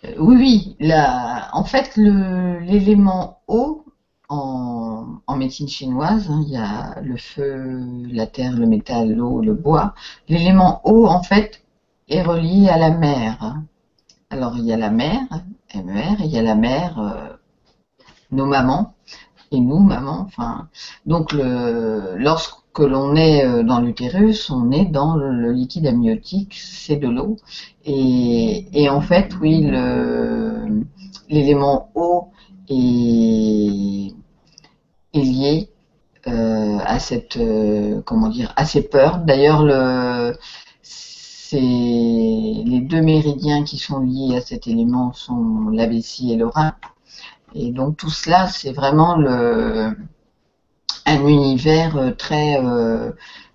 Euh, 0.05 0.15
Oui, 0.19 0.37
oui. 0.37 0.77
La... 0.81 1.49
En 1.53 1.65
fait, 1.65 1.97
l'élément 1.97 3.41
eau, 3.49 3.85
en, 4.29 5.19
en 5.27 5.37
médecine 5.37 5.69
chinoise, 5.69 6.29
hein, 6.31 6.43
il 6.47 6.53
y 6.53 6.57
a 6.57 7.01
le 7.03 7.17
feu, 7.17 7.81
la 8.11 8.27
terre, 8.27 8.53
le 8.53 8.67
métal, 8.67 9.13
l'eau, 9.13 9.41
le 9.41 9.55
bois. 9.55 9.95
L'élément 10.29 10.81
eau, 10.85 11.07
en 11.07 11.23
fait, 11.23 11.63
est 12.09 12.23
relié 12.23 12.69
à 12.69 12.79
la 12.79 12.91
mer. 12.91 13.37
hein. 13.41 13.65
Alors, 14.31 14.57
il 14.57 14.65
y 14.65 14.73
a 14.73 14.77
la 14.77 14.91
mer, 14.91 15.21
MER, 15.83 16.21
et 16.21 16.25
il 16.25 16.31
y 16.31 16.39
a 16.39 16.43
la 16.43 16.55
mer, 16.55 16.99
euh, 16.99 17.37
nos 18.31 18.47
mamans, 18.47 18.95
et 19.51 19.61
nous, 19.61 19.79
mamans. 19.79 20.25
Enfin, 20.27 20.69
donc, 21.07 21.33
lorsque 21.33 22.79
l'on 22.79 23.15
est 23.17 23.45
euh, 23.45 23.63
dans 23.63 23.81
l'utérus, 23.81 24.51
on 24.51 24.71
est 24.71 24.87
dans 24.87 25.17
le, 25.17 25.53
liquide 25.53 25.87
amniotique, 25.87 26.55
c'est 26.55 26.97
de 26.97 27.09
l'eau. 27.09 27.37
Et, 27.85 28.89
en 28.91 29.01
fait, 29.01 29.35
oui, 29.41 29.71
l'élément 31.29 31.91
eau 31.95 32.29
est, 32.69 34.15
lié 35.15 35.69
euh, 36.27 36.79
à 36.85 36.99
cette, 36.99 37.39
comment 38.05 38.29
dire, 38.29 38.53
à 38.57 38.65
ces 38.65 38.83
peurs. 38.83 39.19
D'ailleurs, 39.19 39.65
les 41.61 42.81
deux 42.81 43.03
méridiens 43.03 43.65
qui 43.65 43.79
sont 43.79 44.01
liés 44.01 44.37
à 44.37 44.41
cet 44.41 44.67
élément 44.67 45.13
sont 45.13 45.69
la 45.73 45.87
vessie 45.87 46.33
et 46.33 46.37
le 46.37 46.47
rein. 46.47 46.75
Et 47.55 47.71
donc 47.71 47.97
tout 47.97 48.11
cela, 48.11 48.49
c'est 48.49 48.73
vraiment 48.73 49.17
un 51.07 51.27
univers 51.27 51.97
euh, 51.97 52.11
très, 52.13 52.59
euh, 52.65 53.11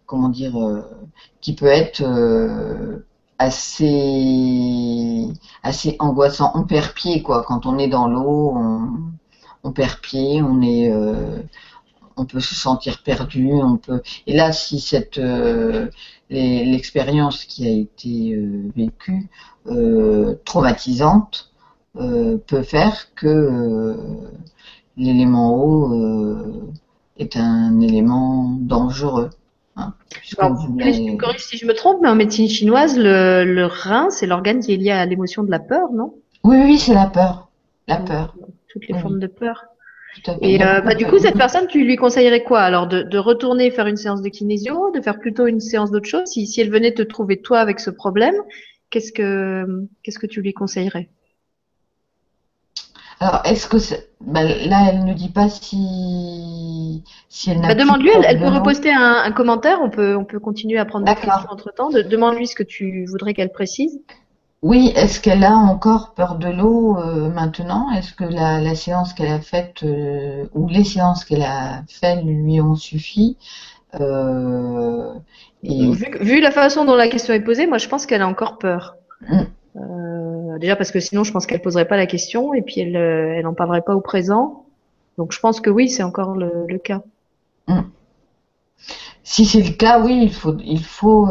comment 0.06 0.30
dire, 0.30 0.58
euh, 0.58 0.82
qui 1.42 1.54
peut 1.56 1.66
être 1.68 2.04
assez, 3.38 5.28
assez 5.64 5.96
angoissant. 6.00 6.52
On 6.56 6.64
perd 6.64 6.94
pied, 6.94 7.22
quoi. 7.22 7.44
Quand 7.48 7.66
on 7.66 7.78
est 7.78 7.88
dans 7.88 8.08
l'eau, 8.08 8.58
on, 9.64 9.72
perd 9.72 10.00
pied, 10.02 10.42
on 10.42 10.62
est, 10.62 10.92
on 12.20 12.26
peut 12.26 12.40
se 12.40 12.56
sentir 12.56 13.02
perdu, 13.04 13.52
on 13.54 13.78
peut. 13.78 14.02
Et 14.28 14.36
là, 14.36 14.52
si 14.52 14.80
cette, 14.80 15.18
euh, 15.18 15.88
l'expérience 16.30 17.46
qui 17.46 17.68
a 17.68 17.72
été 17.72 18.34
euh, 18.36 18.70
vécue, 18.76 19.30
euh, 19.68 20.36
traumatisante, 20.46 21.46
peut 22.48 22.62
faire 22.64 23.14
que 23.16 23.98
l'élément 24.96 25.56
eau 25.56 26.72
est 27.18 27.36
un 27.36 27.80
élément 27.82 28.56
dangereux. 28.60 29.32
hein, 29.76 29.94
Alors, 30.38 30.70
me 30.70 31.18
corriges 31.18 31.42
si 31.42 31.58
je 31.58 31.66
me 31.66 31.74
trompe, 31.74 31.98
mais 32.02 32.10
en 32.10 32.16
médecine 32.16 32.48
chinoise, 32.48 32.98
le, 32.98 33.44
le 33.44 33.66
rein, 33.66 34.10
c'est 34.12 34.28
l'organe 34.28 34.60
qui 34.60 34.74
est 34.74 34.78
lié 34.78 34.92
à 34.92 35.06
l'émotion 35.06 35.44
de 35.44 35.52
la 35.52 35.60
peur, 35.60 35.92
non? 35.92 36.14
Oui, 36.44 36.58
oui, 36.64 36.78
c'est 36.78 36.94
la 36.94 37.08
peur. 37.08 37.50
La 37.88 37.98
peur. 37.98 38.36
Toutes 38.72 38.88
les 38.88 38.94
Oui. 38.94 39.02
formes 39.02 39.20
de 39.20 39.28
peur. 39.28 39.66
Tout 40.24 40.32
à 40.32 40.36
fait. 40.36 40.52
Et 40.52 40.64
euh, 40.64 40.82
bah, 40.82 40.96
du 40.96 41.06
coup, 41.06 41.18
cette 41.18 41.38
personne, 41.38 41.68
tu 41.68 41.84
lui 41.84 41.96
conseillerais 41.96 42.44
quoi? 42.44 42.62
Alors, 42.62 42.88
de, 42.88 43.04
de 43.04 43.18
retourner 43.18 43.72
faire 43.72 43.88
une 43.88 43.98
séance 43.98 44.22
de 44.22 44.30
kinésio, 44.30 44.92
de 44.92 45.02
faire 45.02 45.20
plutôt 45.20 45.48
une 45.48 45.60
séance 45.60 45.92
d'autre 45.92 46.08
chose? 46.08 46.24
Si, 46.26 46.48
si 46.48 46.62
elle 46.62 46.70
venait 46.70 46.94
te 46.94 47.02
trouver 47.02 47.42
toi 47.42 47.60
avec 47.60 47.80
ce 47.80 47.90
problème, 47.90 48.36
qu'est-ce 48.90 49.12
que 49.12 49.66
qu'est-ce 50.04 50.20
que 50.20 50.28
tu 50.28 50.42
lui 50.42 50.54
conseillerais? 50.54 51.10
Alors, 53.22 53.42
est-ce 53.44 53.68
que 53.68 53.78
bah, 54.22 54.44
là, 54.44 54.92
elle 54.92 55.04
ne 55.04 55.14
dit 55.14 55.30
pas 55.30 55.50
si 55.50 57.04
si 57.28 57.52
elle 57.52 57.60
n'a 57.60 57.70
bah, 57.70 57.76
Demande-lui, 57.76 58.10
elle, 58.16 58.26
elle 58.26 58.40
peut 58.40 58.48
reposter 58.48 58.92
un, 58.92 59.22
un 59.26 59.32
commentaire, 59.34 59.80
on 59.84 59.90
peut, 59.90 60.16
on 60.16 60.24
peut 60.24 60.40
continuer 60.40 60.80
à 60.80 60.86
prendre 60.86 61.06
des 61.06 61.16
questions 61.16 61.50
entre-temps. 61.50 61.90
De, 61.90 62.02
Demande-lui 62.02 62.48
ce 62.48 62.56
que 62.56 62.64
tu 62.64 63.06
voudrais 63.06 63.34
qu'elle 63.34 63.52
précise. 63.52 64.00
Oui, 64.62 64.92
est-ce 64.96 65.22
qu'elle 65.22 65.46
a 65.46 65.54
encore 65.56 66.14
peur 66.14 66.36
de 66.38 66.50
l'eau 66.50 66.98
euh, 66.98 67.30
maintenant? 67.30 67.90
Est-ce 67.92 68.14
que 68.14 68.26
la, 68.26 68.60
la 68.60 68.76
séance 68.76 69.14
qu'elle 69.14 69.32
a 69.32 69.40
faite 69.40 69.84
euh, 69.84 70.48
ou 70.54 70.68
les 70.68 70.84
séances 70.84 71.24
qu'elle 71.24 71.44
a 71.44 71.84
faites 71.88 72.24
lui 72.26 72.60
ont 72.60 72.76
suffi? 72.76 73.38
Euh, 74.02 75.14
et 75.64 75.92
Vu, 75.92 76.42
la 76.42 76.52
façon 76.52 76.84
dont 76.84 76.96
la 76.96 77.08
question 77.08 77.34
est 77.34 77.40
posée, 77.40 77.68
moi 77.68 77.78
je 77.78 77.88
pense 77.88 78.06
qu'elle 78.06 78.22
a 78.22 78.28
encore 78.28 78.58
peur. 78.58 78.98
Mm. 79.22 79.44
Déjà 80.60 80.76
parce 80.76 80.92
que 80.92 81.00
sinon 81.00 81.24
je 81.24 81.32
pense 81.32 81.46
qu'elle 81.46 81.62
poserait 81.62 81.88
pas 81.88 81.96
la 81.96 82.06
question 82.06 82.54
et 82.54 82.62
puis 82.62 82.82
elle, 82.82 82.98
elle 82.98 83.48
en 83.48 83.54
parlerait 83.54 83.82
pas 83.82 83.96
au 83.96 84.02
présent. 84.02 84.66
Donc 85.18 85.32
je 85.32 85.40
pense 85.40 85.62
que 85.62 85.70
oui, 85.70 85.90
c'est 85.90 86.04
encore 86.04 86.36
le, 86.36 86.66
le 86.68 86.80
cas. 86.80 87.02
si 89.24 89.46
c'est 89.46 89.62
le 89.62 89.74
cas, 89.74 90.00
oui, 90.02 90.20
il 90.24 90.34
faut, 90.34 90.58
il 90.60 90.84
faut, 90.84 91.28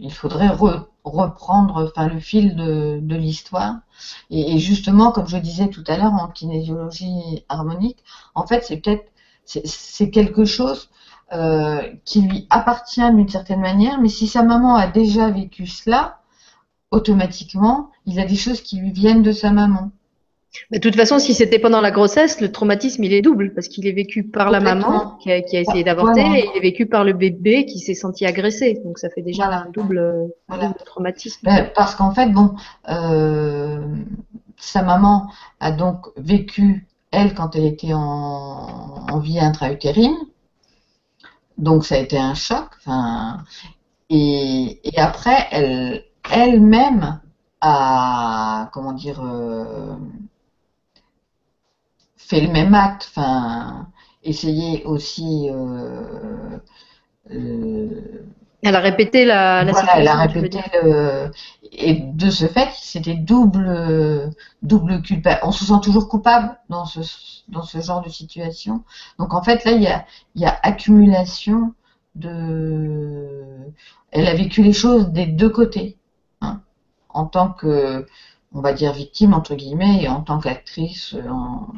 il 0.00 0.12
faudrait 0.12 0.48
re- 0.48 0.86
reprendre, 1.04 1.90
enfin, 1.90 2.08
le 2.08 2.20
fil 2.20 2.56
de, 2.56 3.16
l'histoire. 3.16 3.76
Et, 4.30 4.58
justement, 4.58 5.12
comme 5.12 5.28
je 5.28 5.36
disais 5.38 5.68
tout 5.68 5.84
à 5.86 5.96
l'heure 5.96 6.14
en 6.14 6.28
kinésiologie 6.28 7.44
harmonique, 7.48 8.04
en 8.34 8.46
fait, 8.46 8.64
c'est 8.64 8.76
peut-être, 8.78 9.10
c'est 9.44 9.66
c'est 9.66 10.10
quelque 10.10 10.44
chose 10.44 10.90
euh, 11.32 11.92
qui 12.04 12.22
lui 12.22 12.46
appartient 12.50 13.08
d'une 13.14 13.28
certaine 13.28 13.60
manière, 13.60 14.00
mais 14.00 14.08
si 14.08 14.26
sa 14.26 14.42
maman 14.42 14.74
a 14.76 14.86
déjà 14.86 15.30
vécu 15.30 15.66
cela, 15.66 16.20
automatiquement, 16.90 17.90
il 18.06 18.18
a 18.20 18.24
des 18.24 18.36
choses 18.36 18.60
qui 18.62 18.78
lui 18.78 18.92
viennent 18.92 19.22
de 19.22 19.32
sa 19.32 19.50
maman. 19.52 19.90
Mais 20.70 20.78
de 20.78 20.82
toute 20.82 20.96
façon, 20.96 21.18
si 21.18 21.32
c'était 21.34 21.58
pendant 21.58 21.80
la 21.80 21.90
grossesse, 21.90 22.40
le 22.40 22.50
traumatisme 22.50 23.04
il 23.04 23.12
est 23.12 23.22
double 23.22 23.54
parce 23.54 23.68
qu'il 23.68 23.86
est 23.86 23.92
vécu 23.92 24.24
par 24.24 24.50
la 24.50 24.60
maman 24.60 25.16
qui 25.22 25.30
a, 25.30 25.40
qui 25.42 25.56
a 25.56 25.60
essayé 25.60 25.84
d'avorter 25.84 26.22
Voilà. 26.22 26.38
et 26.38 26.48
il 26.52 26.58
est 26.58 26.60
vécu 26.60 26.86
par 26.86 27.04
le 27.04 27.12
bébé 27.12 27.66
qui 27.66 27.78
s'est 27.78 27.94
senti 27.94 28.26
agressé. 28.26 28.80
Donc 28.84 28.98
ça 28.98 29.08
fait 29.10 29.22
déjà 29.22 29.44
Voilà. 29.44 29.62
un 29.66 29.70
double, 29.70 30.30
Voilà. 30.48 30.72
traumatisme. 30.84 31.40
Ben, 31.44 31.70
parce 31.74 31.94
qu'en 31.94 32.12
fait, 32.12 32.26
bon, 32.32 32.54
euh, 32.88 33.80
sa 34.56 34.82
maman 34.82 35.30
a 35.60 35.70
donc 35.72 36.06
vécu, 36.16 36.86
elle, 37.12 37.34
quand 37.34 37.54
elle 37.56 37.66
était 37.66 37.92
en, 37.92 37.98
en 39.10 39.18
vie 39.18 39.38
intra-utérine. 39.38 40.16
Donc, 41.58 41.84
ça 41.84 41.96
a 41.96 41.98
été 41.98 42.16
un 42.18 42.34
choc. 42.34 42.68
Et 44.08 44.80
après, 44.96 45.46
elle, 45.52 46.04
elle-même 46.32 47.20
a, 47.60 48.70
comment 48.72 48.92
dire, 48.92 49.20
euh, 49.22 49.94
fait 52.30 52.40
le 52.40 52.52
même 52.52 52.74
acte. 52.74 53.06
Enfin, 53.10 53.88
essayé 54.24 54.84
aussi. 54.84 55.48
euh, 55.50 56.58
euh, 57.30 58.24
Elle 58.62 58.76
a 58.76 58.80
répété 58.80 59.24
la, 59.24 59.64
la 59.64 59.72
voilà, 59.72 59.98
elle 59.98 60.08
a 60.08 60.16
répété 60.16 60.60
le... 60.82 61.30
Et 61.72 61.94
de 61.94 62.30
ce 62.30 62.46
fait, 62.46 62.68
c'était 62.74 63.14
double, 63.14 64.32
double 64.62 65.02
culpa. 65.02 65.40
On 65.44 65.52
se 65.52 65.64
sent 65.64 65.80
toujours 65.82 66.08
coupable 66.08 66.58
dans 66.68 66.84
ce, 66.84 67.00
dans 67.48 67.62
ce 67.62 67.80
genre 67.80 68.02
de 68.02 68.10
situation. 68.10 68.84
Donc 69.18 69.34
en 69.34 69.42
fait, 69.42 69.64
là, 69.64 69.72
il 69.72 69.82
y 69.82 69.86
a, 69.88 70.04
il 70.34 70.42
y 70.42 70.46
a 70.46 70.58
accumulation 70.62 71.74
de... 72.16 73.56
Elle 74.12 74.26
a 74.26 74.34
vécu 74.34 74.62
les 74.62 74.72
choses 74.72 75.08
des 75.10 75.26
deux 75.26 75.50
côtés. 75.50 75.96
hein. 76.42 76.60
En 77.10 77.26
tant 77.26 77.50
que, 77.50 78.06
on 78.52 78.60
va 78.60 78.72
dire, 78.74 78.92
victime, 78.92 79.34
entre 79.34 79.54
guillemets, 79.54 80.02
et 80.02 80.08
en 80.08 80.22
tant 80.22 80.40
qu'actrice 80.40 81.16
en- 81.30 81.68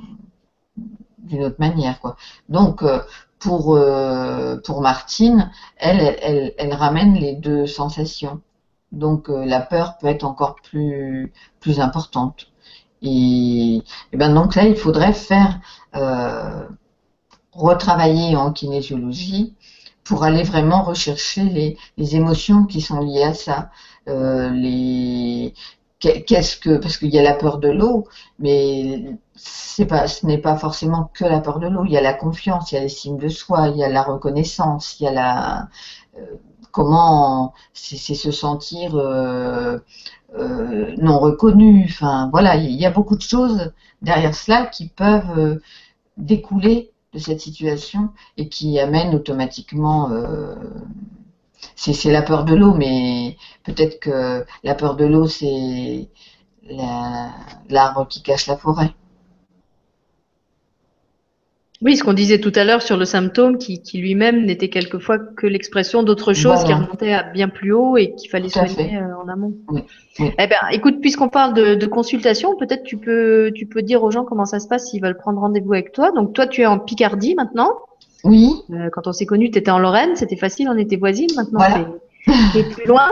d'une 1.23 1.45
autre 1.45 1.57
manière, 1.59 2.01
quoi. 2.01 2.17
Donc, 2.49 2.83
euh, 2.83 3.01
pour, 3.39 3.75
euh, 3.77 4.57
pour 4.65 4.81
Martine, 4.83 5.51
elle, 5.77 6.17
elle, 6.59 6.75
ramène 6.75 7.15
les 7.15 7.35
deux 7.35 7.67
sensations. 7.67 8.41
Donc, 8.93 9.29
euh, 9.31 9.45
la 9.45 9.61
peur 9.61 9.99
peut 9.99 10.07
être 10.09 10.25
encore 10.25 10.57
plus, 10.63 11.33
importante. 11.79 12.49
Et, 13.03 13.83
ben 14.13 14.33
donc 14.35 14.55
là, 14.55 14.65
il 14.65 14.77
faudrait 14.77 15.13
faire 15.13 15.59
retravailler 17.53 18.37
en 18.37 18.53
kinésiologie 18.53 19.55
pour 20.05 20.25
aller 20.25 20.43
vraiment 20.43 20.83
rechercher 20.83 21.77
les, 21.97 22.17
émotions 22.17 22.65
qui 22.65 22.81
sont 22.81 23.01
liées 23.01 23.25
à 23.25 23.35
ça. 23.35 23.71
parce 26.81 26.97
qu'il 26.99 27.11
y 27.11 27.19
a 27.19 27.23
la 27.23 27.35
peur 27.35 27.59
de 27.59 27.69
l'eau, 27.69 28.07
mais 28.39 29.19
pas 29.89 30.07
ce 30.09 30.27
n'est 30.27 30.39
pas 30.39 30.57
forcément 30.57 31.11
que 31.15 31.25
la 31.25 31.41
peur 31.41 31.59
de 31.59 31.69
l'eau. 31.69 31.85
Il 31.85 31.93
y 31.93 31.97
a 31.97 32.01
la 32.01 32.15
confiance, 32.15 32.73
il 32.73 32.77
y 32.77 32.79
a 32.79 32.81
l'estime 32.83 33.17
de 33.19 33.29
soi, 33.29 33.69
il 33.69 33.77
y 33.77 33.85
a 33.85 33.89
la 33.89 34.03
reconnaissance, 34.03 34.99
il 35.01 35.05
y 35.05 35.07
a 35.07 35.13
la 35.13 35.69
euh, 36.19 36.37
comment 36.73 37.55
c'est 37.75 37.97
se 38.15 38.31
sentir 38.31 38.97
euh, 38.97 39.79
euh, 40.39 40.95
non 40.99 41.19
reconnu. 41.19 41.87
Enfin 41.89 42.29
voilà, 42.33 42.57
il 42.57 42.73
y 42.73 42.87
a 42.87 42.91
beaucoup 42.91 43.17
de 43.17 43.23
choses 43.23 43.73
derrière 44.03 44.35
cela 44.35 44.67
qui 44.67 44.89
peuvent 44.89 45.61
découler 46.17 46.93
de 47.13 47.19
cette 47.19 47.41
situation 47.41 48.11
et 48.37 48.49
qui 48.49 48.79
amènent 48.81 49.15
automatiquement 49.15 50.11
c'est 51.77 52.11
la 52.13 52.23
peur 52.23 52.45
de 52.45 52.55
l'eau, 52.55 52.75
mais 52.75 53.37
peut-être 53.65 54.01
que 54.01 54.45
la 54.65 54.75
peur 54.75 54.97
de 54.97 55.05
l'eau, 55.05 55.27
c'est 55.29 56.09
l'arbre 57.69 58.07
qui 58.09 58.23
cache 58.23 58.47
la 58.47 58.57
forêt. 58.57 58.95
Oui, 61.83 61.97
ce 61.97 62.05
qu'on 62.05 62.13
disait 62.13 62.39
tout 62.39 62.53
à 62.55 62.65
l'heure 62.65 62.81
sur 62.81 62.97
le 62.97 63.05
symptôme 63.05 63.59
qui, 63.59 63.81
lui-même 63.95 64.45
n'était 64.45 64.69
quelquefois 64.69 65.19
que 65.19 65.47
l'expression 65.47 66.03
d'autre 66.03 66.33
chose 66.33 66.63
qui 66.65 66.73
remontait 66.73 67.13
à 67.13 67.25
bien 67.25 67.49
plus 67.49 67.73
haut 67.73 67.97
et 67.97 68.15
qu'il 68.15 68.31
fallait 68.31 68.49
soigner 68.49 68.99
euh, 68.99 69.17
en 69.23 69.29
amont. 69.29 69.55
Eh 70.19 70.47
bien, 70.47 70.59
écoute, 70.71 71.01
puisqu'on 71.01 71.29
parle 71.29 71.55
de, 71.55 71.87
consultation, 71.87 72.57
peut-être 72.57 72.85
tu 72.85 72.97
peux, 72.97 73.51
tu 73.55 73.67
peux 73.67 73.83
dire 73.83 74.03
aux 74.05 74.11
gens 74.11 74.25
comment 74.25 74.45
ça 74.45 74.61
se 74.61 74.69
passe 74.69 74.91
s'ils 74.91 75.03
veulent 75.03 75.17
prendre 75.17 75.41
rendez-vous 75.41 75.73
avec 75.73 75.93
toi. 75.93 76.13
Donc 76.13 76.35
toi, 76.35 76.47
tu 76.47 76.63
es 76.63 76.67
en 76.67 76.79
Picardie 76.79 77.35
maintenant. 77.35 77.73
Oui. 78.25 78.53
Euh, 78.71 78.89
quand 78.93 79.07
on 79.07 79.13
s'est 79.13 79.27
connus, 79.27 79.51
tu 79.51 79.59
étais 79.59 79.71
en 79.71 79.79
Lorraine, 79.79 80.15
c'était 80.15 80.37
facile, 80.37 80.69
on 80.69 80.79
était 80.79 80.97
voisines. 80.97 81.31
Maintenant, 81.37 81.61
tu 82.53 82.59
es, 82.59 82.65
plus 82.65 82.87
loin. 82.87 83.11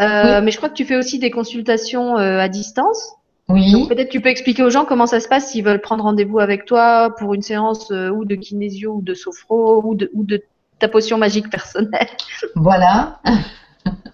Euh, 0.00 0.40
mais 0.42 0.50
je 0.50 0.56
crois 0.56 0.68
que 0.68 0.74
tu 0.74 0.84
fais 0.84 0.96
aussi 0.96 1.18
des 1.18 1.30
consultations 1.30 2.16
euh, 2.18 2.38
à 2.38 2.48
distance. 2.48 3.14
Oui. 3.48 3.86
Peut-être 3.88 4.08
tu 4.08 4.20
peux 4.20 4.30
expliquer 4.30 4.62
aux 4.62 4.70
gens 4.70 4.84
comment 4.84 5.06
ça 5.06 5.20
se 5.20 5.28
passe 5.28 5.50
s'ils 5.50 5.64
veulent 5.64 5.80
prendre 5.80 6.04
rendez-vous 6.04 6.38
avec 6.38 6.64
toi 6.64 7.14
pour 7.18 7.34
une 7.34 7.42
séance 7.42 7.90
ou 7.90 8.24
de 8.24 8.34
kinésio 8.34 8.94
ou 8.94 9.02
de 9.02 9.14
sophro 9.14 9.82
ou 9.84 9.94
de, 9.94 10.10
ou 10.14 10.24
de 10.24 10.42
ta 10.78 10.88
potion 10.88 11.18
magique 11.18 11.50
personnelle. 11.50 12.08
Voilà. 12.56 13.20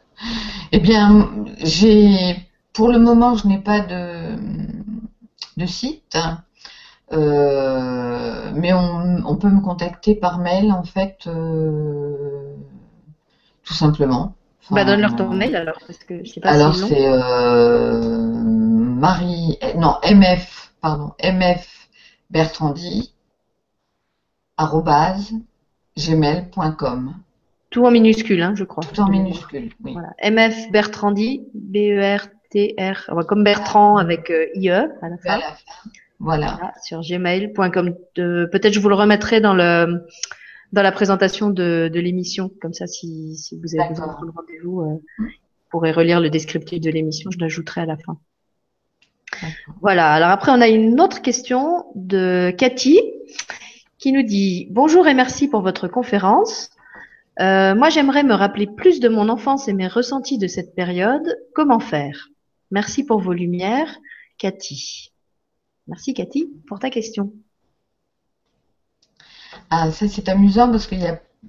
eh 0.73 0.79
bien, 0.79 1.31
j'ai, 1.63 2.37
pour 2.73 2.91
le 2.91 2.99
moment, 2.99 3.37
je 3.37 3.47
n'ai 3.47 3.59
pas 3.59 3.81
de, 3.81 4.37
de 5.57 5.67
site. 5.67 6.17
Euh, 7.13 8.53
mais 8.55 8.73
on, 8.73 9.37
peut 9.37 9.49
me 9.49 9.61
contacter 9.61 10.15
par 10.15 10.39
mail 10.39 10.71
en 10.71 10.85
fait, 10.85 11.19
euh, 11.27 12.55
tout 13.65 13.75
simplement. 13.75 14.35
Bah 14.71 14.85
donne-leur 14.85 15.17
ton 15.17 15.31
mail 15.31 15.57
alors 15.57 15.79
parce 15.87 15.99
que 15.99 16.25
je 16.25 16.31
sais 16.31 16.41
pas. 16.41 16.51
Alors 16.51 16.75
c'est 16.75 17.07
euh, 17.07 18.01
Marie, 18.01 19.59
non 19.77 19.97
MF, 20.05 20.73
pardon 20.81 21.13
MF 21.23 21.89
Bertrandi 22.31 23.13
gmail.com. 25.97 27.15
Tout 27.71 27.87
en 27.87 27.91
minuscule, 27.91 28.43
hein, 28.43 28.55
je 28.55 28.65
crois. 28.65 28.85
Tout 28.85 29.01
en 29.01 29.09
minuscule, 29.09 29.73
oui. 29.85 29.93
Voilà. 29.93 30.11
MF 30.23 30.71
Bertrandi, 30.71 31.43
B-E-R-T-R, 31.55 33.11
comme 33.27 33.45
Bertrand 33.45 33.97
avec 33.97 34.33
IE 34.55 34.71
à 34.71 34.89
la 35.03 35.17
fin. 35.19 35.31
À 35.31 35.39
la 35.39 35.53
fin. 35.53 35.91
Voilà. 36.19 36.73
sur 36.83 37.01
gmail.com. 37.01 37.95
Peut-être 38.15 38.73
je 38.75 38.81
vous 38.81 38.91
le 38.91 38.95
remettrai 38.95 39.41
dans 39.41 39.55
le 39.55 40.05
dans 40.73 40.83
la 40.83 40.93
présentation 40.93 41.51
de, 41.51 41.91
de 41.93 42.01
l'émission. 42.01 42.51
Comme 42.61 42.73
ça, 42.73 42.87
si, 42.87 43.37
si 43.37 43.59
vous 43.59 43.79
avez 43.79 43.89
besoin 43.91 44.07
de 44.07 44.31
rendez-vous, 44.31 44.81
euh, 44.83 45.01
vous 45.19 45.27
pourrez 45.71 45.93
relire 45.93 46.21
le 46.21 46.31
descriptif 46.31 46.81
de 46.81 46.91
l'émission. 46.91 47.31
Je 47.31 47.39
l'ajouterai 47.39 47.83
à 47.83 47.87
la 47.87 47.97
fin. 47.97 48.19
Voilà. 49.81 50.13
Alors 50.13 50.31
après, 50.31 50.53
on 50.53 50.61
a 50.61 50.69
une 50.69 51.01
autre 51.01 51.23
question 51.23 51.87
de 51.95 52.53
Cathy 52.57 53.01
qui 53.99 54.13
nous 54.13 54.23
dit 54.23 54.69
Bonjour 54.71 55.07
et 55.07 55.15
merci 55.15 55.49
pour 55.49 55.63
votre 55.63 55.89
conférence. 55.89 56.71
Euh, 57.41 57.75
moi, 57.75 57.89
j'aimerais 57.89 58.23
me 58.23 58.35
rappeler 58.35 58.67
plus 58.67 59.01
de 59.01 59.09
mon 59.09 59.29
enfance 59.29 59.69
et 59.69 59.73
mes 59.73 59.89
ressentis 59.89 60.39
de 60.39 60.47
cette 60.47 60.75
période. 60.75 61.39
Comment 61.55 61.81
faire? 61.81 62.29
Merci 62.71 63.05
pour 63.05 63.21
vos 63.21 63.33
lumières, 63.33 63.99
Cathy. 64.39 65.13
Merci 65.87 66.13
Cathy 66.13 66.51
pour 66.67 66.79
ta 66.79 66.91
question. 66.91 67.33
Ah, 69.71 69.91
ça 69.93 70.09
c'est 70.09 70.29
amusant 70.29 70.71
parce 70.71 70.87
qu'il 70.87 70.99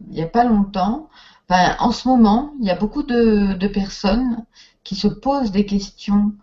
n'y 0.09 0.21
a, 0.21 0.27
pas 0.27 0.43
longtemps, 0.43 1.09
en 1.49 1.91
ce 1.91 2.07
moment, 2.07 2.53
il 2.59 2.67
y 2.67 2.69
a 2.69 2.75
beaucoup 2.75 3.03
de, 3.03 3.67
personnes 3.67 4.45
qui 4.83 4.95
se 4.95 5.07
posent 5.07 5.51
des 5.51 5.65
questions 5.65 6.33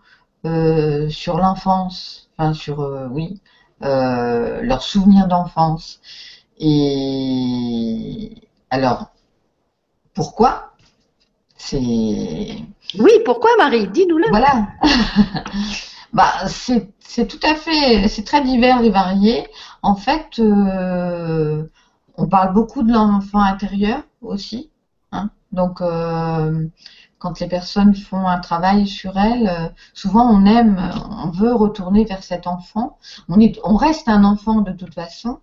euh, 0.45 1.09
sur 1.09 1.37
l'enfance, 1.37 2.29
enfin 2.37 2.53
sur, 2.53 2.81
euh, 2.81 3.07
oui, 3.09 3.41
euh, 3.83 4.61
leurs 4.61 4.83
souvenirs 4.83 5.27
d'enfance. 5.27 5.99
Et 6.59 8.35
alors, 8.69 9.11
pourquoi? 10.13 10.73
C'est. 11.55 12.57
Oui, 12.97 13.11
pourquoi 13.25 13.51
Marie? 13.57 13.87
Dis-nous-le. 13.87 14.29
Voilà. 14.29 14.67
bah, 16.13 16.47
c'est 16.47 16.91
c'est 17.09 17.27
tout 17.27 17.39
à 17.43 17.55
fait, 17.55 18.07
c'est 18.07 18.23
très 18.23 18.43
divers 18.43 18.81
et 18.83 18.91
varié. 18.91 19.47
En 19.81 19.95
fait, 19.95 20.37
euh, 20.37 21.65
on 22.17 22.27
parle 22.27 22.53
beaucoup 22.53 22.83
de 22.83 22.93
l'enfant 22.93 23.39
intérieur 23.39 24.03
aussi. 24.21 24.69
Hein. 25.11 25.31
Donc, 25.51 25.81
euh, 25.81 26.67
quand 27.17 27.39
les 27.39 27.47
personnes 27.47 27.95
font 27.95 28.27
un 28.27 28.37
travail 28.39 28.87
sur 28.87 29.17
elles, 29.17 29.47
euh, 29.47 29.69
souvent 29.95 30.29
on 30.29 30.45
aime, 30.45 30.79
on 31.25 31.29
veut 31.31 31.53
retourner 31.53 32.05
vers 32.05 32.21
cet 32.21 32.45
enfant. 32.45 32.97
On, 33.27 33.39
est, 33.39 33.59
on 33.63 33.75
reste 33.75 34.07
un 34.07 34.23
enfant 34.23 34.61
de 34.61 34.71
toute 34.71 34.93
façon. 34.93 35.39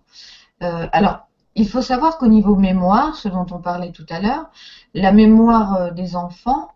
alors, 0.61 1.27
il 1.55 1.67
faut 1.67 1.81
savoir 1.81 2.17
qu'au 2.17 2.27
niveau 2.27 2.55
mémoire, 2.55 3.15
ce 3.15 3.27
dont 3.27 3.45
on 3.51 3.59
parlait 3.59 3.91
tout 3.91 4.05
à 4.09 4.19
l'heure, 4.21 4.49
la 4.93 5.11
mémoire 5.11 5.91
des 5.93 6.15
enfants, 6.15 6.69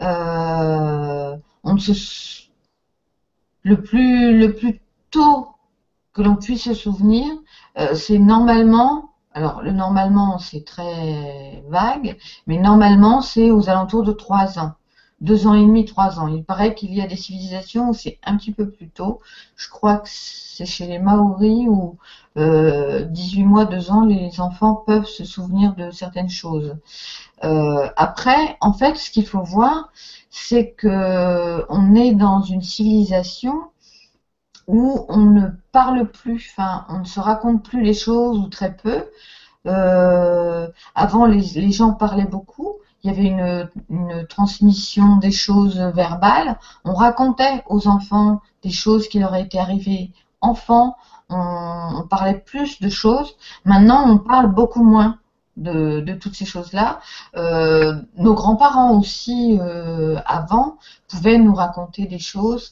on 0.00 1.74
ne 1.74 1.78
se 1.78 2.47
le 3.68 3.82
plus, 3.82 4.80
tôt 5.10 5.48
que 6.12 6.22
l'on 6.22 6.36
puisse 6.36 6.64
se 6.64 6.74
souvenir, 6.74 7.26
euh, 7.78 7.94
c'est 7.94 8.18
normalement, 8.18 9.10
alors 9.32 9.62
le 9.62 9.72
normalement 9.72 10.38
c'est 10.38 10.64
très 10.64 11.62
vague, 11.68 12.16
mais 12.46 12.58
normalement 12.58 13.20
c'est 13.20 13.50
aux 13.50 13.68
alentours 13.68 14.02
de 14.02 14.12
3 14.12 14.58
ans. 14.58 14.72
2 15.20 15.46
ans 15.46 15.54
et 15.54 15.62
demi, 15.62 15.84
3 15.84 16.20
ans. 16.20 16.28
Il 16.28 16.44
paraît 16.44 16.74
qu'il 16.74 16.94
y 16.94 17.00
a 17.00 17.06
des 17.06 17.16
civilisations 17.16 17.90
où 17.90 17.94
c'est 17.94 18.18
un 18.24 18.36
petit 18.36 18.52
peu 18.52 18.68
plus 18.70 18.88
tôt. 18.88 19.20
Je 19.56 19.68
crois 19.68 19.98
que 19.98 20.08
c'est 20.08 20.66
chez 20.66 20.86
les 20.86 20.98
Maoris 20.98 21.66
où 21.68 21.96
euh, 22.36 23.04
18 23.04 23.44
mois, 23.44 23.64
2 23.64 23.90
ans, 23.90 24.04
les 24.04 24.40
enfants 24.40 24.74
peuvent 24.74 25.06
se 25.06 25.24
souvenir 25.24 25.74
de 25.74 25.90
certaines 25.90 26.30
choses. 26.30 26.76
Euh, 27.44 27.88
après, 27.96 28.56
en 28.60 28.72
fait, 28.72 28.96
ce 28.96 29.10
qu'il 29.10 29.26
faut 29.26 29.42
voir, 29.42 29.90
c'est 30.30 30.70
que 30.72 31.64
on 31.68 31.94
est 31.94 32.12
dans 32.12 32.42
une 32.42 32.62
civilisation 32.62 33.54
où 34.68 35.06
on 35.08 35.24
ne 35.24 35.48
parle 35.72 36.06
plus, 36.08 36.52
enfin, 36.52 36.84
on 36.90 37.00
ne 37.00 37.04
se 37.04 37.18
raconte 37.18 37.64
plus 37.64 37.82
les 37.82 37.94
choses 37.94 38.38
ou 38.38 38.48
très 38.48 38.76
peu. 38.76 39.06
Euh, 39.66 40.68
avant, 40.94 41.26
les, 41.26 41.72
gens 41.72 41.92
parlaient 41.92 42.24
beaucoup. 42.26 42.76
Il 43.08 43.14
y 43.14 43.20
avait 43.20 43.70
une, 43.88 44.26
transmission 44.28 45.16
des 45.16 45.30
choses 45.30 45.78
verbales. 45.78 46.58
On 46.84 46.92
racontait 46.92 47.64
aux 47.66 47.88
enfants 47.88 48.42
des 48.62 48.70
choses 48.70 49.08
qui 49.08 49.18
leur 49.18 49.34
étaient 49.34 49.58
arrivées 49.58 50.10
enfants. 50.42 50.94
On, 51.30 52.06
parlait 52.10 52.38
plus 52.38 52.80
de 52.82 52.90
choses. 52.90 53.34
Maintenant, 53.64 54.04
on 54.10 54.18
parle 54.18 54.52
beaucoup 54.52 54.84
moins 54.84 55.18
de, 55.56 56.04
toutes 56.20 56.34
ces 56.34 56.44
choses-là. 56.44 57.00
Euh, 57.34 57.94
nos 58.18 58.34
grands-parents 58.34 58.98
aussi, 58.98 59.58
euh, 59.58 60.18
avant, 60.26 60.76
pouvaient 61.08 61.38
nous 61.38 61.54
raconter 61.54 62.04
des 62.04 62.18
choses. 62.18 62.70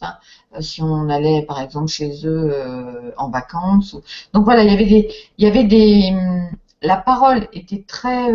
Euh, 0.54 0.60
si 0.60 0.82
on 0.82 1.08
allait, 1.08 1.46
par 1.48 1.62
exemple, 1.62 1.88
chez 1.88 2.26
eux 2.26 3.14
en 3.16 3.30
vacances. 3.30 3.96
Donc 4.34 4.44
voilà, 4.44 4.64
il 4.64 4.70
y 4.70 4.74
avait 4.74 4.84
des, 4.84 5.10
il 5.38 5.44
y 5.46 5.48
avait 5.48 5.64
des, 5.64 6.10
hum, 6.12 6.50
la 6.82 6.96
parole 6.96 7.48
était 7.52 7.84
très 7.86 8.28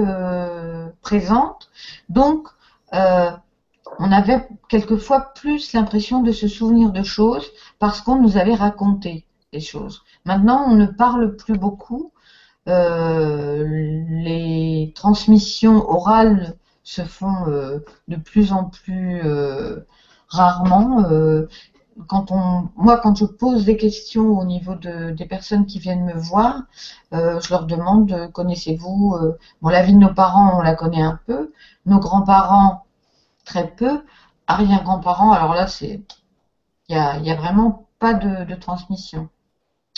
présente. 1.02 1.70
Donc 2.10 2.48
on 4.00 4.12
avait 4.12 4.48
quelquefois 4.70 5.34
plus 5.36 5.74
l'impression 5.74 6.22
de 6.22 6.32
se 6.32 6.48
souvenir 6.48 6.92
de 6.92 7.04
choses 7.04 7.52
parce 7.80 8.02
qu'on 8.02 8.22
nous 8.22 8.38
avait 8.38 8.56
raconté 8.56 9.26
des 9.54 9.60
choses. 9.60 10.04
Maintenant, 10.26 10.66
on 10.68 10.76
ne 10.76 10.86
parle 10.86 11.36
plus 11.36 11.58
beaucoup. 11.58 12.12
Euh, 12.68 13.66
les 13.68 14.94
transmissions 14.96 15.90
orales 15.90 16.56
se 16.84 17.04
font 17.04 17.48
euh, 17.48 17.80
de 18.08 18.16
plus 18.16 18.54
en 18.54 18.66
plus 18.66 19.22
rarement. 20.28 21.04
Quand 22.08 22.32
on, 22.32 22.70
moi, 22.76 22.98
quand 22.98 23.16
je 23.16 23.26
pose 23.26 23.66
des 23.66 23.78
questions 23.78 24.40
au 24.40 24.46
niveau 24.46 24.76
de, 24.76 25.12
des 25.12 25.26
personnes 25.26 25.66
qui 25.66 25.80
viennent 25.80 26.06
me 26.06 26.14
voir, 26.14 26.64
je 27.12 27.50
leur 27.50 27.66
demande 27.66 28.32
connaissez-vous 28.34 29.18
bon, 29.62 29.70
la 29.70 29.84
vie 29.84 29.94
de 29.94 30.00
nos 30.00 30.14
parents, 30.14 30.58
on 30.58 30.62
la 30.62 30.76
connaît 30.76 31.02
un 31.02 31.20
peu, 31.26 31.52
nos 31.86 32.00
grands-parents 32.00 32.86
très 33.46 33.68
peu, 33.68 34.04
arrière-grands-parents, 34.48 35.32
alors 35.32 35.54
là, 35.54 35.68
c'est 35.68 36.02
il 36.92 37.22
n'y 37.22 37.32
a, 37.32 37.36
vraiment 37.36 37.88
pas 38.00 38.14
de, 38.14 38.56
transmission. 38.56 39.30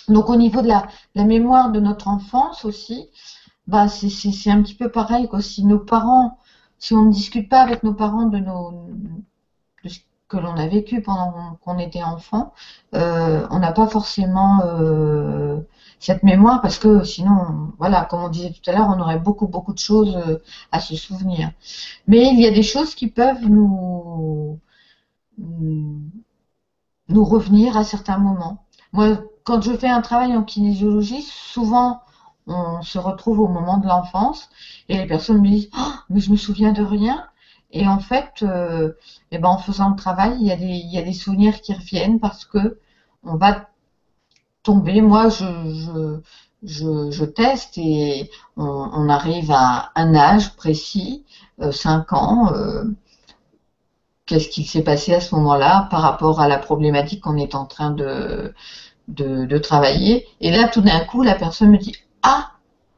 Donc 0.10 0.30
au 0.30 0.36
niveau 0.36 0.62
de 0.62 0.68
la, 0.68 0.88
mémoire 1.16 1.72
de 1.72 1.80
notre 1.80 2.08
enfance 2.08 2.66
aussi, 2.66 3.10
bah 3.68 3.88
c'est 3.88 4.52
un 4.52 4.62
petit 4.62 4.76
peu 4.76 4.90
pareil. 4.92 5.28
Si 5.40 5.66
nos 5.66 5.80
parents, 5.80 6.38
si 6.78 6.94
on 6.94 7.06
ne 7.06 7.12
discute 7.12 7.50
pas 7.50 7.62
avec 7.62 7.84
nos 7.84 7.94
parents 7.94 8.28
de, 8.28 8.38
nos, 8.38 8.90
que 10.34 10.38
l'on 10.40 10.56
a 10.58 10.68
vécu 10.68 11.02
pendant 11.02 11.60
qu'on 11.64 11.78
était 11.78 12.02
enfant, 12.04 12.54
euh, 12.96 13.46
on 13.52 13.60
n'a 13.60 13.72
pas 13.72 13.88
forcément 13.88 14.62
euh, 14.66 15.60
cette 16.00 16.24
mémoire 16.24 16.60
parce 16.62 16.80
que 16.80 17.04
sinon, 17.04 17.72
voilà, 17.78 18.06
comme 18.06 18.24
on 18.24 18.30
disait 18.30 18.52
tout 18.52 18.68
à 18.70 18.74
l'heure, 18.74 18.90
on 18.90 19.00
aurait 19.00 19.20
beaucoup 19.20 19.48
beaucoup 19.48 19.74
de 19.74 19.80
choses 19.80 20.16
euh, 20.16 20.40
à 20.72 20.80
se 20.80 20.96
souvenir. 20.96 21.52
Mais 22.08 22.30
il 22.34 22.40
y 22.42 22.48
a 22.48 22.52
des 22.52 22.64
choses 22.64 22.96
qui 22.96 23.08
peuvent 23.10 23.46
nous 23.48 24.60
nous 27.10 27.26
revenir 27.26 27.78
à 27.78 27.84
certains 27.84 28.18
moments. 28.18 28.66
Moi, 28.92 29.18
quand 29.44 29.62
je 29.62 29.74
fais 29.74 29.90
un 29.90 30.02
travail 30.02 30.36
en 30.36 30.44
kinésiologie, 30.44 31.22
souvent 31.22 32.02
on 32.48 32.82
se 32.82 32.98
retrouve 32.98 33.40
au 33.40 33.48
moment 33.48 33.78
de 33.78 33.88
l'enfance 33.88 34.50
et 34.90 34.98
les 34.98 35.06
personnes 35.06 35.42
me 35.42 35.48
disent 35.48 35.70
oh, 35.78 35.94
mais 36.10 36.20
je 36.20 36.32
me 36.32 36.38
souviens 36.38 36.74
de 36.74 36.84
rien 36.84 37.24
et 37.74 37.88
en 37.88 38.00
fait 38.00 38.44
euh, 38.44 38.94
eh 39.32 39.38
ben, 39.40 39.50
en 39.50 39.58
faisant 39.58 39.90
le 39.90 39.96
travail 39.96 40.38
il 40.40 40.48
y, 40.48 40.98
a 40.98 41.02
des, 41.02 41.14
souvenirs 41.14 41.62
qui 41.62 41.74
reviennent 41.74 42.20
parce 42.20 42.46
que 42.46 42.80
on 43.24 43.36
va 43.36 43.68
tomber 44.64 45.02
moi 45.02 45.28
je, 45.30 47.26
teste 47.26 47.78
et 47.78 48.30
on, 48.56 49.10
arrive 49.10 49.52
à 49.52 49.92
un 49.96 50.16
âge 50.16 50.56
précis 50.56 51.26
euh, 51.62 51.72
5 51.72 52.14
ans 52.14 52.54
euh, 52.54 52.86
qu'est-ce 54.26 54.50
qui 54.50 54.64
s'est 54.64 54.84
passé 54.84 55.14
à 55.14 55.22
ce 55.22 55.36
moment-là 55.36 55.88
par 55.92 56.02
rapport 56.02 56.40
à 56.40 56.48
la 56.48 56.58
problématique 56.58 57.22
qu'on 57.22 57.38
est 57.38 57.56
en 57.56 57.66
train 57.66 57.92
de, 57.92 58.54
de, 59.08 59.58
travailler. 59.58 60.28
Et 60.42 60.52
là, 60.52 60.68
tout 60.68 60.82
d'un 60.82 61.00
coup, 61.02 61.24
la 61.24 61.36
personne 61.36 61.72
me 61.72 61.78
dit 61.78 61.96
Ah, 62.22 62.52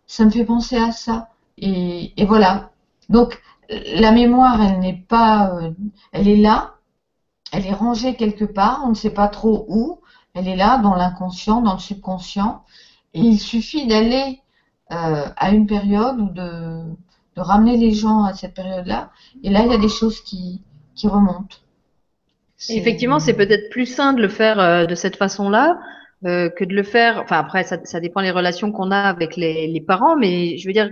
ça 0.08 0.26
me 0.26 0.30
fait 0.30 0.46
penser 0.46 0.78
à 0.78 0.92
ça. 0.92 1.30
Et, 1.58 2.14
voilà. 2.26 2.72
Donc, 3.10 3.42
la 3.70 4.12
mémoire, 4.12 4.62
elle 4.62 4.80
n'est 4.80 5.06
pas. 5.08 5.56
Euh, 5.56 5.72
elle 6.12 6.28
est 6.28 6.38
là. 6.38 6.76
Elle 7.52 7.66
est 7.66 7.74
rangée 7.74 8.16
quelque 8.16 8.46
part. 8.46 8.82
On 8.86 8.90
ne 8.90 8.96
sait 8.96 9.14
pas 9.14 9.28
trop 9.28 9.66
où. 9.68 10.02
Elle 10.34 10.48
est 10.48 10.56
là, 10.56 10.78
dans 10.80 10.96
l'inconscient, 10.96 11.62
dans 11.62 11.74
le 11.74 11.80
subconscient. 11.80 12.64
Et 13.14 13.22
il 13.22 13.40
suffit 13.40 13.88
d'aller 13.88 14.42
euh, 14.92 15.26
à 15.38 15.52
une 15.52 15.68
période 15.68 16.20
ou 16.20 16.30
de, 16.30 16.82
ramener 17.38 17.78
les 17.78 17.92
gens 17.92 18.24
à 18.24 18.34
cette 18.34 18.54
période-là. 18.54 19.12
Et 19.44 19.50
là, 19.50 19.64
il 19.64 19.72
y 19.72 19.74
a 19.74 19.78
des 19.78 19.90
choses 19.90 20.22
qui, 20.22 20.62
qui 20.96 21.08
remonte. 21.08 21.62
Effectivement, 22.70 23.20
c'est 23.20 23.34
peut-être 23.34 23.70
plus 23.70 23.86
sain 23.86 24.14
de 24.14 24.22
le 24.22 24.30
faire 24.30 24.60
euh, 24.60 24.86
de 24.86 24.96
cette 24.96 25.18
façon-là 25.18 25.78
euh, 26.26 26.50
que 26.50 26.64
de 26.64 26.74
le 26.74 26.82
faire. 26.84 27.22
Enfin, 27.22 27.38
après, 27.38 27.64
ça, 27.64 27.78
ça 27.84 28.00
dépend 28.00 28.22
des 28.22 28.32
relations 28.32 28.72
qu'on 28.72 28.90
a 28.90 29.02
avec 29.02 29.36
les, 29.36 29.68
les, 29.68 29.82
parents, 29.82 30.16
mais 30.16 30.58
je 30.58 30.68
veux 30.68 30.74
dire, 30.74 30.90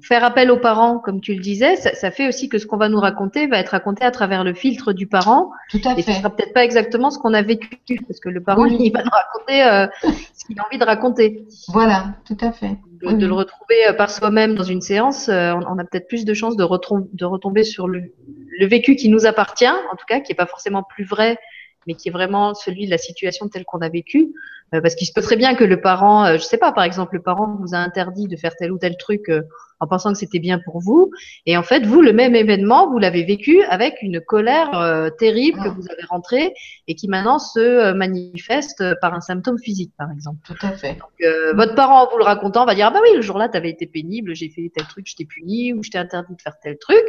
faire 0.00 0.24
appel 0.24 0.50
aux 0.50 0.58
parents, 0.58 0.98
comme 0.98 1.20
tu 1.20 1.34
le 1.34 1.40
disais, 1.40 1.76
ça, 1.76 1.94
ça 1.94 2.10
fait 2.10 2.28
aussi 2.28 2.48
que 2.48 2.56
ce 2.58 2.66
qu'on 2.66 2.78
va 2.78 2.88
nous 2.88 2.98
raconter 2.98 3.46
va 3.46 3.58
être 3.58 3.70
raconté 3.70 4.04
à 4.04 4.10
travers 4.10 4.42
le 4.42 4.54
filtre 4.54 4.92
du 4.92 5.06
parent. 5.06 5.50
Tout 5.70 5.80
à 5.84 5.92
et 5.92 6.02
fait. 6.02 6.12
ce 6.12 6.18
sera 6.18 6.30
peut-être 6.30 6.54
pas 6.54 6.64
exactement 6.64 7.10
ce 7.10 7.18
qu'on 7.18 7.34
a 7.34 7.42
vécu, 7.42 8.00
parce 8.08 8.20
que 8.20 8.30
le 8.30 8.42
parent, 8.42 8.64
il 8.64 8.90
va 8.90 9.02
nous 9.02 9.10
raconter 9.10 9.62
euh, 9.64 9.86
ce 10.34 10.46
qu'il 10.46 10.58
a 10.58 10.64
envie 10.66 10.78
de 10.78 10.84
raconter. 10.84 11.44
Voilà, 11.68 12.14
tout 12.24 12.38
à 12.40 12.50
fait. 12.50 12.78
De, 13.02 13.26
le 13.26 13.34
retrouver 13.34 13.76
par 13.98 14.08
soi-même 14.08 14.54
dans 14.54 14.64
une 14.64 14.80
séance, 14.80 15.28
on, 15.28 15.60
on 15.68 15.78
a 15.78 15.84
peut-être 15.84 16.08
plus 16.08 16.24
de 16.24 16.32
chances 16.32 16.56
de, 16.56 16.64
de 16.64 17.24
retomber 17.26 17.64
sur 17.64 17.86
le, 17.86 18.14
le 18.58 18.66
vécu 18.66 18.96
qui 18.96 19.08
nous 19.08 19.26
appartient, 19.26 19.66
en 19.66 19.96
tout 19.96 20.06
cas, 20.08 20.20
qui 20.20 20.32
n'est 20.32 20.36
pas 20.36 20.46
forcément 20.46 20.82
plus 20.82 21.04
vrai, 21.04 21.38
mais 21.86 21.94
qui 21.94 22.08
est 22.08 22.12
vraiment 22.12 22.54
celui 22.54 22.86
de 22.86 22.90
la 22.90 22.98
situation 22.98 23.48
telle 23.48 23.64
qu'on 23.64 23.80
a 23.80 23.88
vécu. 23.88 24.32
Euh, 24.74 24.80
parce 24.80 24.94
qu'il 24.94 25.06
se 25.06 25.12
peut 25.12 25.22
très 25.22 25.36
bien 25.36 25.54
que 25.54 25.64
le 25.64 25.80
parent, 25.80 26.24
euh, 26.24 26.36
je 26.36 26.42
sais 26.42 26.58
pas, 26.58 26.72
par 26.72 26.84
exemple, 26.84 27.14
le 27.14 27.22
parent 27.22 27.56
vous 27.60 27.74
a 27.74 27.78
interdit 27.78 28.26
de 28.26 28.36
faire 28.36 28.56
tel 28.56 28.72
ou 28.72 28.78
tel 28.78 28.96
truc 28.96 29.28
euh, 29.28 29.42
en 29.84 29.86
pensant 29.86 30.12
que 30.12 30.18
c'était 30.18 30.38
bien 30.38 30.58
pour 30.58 30.80
vous. 30.80 31.10
Et 31.44 31.56
en 31.56 31.62
fait, 31.62 31.84
vous, 31.84 32.00
le 32.00 32.12
même 32.12 32.34
événement, 32.34 32.90
vous 32.90 32.98
l'avez 32.98 33.22
vécu 33.22 33.62
avec 33.64 34.00
une 34.00 34.20
colère 34.20 34.74
euh, 34.74 35.10
terrible 35.10 35.62
que 35.62 35.68
vous 35.68 35.86
avez 35.90 36.04
rentrée 36.08 36.54
et 36.88 36.94
qui 36.94 37.06
maintenant 37.06 37.38
se 37.38 37.60
euh, 37.60 37.94
manifeste 37.94 38.82
par 39.00 39.12
un 39.14 39.20
symptôme 39.20 39.58
physique, 39.58 39.92
par 39.98 40.10
exemple. 40.10 40.38
Tout 40.44 40.66
à 40.66 40.72
fait. 40.72 40.94
Donc, 40.94 41.10
euh, 41.22 41.52
votre 41.52 41.74
parent, 41.74 42.04
en 42.04 42.10
vous 42.10 42.16
le 42.16 42.24
racontant, 42.24 42.64
va 42.64 42.74
dire, 42.74 42.86
ah 42.86 42.90
bah 42.90 43.00
oui, 43.02 43.14
le 43.14 43.20
jour-là, 43.20 43.50
tu 43.50 43.58
avais 43.58 43.70
été 43.70 43.86
pénible, 43.86 44.34
j'ai 44.34 44.48
fait 44.48 44.72
tel 44.74 44.86
truc, 44.86 45.06
je 45.06 45.16
t'ai 45.16 45.26
puni 45.26 45.74
ou 45.74 45.82
je 45.82 45.90
t'ai 45.90 45.98
interdit 45.98 46.34
de 46.34 46.40
faire 46.40 46.58
tel 46.62 46.78
truc, 46.78 47.04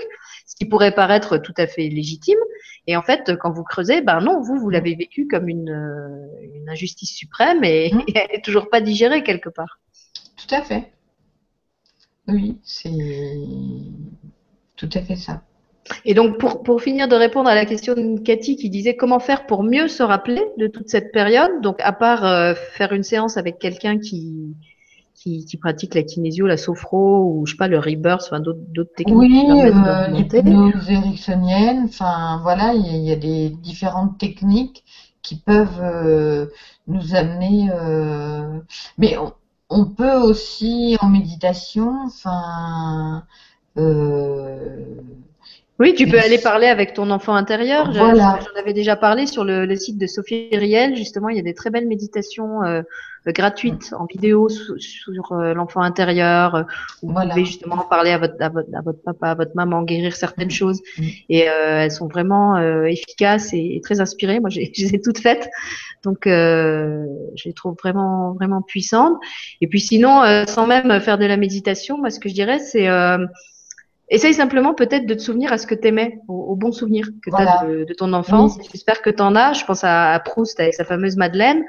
ce 0.46 0.56
qui 0.56 0.66
pourrait 0.66 0.94
paraître 0.94 1.38
tout 1.38 1.54
à 1.58 1.66
fait 1.66 1.88
légitime. 1.88 2.40
Et 2.88 2.98
en 2.98 3.02
fait, 3.02 3.36
quand 3.40 3.52
vous 3.52 3.64
creusez, 3.64 4.02
ben 4.02 4.20
non, 4.20 4.42
vous, 4.42 4.58
vous 4.60 4.70
l'avez 4.70 4.96
vécu 4.96 5.28
comme 5.28 5.48
une, 5.48 6.30
une 6.42 6.70
injustice 6.70 7.16
suprême 7.16 7.64
et, 7.64 7.86
et 7.86 7.94
elle 8.16 8.36
n'est 8.36 8.42
toujours 8.42 8.70
pas 8.70 8.82
digérée 8.82 9.24
quelque 9.24 9.50
part. 9.50 9.80
Tout 10.36 10.54
à 10.54 10.62
fait. 10.62 10.92
Oui, 12.28 12.58
c'est 12.64 12.90
tout 14.76 14.90
à 14.94 15.02
fait 15.02 15.16
ça. 15.16 15.42
Et 16.06 16.14
donc, 16.16 16.40
pour, 16.40 16.64
pour 16.64 16.82
finir 16.82 17.08
de 17.08 17.16
répondre 17.16 17.50
à 17.50 17.56
la 17.56 17.66
question 17.66 17.94
de 17.96 18.20
Cathy 18.20 18.56
qui 18.58 18.70
disait 18.70 18.96
comment 18.96 19.20
faire 19.20 19.46
pour 19.46 19.64
mieux 19.64 19.88
se 19.88 20.04
rappeler 20.04 20.44
de 20.58 20.68
toute 20.68 20.90
cette 20.90 21.12
période, 21.12 21.62
donc 21.62 21.78
à 21.82 21.94
part 21.94 22.26
euh, 22.26 22.56
faire 22.56 22.94
une 22.94 23.04
séance 23.04 23.38
avec 23.38 23.60
quelqu'un 23.60 24.00
qui, 24.00 24.56
qui, 25.16 25.46
qui 25.46 25.58
pratique 25.58 25.96
la 25.96 26.04
kinésio, 26.04 26.48
la 26.48 26.58
sophro 26.58 27.26
ou 27.34 27.46
je 27.46 27.52
sais 27.54 27.58
pas 27.58 27.68
le 27.68 27.80
rebirth, 27.80 28.24
enfin 28.26 28.40
d'autres 28.42 28.94
techniques. 28.96 29.18
Oui, 29.18 29.62
euh, 29.62 30.08
l'hypnose 30.08 30.90
ericksonienne, 30.90 31.84
enfin 31.86 32.40
voilà, 32.44 32.74
il 32.74 32.86
y, 32.86 32.90
a- 32.90 32.98
il 32.98 33.06
y 33.06 33.12
a 33.12 33.16
des 33.16 33.50
différentes 33.50 34.18
techniques 34.20 34.84
qui 35.22 35.36
peuvent 35.38 35.82
euh, 35.82 36.48
nous 36.88 37.16
amener. 37.16 37.70
euh, 37.72 38.60
mais 38.98 39.18
on, 39.18 39.34
on 39.70 39.86
peut 39.86 40.14
aussi 40.16 40.98
en 41.02 41.10
méditation, 41.10 42.06
enfin. 42.06 43.26
euh, 43.78 45.02
Oui, 45.78 45.94
tu 45.94 46.08
peux 46.08 46.20
aller 46.20 46.38
parler 46.38 46.68
avec 46.68 46.94
ton 46.94 47.10
enfant 47.12 47.34
intérieur. 47.36 47.92
J'en 47.92 48.06
Voilà. 48.14 48.40
j'en 48.40 48.60
avais 48.62 48.72
déjà 48.72 48.96
parlé 48.96 49.26
sur 49.28 49.44
le, 49.44 49.66
le 49.66 49.76
site 49.76 49.98
de 49.98 50.08
Sophie 50.08 50.48
Riel. 50.54 50.96
Justement, 50.96 51.28
il 51.28 51.36
y 51.36 51.40
a 51.40 51.44
des 51.44 51.54
très 51.54 51.70
belles 51.70 51.88
méditations 51.88 52.64
euh, 52.64 52.82
gratuites 53.28 53.94
en 54.00 54.06
vidéo 54.06 54.48
sur 54.48 55.32
euh, 55.34 55.54
l'enfant 55.54 55.82
intérieur. 55.82 56.56
euh, 56.56 56.64
où 57.02 57.08
Vous 57.08 57.14
Voilà. 57.14 57.32
pouvez 57.32 57.44
justement 57.44 57.80
parler 57.90 58.12
à 58.12 58.18
votre, 58.20 58.36
à 58.42 58.48
votre, 58.48 58.70
à 58.74 58.82
votre 58.82 59.02
papa, 59.04 59.32
à 59.32 59.36
votre 59.36 59.52
maman, 59.56 59.84
guérir 59.84 60.16
certaines 60.16 60.50
choses. 60.50 60.82
Mm. 60.98 61.04
Et 61.28 61.50
euh, 61.50 61.80
elles 61.84 61.92
sont 61.92 62.08
vraiment 62.08 62.56
euh, 62.56 62.86
efficaces 62.86 63.54
et, 63.54 63.76
et 63.76 63.82
très 63.82 64.00
inspirées. 64.00 64.40
Moi, 64.40 64.50
j'ai- 64.50 64.72
je 64.78 64.82
les 64.86 64.96
ai 64.96 65.02
toutes 65.02 65.20
faites. 65.20 65.50
Donc, 66.06 66.26
euh, 66.26 67.04
je 67.36 67.50
les 67.50 67.54
trouve 67.54 67.76
vraiment, 67.84 68.32
vraiment 68.34 68.62
puissantes. 68.62 69.18
Et 69.60 69.68
puis 69.68 69.82
sinon, 69.82 70.24
euh, 70.24 70.46
sans 70.46 70.68
même 70.68 71.02
faire 71.02 71.18
de 71.18 71.26
la 71.26 71.36
méditation, 71.36 71.98
moi, 71.98 72.12
ce 72.12 72.22
que 72.22 72.30
je 72.30 72.34
dirais, 72.34 72.60
c'est... 72.60 72.88
Essaye 74.10 74.36
simplement 74.36 74.76
peut-être 74.76 75.08
de 75.08 75.16
te 75.16 75.20
souvenir 75.20 75.52
à 75.52 75.58
ce 75.58 75.66
que 75.66 75.74
tu 75.74 75.88
aimais, 75.88 76.20
au, 76.28 76.36
au 76.36 76.56
bon 76.56 76.72
souvenir 76.72 77.08
que 77.24 77.32
tu 77.32 77.36
as 77.36 77.66
de, 77.66 77.84
de 77.86 77.94
ton 77.94 78.14
enfance. 78.14 78.58
J'espère 78.72 79.02
que 79.02 79.10
tu 79.10 79.22
en 79.22 79.36
as. 79.36 79.54
Je 79.54 79.66
pense 79.66 79.84
à, 79.84 80.12
à 80.12 80.20
Proust 80.20 80.60
avec 80.60 80.76
sa 80.76 80.86
fameuse 80.86 81.16
Madeleine. 81.16 81.64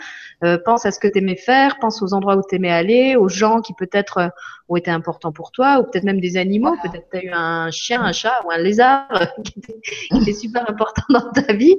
Euh, 0.45 0.59
pense 0.63 0.85
à 0.85 0.91
ce 0.91 0.99
que 0.99 1.09
tu 1.09 1.19
aimais 1.19 1.37
faire, 1.37 1.79
pense 1.79 2.03
aux 2.03 2.13
endroits 2.13 2.37
où 2.37 2.43
tu 2.47 2.57
aimais 2.57 2.71
aller, 2.71 3.17
aux 3.17 3.29
gens 3.29 3.63
qui 3.63 3.73
peut-être 3.73 4.19
euh, 4.19 4.29
ont 4.69 4.77
été 4.77 4.91
importants 4.91 5.33
pour 5.33 5.51
toi, 5.51 5.79
ou 5.81 5.85
peut-être 5.85 6.05
même 6.05 6.21
des 6.21 6.37
animaux. 6.37 6.75
Voilà. 6.75 6.91
Peut-être 6.91 7.09
tu 7.11 7.17
as 7.17 7.25
eu 7.25 7.31
un 7.33 7.71
chien, 7.71 8.03
un 8.03 8.13
chat 8.13 8.43
ou 8.45 8.51
un 8.51 8.59
lézard 8.59 9.09
qui 9.45 9.55
était, 9.59 9.81
qui 10.11 10.19
était 10.19 10.33
super 10.35 10.69
important 10.69 11.05
dans 11.09 11.31
ta 11.31 11.55
vie. 11.55 11.77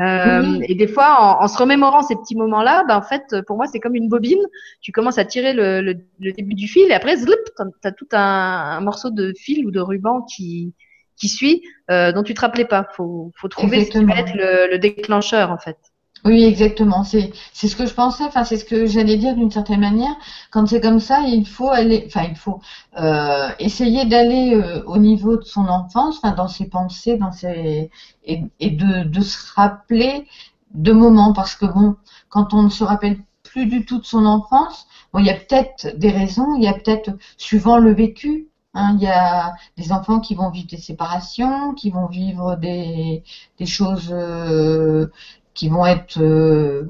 Euh, 0.00 0.42
Oui. 0.42 0.64
Et 0.68 0.74
des 0.74 0.88
fois, 0.88 1.16
en, 1.20 1.44
en 1.44 1.48
se 1.48 1.58
remémorant 1.58 2.02
ces 2.02 2.16
petits 2.16 2.34
moments-là, 2.36 2.84
ben, 2.88 2.96
en 2.96 3.02
fait, 3.02 3.36
pour 3.46 3.56
moi, 3.56 3.66
c'est 3.66 3.80
comme 3.80 3.94
une 3.94 4.08
bobine. 4.08 4.40
Tu 4.80 4.90
commences 4.92 5.18
à 5.18 5.24
tirer 5.24 5.52
le, 5.52 5.80
le, 5.82 5.94
le 6.20 6.32
début 6.32 6.54
du 6.54 6.66
fil 6.68 6.90
et 6.90 6.94
après, 6.94 7.16
zloup, 7.16 7.34
t'as 7.56 7.64
as 7.84 7.92
tout 7.92 8.08
un, 8.12 8.18
un 8.18 8.80
morceau 8.80 9.10
de 9.10 9.32
fil 9.38 9.66
ou 9.66 9.70
de 9.70 9.80
ruban 9.80 10.22
qui, 10.22 10.74
qui 11.16 11.28
suit, 11.28 11.62
euh, 11.90 12.12
dont 12.12 12.22
tu 12.22 12.34
te 12.34 12.40
rappelais 12.40 12.64
pas. 12.64 12.88
Faut, 12.96 13.32
faut 13.36 13.48
trouver 13.48 13.80
ce 13.84 13.90
qui 13.90 14.04
va 14.04 14.18
être 14.18 14.34
le, 14.34 14.70
le 14.70 14.78
déclencheur, 14.78 15.50
en 15.50 15.58
fait. 15.58 15.76
Oui, 16.24 16.44
exactement. 16.44 17.02
C'est 17.02 17.32
c'est 17.52 17.66
ce 17.66 17.74
que 17.74 17.84
je 17.86 17.94
pensais. 17.94 18.22
Enfin, 18.24 18.44
c'est 18.44 18.56
ce 18.56 18.64
que 18.64 18.86
j'allais 18.86 19.16
dire 19.16 19.34
d'une 19.34 19.50
certaine 19.50 19.80
manière. 19.80 20.14
Quand 20.52 20.66
c'est 20.66 20.80
comme 20.80 21.00
ça, 21.00 21.22
il 21.22 21.44
faut 21.46 21.70
aller. 21.70 22.04
Enfin, 22.06 22.22
il 22.28 22.36
faut 22.36 22.60
euh, 22.98 23.48
essayer 23.58 24.04
d'aller 24.06 24.54
euh, 24.54 24.84
au 24.86 24.98
niveau 24.98 25.36
de 25.36 25.42
son 25.42 25.66
enfance, 25.68 26.18
enfin, 26.18 26.32
dans 26.32 26.46
ses 26.46 26.66
pensées, 26.68 27.16
dans 27.16 27.32
ses 27.32 27.90
et, 28.24 28.42
et 28.60 28.70
de, 28.70 29.02
de 29.02 29.20
se 29.20 29.36
rappeler 29.56 30.28
de 30.74 30.92
moments, 30.92 31.32
parce 31.32 31.56
que 31.56 31.66
bon, 31.66 31.96
quand 32.28 32.54
on 32.54 32.62
ne 32.62 32.68
se 32.70 32.84
rappelle 32.84 33.18
plus 33.42 33.66
du 33.66 33.84
tout 33.84 33.98
de 33.98 34.04
son 34.06 34.24
enfance. 34.24 34.86
Bon, 35.12 35.18
il 35.18 35.26
y 35.26 35.30
a 35.30 35.34
peut-être 35.34 35.88
des 35.98 36.10
raisons, 36.10 36.54
il 36.56 36.62
y 36.62 36.68
a 36.68 36.72
peut-être, 36.72 37.10
suivant 37.36 37.76
le 37.78 37.92
vécu, 37.92 38.48
hein, 38.72 38.96
il 38.96 39.02
y 39.02 39.08
a 39.08 39.52
des 39.76 39.92
enfants 39.92 40.20
qui 40.20 40.34
vont 40.34 40.48
vivre 40.50 40.68
des 40.68 40.78
séparations, 40.78 41.74
qui 41.74 41.90
vont 41.90 42.06
vivre 42.06 42.56
des, 42.56 43.22
des 43.58 43.66
choses 43.66 44.08
euh, 44.10 45.06
qui 45.54 45.68
vont 45.68 45.86
être 45.86 46.20
euh, 46.20 46.84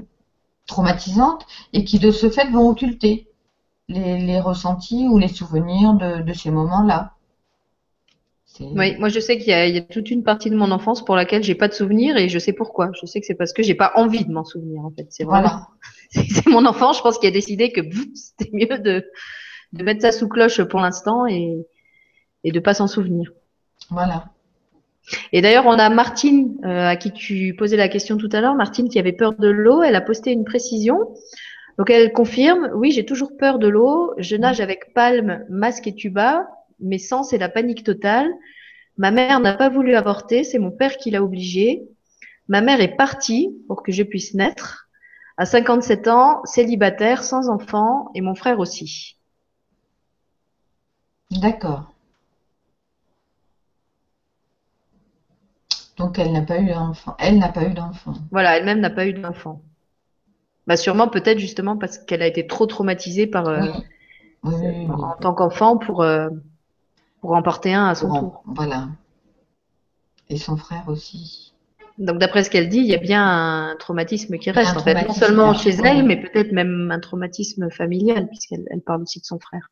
traumatisantes 0.67 1.45
et 1.73 1.85
qui 1.85 1.99
de 1.99 2.11
ce 2.11 2.29
fait 2.29 2.49
vont 2.51 2.69
occulter 2.69 3.27
les, 3.89 4.19
les 4.19 4.39
ressentis 4.41 5.07
ou 5.09 5.17
les 5.19 5.29
souvenirs 5.29 5.93
de, 5.95 6.23
de 6.23 6.33
ces 6.33 6.51
moments-là. 6.51 7.13
Oui, 8.75 8.95
moi 8.99 9.09
je 9.09 9.19
sais 9.19 9.37
qu'il 9.39 9.47
y 9.47 9.71
y 9.73 9.77
a 9.77 9.81
toute 9.81 10.11
une 10.11 10.23
partie 10.23 10.49
de 10.51 10.55
mon 10.55 10.69
enfance 10.71 11.03
pour 11.03 11.15
laquelle 11.15 11.43
j'ai 11.43 11.55
pas 11.55 11.67
de 11.67 11.73
souvenirs 11.73 12.17
et 12.17 12.29
je 12.29 12.37
sais 12.39 12.53
pourquoi. 12.53 12.91
Je 12.99 13.05
sais 13.07 13.19
que 13.19 13.25
c'est 13.25 13.33
parce 13.35 13.51
que 13.53 13.63
j'ai 13.63 13.73
pas 13.75 13.91
envie 13.95 14.25
de 14.25 14.31
m'en 14.31 14.43
souvenir 14.45 14.85
en 14.85 14.91
fait. 14.91 15.07
C'est 15.09 15.23
vraiment, 15.23 15.49
Voilà. 15.49 15.69
c'est 16.13 16.47
mon 16.47 16.65
enfant, 16.65 16.93
je 16.93 17.01
pense, 17.01 17.17
qui 17.19 17.27
a 17.27 17.31
décidé 17.31 17.71
que 17.71 17.81
c'était 18.15 18.49
mieux 18.53 18.79
de, 18.79 19.03
de 19.73 19.83
mettre 19.83 20.01
ça 20.01 20.11
sous 20.11 20.27
cloche 20.29 20.61
pour 20.63 20.79
l'instant 20.81 21.27
et, 21.27 21.67
et 22.43 22.51
de 22.51 22.59
pas 22.59 22.73
s'en 22.75 22.87
souvenir. 22.87 23.31
Voilà. 23.89 24.32
Et 25.31 25.41
d'ailleurs, 25.41 25.65
on 25.65 25.71
a 25.71 25.89
Martine, 25.89 26.57
euh, 26.63 26.87
à 26.87 26.95
qui 26.95 27.11
tu 27.11 27.55
posais 27.57 27.77
la 27.77 27.89
question 27.89 28.17
tout 28.17 28.29
à 28.31 28.41
l'heure, 28.41 28.55
Martine 28.55 28.89
qui 28.89 28.99
avait 28.99 29.11
peur 29.11 29.33
de 29.33 29.49
l'eau, 29.49 29.81
elle 29.81 29.95
a 29.95 30.01
posté 30.01 30.31
une 30.31 30.45
précision. 30.45 30.97
Donc 31.77 31.89
elle 31.89 32.13
confirme, 32.13 32.69
oui, 32.75 32.91
j'ai 32.91 33.05
toujours 33.05 33.35
peur 33.37 33.59
de 33.59 33.67
l'eau, 33.67 34.13
je 34.17 34.35
nage 34.35 34.61
avec 34.61 34.93
palme, 34.93 35.43
masque 35.49 35.87
et 35.87 35.95
tuba, 35.95 36.47
mais 36.79 36.99
sans 36.99 37.23
c'est 37.23 37.37
la 37.37 37.49
panique 37.49 37.83
totale. 37.83 38.31
Ma 38.97 39.11
mère 39.11 39.39
n'a 39.39 39.53
pas 39.53 39.69
voulu 39.69 39.95
avorter, 39.95 40.43
c'est 40.43 40.59
mon 40.59 40.71
père 40.71 40.97
qui 40.97 41.09
l'a 41.09 41.23
obligé. 41.23 41.83
Ma 42.47 42.61
mère 42.61 42.79
est 42.79 42.95
partie 42.95 43.49
pour 43.67 43.83
que 43.83 43.91
je 43.91 44.03
puisse 44.03 44.33
naître. 44.33 44.87
À 45.35 45.45
57 45.45 46.07
ans, 46.07 46.41
célibataire, 46.45 47.23
sans 47.23 47.49
enfant, 47.49 48.11
et 48.13 48.21
mon 48.21 48.35
frère 48.35 48.59
aussi. 48.59 49.17
D'accord. 51.31 51.92
Donc 55.97 56.17
elle 56.19 56.31
n'a 56.31 56.41
pas 56.41 56.59
eu 56.59 56.67
d'enfant. 56.67 57.15
Elle 57.19 57.37
n'a 57.39 57.49
pas 57.49 57.63
eu 57.65 57.73
d'enfant. 57.73 58.13
Voilà, 58.31 58.57
elle-même 58.57 58.79
n'a 58.79 58.89
pas 58.89 59.05
eu 59.05 59.13
d'enfant. 59.13 59.61
Bah 60.65 60.77
sûrement 60.77 61.07
peut-être 61.07 61.39
justement 61.39 61.77
parce 61.77 61.97
qu'elle 61.97 62.21
a 62.21 62.27
été 62.27 62.47
trop 62.47 62.65
traumatisée 62.65 63.27
par 63.27 63.47
euh, 63.47 63.61
Oui. 63.61 63.69
Oui, 64.45 64.53
oui, 64.55 64.67
oui, 64.67 64.85
oui. 64.89 65.03
en 65.03 65.15
tant 65.21 65.33
qu'enfant 65.33 65.77
pour 65.77 66.01
euh, 66.01 66.29
pour 67.21 67.33
en 67.33 67.41
porter 67.41 67.73
un 67.73 67.87
à 67.87 67.95
son 67.95 68.09
en- 68.09 68.19
tour. 68.19 68.43
Voilà. 68.45 68.89
Et 70.29 70.37
son 70.37 70.57
frère 70.57 70.83
aussi. 70.87 71.53
Donc 71.99 72.17
d'après 72.17 72.43
ce 72.43 72.49
qu'elle 72.49 72.69
dit, 72.69 72.79
il 72.79 72.87
y 72.87 72.95
a 72.95 72.97
bien 72.97 73.23
un 73.23 73.75
traumatisme 73.75 74.37
qui 74.37 74.49
reste 74.51 74.75
en 74.75 74.79
fait, 74.83 75.05
non 75.07 75.13
seulement 75.13 75.53
chez 75.53 75.69
elle, 75.83 76.03
mais 76.03 76.17
peut-être 76.19 76.51
même 76.51 76.89
un 76.91 76.99
traumatisme 76.99 77.69
familial 77.69 78.27
puisqu'elle 78.27 78.65
elle 78.71 78.81
parle 78.81 79.03
aussi 79.03 79.19
de 79.19 79.25
son 79.25 79.39
frère. 79.39 79.69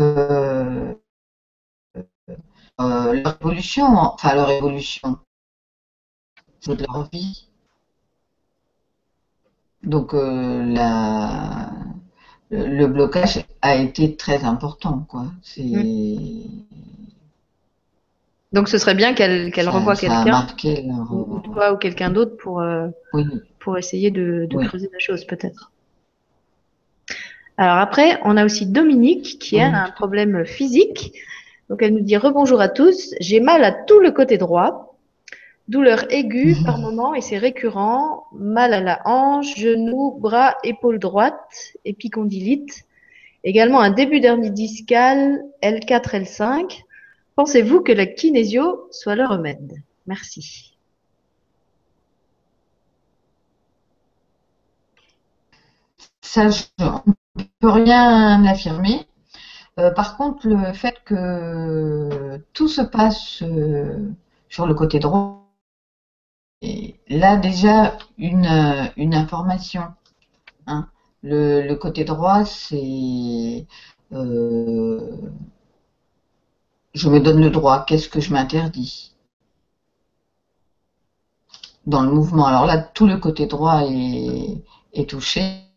Euh, 0.00 0.94
euh, 2.80 3.12
leur 3.22 3.36
évolution, 3.40 3.84
enfin 3.96 4.34
leur 4.34 4.50
évolution, 4.50 5.18
c'est 6.60 6.74
de 6.76 6.84
leur 6.86 7.08
vie. 7.12 7.48
Donc 9.82 10.14
euh, 10.14 10.64
la, 10.64 11.70
le 12.50 12.86
blocage 12.86 13.44
a 13.62 13.76
été 13.76 14.16
très 14.16 14.44
important, 14.44 15.00
quoi. 15.08 15.26
C'est 15.42 15.64
Donc 18.52 18.68
ce 18.68 18.78
serait 18.78 18.94
bien 18.94 19.12
qu'elle 19.14 19.50
qu'elle 19.52 19.68
ça, 19.68 19.72
revoie 19.72 19.94
ça 19.94 20.20
a 20.20 20.24
quelqu'un 20.24 20.30
leur. 20.30 20.52
ou, 21.10 21.40
toi 21.40 21.72
ou 21.72 21.76
quelqu'un 21.76 22.10
d'autre 22.10 22.36
pour 22.36 22.60
euh, 22.60 22.88
Oui, 23.12 23.24
pour 23.60 23.78
essayer 23.78 24.10
de, 24.10 24.46
de 24.50 24.56
Oui. 24.56 24.66
creuser 24.66 24.90
la 24.92 24.98
chose 25.00 25.24
peut-être. 25.26 25.72
Alors 27.60 27.76
après, 27.76 28.18
on 28.24 28.38
a 28.38 28.46
aussi 28.46 28.64
Dominique 28.64 29.38
qui 29.38 29.56
elle, 29.56 29.74
a 29.74 29.84
un 29.84 29.90
problème 29.90 30.46
physique. 30.46 31.12
Donc 31.68 31.82
elle 31.82 31.92
nous 31.92 32.00
dit 32.00 32.16
rebonjour 32.16 32.58
à 32.58 32.70
tous, 32.70 33.14
j'ai 33.20 33.38
mal 33.38 33.62
à 33.64 33.70
tout 33.70 34.00
le 34.00 34.12
côté 34.12 34.38
droit, 34.38 34.96
douleur 35.68 36.10
aiguë 36.10 36.56
par 36.64 36.78
moment 36.78 37.14
et 37.14 37.20
c'est 37.20 37.36
récurrent, 37.36 38.24
mal 38.32 38.72
à 38.72 38.80
la 38.80 39.02
hanche, 39.04 39.58
genou, 39.58 40.16
bras, 40.18 40.56
épaule 40.64 40.98
droite, 40.98 41.74
épicondylite, 41.84 42.86
également 43.44 43.82
un 43.82 43.90
début 43.90 44.20
d'hernie 44.20 44.50
discale 44.50 45.42
L4, 45.62 46.22
L5. 46.22 46.80
Pensez-vous 47.36 47.82
que 47.82 47.92
la 47.92 48.06
kinésio 48.06 48.88
soit 48.90 49.16
le 49.16 49.26
remède? 49.26 49.82
Merci. 50.06 50.70
ça, 56.22 56.48
je, 56.48 56.62
on 56.78 57.02
ne 57.40 57.44
peut 57.60 57.70
rien 57.70 58.44
affirmer. 58.44 59.06
Euh, 59.78 59.90
par 59.90 60.16
contre, 60.16 60.48
le 60.48 60.72
fait 60.72 61.02
que 61.04 62.42
tout 62.52 62.68
se 62.68 62.82
passe 62.82 63.42
euh, 63.42 64.10
sur 64.48 64.66
le 64.66 64.74
côté 64.74 64.98
droit, 64.98 65.46
là 67.08 67.36
déjà 67.36 67.96
une, 68.18 68.46
euh, 68.46 69.12
information. 69.16 69.84
hein. 70.66 70.88
Le, 71.22 71.74
côté 71.74 72.04
droit, 72.04 72.44
c'est 72.46 73.66
je 76.94 77.08
me 77.08 77.18
donne 77.20 77.40
le 77.42 77.50
droit, 77.50 77.84
qu'est-ce 77.84 78.08
que 78.08 78.20
je 78.20 78.32
m'interdis 78.32 79.14
dans 81.86 82.02
le 82.02 82.10
mouvement? 82.10 82.46
Alors 82.46 82.66
là, 82.66 82.78
tout 82.78 83.06
le 83.06 83.18
côté 83.18 83.46
droit 83.46 83.82
est 83.84 85.08
touché. 85.08 85.69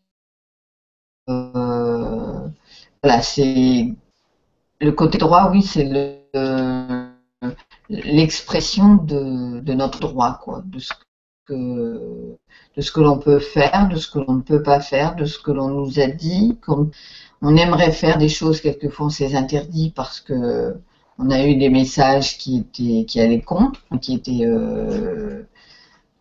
Euh, 1.30 2.48
voilà, 3.02 3.22
c'est 3.22 3.94
le 4.82 4.92
côté 4.92 5.18
droit, 5.18 5.50
oui, 5.52 5.62
c'est 5.62 5.86
le 5.86 6.24
l'expression 7.90 8.96
de, 8.96 9.74
notre 9.74 10.00
droit, 10.00 10.40
quoi, 10.44 10.64
de 10.66 10.80
ce 10.80 10.94
que 11.46 12.38
de 12.76 12.82
ce 12.82 12.92
que 12.92 13.02
l'on 13.02 13.20
peut 13.20 13.40
faire, 13.40 13.90
de 13.90 13.98
ce 13.98 14.10
que 14.10 14.20
l'on 14.20 14.36
ne 14.36 14.42
peut 14.42 14.64
pas 14.64 14.80
faire, 14.80 15.16
de 15.16 15.26
ce 15.26 15.38
que 15.40 15.52
l'on 15.52 15.68
nous 15.70 16.00
a 16.00 16.08
dit, 16.08 16.58
qu'on 16.66 16.90
on 17.42 17.56
aimerait 17.58 17.92
faire 17.92 18.18
des 18.18 18.30
choses, 18.30 18.62
quelquefois 18.62 19.08
on 19.08 19.10
s'est 19.10 19.36
interdit 19.36 19.92
parce 19.96 20.22
que 20.22 20.76
on 21.20 21.30
a 21.30 21.46
eu 21.46 21.56
des 21.58 21.70
messages 21.70 22.38
qui 22.38 22.58
étaient 22.60 23.06
qui 23.06 23.20
allaient 23.20 23.42
contre, 23.42 23.82
qui 24.02 24.16
étaient 24.16 24.46
euh, 24.46 25.44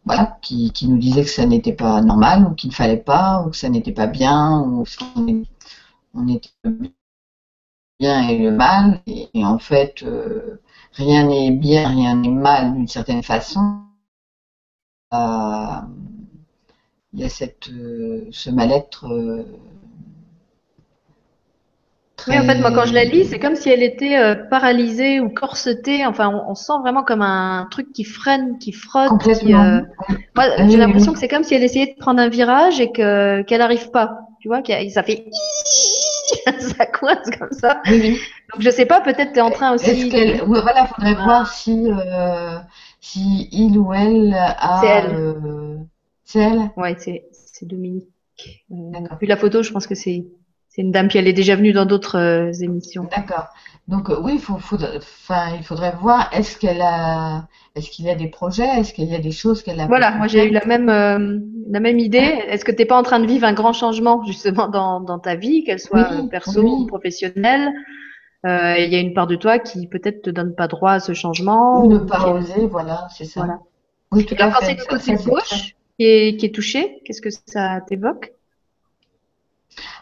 voilà, 0.04 0.38
qui, 0.42 0.72
qui 0.72 0.88
nous 0.88 0.98
disaient 0.98 1.22
que 1.24 1.30
ça 1.30 1.46
n'était 1.46 1.72
pas 1.72 2.00
normal 2.02 2.46
ou 2.46 2.54
qu'il 2.54 2.70
ne 2.70 2.74
fallait 2.74 2.96
pas 2.96 3.42
ou 3.42 3.50
que 3.50 3.56
ça 3.56 3.68
n'était 3.68 3.92
pas 3.92 4.06
bien 4.06 4.60
ou 4.60 4.84
qu'on 4.98 5.44
on 6.14 6.28
était 6.28 6.50
bien 8.00 8.28
et 8.28 8.38
le 8.38 8.50
mal 8.50 9.00
et, 9.06 9.28
et 9.34 9.44
en 9.44 9.58
fait 9.58 10.02
euh, 10.02 10.60
rien 10.92 11.26
n'est 11.26 11.50
bien, 11.52 11.88
rien 11.88 12.16
n'est 12.16 12.28
mal 12.28 12.74
d'une 12.74 12.88
certaine 12.88 13.22
façon. 13.22 13.82
Euh, 15.14 15.80
il 17.12 17.20
y 17.20 17.24
a 17.24 17.28
cette 17.28 17.68
euh, 17.70 18.26
ce 18.32 18.50
mal-être 18.50 19.06
Oui, 22.28 22.38
en 22.38 22.42
fait, 22.44 22.54
moi, 22.58 22.70
quand 22.72 22.86
je 22.86 22.94
la 22.94 23.04
lis, 23.04 23.24
c'est 23.26 23.38
comme 23.38 23.56
si 23.56 23.68
elle 23.70 23.82
était 23.82 24.16
euh, 24.16 24.34
paralysée 24.34 25.20
ou 25.20 25.28
corsetée. 25.28 26.06
Enfin, 26.06 26.28
on, 26.28 26.50
on 26.50 26.54
sent 26.54 26.72
vraiment 26.82 27.02
comme 27.02 27.22
un 27.22 27.66
truc 27.70 27.92
qui 27.92 28.04
freine, 28.04 28.58
qui 28.58 28.72
frotte. 28.72 29.22
Qui, 29.40 29.54
euh, 29.54 29.80
Moi, 30.36 30.44
Oui, 30.58 30.70
j'ai 30.70 30.76
l'impression 30.76 31.10
oui. 31.10 31.14
que 31.14 31.18
c'est 31.20 31.28
comme 31.28 31.44
si 31.44 31.54
elle 31.54 31.62
essayait 31.64 31.94
de 31.94 31.98
prendre 31.98 32.20
un 32.20 32.28
virage 32.28 32.80
et 32.80 32.90
que 32.92 33.42
qu'elle 33.42 33.58
n'arrive 33.60 33.90
pas. 33.90 34.18
Tu 34.40 34.48
vois, 34.48 34.58
a- 34.66 34.88
ça 34.88 35.02
fait 35.02 35.24
ça 36.58 36.86
coince 36.86 37.30
comme 37.38 37.52
ça. 37.52 37.80
Oui. 37.88 38.18
Donc, 38.52 38.62
je 38.62 38.70
sais 38.70 38.86
pas, 38.86 39.00
peut-être 39.00 39.32
tu 39.32 39.38
es 39.38 39.42
en 39.42 39.50
train 39.50 39.74
Est-ce 39.74 39.90
aussi. 39.90 40.08
qu'elle, 40.10 40.42
ouais, 40.42 40.60
voilà, 40.60 40.86
faudrait 40.86 41.16
Ah. 41.18 41.24
voir 41.24 41.52
si 41.52 41.86
euh, 41.90 42.58
si 43.00 43.48
il 43.52 43.78
ou 43.78 43.92
elle 43.92 44.34
a. 44.34 44.80
C'est 44.80 44.86
elle. 44.88 45.14
euh, 45.16 45.76
c'est 46.24 46.40
elle. 46.40 46.70
Ouais, 46.76 46.96
c'est 46.98 47.24
c'est 47.32 47.66
Dominique. 47.66 48.08
Euh, 48.72 48.74
D'accord. 48.92 49.18
vu 49.20 49.26
la 49.26 49.36
photo, 49.36 49.62
je 49.62 49.72
pense 49.72 49.86
que 49.86 49.94
c'est 49.94 50.24
c'est 50.74 50.82
une 50.82 50.90
dame, 50.90 51.08
puis 51.08 51.18
elle 51.18 51.28
est 51.28 51.32
déjà 51.32 51.54
venue 51.56 51.72
dans 51.72 51.84
d'autres 51.86 52.18
euh, 52.18 52.52
émissions. 52.62 53.04
D'accord. 53.14 53.48
Donc 53.88 54.10
euh, 54.10 54.16
oui, 54.22 54.32
il 54.34 54.40
faut, 54.40 54.58
faudrait, 54.58 54.96
enfin, 54.98 55.54
il 55.56 55.64
faudrait 55.64 55.92
voir. 56.00 56.30
Est-ce 56.32 56.56
qu'elle 56.56 56.80
a, 56.80 57.46
est-ce 57.74 57.90
qu'il 57.90 58.04
y 58.06 58.10
a 58.10 58.14
des 58.14 58.28
projets, 58.28 58.68
est-ce 58.78 58.94
qu'il 58.94 59.04
y 59.08 59.14
a 59.14 59.18
des 59.18 59.32
choses 59.32 59.62
qu'elle 59.62 59.80
a. 59.80 59.86
Voilà, 59.86 60.12
moi 60.12 60.28
j'ai 60.28 60.46
eu 60.46 60.50
la 60.50 60.64
même 60.64 60.88
euh, 60.88 61.38
la 61.68 61.80
même 61.80 61.98
idée. 61.98 62.18
Est-ce 62.48 62.64
que 62.64 62.72
t'es 62.72 62.86
pas 62.86 62.96
en 62.96 63.02
train 63.02 63.18
de 63.20 63.26
vivre 63.26 63.44
un 63.46 63.52
grand 63.52 63.72
changement 63.72 64.24
justement 64.24 64.68
dans, 64.68 65.00
dans 65.00 65.18
ta 65.18 65.34
vie, 65.34 65.64
qu'elle 65.64 65.80
soit 65.80 66.10
Oui, 66.12 66.28
perso 66.28 66.62
oui. 66.62 66.70
ou 66.70 66.86
professionnelle 66.86 67.70
Euh, 68.46 68.74
Il 68.78 68.92
y 68.92 68.96
a 68.96 69.00
une 69.00 69.14
part 69.14 69.26
de 69.28 69.36
toi 69.36 69.58
qui 69.58 69.86
peut-être 69.86 70.22
te 70.22 70.30
donne 70.30 70.54
pas 70.54 70.68
droit 70.68 70.92
à 70.92 71.00
ce 71.00 71.12
changement. 71.14 71.84
Ou 71.84 71.92
ne 71.92 71.98
pas 71.98 72.18
qui- 72.18 72.30
oser, 72.30 72.66
voilà, 72.66 73.06
c'est 73.16 73.24
ça. 73.24 73.40
Voilà. 73.42 73.60
Oui, 74.12 74.26
tout 74.26 74.34
Et 74.34 74.40
alors 74.40 74.56
à 74.56 74.60
quand 74.60 74.66
c'est 74.66 74.74
fait. 74.76 74.80
le 74.80 74.86
côté 74.86 75.14
gauche 75.30 75.74
qui 75.98 76.04
est 76.06 76.36
qui 76.38 76.46
est 76.46 76.54
touché, 76.54 77.00
qu'est-ce 77.04 77.22
que 77.22 77.30
ça 77.30 77.80
t'évoque? 77.88 78.32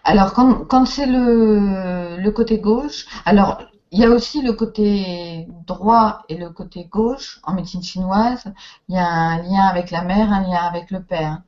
Alors, 0.05 0.33
quand, 0.33 0.67
quand 0.67 0.85
c'est 0.87 1.07
le, 1.07 2.17
le 2.17 2.31
côté 2.31 2.59
gauche, 2.59 3.07
alors 3.25 3.63
il 3.93 4.01
y 4.01 4.05
a 4.05 4.11
aussi 4.11 4.41
le 4.43 4.53
côté 4.53 5.49
droit 5.67 6.23
et 6.29 6.37
le 6.37 6.51
côté 6.51 6.85
gauche 6.85 7.41
en 7.43 7.55
médecine 7.55 7.83
chinoise. 7.83 8.45
Il 8.89 8.95
y 8.95 8.99
a 8.99 9.07
un 9.07 9.43
lien 9.43 9.65
avec 9.65 9.91
la 9.91 10.03
mère, 10.03 10.33
un 10.33 10.43
lien 10.43 10.63
avec 10.63 10.91
le 10.91 11.03
père. 11.03 11.43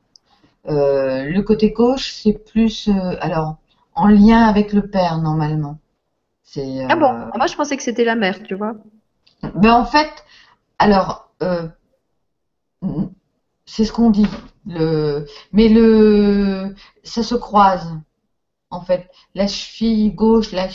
Euh, 0.69 1.25
le 1.25 1.43
côté 1.43 1.71
gauche, 1.71 2.13
c'est 2.13 2.33
plus, 2.33 2.89
euh, 2.89 3.17
alors, 3.21 3.57
en 3.95 4.07
lien 4.07 4.45
avec 4.45 4.73
le 4.73 4.89
père 4.89 5.19
normalement. 5.19 5.79
C'est. 6.43 6.85
Ah 6.89 6.97
bon, 6.97 7.13
moi 7.37 7.47
je 7.47 7.57
pensais 7.57 7.77
que 7.77 7.83
c'était 7.83 8.05
la 8.05 8.15
mère, 8.15 8.43
tu 8.43 8.55
vois. 8.55 8.75
Mais 9.55 9.71
en 9.71 9.85
fait, 9.85 10.25
alors, 10.79 11.31
c'est 13.65 13.85
ce 13.85 13.93
qu'on 13.93 14.11
dit. 14.11 14.27
Le, 14.67 15.27
mais 15.53 15.69
le, 15.69 16.75
ça 17.03 17.23
se 17.23 17.35
croise. 17.35 17.89
En 18.73 18.81
fait, 18.81 19.09
la 19.35 19.47
cheville 19.47 20.13
gauche, 20.13 20.51
la, 20.53 20.69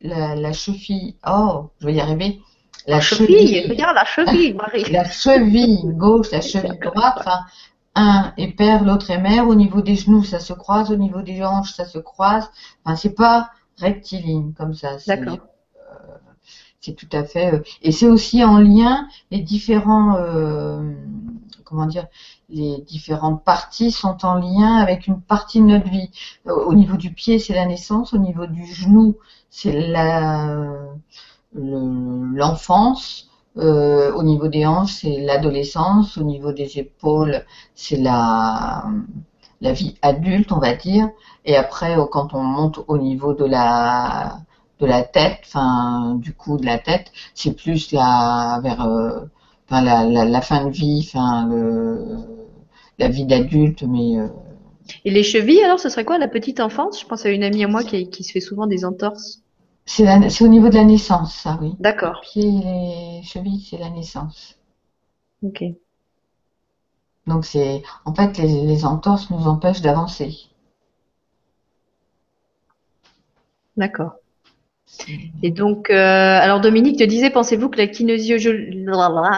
la, 0.00 0.52
cheville, 0.52 1.14
oh, 1.26 1.70
je 1.78 1.86
vais 1.86 1.94
y 1.94 2.00
arriver. 2.00 2.40
La, 2.88 3.00
cheville, 3.00 3.66
regarde 3.68 3.94
la 3.94 4.04
cheville, 4.04 4.54
Marie. 4.54 4.84
La 4.90 5.04
cheville 5.04 5.92
gauche, 5.94 6.32
la 6.32 6.40
cheville 6.40 6.78
droite, 6.82 7.14
enfin, 7.18 7.40
un 7.94 8.32
est 8.36 8.48
père, 8.48 8.84
l'autre 8.84 9.10
est 9.10 9.20
mère. 9.20 9.46
Au 9.46 9.54
niveau 9.54 9.80
des 9.80 9.94
genoux, 9.94 10.24
ça 10.24 10.40
se 10.40 10.52
croise. 10.52 10.90
Au 10.90 10.96
niveau 10.96 11.22
des 11.22 11.44
hanches, 11.44 11.72
ça 11.72 11.84
se 11.84 11.98
croise. 11.98 12.50
Enfin, 12.84 12.96
c'est 12.96 13.14
pas 13.14 13.50
rectiligne 13.78 14.52
comme 14.52 14.74
ça. 14.74 14.96
D'accord. 15.06 15.38
Euh, 15.76 16.16
c'est 16.80 16.94
tout 16.94 17.08
à 17.12 17.24
fait. 17.24 17.54
Euh, 17.54 17.62
et 17.82 17.92
c'est 17.92 18.08
aussi 18.08 18.44
en 18.44 18.58
lien 18.58 19.08
les 19.30 19.40
différents, 19.40 20.16
euh, 20.16 20.92
comment 21.64 21.86
dire, 21.86 22.06
les 22.48 22.78
différentes 22.82 23.44
parties 23.44 23.90
sont 23.90 24.24
en 24.24 24.34
lien 24.34 24.76
avec 24.76 25.06
une 25.06 25.20
partie 25.20 25.60
de 25.60 25.66
notre 25.66 25.88
vie. 25.88 26.10
Au 26.46 26.74
niveau 26.74 26.96
du 26.96 27.12
pied, 27.12 27.38
c'est 27.38 27.54
la 27.54 27.66
naissance. 27.66 28.12
Au 28.14 28.18
niveau 28.18 28.46
du 28.46 28.64
genou, 28.66 29.16
c'est 29.50 29.72
l'enfance. 31.54 33.28
Euh, 33.58 34.12
au 34.12 34.22
niveau 34.22 34.48
des 34.48 34.66
hanches, 34.66 34.92
c'est 35.00 35.20
l'adolescence. 35.20 36.18
Au 36.18 36.24
niveau 36.24 36.52
des 36.52 36.78
épaules, 36.78 37.44
c'est 37.74 37.96
la, 37.96 38.84
vie 39.60 39.96
adulte, 40.02 40.52
on 40.52 40.58
va 40.58 40.74
dire. 40.74 41.08
Et 41.44 41.56
après, 41.56 41.96
quand 42.12 42.34
on 42.34 42.42
monte 42.42 42.80
au 42.88 42.98
niveau 42.98 43.34
de 43.34 43.44
la 43.44 44.38
de 44.78 44.84
la 44.86 45.02
tête, 45.02 45.40
enfin 45.46 46.16
du 46.16 46.34
coup 46.34 46.58
de 46.58 46.66
la 46.66 46.78
tête, 46.78 47.10
c'est 47.34 47.54
plus 47.54 47.92
la 47.92 48.60
vers 48.62 48.82
euh, 48.82 49.20
la, 49.70 50.04
la, 50.24 50.40
fin 50.40 50.64
de 50.66 50.70
vie, 50.70 51.00
enfin 51.06 51.48
la 52.98 53.08
vie 53.08 53.24
d'adulte, 53.26 53.82
mais. 53.82 54.18
Euh, 54.18 54.28
Et 55.04 55.10
les 55.10 55.22
chevilles, 55.22 55.62
alors, 55.62 55.80
ce 55.80 55.88
serait 55.88 56.04
quoi 56.04 56.18
la 56.18 56.28
petite 56.28 56.60
enfance? 56.60 57.00
Je 57.00 57.06
pense 57.06 57.24
à 57.26 57.30
une 57.30 57.44
amie 57.44 57.64
à 57.64 57.68
moi 57.68 57.82
qui, 57.82 58.08
qui 58.10 58.24
se 58.24 58.32
fait 58.32 58.40
souvent 58.40 58.66
des 58.66 58.84
entorses. 58.84 59.42
C'est 59.86 60.42
au 60.42 60.48
niveau 60.48 60.68
de 60.68 60.74
la 60.74 60.84
naissance, 60.84 61.34
ça, 61.34 61.58
oui. 61.62 61.74
D'accord. 61.78 62.20
Pieds 62.20 62.62
et 63.20 63.22
chevilles, 63.22 63.66
c'est 63.68 63.78
la 63.78 63.90
naissance. 63.90 64.58
Ok. 65.42 65.62
Donc 67.26 67.44
c'est, 67.44 67.82
en 68.06 68.14
fait, 68.14 68.38
les, 68.38 68.66
les 68.66 68.84
entorses 68.86 69.30
nous 69.30 69.46
empêchent 69.46 69.82
d'avancer. 69.82 70.48
D'accord. 73.76 74.16
Et 75.42 75.50
donc, 75.50 75.90
euh, 75.90 75.94
alors 75.94 76.60
Dominique 76.60 76.98
te 76.98 77.04
disait, 77.04 77.30
pensez-vous 77.30 77.68
que 77.68 77.78
la 77.78 77.86
kinésiologie, 77.86 78.84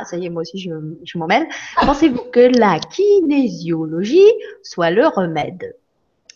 ça 0.05 0.17
y 0.17 0.27
est, 0.27 0.31
moi 0.31 0.43
aussi 0.43 0.59
je, 0.59 0.71
je 1.05 1.19
m'en 1.19 1.27
mêle, 1.27 1.47
pensez-vous 1.81 2.23
que 2.33 2.41
la 2.59 2.79
kinésiologie 2.79 4.31
soit 4.63 4.91
le 4.91 5.07
remède? 5.07 5.75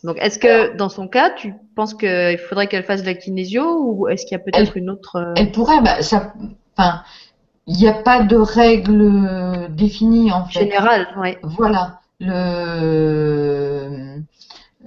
Donc, 0.02 0.16
est-ce 0.20 0.38
que 0.38 0.76
dans 0.76 0.88
son 0.88 1.06
cas, 1.06 1.30
tu 1.30 1.54
penses 1.76 1.94
qu'il 1.94 2.38
faudrait 2.48 2.66
qu'elle 2.66 2.82
fasse 2.82 3.02
de 3.02 3.06
la 3.06 3.14
kinésio 3.14 3.82
ou 3.84 4.08
est-ce 4.08 4.26
qu'il 4.26 4.36
y 4.36 4.40
a 4.40 4.44
peut-être 4.44 4.76
une 4.76 4.90
autre 4.90 5.16
euh, 5.16 5.34
Elle 5.36 5.52
pourrait, 5.52 5.80
bah, 5.80 6.02
ça, 6.02 6.32
enfin, 6.76 7.02
il 7.68 7.76
n'y 7.76 7.86
a 7.86 7.92
pas 7.92 8.24
de 8.24 8.36
règle 8.36 9.68
définie 9.70 10.32
en 10.32 10.44
fait. 10.46 10.60
Générale, 10.60 11.06
oui. 11.18 11.36
Voilà. 11.42 12.00
Le, 12.18 12.32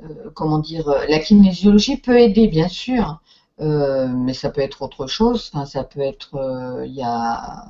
euh, 0.06 0.30
comment 0.34 0.60
dire, 0.60 0.94
la 1.08 1.20
kinésiologie 1.20 1.98
peut 1.98 2.20
aider, 2.20 2.48
bien 2.48 2.68
sûr. 2.68 3.22
Euh, 3.62 4.08
mais 4.10 4.34
ça 4.34 4.50
peut 4.50 4.62
être 4.62 4.82
autre 4.82 5.08
chose. 5.08 5.52
Ça 5.66 5.84
peut 5.84 6.02
être, 6.02 6.36
euh, 6.36 6.86
il 6.86 6.94
y, 6.94 7.04
a, 7.04 7.66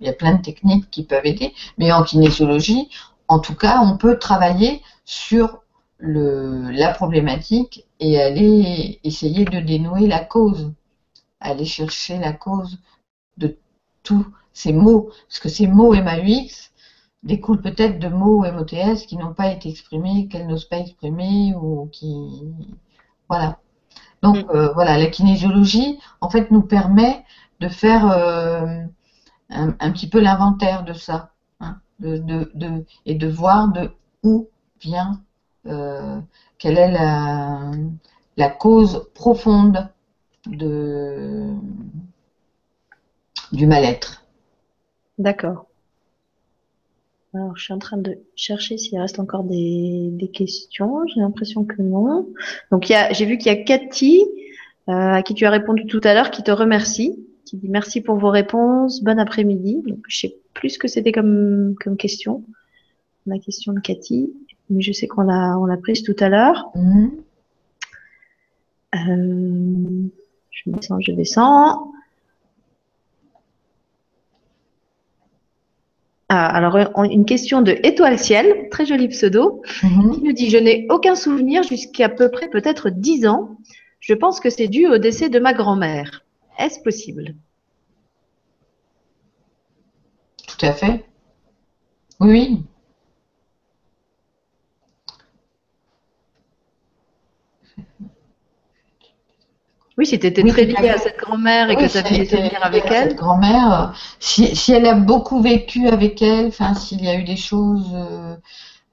y 0.00 0.08
a 0.08 0.12
plein 0.12 0.34
de 0.34 0.42
techniques 0.42 0.90
qui 0.90 1.04
peuvent 1.04 1.26
aider. 1.26 1.52
Mais 1.78 1.92
en 1.92 2.02
kinésiologie, 2.02 2.88
en 3.28 3.38
tout 3.40 3.54
cas, 3.54 3.80
on 3.82 3.96
peut 3.98 4.18
travailler 4.18 4.82
sur 5.04 5.62
le, 5.98 6.70
la 6.70 6.92
problématique 6.92 7.86
et 8.00 8.20
aller 8.20 9.00
essayer 9.04 9.44
de 9.44 9.60
dénouer 9.60 10.06
la 10.06 10.24
cause, 10.24 10.72
aller 11.40 11.64
chercher 11.64 12.18
la 12.18 12.32
cause 12.32 12.78
de 13.38 13.56
tous 14.02 14.26
ces 14.52 14.72
mots, 14.72 15.10
parce 15.28 15.40
que 15.40 15.48
ces 15.48 15.66
mots 15.66 15.92
MAUX 15.94 16.72
découlent 17.22 17.60
peut-être 17.62 17.98
de 17.98 18.08
mots 18.08 18.44
MOTS 18.44 19.06
qui 19.06 19.16
n'ont 19.16 19.34
pas 19.34 19.50
été 19.52 19.68
exprimés, 19.68 20.28
qu'elles 20.28 20.46
n'osent 20.46 20.68
pas 20.68 20.78
exprimer 20.78 21.54
ou 21.54 21.88
qui, 21.92 22.42
voilà. 23.28 23.58
Donc 24.22 24.36
mm. 24.36 24.50
euh, 24.50 24.72
voilà, 24.72 24.98
la 24.98 25.06
kinésiologie, 25.06 25.98
en 26.20 26.30
fait, 26.30 26.50
nous 26.50 26.62
permet 26.62 27.24
de 27.60 27.68
faire 27.68 28.10
euh, 28.10 28.82
un, 29.50 29.90
petit 29.92 30.08
peu 30.08 30.20
l'inventaire 30.20 30.84
de 30.84 30.92
ça, 30.92 31.32
hein, 31.60 31.78
de, 32.00 32.84
et 33.04 33.14
de 33.14 33.28
voir 33.28 33.68
de 33.68 33.90
où 34.22 34.48
vient, 34.80 35.20
euh, 35.66 36.20
quelle 36.58 36.78
est 36.78 36.90
la, 36.90 37.70
la 38.36 38.48
cause 38.48 39.08
profonde 39.14 39.88
de, 40.46 41.54
du 43.52 43.66
mal-être. 43.66 44.22
D'accord. 45.18 45.65
Alors, 47.36 47.54
je 47.54 47.64
suis 47.64 47.74
en 47.74 47.78
train 47.78 47.98
de 47.98 48.16
chercher 48.34 48.78
s'il 48.78 48.98
reste 48.98 49.18
encore 49.18 49.44
des, 49.44 50.30
questions. 50.32 51.06
J'ai 51.06 51.20
l'impression 51.20 51.64
que 51.64 51.82
non. 51.82 52.28
Donc, 52.70 52.86
j'ai 52.86 53.26
vu 53.26 53.36
qu'il 53.36 53.52
y 53.52 53.54
a 53.54 53.62
Cathy, 53.62 54.22
euh, 54.88 54.92
à 54.92 55.22
qui 55.22 55.34
tu 55.34 55.44
as 55.44 55.50
répondu 55.50 55.86
tout 55.86 56.00
à 56.04 56.14
l'heure, 56.14 56.30
qui 56.30 56.42
te 56.42 56.50
remercie, 56.50 57.14
qui 57.44 57.58
dit 57.58 57.68
merci 57.68 58.00
pour 58.00 58.16
vos 58.16 58.30
réponses, 58.30 59.02
bon 59.02 59.18
après-midi. 59.18 59.82
Donc, 59.86 59.98
je 60.08 60.18
sais 60.18 60.36
plus 60.54 60.70
ce 60.70 60.78
que 60.78 60.88
c'était 60.88 61.12
comme, 61.12 61.74
comme 61.78 61.98
question. 61.98 62.42
La 63.26 63.38
question 63.38 63.74
de 63.74 63.80
Cathy, 63.80 64.32
mais 64.70 64.80
je 64.80 64.92
sais 64.92 65.06
qu'on 65.06 65.22
l'a, 65.22 65.58
on 65.58 65.66
l'a 65.66 65.76
prise 65.76 66.02
tout 66.02 66.16
à 66.20 66.30
l'heure. 66.30 66.70
Mm-hmm. 66.74 67.10
Euh, 68.94 70.08
je 70.50 70.70
descends, 70.70 71.00
je 71.00 71.12
descends. 71.12 71.92
Alors, 76.28 76.76
une 77.04 77.24
question 77.24 77.62
de 77.62 77.78
Étoile 77.84 78.18
Ciel, 78.18 78.68
très 78.70 78.84
joli 78.84 79.08
pseudo, 79.08 79.62
mhm. 79.82 80.14
qui 80.14 80.22
nous 80.22 80.32
dit 80.32 80.50
Je 80.50 80.58
n'ai 80.58 80.86
aucun 80.90 81.14
souvenir 81.14 81.62
jusqu'à 81.62 82.08
peu 82.08 82.30
près 82.30 82.48
peut-être 82.48 82.90
10 82.90 83.26
ans. 83.26 83.56
Je 84.00 84.14
pense 84.14 84.40
que 84.40 84.50
c'est 84.50 84.68
dû 84.68 84.86
au 84.86 84.98
décès 84.98 85.28
de 85.28 85.38
ma 85.38 85.52
grand-mère. 85.52 86.24
Est-ce 86.58 86.80
possible? 86.80 87.34
Tout 90.46 90.66
à 90.66 90.72
fait. 90.72 91.04
Oui, 92.20 92.28
Oui, 92.30 92.64
si 100.04 100.18
tu 100.18 100.26
étais 100.26 100.44
très 100.44 100.64
liée 100.64 100.88
à 100.90 100.98
cette 100.98 101.18
grand-mère 101.18 101.70
et 101.70 101.76
que 101.76 101.90
tu 101.90 101.96
avais 101.96 102.18
des 102.18 102.26
souvenirs 102.26 102.60
avec 102.62 102.84
elle. 102.86 103.10
Cette 103.10 103.16
grand-mère, 103.16 103.94
si, 104.20 104.54
si, 104.54 104.72
elle 104.72 104.86
a 104.86 104.94
beaucoup 104.94 105.40
vécu 105.40 105.88
avec 105.88 106.20
elle, 106.20 106.48
enfin, 106.48 106.74
s'il 106.74 107.02
y 107.02 107.08
a 107.08 107.18
eu 107.18 107.24
des 107.24 107.36
choses 107.36 107.90
euh, 107.94 108.36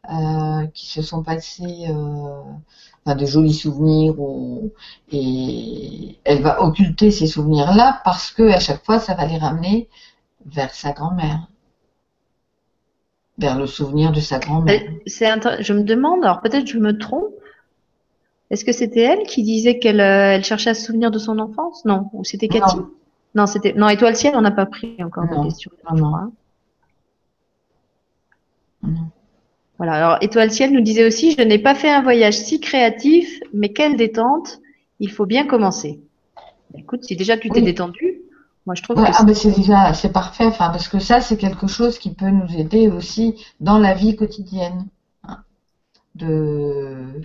euh, 0.09 0.65
qui 0.73 0.87
se 0.87 1.01
sont 1.01 1.21
passées, 1.21 1.87
euh, 1.89 2.41
enfin, 3.05 3.15
de 3.15 3.25
jolis 3.25 3.53
souvenirs, 3.53 4.17
ou, 4.17 4.71
et 5.11 6.17
elle 6.23 6.41
va 6.41 6.61
occulter 6.61 7.11
ces 7.11 7.27
souvenirs-là 7.27 8.01
parce 8.05 8.31
que 8.31 8.43
à 8.43 8.59
chaque 8.59 8.85
fois, 8.85 8.99
ça 8.99 9.13
va 9.13 9.25
les 9.25 9.37
ramener 9.37 9.89
vers 10.45 10.73
sa 10.73 10.93
grand-mère 10.93 11.47
vers 13.37 13.57
le 13.57 13.65
souvenir 13.65 14.11
de 14.11 14.19
sa 14.19 14.39
grand-mère. 14.39 14.81
C'est 15.07 15.27
je 15.61 15.73
me 15.73 15.83
demande, 15.83 16.23
alors 16.23 16.41
peut-être 16.41 16.67
je 16.67 16.77
me 16.77 16.97
trompe, 16.97 17.33
est-ce 18.49 18.65
que 18.65 18.71
c'était 18.71 19.01
elle 19.01 19.23
qui 19.23 19.43
disait 19.43 19.79
qu'elle 19.79 19.99
euh, 19.99 20.35
elle 20.35 20.43
cherchait 20.43 20.71
à 20.71 20.73
se 20.73 20.85
souvenir 20.85 21.11
de 21.11 21.19
son 21.19 21.39
enfance? 21.39 21.85
Non, 21.85 22.09
ou 22.13 22.23
c'était 22.23 22.47
Cathy? 22.47 22.77
Non, 23.35 23.47
c'était 23.47 23.73
non 23.73 23.89
Étoile 23.89 24.15
Ciel, 24.15 24.35
on 24.35 24.41
n'a 24.41 24.51
pas 24.51 24.65
pris 24.65 24.95
encore 25.03 25.23
de 25.23 25.43
question. 25.43 25.71
Non, 25.91 26.31
Voilà. 29.77 29.93
Alors 29.93 30.17
Étoile 30.21 30.51
Ciel 30.51 30.71
nous 30.71 30.81
disait 30.81 31.05
aussi, 31.05 31.31
je 31.31 31.41
n'ai 31.41 31.57
pas 31.57 31.73
fait 31.73 31.89
un 31.89 32.03
voyage 32.03 32.35
si 32.35 32.59
créatif, 32.59 33.39
mais 33.53 33.69
quelle 33.69 33.97
détente 33.97 34.59
Il 34.99 35.09
faut 35.09 35.25
bien 35.25 35.47
commencer. 35.47 36.01
Écoute, 36.75 37.03
si 37.03 37.15
déjà 37.15 37.37
tu 37.37 37.49
t'es 37.49 37.61
détendu, 37.61 38.21
moi 38.65 38.75
je 38.75 38.83
trouve 38.83 38.97
que 38.97 39.01
ah, 39.05 39.33
c'est 39.33 39.55
déjà 39.55 39.93
c'est 39.93 40.11
parfait. 40.11 40.45
Enfin, 40.45 40.69
parce 40.69 40.87
que 40.87 40.99
ça 40.99 41.21
c'est 41.21 41.37
quelque 41.37 41.67
chose 41.67 41.97
qui 41.97 42.13
peut 42.13 42.29
nous 42.29 42.55
aider 42.55 42.87
aussi 42.87 43.43
dans 43.59 43.79
la 43.79 43.93
vie 43.93 44.15
quotidienne. 44.15 44.85
Hein. 45.23 45.43
de 46.15 47.21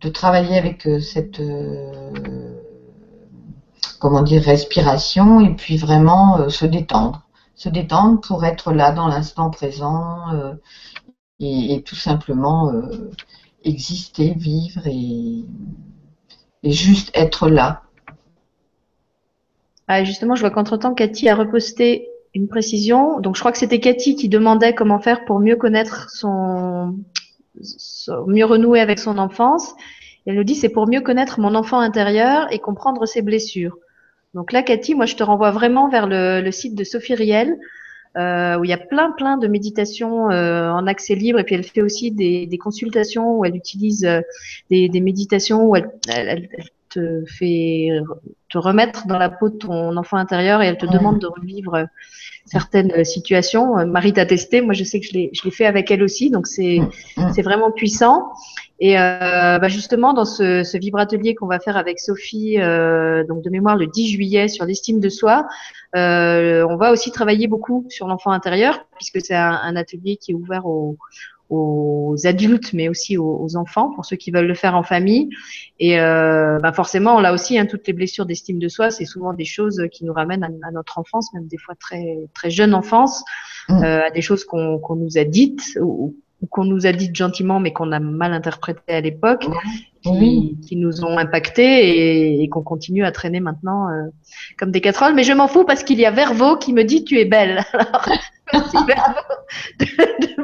de 0.00 0.08
travailler 0.08 0.56
avec 0.56 0.86
euh, 0.86 1.00
cette, 1.00 1.40
euh, 1.40 2.52
comment 3.98 4.22
dire, 4.22 4.42
respiration 4.42 5.40
et 5.40 5.54
puis 5.54 5.76
vraiment 5.76 6.48
se 6.48 6.66
détendre. 6.66 7.22
Se 7.54 7.68
détendre 7.68 8.20
pour 8.20 8.44
être 8.44 8.72
là 8.72 8.92
dans 8.92 9.08
l'instant 9.08 9.50
présent 9.50 10.26
et, 11.40 11.82
tout 11.84 11.96
simplement 11.96 12.70
exister, 13.64 14.32
vivre 14.36 14.86
et, 14.86 15.44
et 16.62 16.70
juste 16.70 17.10
être 17.14 17.48
là. 17.48 17.82
Ah, 19.88 20.04
justement, 20.04 20.34
je 20.34 20.40
vois 20.40 20.50
qu'entre-temps, 20.50 20.94
Cathy 20.94 21.28
a 21.30 21.34
reposté 21.34 22.08
une 22.34 22.46
précision. 22.46 23.20
Donc, 23.20 23.36
je 23.36 23.40
crois 23.40 23.52
que 23.52 23.58
c'était 23.58 23.80
Cathy 23.80 24.14
qui 24.14 24.28
demandait 24.28 24.74
comment 24.74 24.98
faire 24.98 25.24
pour 25.24 25.40
mieux 25.40 25.56
connaître 25.56 26.10
son, 26.10 26.94
mieux 28.26 28.44
renouer 28.44 28.80
avec 28.80 28.98
son 28.98 29.18
enfance. 29.18 29.74
elle 30.26 30.36
nous 30.36 30.44
dit, 30.44 30.54
c'est 30.54 30.68
pour 30.68 30.88
mieux 30.88 31.00
connaître 31.00 31.40
mon 31.40 31.54
enfant 31.54 31.78
intérieur 31.80 32.52
et 32.52 32.58
comprendre 32.58 33.06
ses 33.06 33.22
blessures. 33.22 33.76
Donc 34.34 34.52
là, 34.52 34.62
Cathy, 34.62 34.94
moi, 34.94 35.06
je 35.06 35.16
te 35.16 35.22
renvoie 35.22 35.50
vraiment 35.50 35.88
vers 35.88 36.06
le, 36.06 36.50
site 36.50 36.74
de 36.74 36.84
Sophie 36.84 37.14
Riel, 37.14 37.56
euh, 38.16 38.58
où 38.58 38.64
il 38.64 38.70
y 38.70 38.74
a 38.74 38.78
plein, 38.78 39.12
plein 39.12 39.36
de 39.36 39.48
méditations 39.48 40.30
euh, 40.30 40.70
en 40.70 40.86
accès 40.86 41.14
libre. 41.14 41.38
Et 41.38 41.44
puis, 41.44 41.54
elle 41.54 41.64
fait 41.64 41.82
aussi 41.82 42.10
des, 42.10 42.58
consultations 42.58 43.38
où 43.38 43.44
elle 43.44 43.56
utilise 43.56 44.04
euh, 44.04 44.20
des, 44.70 45.00
méditations 45.00 45.66
où 45.66 45.76
elle, 45.76 46.48
te 46.88 47.24
fait 47.26 47.90
te 48.48 48.58
remettre 48.58 49.06
dans 49.06 49.18
la 49.18 49.28
peau 49.28 49.48
de 49.48 49.56
ton 49.56 49.96
enfant 49.96 50.16
intérieur 50.16 50.62
et 50.62 50.66
elle 50.66 50.78
te 50.78 50.86
demande 50.86 51.18
de 51.20 51.26
revivre 51.26 51.86
certaines 52.46 53.04
situations. 53.04 53.86
Marie 53.86 54.12
t'a 54.12 54.26
testé, 54.26 54.60
moi 54.60 54.74
je 54.74 54.84
sais 54.84 55.00
que 55.00 55.06
je 55.06 55.12
l'ai, 55.12 55.50
fait 55.50 55.66
avec 55.66 55.90
elle 55.90 56.02
aussi, 56.02 56.30
donc 56.30 56.46
c'est, 56.46 56.80
c'est 57.34 57.42
vraiment 57.42 57.70
puissant. 57.70 58.32
Et 58.80 58.98
euh, 58.98 59.58
bah 59.58 59.68
justement, 59.68 60.12
dans 60.12 60.24
ce, 60.24 60.62
ce 60.62 60.78
vibratelier 60.78 61.34
qu'on 61.34 61.48
va 61.48 61.58
faire 61.58 61.76
avec 61.76 61.98
Sophie, 61.98 62.60
euh, 62.60 63.24
donc 63.24 63.42
de 63.42 63.50
mémoire 63.50 63.76
le 63.76 63.88
10 63.88 64.08
juillet 64.08 64.46
sur 64.46 64.64
l'estime 64.64 65.00
de 65.00 65.08
soi, 65.08 65.48
euh, 65.96 66.64
on 66.68 66.76
va 66.76 66.92
aussi 66.92 67.10
travailler 67.10 67.48
beaucoup 67.48 67.86
sur 67.88 68.06
l'enfant 68.06 68.30
intérieur, 68.30 68.86
puisque 68.96 69.20
c'est 69.20 69.34
un, 69.34 69.58
un 69.62 69.74
atelier 69.74 70.16
qui 70.16 70.30
est 70.30 70.34
ouvert 70.34 70.66
aux, 70.66 70.96
aux 71.50 72.14
adultes, 72.24 72.72
mais 72.72 72.88
aussi 72.88 73.16
aux, 73.16 73.56
enfants, 73.56 73.90
pour 73.94 74.04
ceux 74.04 74.16
qui 74.16 74.30
veulent 74.30 74.46
le 74.46 74.54
faire 74.54 74.74
en 74.76 74.82
famille. 74.82 75.30
Et 75.78 75.98
euh, 75.98 76.58
bah 76.58 76.72
forcément, 76.72 77.20
là 77.20 77.32
aussi, 77.32 77.58
hein, 77.58 77.66
toutes 77.66 77.86
les 77.86 77.92
blessures 77.92 78.26
d'estime 78.26 78.58
de 78.58 78.68
soi, 78.68 78.90
c'est 78.90 79.04
souvent 79.04 79.32
des 79.32 79.44
choses 79.44 79.86
qui 79.90 80.04
nous 80.04 80.12
ramènent 80.12 80.44
à, 80.44 80.70
notre 80.72 80.98
enfance, 80.98 81.32
même 81.32 81.46
des 81.46 81.58
fois 81.58 81.74
très 81.74 82.18
très 82.34 82.50
jeune 82.50 82.74
enfance, 82.74 83.24
mm. 83.68 83.82
euh, 83.82 84.06
à 84.06 84.10
des 84.10 84.20
choses 84.20 84.44
qu'on 84.44 84.78
qu'on 84.78 84.96
nous 84.96 85.16
a 85.16 85.24
dites 85.24 85.78
ou, 85.80 86.14
qu'on 86.50 86.64
nous 86.64 86.86
a 86.86 86.92
dites 86.92 87.16
gentiment, 87.16 87.58
mais 87.58 87.72
qu'on 87.72 87.90
a 87.90 87.98
mal 87.98 88.32
interprété 88.32 88.94
à 88.94 89.00
l'époque, 89.00 89.46
qui, 90.02 90.56
qui, 90.66 90.76
nous 90.76 91.04
ont 91.04 91.18
impacté 91.18 91.62
et, 91.62 92.42
et 92.42 92.48
qu'on 92.48 92.62
continue 92.62 93.04
à 93.04 93.10
traîner 93.10 93.40
maintenant 93.40 93.88
euh, 93.88 94.04
comme 94.56 94.70
des 94.70 94.80
casseroles. 94.80 95.14
Mais 95.14 95.24
je 95.24 95.32
m'en 95.32 95.48
fous 95.48 95.64
parce 95.64 95.82
qu'il 95.82 95.98
y 95.98 96.06
a 96.06 96.10
Vervo 96.12 96.56
qui 96.56 96.72
me 96.72 96.84
dit 96.84 97.04
tu 97.04 97.18
es 97.18 97.24
belle. 97.24 97.64
Alors, 97.72 98.08
merci 98.52 98.76
Vervo 98.86 99.20
de, 99.80 99.86
de 100.26 100.38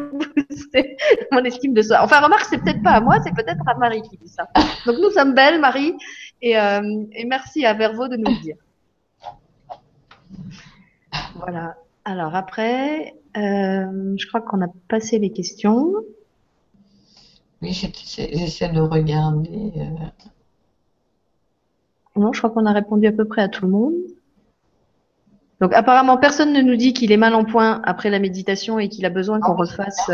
mon 1.32 1.44
estime 1.44 1.74
de 1.74 1.82
soi. 1.82 1.98
Enfin, 2.02 2.20
remarque, 2.20 2.46
c'est 2.50 2.58
peut-être 2.58 2.82
pas 2.82 2.92
à 2.92 3.00
moi, 3.00 3.18
c'est 3.22 3.34
peut-être 3.34 3.62
à 3.66 3.74
Marie 3.74 4.02
qui 4.02 4.16
dit 4.16 4.28
ça. 4.28 4.48
Donc, 4.86 4.96
nous 5.00 5.10
sommes 5.10 5.34
belles, 5.34 5.60
Marie, 5.60 5.94
et, 6.42 6.58
euh, 6.58 6.82
merci 7.26 7.64
à 7.64 7.74
Vervo 7.74 8.08
de 8.08 8.16
nous 8.16 8.30
le 8.30 8.42
dire. 8.42 8.56
Voilà. 11.36 11.76
Alors, 12.04 12.34
après, 12.34 13.14
euh, 13.36 14.14
je 14.16 14.26
crois 14.26 14.40
qu'on 14.40 14.62
a 14.62 14.68
passé 14.88 15.18
les 15.18 15.30
questions. 15.30 15.92
Oui, 17.62 17.72
j'essaie 17.72 18.68
de 18.68 18.80
regarder. 18.80 19.72
Euh. 19.76 20.22
Non, 22.16 22.32
je 22.32 22.38
crois 22.38 22.50
qu'on 22.50 22.66
a 22.66 22.72
répondu 22.72 23.06
à 23.06 23.12
peu 23.12 23.24
près 23.24 23.42
à 23.42 23.48
tout 23.48 23.64
le 23.64 23.70
monde. 23.70 23.94
Donc 25.60 25.72
apparemment, 25.72 26.18
personne 26.18 26.52
ne 26.52 26.60
nous 26.60 26.76
dit 26.76 26.92
qu'il 26.92 27.10
est 27.12 27.16
mal 27.16 27.34
en 27.34 27.44
point 27.44 27.80
après 27.84 28.10
la 28.10 28.18
méditation 28.18 28.78
et 28.78 28.88
qu'il 28.88 29.06
a 29.06 29.10
besoin 29.10 29.40
qu'on 29.40 29.54
refasse 29.54 30.10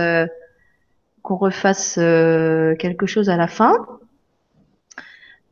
qu'on 1.23 1.37
refasse 1.37 1.97
euh, 1.99 2.75
quelque 2.77 3.07
chose 3.07 3.29
à 3.31 3.37
la 3.37 3.47
fin. 3.47 3.75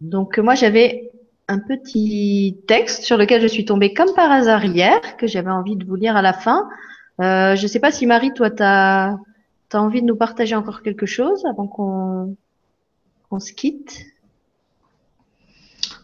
Donc 0.00 0.38
moi 0.38 0.54
j'avais 0.54 1.10
un 1.48 1.58
petit 1.58 2.58
texte 2.66 3.02
sur 3.02 3.16
lequel 3.16 3.40
je 3.40 3.46
suis 3.46 3.64
tombée 3.64 3.94
comme 3.94 4.14
par 4.14 4.30
hasard 4.30 4.64
hier, 4.64 5.16
que 5.16 5.26
j'avais 5.26 5.50
envie 5.50 5.76
de 5.76 5.84
vous 5.84 5.96
lire 5.96 6.16
à 6.16 6.22
la 6.22 6.32
fin. 6.32 6.68
Euh, 7.20 7.56
je 7.56 7.62
ne 7.62 7.68
sais 7.68 7.80
pas 7.80 7.90
si 7.90 8.06
Marie, 8.06 8.32
toi, 8.32 8.50
tu 8.50 8.62
as, 8.62 9.18
envie 9.74 10.00
de 10.02 10.06
nous 10.06 10.16
partager 10.16 10.54
encore 10.54 10.82
quelque 10.82 11.06
chose 11.06 11.44
avant 11.46 11.66
qu'on 11.66 13.40
se 13.40 13.52
quitte? 13.52 14.06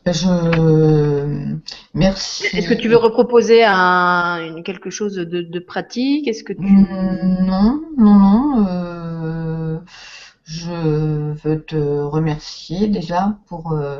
Je 0.06 1.48
merci. 1.94 2.44
Est-ce 2.54 2.68
que 2.68 2.74
tu 2.74 2.88
veux 2.88 2.96
reproposer 2.96 3.64
un, 3.64 4.60
quelque 4.62 4.90
chose 4.90 5.14
de, 5.14 5.24
de 5.24 5.58
pratique? 5.58 6.28
Est-ce 6.28 6.44
que 6.44 6.52
tu... 6.52 6.62
Non, 6.62 7.36
non, 7.40 7.82
non. 7.96 8.66
Euh 8.68 9.78
je 10.44 11.32
veux 11.42 11.62
te 11.62 11.76
remercier 11.76 12.88
déjà 12.88 13.38
pour 13.46 13.72
euh, 13.72 13.98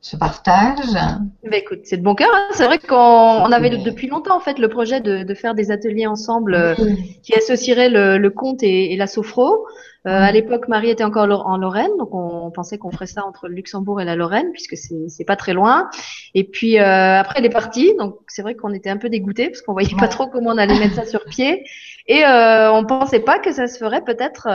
ce 0.00 0.16
partage. 0.16 0.92
Bah 0.92 1.56
écoute, 1.56 1.80
c'est 1.84 1.96
de 1.96 2.02
bon 2.02 2.14
cœur. 2.14 2.30
Hein. 2.32 2.46
C'est 2.52 2.66
vrai 2.66 2.78
qu'on 2.78 3.50
avait 3.50 3.70
depuis 3.70 4.06
longtemps 4.06 4.36
en 4.36 4.40
fait 4.40 4.58
le 4.58 4.68
projet 4.68 5.00
de, 5.00 5.34
faire 5.34 5.54
des 5.54 5.70
ateliers 5.70 6.06
ensemble 6.06 6.54
euh, 6.54 6.74
qui 7.22 7.34
associeraient 7.34 7.88
le, 7.88 8.28
conte 8.28 8.62
et, 8.62 8.96
la 8.96 9.06
sophro. 9.06 9.66
Euh, 10.06 10.10
à 10.10 10.30
l'époque, 10.30 10.68
Marie 10.68 10.90
était 10.90 11.02
encore 11.02 11.46
en 11.46 11.56
Lorraine, 11.56 11.90
donc 11.98 12.14
on, 12.14 12.50
pensait 12.52 12.78
qu'on 12.78 12.92
ferait 12.92 13.06
ça 13.06 13.24
entre 13.26 13.48
le 13.48 13.54
Luxembourg 13.54 14.00
et 14.00 14.04
la 14.04 14.14
Lorraine, 14.14 14.52
puisque 14.52 14.76
c'est 14.76 15.24
pas 15.24 15.36
très 15.36 15.52
loin. 15.52 15.90
Et 16.34 16.44
puis 16.44 16.78
après, 16.78 17.40
elle 17.40 17.46
est 17.46 17.50
partie, 17.50 17.94
donc 17.96 18.18
c'est 18.28 18.42
vrai 18.42 18.54
qu'on 18.54 18.72
était 18.72 18.90
un 18.90 18.96
peu 18.96 19.08
dégoûtés 19.08 19.48
parce 19.48 19.62
qu'on 19.62 19.72
voyait 19.72 19.96
pas 19.98 20.08
trop 20.08 20.28
comment 20.28 20.50
on 20.50 20.58
allait 20.58 20.78
mettre 20.78 20.94
ça 20.94 21.04
sur 21.04 21.24
pied, 21.24 21.64
et 22.06 22.22
on 22.24 22.84
pensait 22.84 23.20
pas 23.20 23.40
que 23.40 23.52
ça 23.52 23.66
se 23.66 23.78
ferait 23.78 24.02
peut-être 24.02 24.48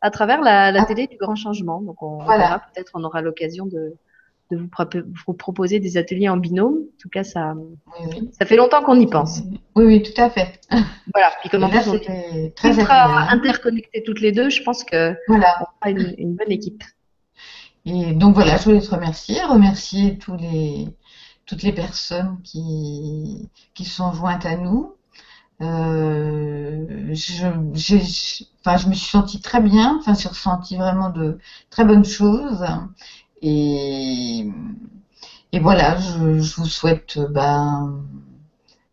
à 0.00 0.10
travers 0.10 0.40
la, 0.40 0.72
la 0.72 0.82
ah. 0.82 0.84
télé 0.84 1.06
du 1.06 1.16
grand 1.16 1.36
changement. 1.36 1.80
Donc 1.80 2.02
on, 2.02 2.18
verra, 2.18 2.58
peut-être 2.74 2.90
on 2.94 3.04
aura 3.04 3.22
l'occasion 3.22 3.66
de, 3.66 3.94
de 4.52 4.58
vous, 4.58 4.68
vous, 5.26 5.32
proposer 5.34 5.80
des 5.80 5.96
ateliers 5.96 6.28
en 6.28 6.36
binôme. 6.36 6.74
En 6.74 7.00
tout 7.00 7.08
cas, 7.08 7.24
ça, 7.24 7.54
ça 8.32 8.46
fait 8.46 8.56
longtemps 8.56 8.82
qu'on 8.82 8.98
y 8.98 9.06
pense. 9.06 9.40
Oui, 9.74 9.84
oui, 9.84 10.02
tout 10.02 10.20
à 10.20 10.30
fait. 10.30 10.60
Voilà. 11.14 11.32
Puis 11.40 11.50
comme 11.50 11.64
en 11.64 11.68
plus 11.68 11.88
on 11.88 11.94
est 11.94 12.54
très 12.56 12.78
interconnectés 12.78 14.02
toutes 14.02 14.20
les 14.20 14.32
deux, 14.32 14.50
je 14.50 14.62
pense 14.62 14.84
que 14.84 15.14
voilà. 15.28 15.56
on 15.60 15.90
aura 15.90 15.90
une, 15.90 16.14
une, 16.18 16.34
bonne 16.34 16.50
équipe. 16.50 16.82
Et 17.84 18.12
donc 18.12 18.34
voilà, 18.34 18.56
je 18.56 18.64
voulais 18.64 18.80
te 18.80 18.90
remercier, 18.90 19.42
remercier 19.42 20.18
tous 20.18 20.36
les, 20.36 20.88
toutes 21.46 21.62
les 21.62 21.72
personnes 21.72 22.38
qui, 22.44 23.50
qui 23.74 23.84
sont 23.84 24.12
jointes 24.12 24.46
à 24.46 24.56
nous. 24.56 24.94
Euh, 25.60 27.14
je, 27.14 27.46
enfin, 27.46 28.76
je 28.78 28.88
me 28.88 28.94
suis 28.94 29.08
sentie 29.08 29.40
très 29.40 29.60
bien, 29.60 29.98
enfin, 30.00 30.14
j'ai 30.14 30.28
ressenti 30.28 30.76
vraiment 30.76 31.10
de 31.10 31.38
très 31.70 31.84
bonnes 31.84 32.04
choses. 32.04 32.64
Et, 33.42 34.50
voilà, 35.60 35.98
je, 35.98 36.54
vous 36.56 36.66
souhaite 36.66 37.18
ben, 37.30 38.04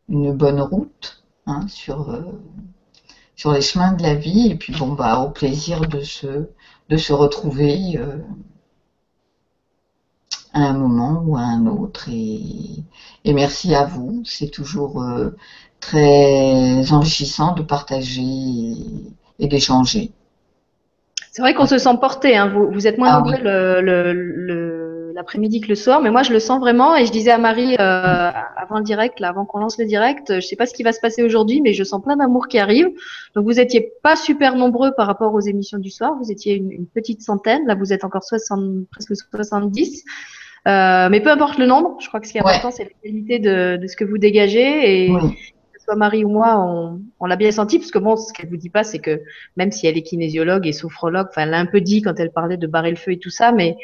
une 0.10 0.34
bonne 0.34 0.62
route 0.62 1.24
hein, 1.46 1.68
sur, 1.68 2.10
euh, 2.12 2.22
sur 3.36 3.54
les 3.54 3.62
chemins 3.62 3.94
de 3.94 4.04
la 4.04 4.16
vie. 4.16 4.48
Et 4.52 4.56
puis, 4.56 4.74
bon, 4.74 4.94
bah, 4.94 5.20
au 5.20 5.30
plaisir 5.30 5.82
de 5.82 6.02
se, 6.02 6.50
de 6.90 6.98
se 6.98 7.14
retrouver 7.14 7.98
euh, 7.98 8.18
à 10.54 10.62
un 10.62 10.74
moment 10.74 11.22
ou 11.26 11.38
à 11.38 11.42
un 11.42 11.66
autre. 11.68 12.10
Et, 12.10 12.84
et 13.26 13.34
merci 13.34 13.76
à 13.76 13.86
vous. 13.86 14.24
C'est 14.26 14.50
toujours 14.50 15.02
euh, 15.02 15.32
très 15.80 16.92
enrichissant 16.92 17.54
de 17.54 17.62
partager 17.62 18.74
et, 19.40 19.48
d'échanger. 19.48 20.12
C'est 21.32 21.42
vrai 21.42 21.54
qu'on 21.54 21.66
se 21.66 21.78
sent 21.78 21.98
porté. 22.02 22.36
Hein. 22.36 22.48
Vous, 22.48 22.70
vous, 22.72 22.88
êtes 22.88 22.98
moins 22.98 23.10
ah 23.10 23.18
nombreux 23.20 23.38
l'après-midi 25.20 25.60
que 25.60 25.68
le 25.68 25.76
soir, 25.76 26.02
mais 26.02 26.12
moi 26.12 26.24
je 26.24 26.32
le 26.32 26.40
sens 26.40 26.60
vraiment. 26.60 26.96
Et 26.96 27.06
je 27.06 27.12
disais 27.12 27.32
à 27.32 27.38
Marie 27.38 27.76
euh, 27.80 28.32
avant 28.56 28.78
le 28.78 28.84
direct, 28.84 29.20
là, 29.20 29.30
avant 29.30 29.46
qu'on 29.46 29.60
lance 29.60 29.78
le 29.78 29.86
direct, 29.86 30.36
je 30.36 30.46
sais 30.46 30.56
pas 30.56 30.66
ce 30.66 30.74
qui 30.74 30.82
va 30.82 30.94
se 30.94 31.02
passer 31.02 31.24
aujourd'hui, 31.24 31.62
mais 31.62 31.74
je 31.74 31.84
sens 31.84 32.02
plein 32.02 32.16
d'amour 32.16 32.48
qui 32.48 32.58
arrive. 32.58 32.88
Donc 33.36 33.44
vous 33.44 33.60
étiez 33.60 33.92
pas 34.02 34.16
super 34.16 34.56
nombreux 34.56 34.94
par 34.96 35.08
rapport 35.08 35.34
aux 35.34 35.42
émissions 35.42 35.78
du 35.78 35.90
soir. 35.90 36.16
Vous 36.22 36.32
étiez 36.32 36.56
une, 36.56 36.88
petite 36.88 37.22
centaine. 37.22 37.68
Là, 37.68 37.76
vous 37.76 37.92
êtes 37.92 38.04
encore 38.04 38.24
60, 38.24 38.88
presque 38.90 39.14
70. 39.16 40.06
Euh, 40.68 41.10
mais 41.10 41.22
peu 41.22 41.32
importe 41.32 41.58
le 41.58 41.66
nombre, 41.66 41.98
je 42.00 42.08
crois 42.08 42.20
que 42.20 42.28
ce 42.28 42.32
qui 42.32 42.38
est 42.38 42.42
important, 42.42 42.72
c'est 42.72 42.84
la 42.86 42.90
qualité 43.04 43.40
de, 43.40 43.78
de, 43.78 43.88
ce 43.88 43.96
que 43.96 44.06
vous 44.06 44.18
dégagez. 44.18 45.06
Et, 45.06 45.12
Marie 45.96 46.24
ou 46.24 46.30
moi, 46.30 46.58
on, 47.20 47.26
l'a 47.26 47.36
bien 47.36 47.52
senti, 47.52 47.80
parce 47.80 47.92
que 47.92 48.00
bon, 48.00 48.16
ce 48.16 48.34
qu'elle 48.34 48.50
vous 48.50 48.58
dit 48.58 48.70
pas, 48.70 48.84
c'est 48.84 49.00
que 49.00 49.22
même 49.58 49.72
si 49.72 49.88
elle 49.88 49.98
est 49.98 50.04
kinésiologue 50.04 50.68
et 50.68 50.74
sophrologue, 50.74 51.28
enfin, 51.30 51.44
elle 51.44 51.52
l'a 51.52 51.60
un 51.60 51.66
peu 51.66 51.82
dit 51.82 52.02
quand 52.02 52.20
elle 52.20 52.32
parlait 52.32 52.58
de 52.58 52.68
barrer 52.68 52.90
le 52.90 52.96
feu 52.96 53.12
et 53.14 53.20
tout 53.20 53.30
ça, 53.30 53.52
mais 53.52 53.78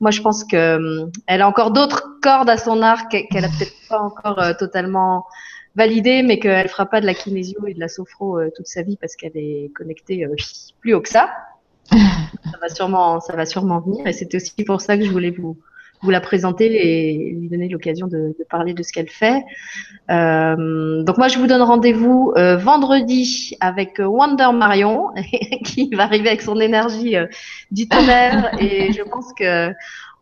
moi, 0.00 0.10
je 0.10 0.20
pense 0.20 0.44
que 0.44 0.76
hum, 0.76 1.10
elle 1.26 1.42
a 1.42 1.48
encore 1.48 1.70
d'autres 1.70 2.18
cordes 2.22 2.50
à 2.50 2.56
son 2.56 2.82
arc 2.82 3.10
qu'elle 3.10 3.44
a 3.44 3.48
peut-être 3.48 3.74
pas 3.88 4.00
encore 4.00 4.38
euh, 4.40 4.52
totalement 4.58 5.26
validées, 5.74 6.22
mais 6.22 6.38
qu'elle 6.38 6.68
fera 6.68 6.86
pas 6.86 7.00
de 7.00 7.06
la 7.06 7.14
kinésio 7.14 7.66
et 7.66 7.74
de 7.74 7.80
la 7.80 7.88
sophro 7.88 8.38
euh, 8.38 8.50
toute 8.54 8.66
sa 8.66 8.82
vie 8.82 8.96
parce 8.96 9.16
qu'elle 9.16 9.36
est 9.36 9.72
connectée 9.74 10.24
euh, 10.24 10.34
plus 10.80 10.94
haut 10.94 11.00
que 11.00 11.08
ça. 11.08 11.30
ça 11.90 12.58
va 12.60 12.68
sûrement, 12.68 13.20
ça 13.20 13.34
va 13.34 13.46
sûrement 13.46 13.80
venir, 13.80 14.06
et 14.06 14.12
c'était 14.12 14.36
aussi 14.36 14.64
pour 14.64 14.80
ça 14.80 14.96
que 14.96 15.04
je 15.04 15.10
voulais 15.10 15.30
vous 15.30 15.56
vous 16.02 16.10
la 16.10 16.20
présenter 16.20 16.66
et 16.66 17.32
lui 17.32 17.48
donner 17.48 17.68
l'occasion 17.68 18.06
de, 18.08 18.34
parler 18.50 18.74
de 18.74 18.82
ce 18.82 18.92
qu'elle 18.92 19.08
fait. 19.08 19.44
Euh, 20.10 21.02
donc 21.02 21.16
moi, 21.16 21.28
je 21.28 21.38
vous 21.38 21.46
donne 21.46 21.62
rendez-vous 21.62 22.32
euh, 22.36 22.56
vendredi 22.56 23.56
avec 23.60 24.00
Wonder 24.00 24.50
Marion, 24.52 25.10
qui 25.64 25.90
va 25.94 26.04
arriver 26.04 26.28
avec 26.28 26.42
son 26.42 26.60
énergie 26.60 27.16
euh, 27.16 27.26
du 27.70 27.88
tonnerre. 27.88 28.50
Et 28.60 28.92
je 28.92 29.02
pense 29.02 29.32
que 29.38 29.72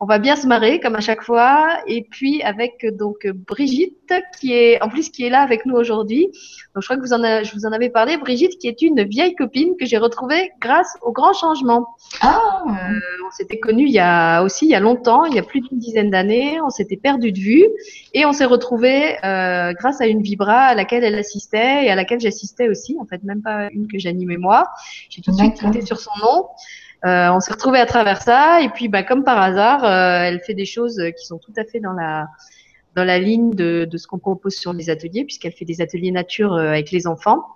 on 0.01 0.07
va 0.07 0.19
bien 0.19 0.35
se 0.35 0.47
marrer 0.47 0.81
comme 0.81 0.97
à 0.97 1.01
chaque 1.01 1.23
fois. 1.23 1.79
Et 1.87 2.07
puis 2.11 2.43
avec 2.43 2.87
donc 2.97 3.27
Brigitte 3.27 4.15
qui 4.41 4.55
est 4.55 4.83
en 4.83 4.89
plus 4.89 5.11
qui 5.11 5.25
est 5.25 5.31
là 5.31 5.43
avec 5.43 5.67
nous 5.67 5.77
aujourd'hui. 5.77 6.27
Donc 6.75 6.83
je 6.83 6.87
crois 6.87 6.97
que 6.97 7.03
vous 7.03 7.13
en 7.13 7.23
a, 7.23 7.43
je 7.43 7.53
vous 7.53 7.67
en 7.67 7.73
avais 7.73 7.91
parlé. 7.91 8.17
Brigitte 8.17 8.59
qui 8.59 8.67
est 8.67 8.81
une 8.81 9.05
vieille 9.05 9.35
copine 9.35 9.75
que 9.79 9.85
j'ai 9.85 9.99
retrouvée 9.99 10.53
grâce 10.61 10.97
au 11.03 11.13
grand 11.13 11.35
changement. 11.35 11.87
Ah. 12.23 12.41
Euh, 12.67 12.99
on 13.27 13.31
s'était 13.31 13.59
connus 13.59 13.87
il 13.87 13.93
y 13.93 13.99
a 13.99 14.43
aussi 14.43 14.65
il 14.65 14.71
y 14.71 14.75
a 14.75 14.81
longtemps, 14.81 15.27
il 15.27 15.35
y 15.35 15.39
a 15.39 15.43
plus 15.43 15.61
d'une 15.61 15.79
dizaine 15.79 16.11
d'années. 16.11 16.59
On 16.63 16.71
s'était 16.71 16.97
perdu 16.97 17.31
de 17.31 17.39
vue 17.39 17.67
et 18.15 18.25
on 18.25 18.33
s'est 18.33 18.47
retrouvés 18.47 19.23
euh, 19.23 19.75
grâce 19.75 20.01
à 20.01 20.07
une 20.07 20.23
vibra 20.23 20.61
à 20.63 20.75
laquelle 20.75 21.05
elle 21.05 21.17
assistait 21.17 21.85
et 21.85 21.91
à 21.91 21.95
laquelle 21.95 22.21
j'assistais 22.21 22.69
aussi. 22.69 22.97
En 22.99 23.05
fait, 23.05 23.23
même 23.23 23.43
pas 23.43 23.69
une 23.71 23.87
que 23.87 23.99
j'animais 23.99 24.39
moi. 24.39 24.65
J'ai 25.11 25.21
tout 25.21 25.31
de 25.31 25.37
suite 25.37 25.59
cliqué 25.59 25.83
sur 25.83 26.01
son 26.01 26.13
nom. 26.23 26.47
Euh, 27.07 27.31
on 27.31 27.41
s'est 27.41 27.53
retrouvés 27.53 27.79
à 27.79 27.87
travers 27.87 28.21
ça 28.21 28.61
et 28.61 28.69
puis 28.69 28.89
bah, 28.89 29.03
comme 29.03 29.25
par 29.25 29.41
hasard, 29.41 29.85
euh, 29.85 30.23
elle 30.25 30.41
fait 30.41 30.55
des 30.55 30.67
choses 30.67 31.03
qui 31.19 31.27
sont 31.27 31.39
tout 31.39 31.53
à 31.57 31.65
fait 31.65 31.81
dans 31.81 31.93
la 31.93 32.29
dans 32.95 33.05
la 33.05 33.19
ligne 33.19 33.55
de, 33.55 33.87
de 33.91 33.97
ce 33.97 34.07
qu'on 34.07 34.19
propose 34.19 34.55
sur 34.55 34.73
les 34.73 34.91
ateliers 34.91 35.25
puisqu'elle 35.25 35.53
fait 35.53 35.65
des 35.65 35.81
ateliers 35.81 36.11
nature 36.11 36.53
euh, 36.53 36.71
avec 36.71 36.91
les 36.91 37.07
enfants. 37.07 37.47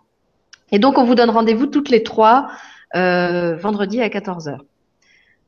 Et 0.72 0.78
donc 0.78 0.96
on 0.96 1.04
vous 1.04 1.14
donne 1.14 1.30
rendez-vous 1.30 1.66
toutes 1.66 1.90
les 1.90 2.02
trois 2.02 2.48
vendredi 2.94 4.00
à 4.00 4.08
14h. 4.08 4.58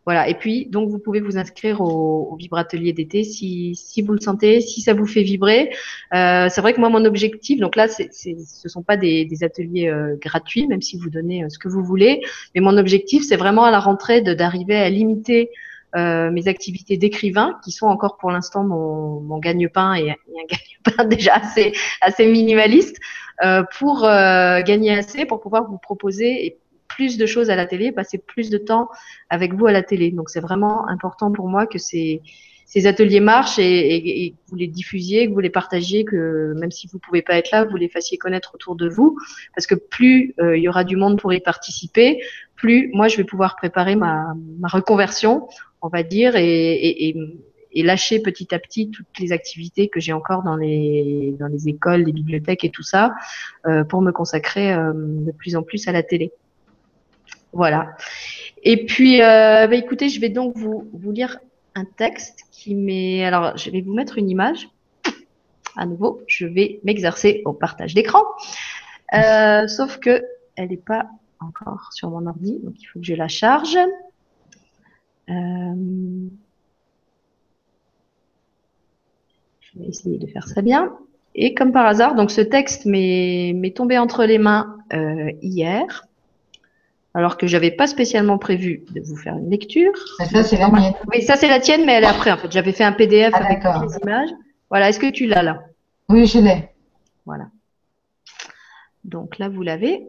Voilà. 0.07 0.29
Et 0.29 0.35
puis, 0.35 0.67
donc, 0.67 0.89
vous 0.89 1.01
pouvez 1.01 1.21
vous 1.21 1.37
inscrire 1.37 1.81
au, 1.81 2.29
au 2.31 2.37
vibratelier 2.37 2.93
d'été 2.93 3.25
si, 3.25 3.75
si 3.75 4.03
vous 4.03 4.13
le 4.13 4.21
sentez, 4.21 4.61
si 4.61 4.81
ça 4.81 4.95
vous 4.95 5.05
fait 5.05 5.25
vibrer. 5.25 5.71
Euh, 6.15 6.49
c'est 6.49 6.61
vrai 6.61 6.73
que 6.75 6.81
moi, 6.81 6.89
mon 6.89 7.05
objectif, 7.05 7.59
donc 7.59 7.75
là, 7.75 7.89
c'est, 7.89 8.09
c'est, 8.13 8.37
ce 8.39 8.69
sont 8.69 8.85
pas 8.85 8.97
des, 8.97 9.25
des 9.25 9.43
ateliers 9.43 9.89
euh, 9.89 10.17
gratuits, 10.21 10.69
même 10.69 10.81
si 10.81 10.97
vous 10.97 11.11
donnez 11.11 11.43
euh, 11.43 11.49
ce 11.49 11.59
que 11.59 11.69
vous 11.69 11.83
voulez. 11.83 12.21
Mais 12.55 12.61
mon 12.61 12.79
objectif, 12.79 13.25
c'est 13.25 13.37
vraiment 13.37 13.65
à 13.65 13.73
la 13.73 13.81
rentrée 13.81 14.23
de, 14.23 14.33
d'arriver 14.33 14.77
à 14.77 14.89
limiter 14.89 15.51
euh, 15.97 16.31
mes 16.31 16.47
activités 16.47 16.97
d'écrivain, 16.97 17.59
qui 17.65 17.73
sont 17.73 17.87
encore 17.87 18.17
pour 18.17 18.31
l'instant 18.31 18.63
mon, 18.63 19.21
mon 19.21 19.39
gagne-pain 19.39 19.95
et, 19.95 20.11
un 20.11 20.15
gagne-pain 20.49 21.05
déjà 21.09 21.35
assez, 21.35 21.73
assez 22.01 22.31
minimaliste, 22.31 22.99
euh, 23.45 23.65
pour 23.77 24.03
gagner 24.03 24.97
assez, 24.97 25.27
pour 25.27 25.41
pouvoir 25.41 25.69
vous 25.69 25.79
proposer 25.79 26.47
et 26.47 26.59
plus 26.97 27.19
de 27.19 27.27
choses 27.27 27.51
à 27.51 27.57
la 27.57 27.67
télé, 27.67 27.93
passer 27.93 28.19
plus 28.19 28.49
de 28.49 28.57
temps 28.57 28.89
avec 29.29 29.53
vous 29.53 29.67
à 29.67 29.73
la 29.73 29.83
télé. 29.83 30.11
Donc 30.11 30.31
c'est 30.31 30.41
vraiment 30.41 30.89
important 30.89 31.31
pour 31.31 31.47
moi 31.47 31.67
que 31.67 31.79
ces, 31.79 32.23
ces 32.65 32.87
ateliers 32.87 33.21
marchent 33.21 33.59
et, 33.59 33.65
et, 33.65 34.25
et, 34.25 34.31
que 34.31 34.37
vous 34.49 34.57
les 34.57 34.67
diffusiez, 34.67 35.29
que 35.29 35.33
vous 35.35 35.41
les 35.41 35.51
partagiez, 35.51 36.07
que 36.07 36.55
même 36.57 36.71
si 36.71 36.89
vous 36.91 36.99
pouvez 36.99 37.21
pas 37.21 37.37
être 37.37 37.51
là, 37.51 37.65
vous 37.65 37.77
les 37.77 37.91
fassiez 37.91 38.17
connaître 38.17 38.55
autour 38.55 38.77
de 38.77 38.89
vous, 38.89 39.19
parce 39.55 39.67
que 39.67 39.75
plus 39.75 40.35
euh, 40.41 40.57
il 40.57 40.63
y 40.63 40.69
aura 40.69 40.85
du 40.85 40.97
monde 40.97 41.21
pour 41.21 41.35
y 41.35 41.41
participer, 41.41 42.23
plus 42.55 42.91
moi 42.95 43.09
je 43.09 43.19
vais 43.19 43.25
pouvoir 43.25 43.57
préparer 43.57 43.95
ma, 43.95 44.35
ma 44.59 44.69
reconversion, 44.69 45.47
on 45.83 45.89
va 45.89 46.03
dire, 46.03 46.35
et, 46.37 47.15
et 47.77 47.83
lâcher 47.83 48.21
petit 48.21 48.55
à 48.55 48.59
petit 48.59 48.91
toutes 48.91 49.19
les 49.21 49.33
activités 49.33 49.89
que 49.89 50.01
j'ai 50.01 50.15
encore 50.15 50.43
dans 50.43 50.57
les 50.57 51.35
dans 51.39 51.47
les 51.47 51.69
écoles, 51.69 52.05
les 52.05 52.13
bibliothèques 52.13 52.65
et 52.65 52.71
tout 52.71 52.83
ça, 52.83 53.15
euh, 53.67 53.85
pour 53.85 54.01
me 54.01 54.13
consacrer 54.13 54.73
euh, 54.73 54.93
de 54.95 55.31
plus 55.31 55.57
en 55.57 55.63
plus 55.63 55.87
à 55.87 55.93
la 55.93 56.03
télé. 56.03 56.33
Voilà. 57.57 57.97
Et 58.65 58.85
puis, 58.85 59.23
euh, 59.23 59.67
bah, 59.67 59.77
écoutez, 59.77 60.11
je 60.11 60.21
vais 60.21 60.29
donc 60.29 60.55
vous, 60.59 60.87
lire 61.11 61.39
un 61.75 61.87
texte 61.87 62.45
qui 62.53 62.75
met. 62.75 63.25
Alors, 63.25 63.57
je 63.57 63.71
vais 63.71 63.81
vous 63.81 63.95
mettre 63.95 64.19
une 64.19 64.29
image. 64.29 64.69
À 65.75 65.87
nouveau, 65.87 66.21
je 66.27 66.47
vais 66.47 66.81
m'exercer 66.85 67.41
au 67.47 67.55
partage 67.55 67.95
d'écran. 67.95 68.23
Euh, 69.15 69.67
sauf 69.69 69.99
que 69.99 70.23
elle 70.57 70.69
n'est 70.69 70.77
pas 70.77 71.07
encore 71.41 71.93
sur 71.93 72.11
mon 72.11 72.27
ordi, 72.27 72.59
donc 72.63 72.75
il 72.79 72.85
faut 72.87 72.99
que 72.99 73.07
je 73.07 73.15
la 73.15 73.29
charge. 73.29 73.77
Euh, 75.29 75.75
je 79.61 79.79
vais 79.79 79.87
essayer 79.87 80.19
de 80.19 80.27
faire 80.27 80.47
ça 80.47 80.61
bien. 80.61 80.95
Et 81.35 81.55
comme 81.55 81.73
par 81.73 81.87
hasard, 81.87 82.17
donc 82.17 82.31
ce 82.31 82.43
texte 82.43 82.85
m'est 82.85 83.75
tombé 83.75 83.97
entre 83.97 84.25
les 84.25 84.39
mains 84.39 84.79
hier 85.43 86.07
alors 87.17 87.39
que 87.39 87.47
j'avais 87.47 87.71
pas 87.71 87.87
spécialement 87.87 88.37
prévu 88.37 88.85
de 88.91 89.01
vous 89.01 89.17
faire 89.17 89.39
une 89.39 89.49
lecture. 89.49 89.91
ça, 90.19 90.43
c'est 90.43 90.59
la 90.59 90.69
mienne. 90.69 90.93
Oui, 91.11 91.23
ça, 91.23 91.37
c'est 91.37 91.49
la 91.49 91.61
tienne, 91.61 91.87
mais 91.87 91.95
elle 91.95 92.05
est 92.05 92.09
après, 92.09 92.31
en 92.31 92.37
fait. 92.37 92.53
J'avais 92.53 92.73
fait 92.73 92.85
un 92.85 92.93
PDF 92.93 93.33
ah, 93.35 93.43
avec 93.43 93.65
les 93.65 93.97
images. 94.03 94.29
Voilà. 94.69 94.91
Est-ce 94.91 95.01
que 95.01 95.11
tu 95.11 95.27
l'as 95.27 95.43
là? 95.43 95.65
Oui, 96.11 96.27
je 96.27 96.39
l'ai. 96.41 96.69
Voilà. 97.25 97.49
Donc 99.05 99.39
là, 99.39 99.49
vous 99.49 99.63
l'avez. 99.63 100.07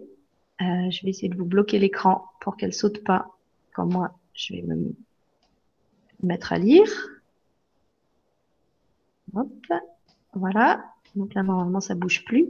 Euh, 0.60 0.92
je 0.92 1.04
vais 1.04 1.12
essayer 1.12 1.30
de 1.30 1.38
vous 1.38 1.46
bloquer 1.46 1.80
l'écran 1.80 2.26
pour 2.42 2.58
qu'elle 2.58 2.74
saute 2.74 3.02
pas. 3.06 3.28
Comme 3.74 3.94
moi, 3.94 4.12
je 4.34 4.56
vais 4.56 4.64
me 4.64 4.94
mettre 6.22 6.52
à 6.52 6.58
lire. 6.58 6.92
Hop. 9.34 9.48
Voilà. 10.34 10.84
Donc 11.16 11.34
là, 11.36 11.44
normalement, 11.44 11.80
ça 11.80 11.96
bouge 11.96 12.26
plus. 12.26 12.50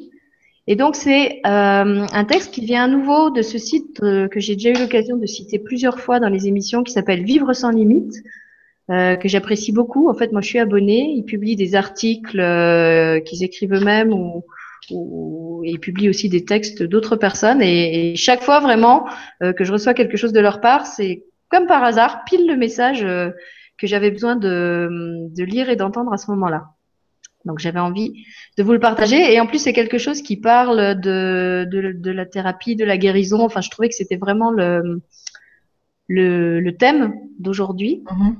Et 0.67 0.75
donc, 0.75 0.97
c'est 0.97 1.39
euh, 1.45 2.05
un 2.11 2.25
texte 2.25 2.53
qui 2.53 2.65
vient 2.65 2.83
à 2.83 2.87
nouveau 2.87 3.29
de 3.29 3.41
ce 3.41 3.57
site 3.57 4.01
euh, 4.03 4.27
que 4.27 4.41
j'ai 4.41 4.55
déjà 4.55 4.71
eu 4.71 4.81
l'occasion 4.83 5.15
de 5.15 5.25
citer 5.25 5.59
plusieurs 5.59 5.99
fois 5.99 6.19
dans 6.19 6.27
les 6.27 6.47
émissions, 6.47 6.83
qui 6.83 6.91
s'appelle 6.91 7.23
Vivre 7.23 7.53
sans 7.53 7.71
limite, 7.71 8.13
euh, 8.91 9.15
que 9.15 9.29
j'apprécie 9.29 9.71
beaucoup. 9.71 10.09
En 10.09 10.13
fait, 10.13 10.33
moi, 10.33 10.41
je 10.41 10.47
suis 10.47 10.59
abonnée. 10.59 11.13
Ils 11.15 11.23
publient 11.23 11.55
des 11.55 11.73
articles 11.73 12.41
qu'ils 13.23 13.43
écrivent 13.43 13.75
eux-mêmes 13.75 14.11
ou, 14.11 14.43
ou 14.91 15.61
ils 15.63 15.79
publient 15.79 16.09
aussi 16.09 16.27
des 16.27 16.43
textes 16.43 16.83
d'autres 16.83 17.15
personnes. 17.15 17.61
Et, 17.61 18.15
chaque 18.17 18.43
fois, 18.43 18.59
vraiment, 18.59 19.07
que 19.39 19.63
je 19.63 19.71
reçois 19.71 19.93
quelque 19.93 20.17
chose 20.17 20.33
de 20.33 20.41
leur 20.41 20.59
part, 20.59 20.85
c'est 20.85 21.23
comme 21.49 21.67
par 21.67 21.83
hasard, 21.83 22.25
pile 22.25 22.45
le 22.45 22.57
message 22.57 23.05
que 23.77 23.87
j'avais 23.87 24.11
besoin 24.11 24.35
de, 24.35 24.89
de 25.33 25.43
lire 25.45 25.69
et 25.69 25.77
d'entendre 25.77 26.11
à 26.11 26.17
ce 26.17 26.29
moment-là. 26.31 26.76
Donc 27.47 27.59
j'avais 27.59 27.79
envie 27.79 28.25
de 28.57 28.63
vous 28.63 28.73
le 28.73 28.79
partager. 28.79 29.33
Et 29.33 29.39
en 29.39 29.47
plus, 29.47 29.59
c'est 29.59 29.73
quelque 29.73 29.97
chose 29.97 30.21
qui 30.21 30.37
parle 30.37 30.99
de, 30.99 31.67
de, 31.71 31.93
de, 31.93 32.11
la 32.11 32.25
thérapie, 32.25 32.75
de 32.75 32.85
la 32.85 32.97
guérison. 32.97 33.41
Enfin, 33.41 33.61
je 33.61 33.69
trouvais 33.69 33.89
que 33.89 33.95
c'était 33.95 34.17
vraiment 34.17 34.51
le, 34.51 35.01
le, 36.07 36.59
le 36.59 36.77
thème 36.77 37.15
d'aujourd'hui. 37.39 38.03
Mm-hmm. 38.05 38.35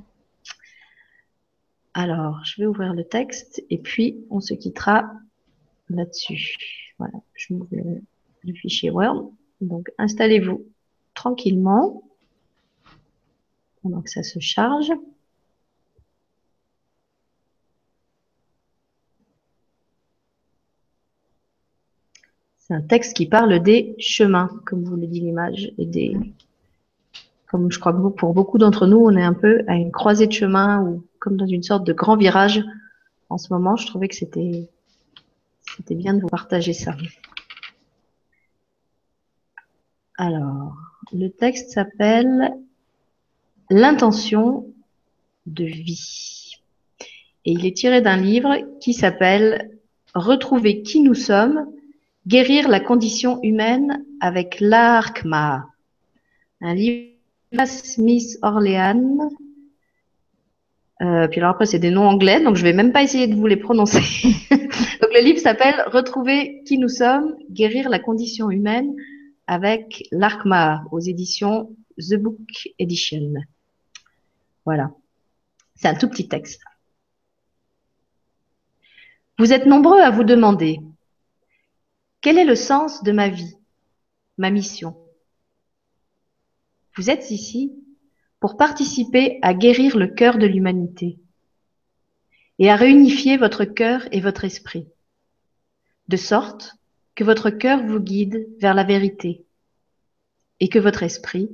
Alors, 1.94 2.42
je 2.46 2.62
vais 2.62 2.68
ouvrir 2.68 2.94
le 2.94 3.04
texte 3.04 3.64
et 3.72 3.80
puis 3.80 4.24
on 4.30 4.40
se 4.40 4.54
quittera 4.54 5.12
là-dessus. 5.90 6.58
Voilà, 7.00 7.18
je 7.34 7.54
m'ouvre 7.54 7.70
le, 7.72 8.02
le 8.44 8.54
fichier 8.54 8.92
Word. 8.92 9.32
Donc, 9.62 9.90
installez-vous 9.98 10.66
tranquillement 11.16 12.04
pendant 13.82 14.02
que 14.02 14.10
ça 14.10 14.22
se 14.22 14.40
charge. 14.40 14.92
C'est 22.68 22.74
un 22.74 22.82
texte 22.82 23.16
qui 23.16 23.28
parle 23.28 23.64
des 23.64 23.96
chemins, 23.98 24.50
comme 24.66 24.84
vous 24.84 24.98
le 24.98 25.08
dit 25.08 25.22
l'image, 25.22 25.72
et 25.78 25.86
des, 25.86 26.18
comme 27.50 27.72
je 27.72 27.80
crois 27.80 27.94
que 27.94 28.08
pour 28.10 28.34
beaucoup 28.34 28.58
d'entre 28.58 28.88
nous, 28.88 28.98
on 28.98 29.16
est 29.16 29.24
un 29.24 29.34
peu 29.34 29.64
à 29.68 29.76
une 29.76 29.94
croisée 29.94 30.28
de 30.28 30.34
chemin 30.34 30.82
ou 30.82 31.06
comme 31.20 31.38
dans 31.38 31.46
une 31.46 31.64
sorte 31.64 31.88
de 31.88 31.94
grand 31.94 32.18
virage. 32.18 32.62
En 33.30 33.38
ce 33.38 33.54
moment, 33.54 33.78
je 33.78 33.88
trouvais 33.88 34.10
que 34.10 34.16
c'était, 34.16 34.68
c'était 35.78 35.96
bien 35.96 36.14
de 36.14 36.20
vous 36.20 36.28
partager 36.28 36.74
ça. 36.74 36.94
Alors, 40.18 40.76
le 41.14 41.30
texte 41.30 41.72
s'appelle 41.72 42.54
L'intention 43.70 44.66
de 45.46 45.64
vie. 45.64 46.56
Et 47.46 47.52
il 47.52 47.66
est 47.66 47.78
tiré 47.78 48.02
d'un 48.02 48.18
livre 48.18 48.58
qui 48.82 48.94
s'appelle 48.94 49.72
Retrouver 50.14 50.82
qui 50.82 51.00
nous 51.00 51.14
sommes 51.14 51.66
Guérir 52.28 52.68
la 52.68 52.82
condition 52.82 53.40
humaine 53.42 54.04
avec 54.20 54.58
l'Arkma, 54.60 55.70
un 56.60 56.74
livre 56.74 57.14
de 57.54 57.66
Smith 57.66 58.38
Orleans. 58.42 59.30
Euh, 61.02 61.30
puis 61.30 61.40
alors 61.40 61.52
après, 61.52 61.66
c'est 61.66 61.80
des 61.80 61.90
noms 61.90 62.06
anglais, 62.06 62.42
donc 62.42 62.58
je 62.58 62.64
vais 62.64 62.74
même 62.74 62.92
pas 62.92 63.02
essayer 63.02 63.28
de 63.28 63.36
vous 63.36 63.48
les 63.48 63.56
prononcer. 63.56 64.02
donc 64.52 65.10
le 65.14 65.24
livre 65.24 65.40
s'appelle 65.40 65.82
Retrouver 65.88 66.64
qui 66.66 66.78
nous 66.78 66.90
sommes, 66.90 67.34
guérir 67.50 67.88
la 67.88 68.00
condition 68.00 68.52
humaine 68.52 68.94
avec 69.46 70.04
l'Arkma 70.12 70.84
aux 70.92 71.00
éditions 71.00 71.74
The 71.98 72.16
Book 72.16 72.68
Edition. 72.78 73.36
Voilà. 74.66 74.92
C'est 75.76 75.88
un 75.88 75.96
tout 75.96 76.10
petit 76.10 76.28
texte. 76.28 76.62
Vous 79.40 79.54
êtes 79.54 79.66
nombreux 79.66 80.02
à 80.02 80.10
vous 80.10 80.26
demander 80.26 80.82
quel 82.22 82.38
est 82.38 82.46
le 82.46 82.56
sens 82.56 83.04
de 83.04 83.12
ma 83.12 83.30
vie, 83.30 83.56
ma 84.38 84.50
mission? 84.50 84.98
Vous 86.96 87.10
êtes 87.10 87.32
ici 87.32 87.74
pour 88.40 88.58
participer 88.58 89.40
à 89.42 89.54
guérir 89.54 89.98
le 89.98 90.08
cœur 90.08 90.38
de 90.38 90.46
l'humanité. 90.46 91.20
et 92.60 92.70
à 92.70 92.76
réunifier 92.76 93.38
votre 93.38 93.66
cœur 93.66 94.08
et 94.12 94.20
votre 94.20 94.44
esprit, 94.44 94.88
de 96.08 96.18
sorte 96.18 96.76
que 97.16 97.24
votre 97.24 97.50
cœur 97.50 97.86
vous 97.86 98.00
guide 98.00 98.48
vers 98.60 98.74
la 98.74 98.84
vérité 98.84 99.46
et 100.60 100.70
que 100.70 100.80
votre 100.80 101.04
esprit 101.04 101.50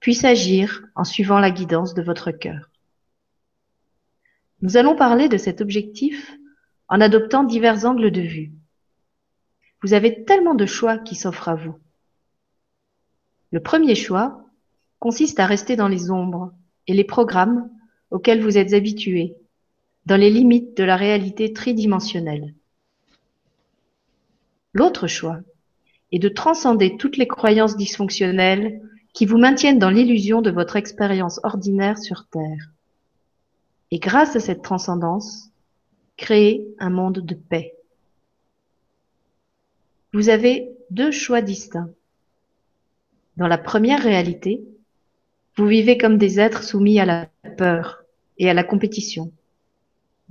puisse 0.00 0.24
agir 0.24 0.84
en 0.94 1.04
suivant 1.04 1.40
la 1.40 1.50
guidance 1.50 1.94
de 1.94 2.02
votre 2.02 2.30
cœur. 2.30 2.70
Nous 4.62 4.76
allons 4.76 4.96
parler 4.96 5.28
de 5.28 5.38
cet 5.38 5.60
objectif 5.60 6.32
en 6.88 7.00
adoptant 7.00 7.44
divers 7.44 7.84
angles 7.84 8.10
de 8.10 8.22
vue. 8.22 8.52
Vous 9.82 9.92
avez 9.94 10.24
tellement 10.24 10.54
de 10.54 10.66
choix 10.66 10.98
qui 10.98 11.14
s'offrent 11.14 11.48
à 11.48 11.54
vous. 11.54 11.76
Le 13.52 13.60
premier 13.60 13.94
choix 13.94 14.44
consiste 14.98 15.40
à 15.40 15.46
rester 15.46 15.76
dans 15.76 15.88
les 15.88 16.10
ombres 16.10 16.52
et 16.86 16.94
les 16.94 17.04
programmes 17.04 17.70
auxquels 18.10 18.42
vous 18.42 18.58
êtes 18.58 18.72
habitués, 18.72 19.36
dans 20.06 20.16
les 20.16 20.30
limites 20.30 20.76
de 20.76 20.84
la 20.84 20.96
réalité 20.96 21.52
tridimensionnelle. 21.52 22.54
L'autre 24.74 25.06
choix 25.06 25.38
est 26.12 26.18
de 26.18 26.28
transcender 26.28 26.96
toutes 26.96 27.16
les 27.16 27.28
croyances 27.28 27.76
dysfonctionnelles 27.76 28.80
qui 29.12 29.26
vous 29.26 29.38
maintiennent 29.38 29.78
dans 29.78 29.90
l'illusion 29.90 30.42
de 30.42 30.50
votre 30.50 30.76
expérience 30.76 31.40
ordinaire 31.42 31.98
sur 31.98 32.26
Terre. 32.26 32.72
Et 33.90 33.98
grâce 33.98 34.36
à 34.36 34.40
cette 34.40 34.62
transcendance, 34.62 35.50
créer 36.16 36.66
un 36.78 36.90
monde 36.90 37.20
de 37.20 37.34
paix. 37.34 37.77
Vous 40.14 40.30
avez 40.30 40.70
deux 40.90 41.10
choix 41.10 41.42
distincts. 41.42 41.90
Dans 43.36 43.46
la 43.46 43.58
première 43.58 44.02
réalité, 44.02 44.64
vous 45.56 45.66
vivez 45.66 45.98
comme 45.98 46.16
des 46.16 46.40
êtres 46.40 46.62
soumis 46.62 46.98
à 46.98 47.04
la 47.04 47.28
peur 47.58 48.04
et 48.38 48.48
à 48.48 48.54
la 48.54 48.64
compétition, 48.64 49.32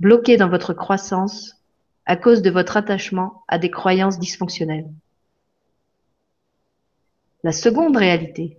bloqués 0.00 0.36
dans 0.36 0.48
votre 0.48 0.74
croissance 0.74 1.62
à 2.06 2.16
cause 2.16 2.42
de 2.42 2.50
votre 2.50 2.76
attachement 2.76 3.44
à 3.46 3.58
des 3.58 3.70
croyances 3.70 4.18
dysfonctionnelles. 4.18 4.90
La 7.44 7.52
seconde 7.52 7.96
réalité 7.96 8.58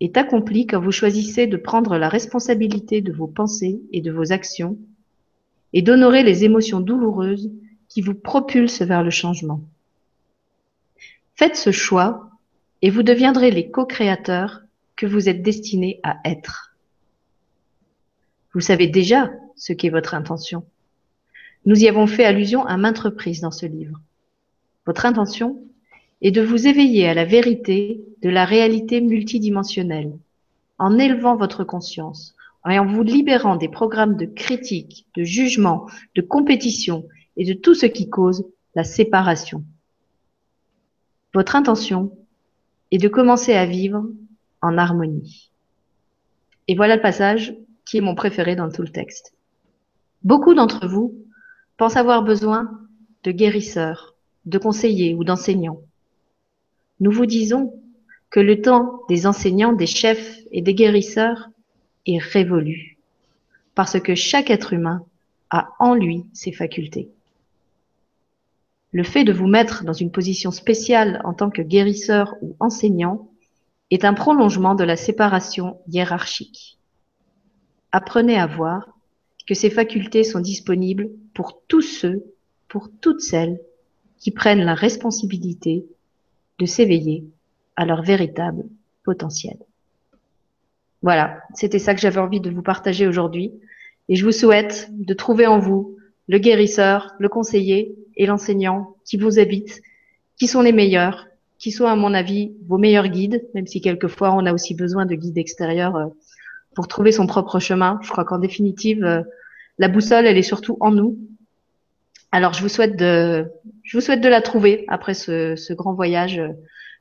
est 0.00 0.16
accomplie 0.16 0.66
quand 0.66 0.80
vous 0.80 0.90
choisissez 0.90 1.46
de 1.46 1.56
prendre 1.56 1.96
la 1.96 2.08
responsabilité 2.08 3.02
de 3.02 3.12
vos 3.12 3.28
pensées 3.28 3.80
et 3.92 4.00
de 4.00 4.10
vos 4.10 4.32
actions 4.32 4.76
et 5.72 5.82
d'honorer 5.82 6.24
les 6.24 6.42
émotions 6.42 6.80
douloureuses 6.80 7.52
qui 7.88 8.00
vous 8.00 8.14
propulsent 8.14 8.82
vers 8.82 9.04
le 9.04 9.10
changement. 9.10 9.62
Faites 11.36 11.56
ce 11.56 11.70
choix 11.70 12.30
et 12.80 12.88
vous 12.88 13.02
deviendrez 13.02 13.50
les 13.50 13.70
co-créateurs 13.70 14.62
que 14.96 15.04
vous 15.04 15.28
êtes 15.28 15.42
destinés 15.42 16.00
à 16.02 16.16
être. 16.24 16.74
Vous 18.54 18.60
savez 18.60 18.86
déjà 18.86 19.30
ce 19.54 19.74
qu'est 19.74 19.90
votre 19.90 20.14
intention. 20.14 20.64
Nous 21.66 21.82
y 21.82 21.88
avons 21.88 22.06
fait 22.06 22.24
allusion 22.24 22.64
à 22.64 22.78
maintes 22.78 23.00
reprises 23.00 23.42
dans 23.42 23.50
ce 23.50 23.66
livre. 23.66 24.00
Votre 24.86 25.04
intention 25.04 25.62
est 26.22 26.30
de 26.30 26.40
vous 26.40 26.66
éveiller 26.66 27.06
à 27.06 27.12
la 27.12 27.26
vérité 27.26 28.00
de 28.22 28.30
la 28.30 28.46
réalité 28.46 29.02
multidimensionnelle, 29.02 30.16
en 30.78 30.98
élevant 30.98 31.36
votre 31.36 31.64
conscience, 31.64 32.34
et 32.66 32.78
en 32.78 32.86
vous 32.86 33.02
libérant 33.02 33.56
des 33.56 33.68
programmes 33.68 34.16
de 34.16 34.24
critique, 34.24 35.06
de 35.14 35.22
jugement, 35.22 35.86
de 36.14 36.22
compétition 36.22 37.06
et 37.36 37.44
de 37.44 37.52
tout 37.52 37.74
ce 37.74 37.84
qui 37.84 38.08
cause 38.08 38.46
la 38.74 38.84
séparation. 38.84 39.62
Votre 41.36 41.54
intention 41.54 42.16
est 42.90 42.96
de 42.96 43.08
commencer 43.08 43.52
à 43.52 43.66
vivre 43.66 44.06
en 44.62 44.78
harmonie. 44.78 45.50
Et 46.66 46.74
voilà 46.74 46.96
le 46.96 47.02
passage 47.02 47.54
qui 47.84 47.98
est 47.98 48.00
mon 48.00 48.14
préféré 48.14 48.56
dans 48.56 48.70
tout 48.70 48.80
le 48.80 48.88
texte. 48.88 49.34
Beaucoup 50.22 50.54
d'entre 50.54 50.88
vous 50.88 51.14
pensent 51.76 51.98
avoir 51.98 52.22
besoin 52.22 52.80
de 53.22 53.32
guérisseurs, 53.32 54.14
de 54.46 54.56
conseillers 54.56 55.14
ou 55.14 55.24
d'enseignants. 55.24 55.82
Nous 57.00 57.10
vous 57.10 57.26
disons 57.26 57.78
que 58.30 58.40
le 58.40 58.62
temps 58.62 59.02
des 59.10 59.26
enseignants, 59.26 59.74
des 59.74 59.86
chefs 59.86 60.38
et 60.52 60.62
des 60.62 60.72
guérisseurs 60.72 61.50
est 62.06 62.16
révolu, 62.16 62.96
parce 63.74 64.00
que 64.00 64.14
chaque 64.14 64.48
être 64.48 64.72
humain 64.72 65.04
a 65.50 65.68
en 65.80 65.92
lui 65.92 66.24
ses 66.32 66.52
facultés. 66.52 67.10
Le 68.96 69.02
fait 69.02 69.24
de 69.24 69.32
vous 69.34 69.46
mettre 69.46 69.84
dans 69.84 69.92
une 69.92 70.10
position 70.10 70.50
spéciale 70.50 71.20
en 71.24 71.34
tant 71.34 71.50
que 71.50 71.60
guérisseur 71.60 72.34
ou 72.40 72.56
enseignant 72.60 73.28
est 73.90 74.06
un 74.06 74.14
prolongement 74.14 74.74
de 74.74 74.84
la 74.84 74.96
séparation 74.96 75.82
hiérarchique. 75.86 76.78
Apprenez 77.92 78.38
à 78.38 78.46
voir 78.46 78.96
que 79.46 79.52
ces 79.52 79.68
facultés 79.68 80.24
sont 80.24 80.40
disponibles 80.40 81.10
pour 81.34 81.60
tous 81.68 81.82
ceux, 81.82 82.24
pour 82.68 82.88
toutes 83.02 83.20
celles 83.20 83.60
qui 84.18 84.30
prennent 84.30 84.64
la 84.64 84.72
responsabilité 84.72 85.84
de 86.58 86.64
s'éveiller 86.64 87.26
à 87.76 87.84
leur 87.84 88.00
véritable 88.00 88.64
potentiel. 89.04 89.58
Voilà, 91.02 91.42
c'était 91.52 91.78
ça 91.78 91.94
que 91.94 92.00
j'avais 92.00 92.22
envie 92.22 92.40
de 92.40 92.48
vous 92.48 92.62
partager 92.62 93.06
aujourd'hui. 93.06 93.52
Et 94.08 94.16
je 94.16 94.24
vous 94.24 94.32
souhaite 94.32 94.88
de 94.90 95.12
trouver 95.12 95.46
en 95.46 95.58
vous 95.58 95.98
le 96.28 96.38
guérisseur, 96.38 97.14
le 97.18 97.28
conseiller 97.28 97.94
et 98.16 98.26
l'enseignant 98.26 98.96
qui 99.04 99.16
vous 99.16 99.38
habitent, 99.38 99.82
qui 100.38 100.46
sont 100.46 100.62
les 100.62 100.72
meilleurs, 100.72 101.26
qui 101.58 101.70
sont 101.70 101.86
à 101.86 101.96
mon 101.96 102.14
avis 102.14 102.52
vos 102.66 102.78
meilleurs 102.78 103.08
guides, 103.08 103.46
même 103.54 103.66
si 103.66 103.80
quelquefois 103.80 104.34
on 104.34 104.46
a 104.46 104.52
aussi 104.52 104.74
besoin 104.74 105.06
de 105.06 105.14
guides 105.14 105.38
extérieurs 105.38 105.96
euh, 105.96 106.06
pour 106.74 106.88
trouver 106.88 107.12
son 107.12 107.26
propre 107.26 107.58
chemin. 107.58 107.98
Je 108.02 108.10
crois 108.10 108.24
qu'en 108.24 108.38
définitive, 108.38 109.04
euh, 109.04 109.22
la 109.78 109.88
boussole, 109.88 110.26
elle 110.26 110.36
est 110.36 110.42
surtout 110.42 110.76
en 110.80 110.90
nous. 110.90 111.18
Alors 112.32 112.52
je 112.52 112.60
vous 112.60 112.68
souhaite 112.68 112.96
de, 112.96 113.46
je 113.84 113.96
vous 113.96 114.02
souhaite 114.02 114.20
de 114.20 114.28
la 114.28 114.42
trouver 114.42 114.84
après 114.88 115.14
ce, 115.14 115.56
ce 115.56 115.72
grand 115.72 115.94
voyage 115.94 116.38
euh, 116.38 116.48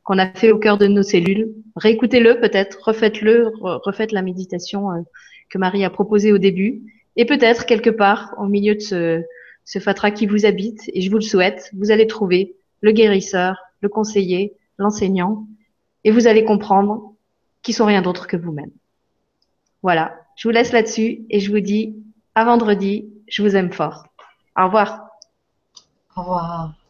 qu'on 0.03 0.19
a 0.19 0.27
fait 0.27 0.51
au 0.51 0.59
cœur 0.59 0.77
de 0.77 0.87
nos 0.87 1.03
cellules. 1.03 1.49
Réécoutez-le 1.75 2.39
peut-être, 2.39 2.79
refaites-le, 2.83 3.51
refaites 3.59 4.11
la 4.11 4.21
méditation 4.21 4.89
que 5.49 5.57
Marie 5.57 5.83
a 5.83 5.89
proposée 5.89 6.31
au 6.31 6.37
début. 6.37 6.83
Et 7.15 7.25
peut-être 7.25 7.65
quelque 7.65 7.89
part 7.89 8.35
au 8.37 8.45
milieu 8.45 8.75
de 8.75 8.81
ce, 8.81 9.23
ce 9.65 9.79
fatra 9.79 10.11
qui 10.11 10.27
vous 10.27 10.45
habite, 10.45 10.89
et 10.93 11.01
je 11.01 11.09
vous 11.09 11.17
le 11.17 11.21
souhaite, 11.21 11.71
vous 11.73 11.91
allez 11.91 12.07
trouver 12.07 12.55
le 12.81 12.91
guérisseur, 12.91 13.57
le 13.81 13.89
conseiller, 13.89 14.53
l'enseignant, 14.77 15.47
et 16.03 16.11
vous 16.11 16.27
allez 16.27 16.45
comprendre 16.45 17.13
qu'ils 17.63 17.75
sont 17.75 17.85
rien 17.85 18.01
d'autre 18.01 18.27
que 18.27 18.37
vous-même. 18.37 18.71
Voilà, 19.81 20.15
je 20.35 20.47
vous 20.47 20.53
laisse 20.53 20.71
là-dessus 20.71 21.25
et 21.29 21.39
je 21.39 21.51
vous 21.51 21.59
dis 21.59 21.95
à 22.35 22.45
vendredi, 22.45 23.09
je 23.27 23.41
vous 23.41 23.55
aime 23.55 23.73
fort. 23.73 24.07
Au 24.57 24.65
revoir. 24.65 25.09
Au 26.15 26.21
revoir. 26.21 26.84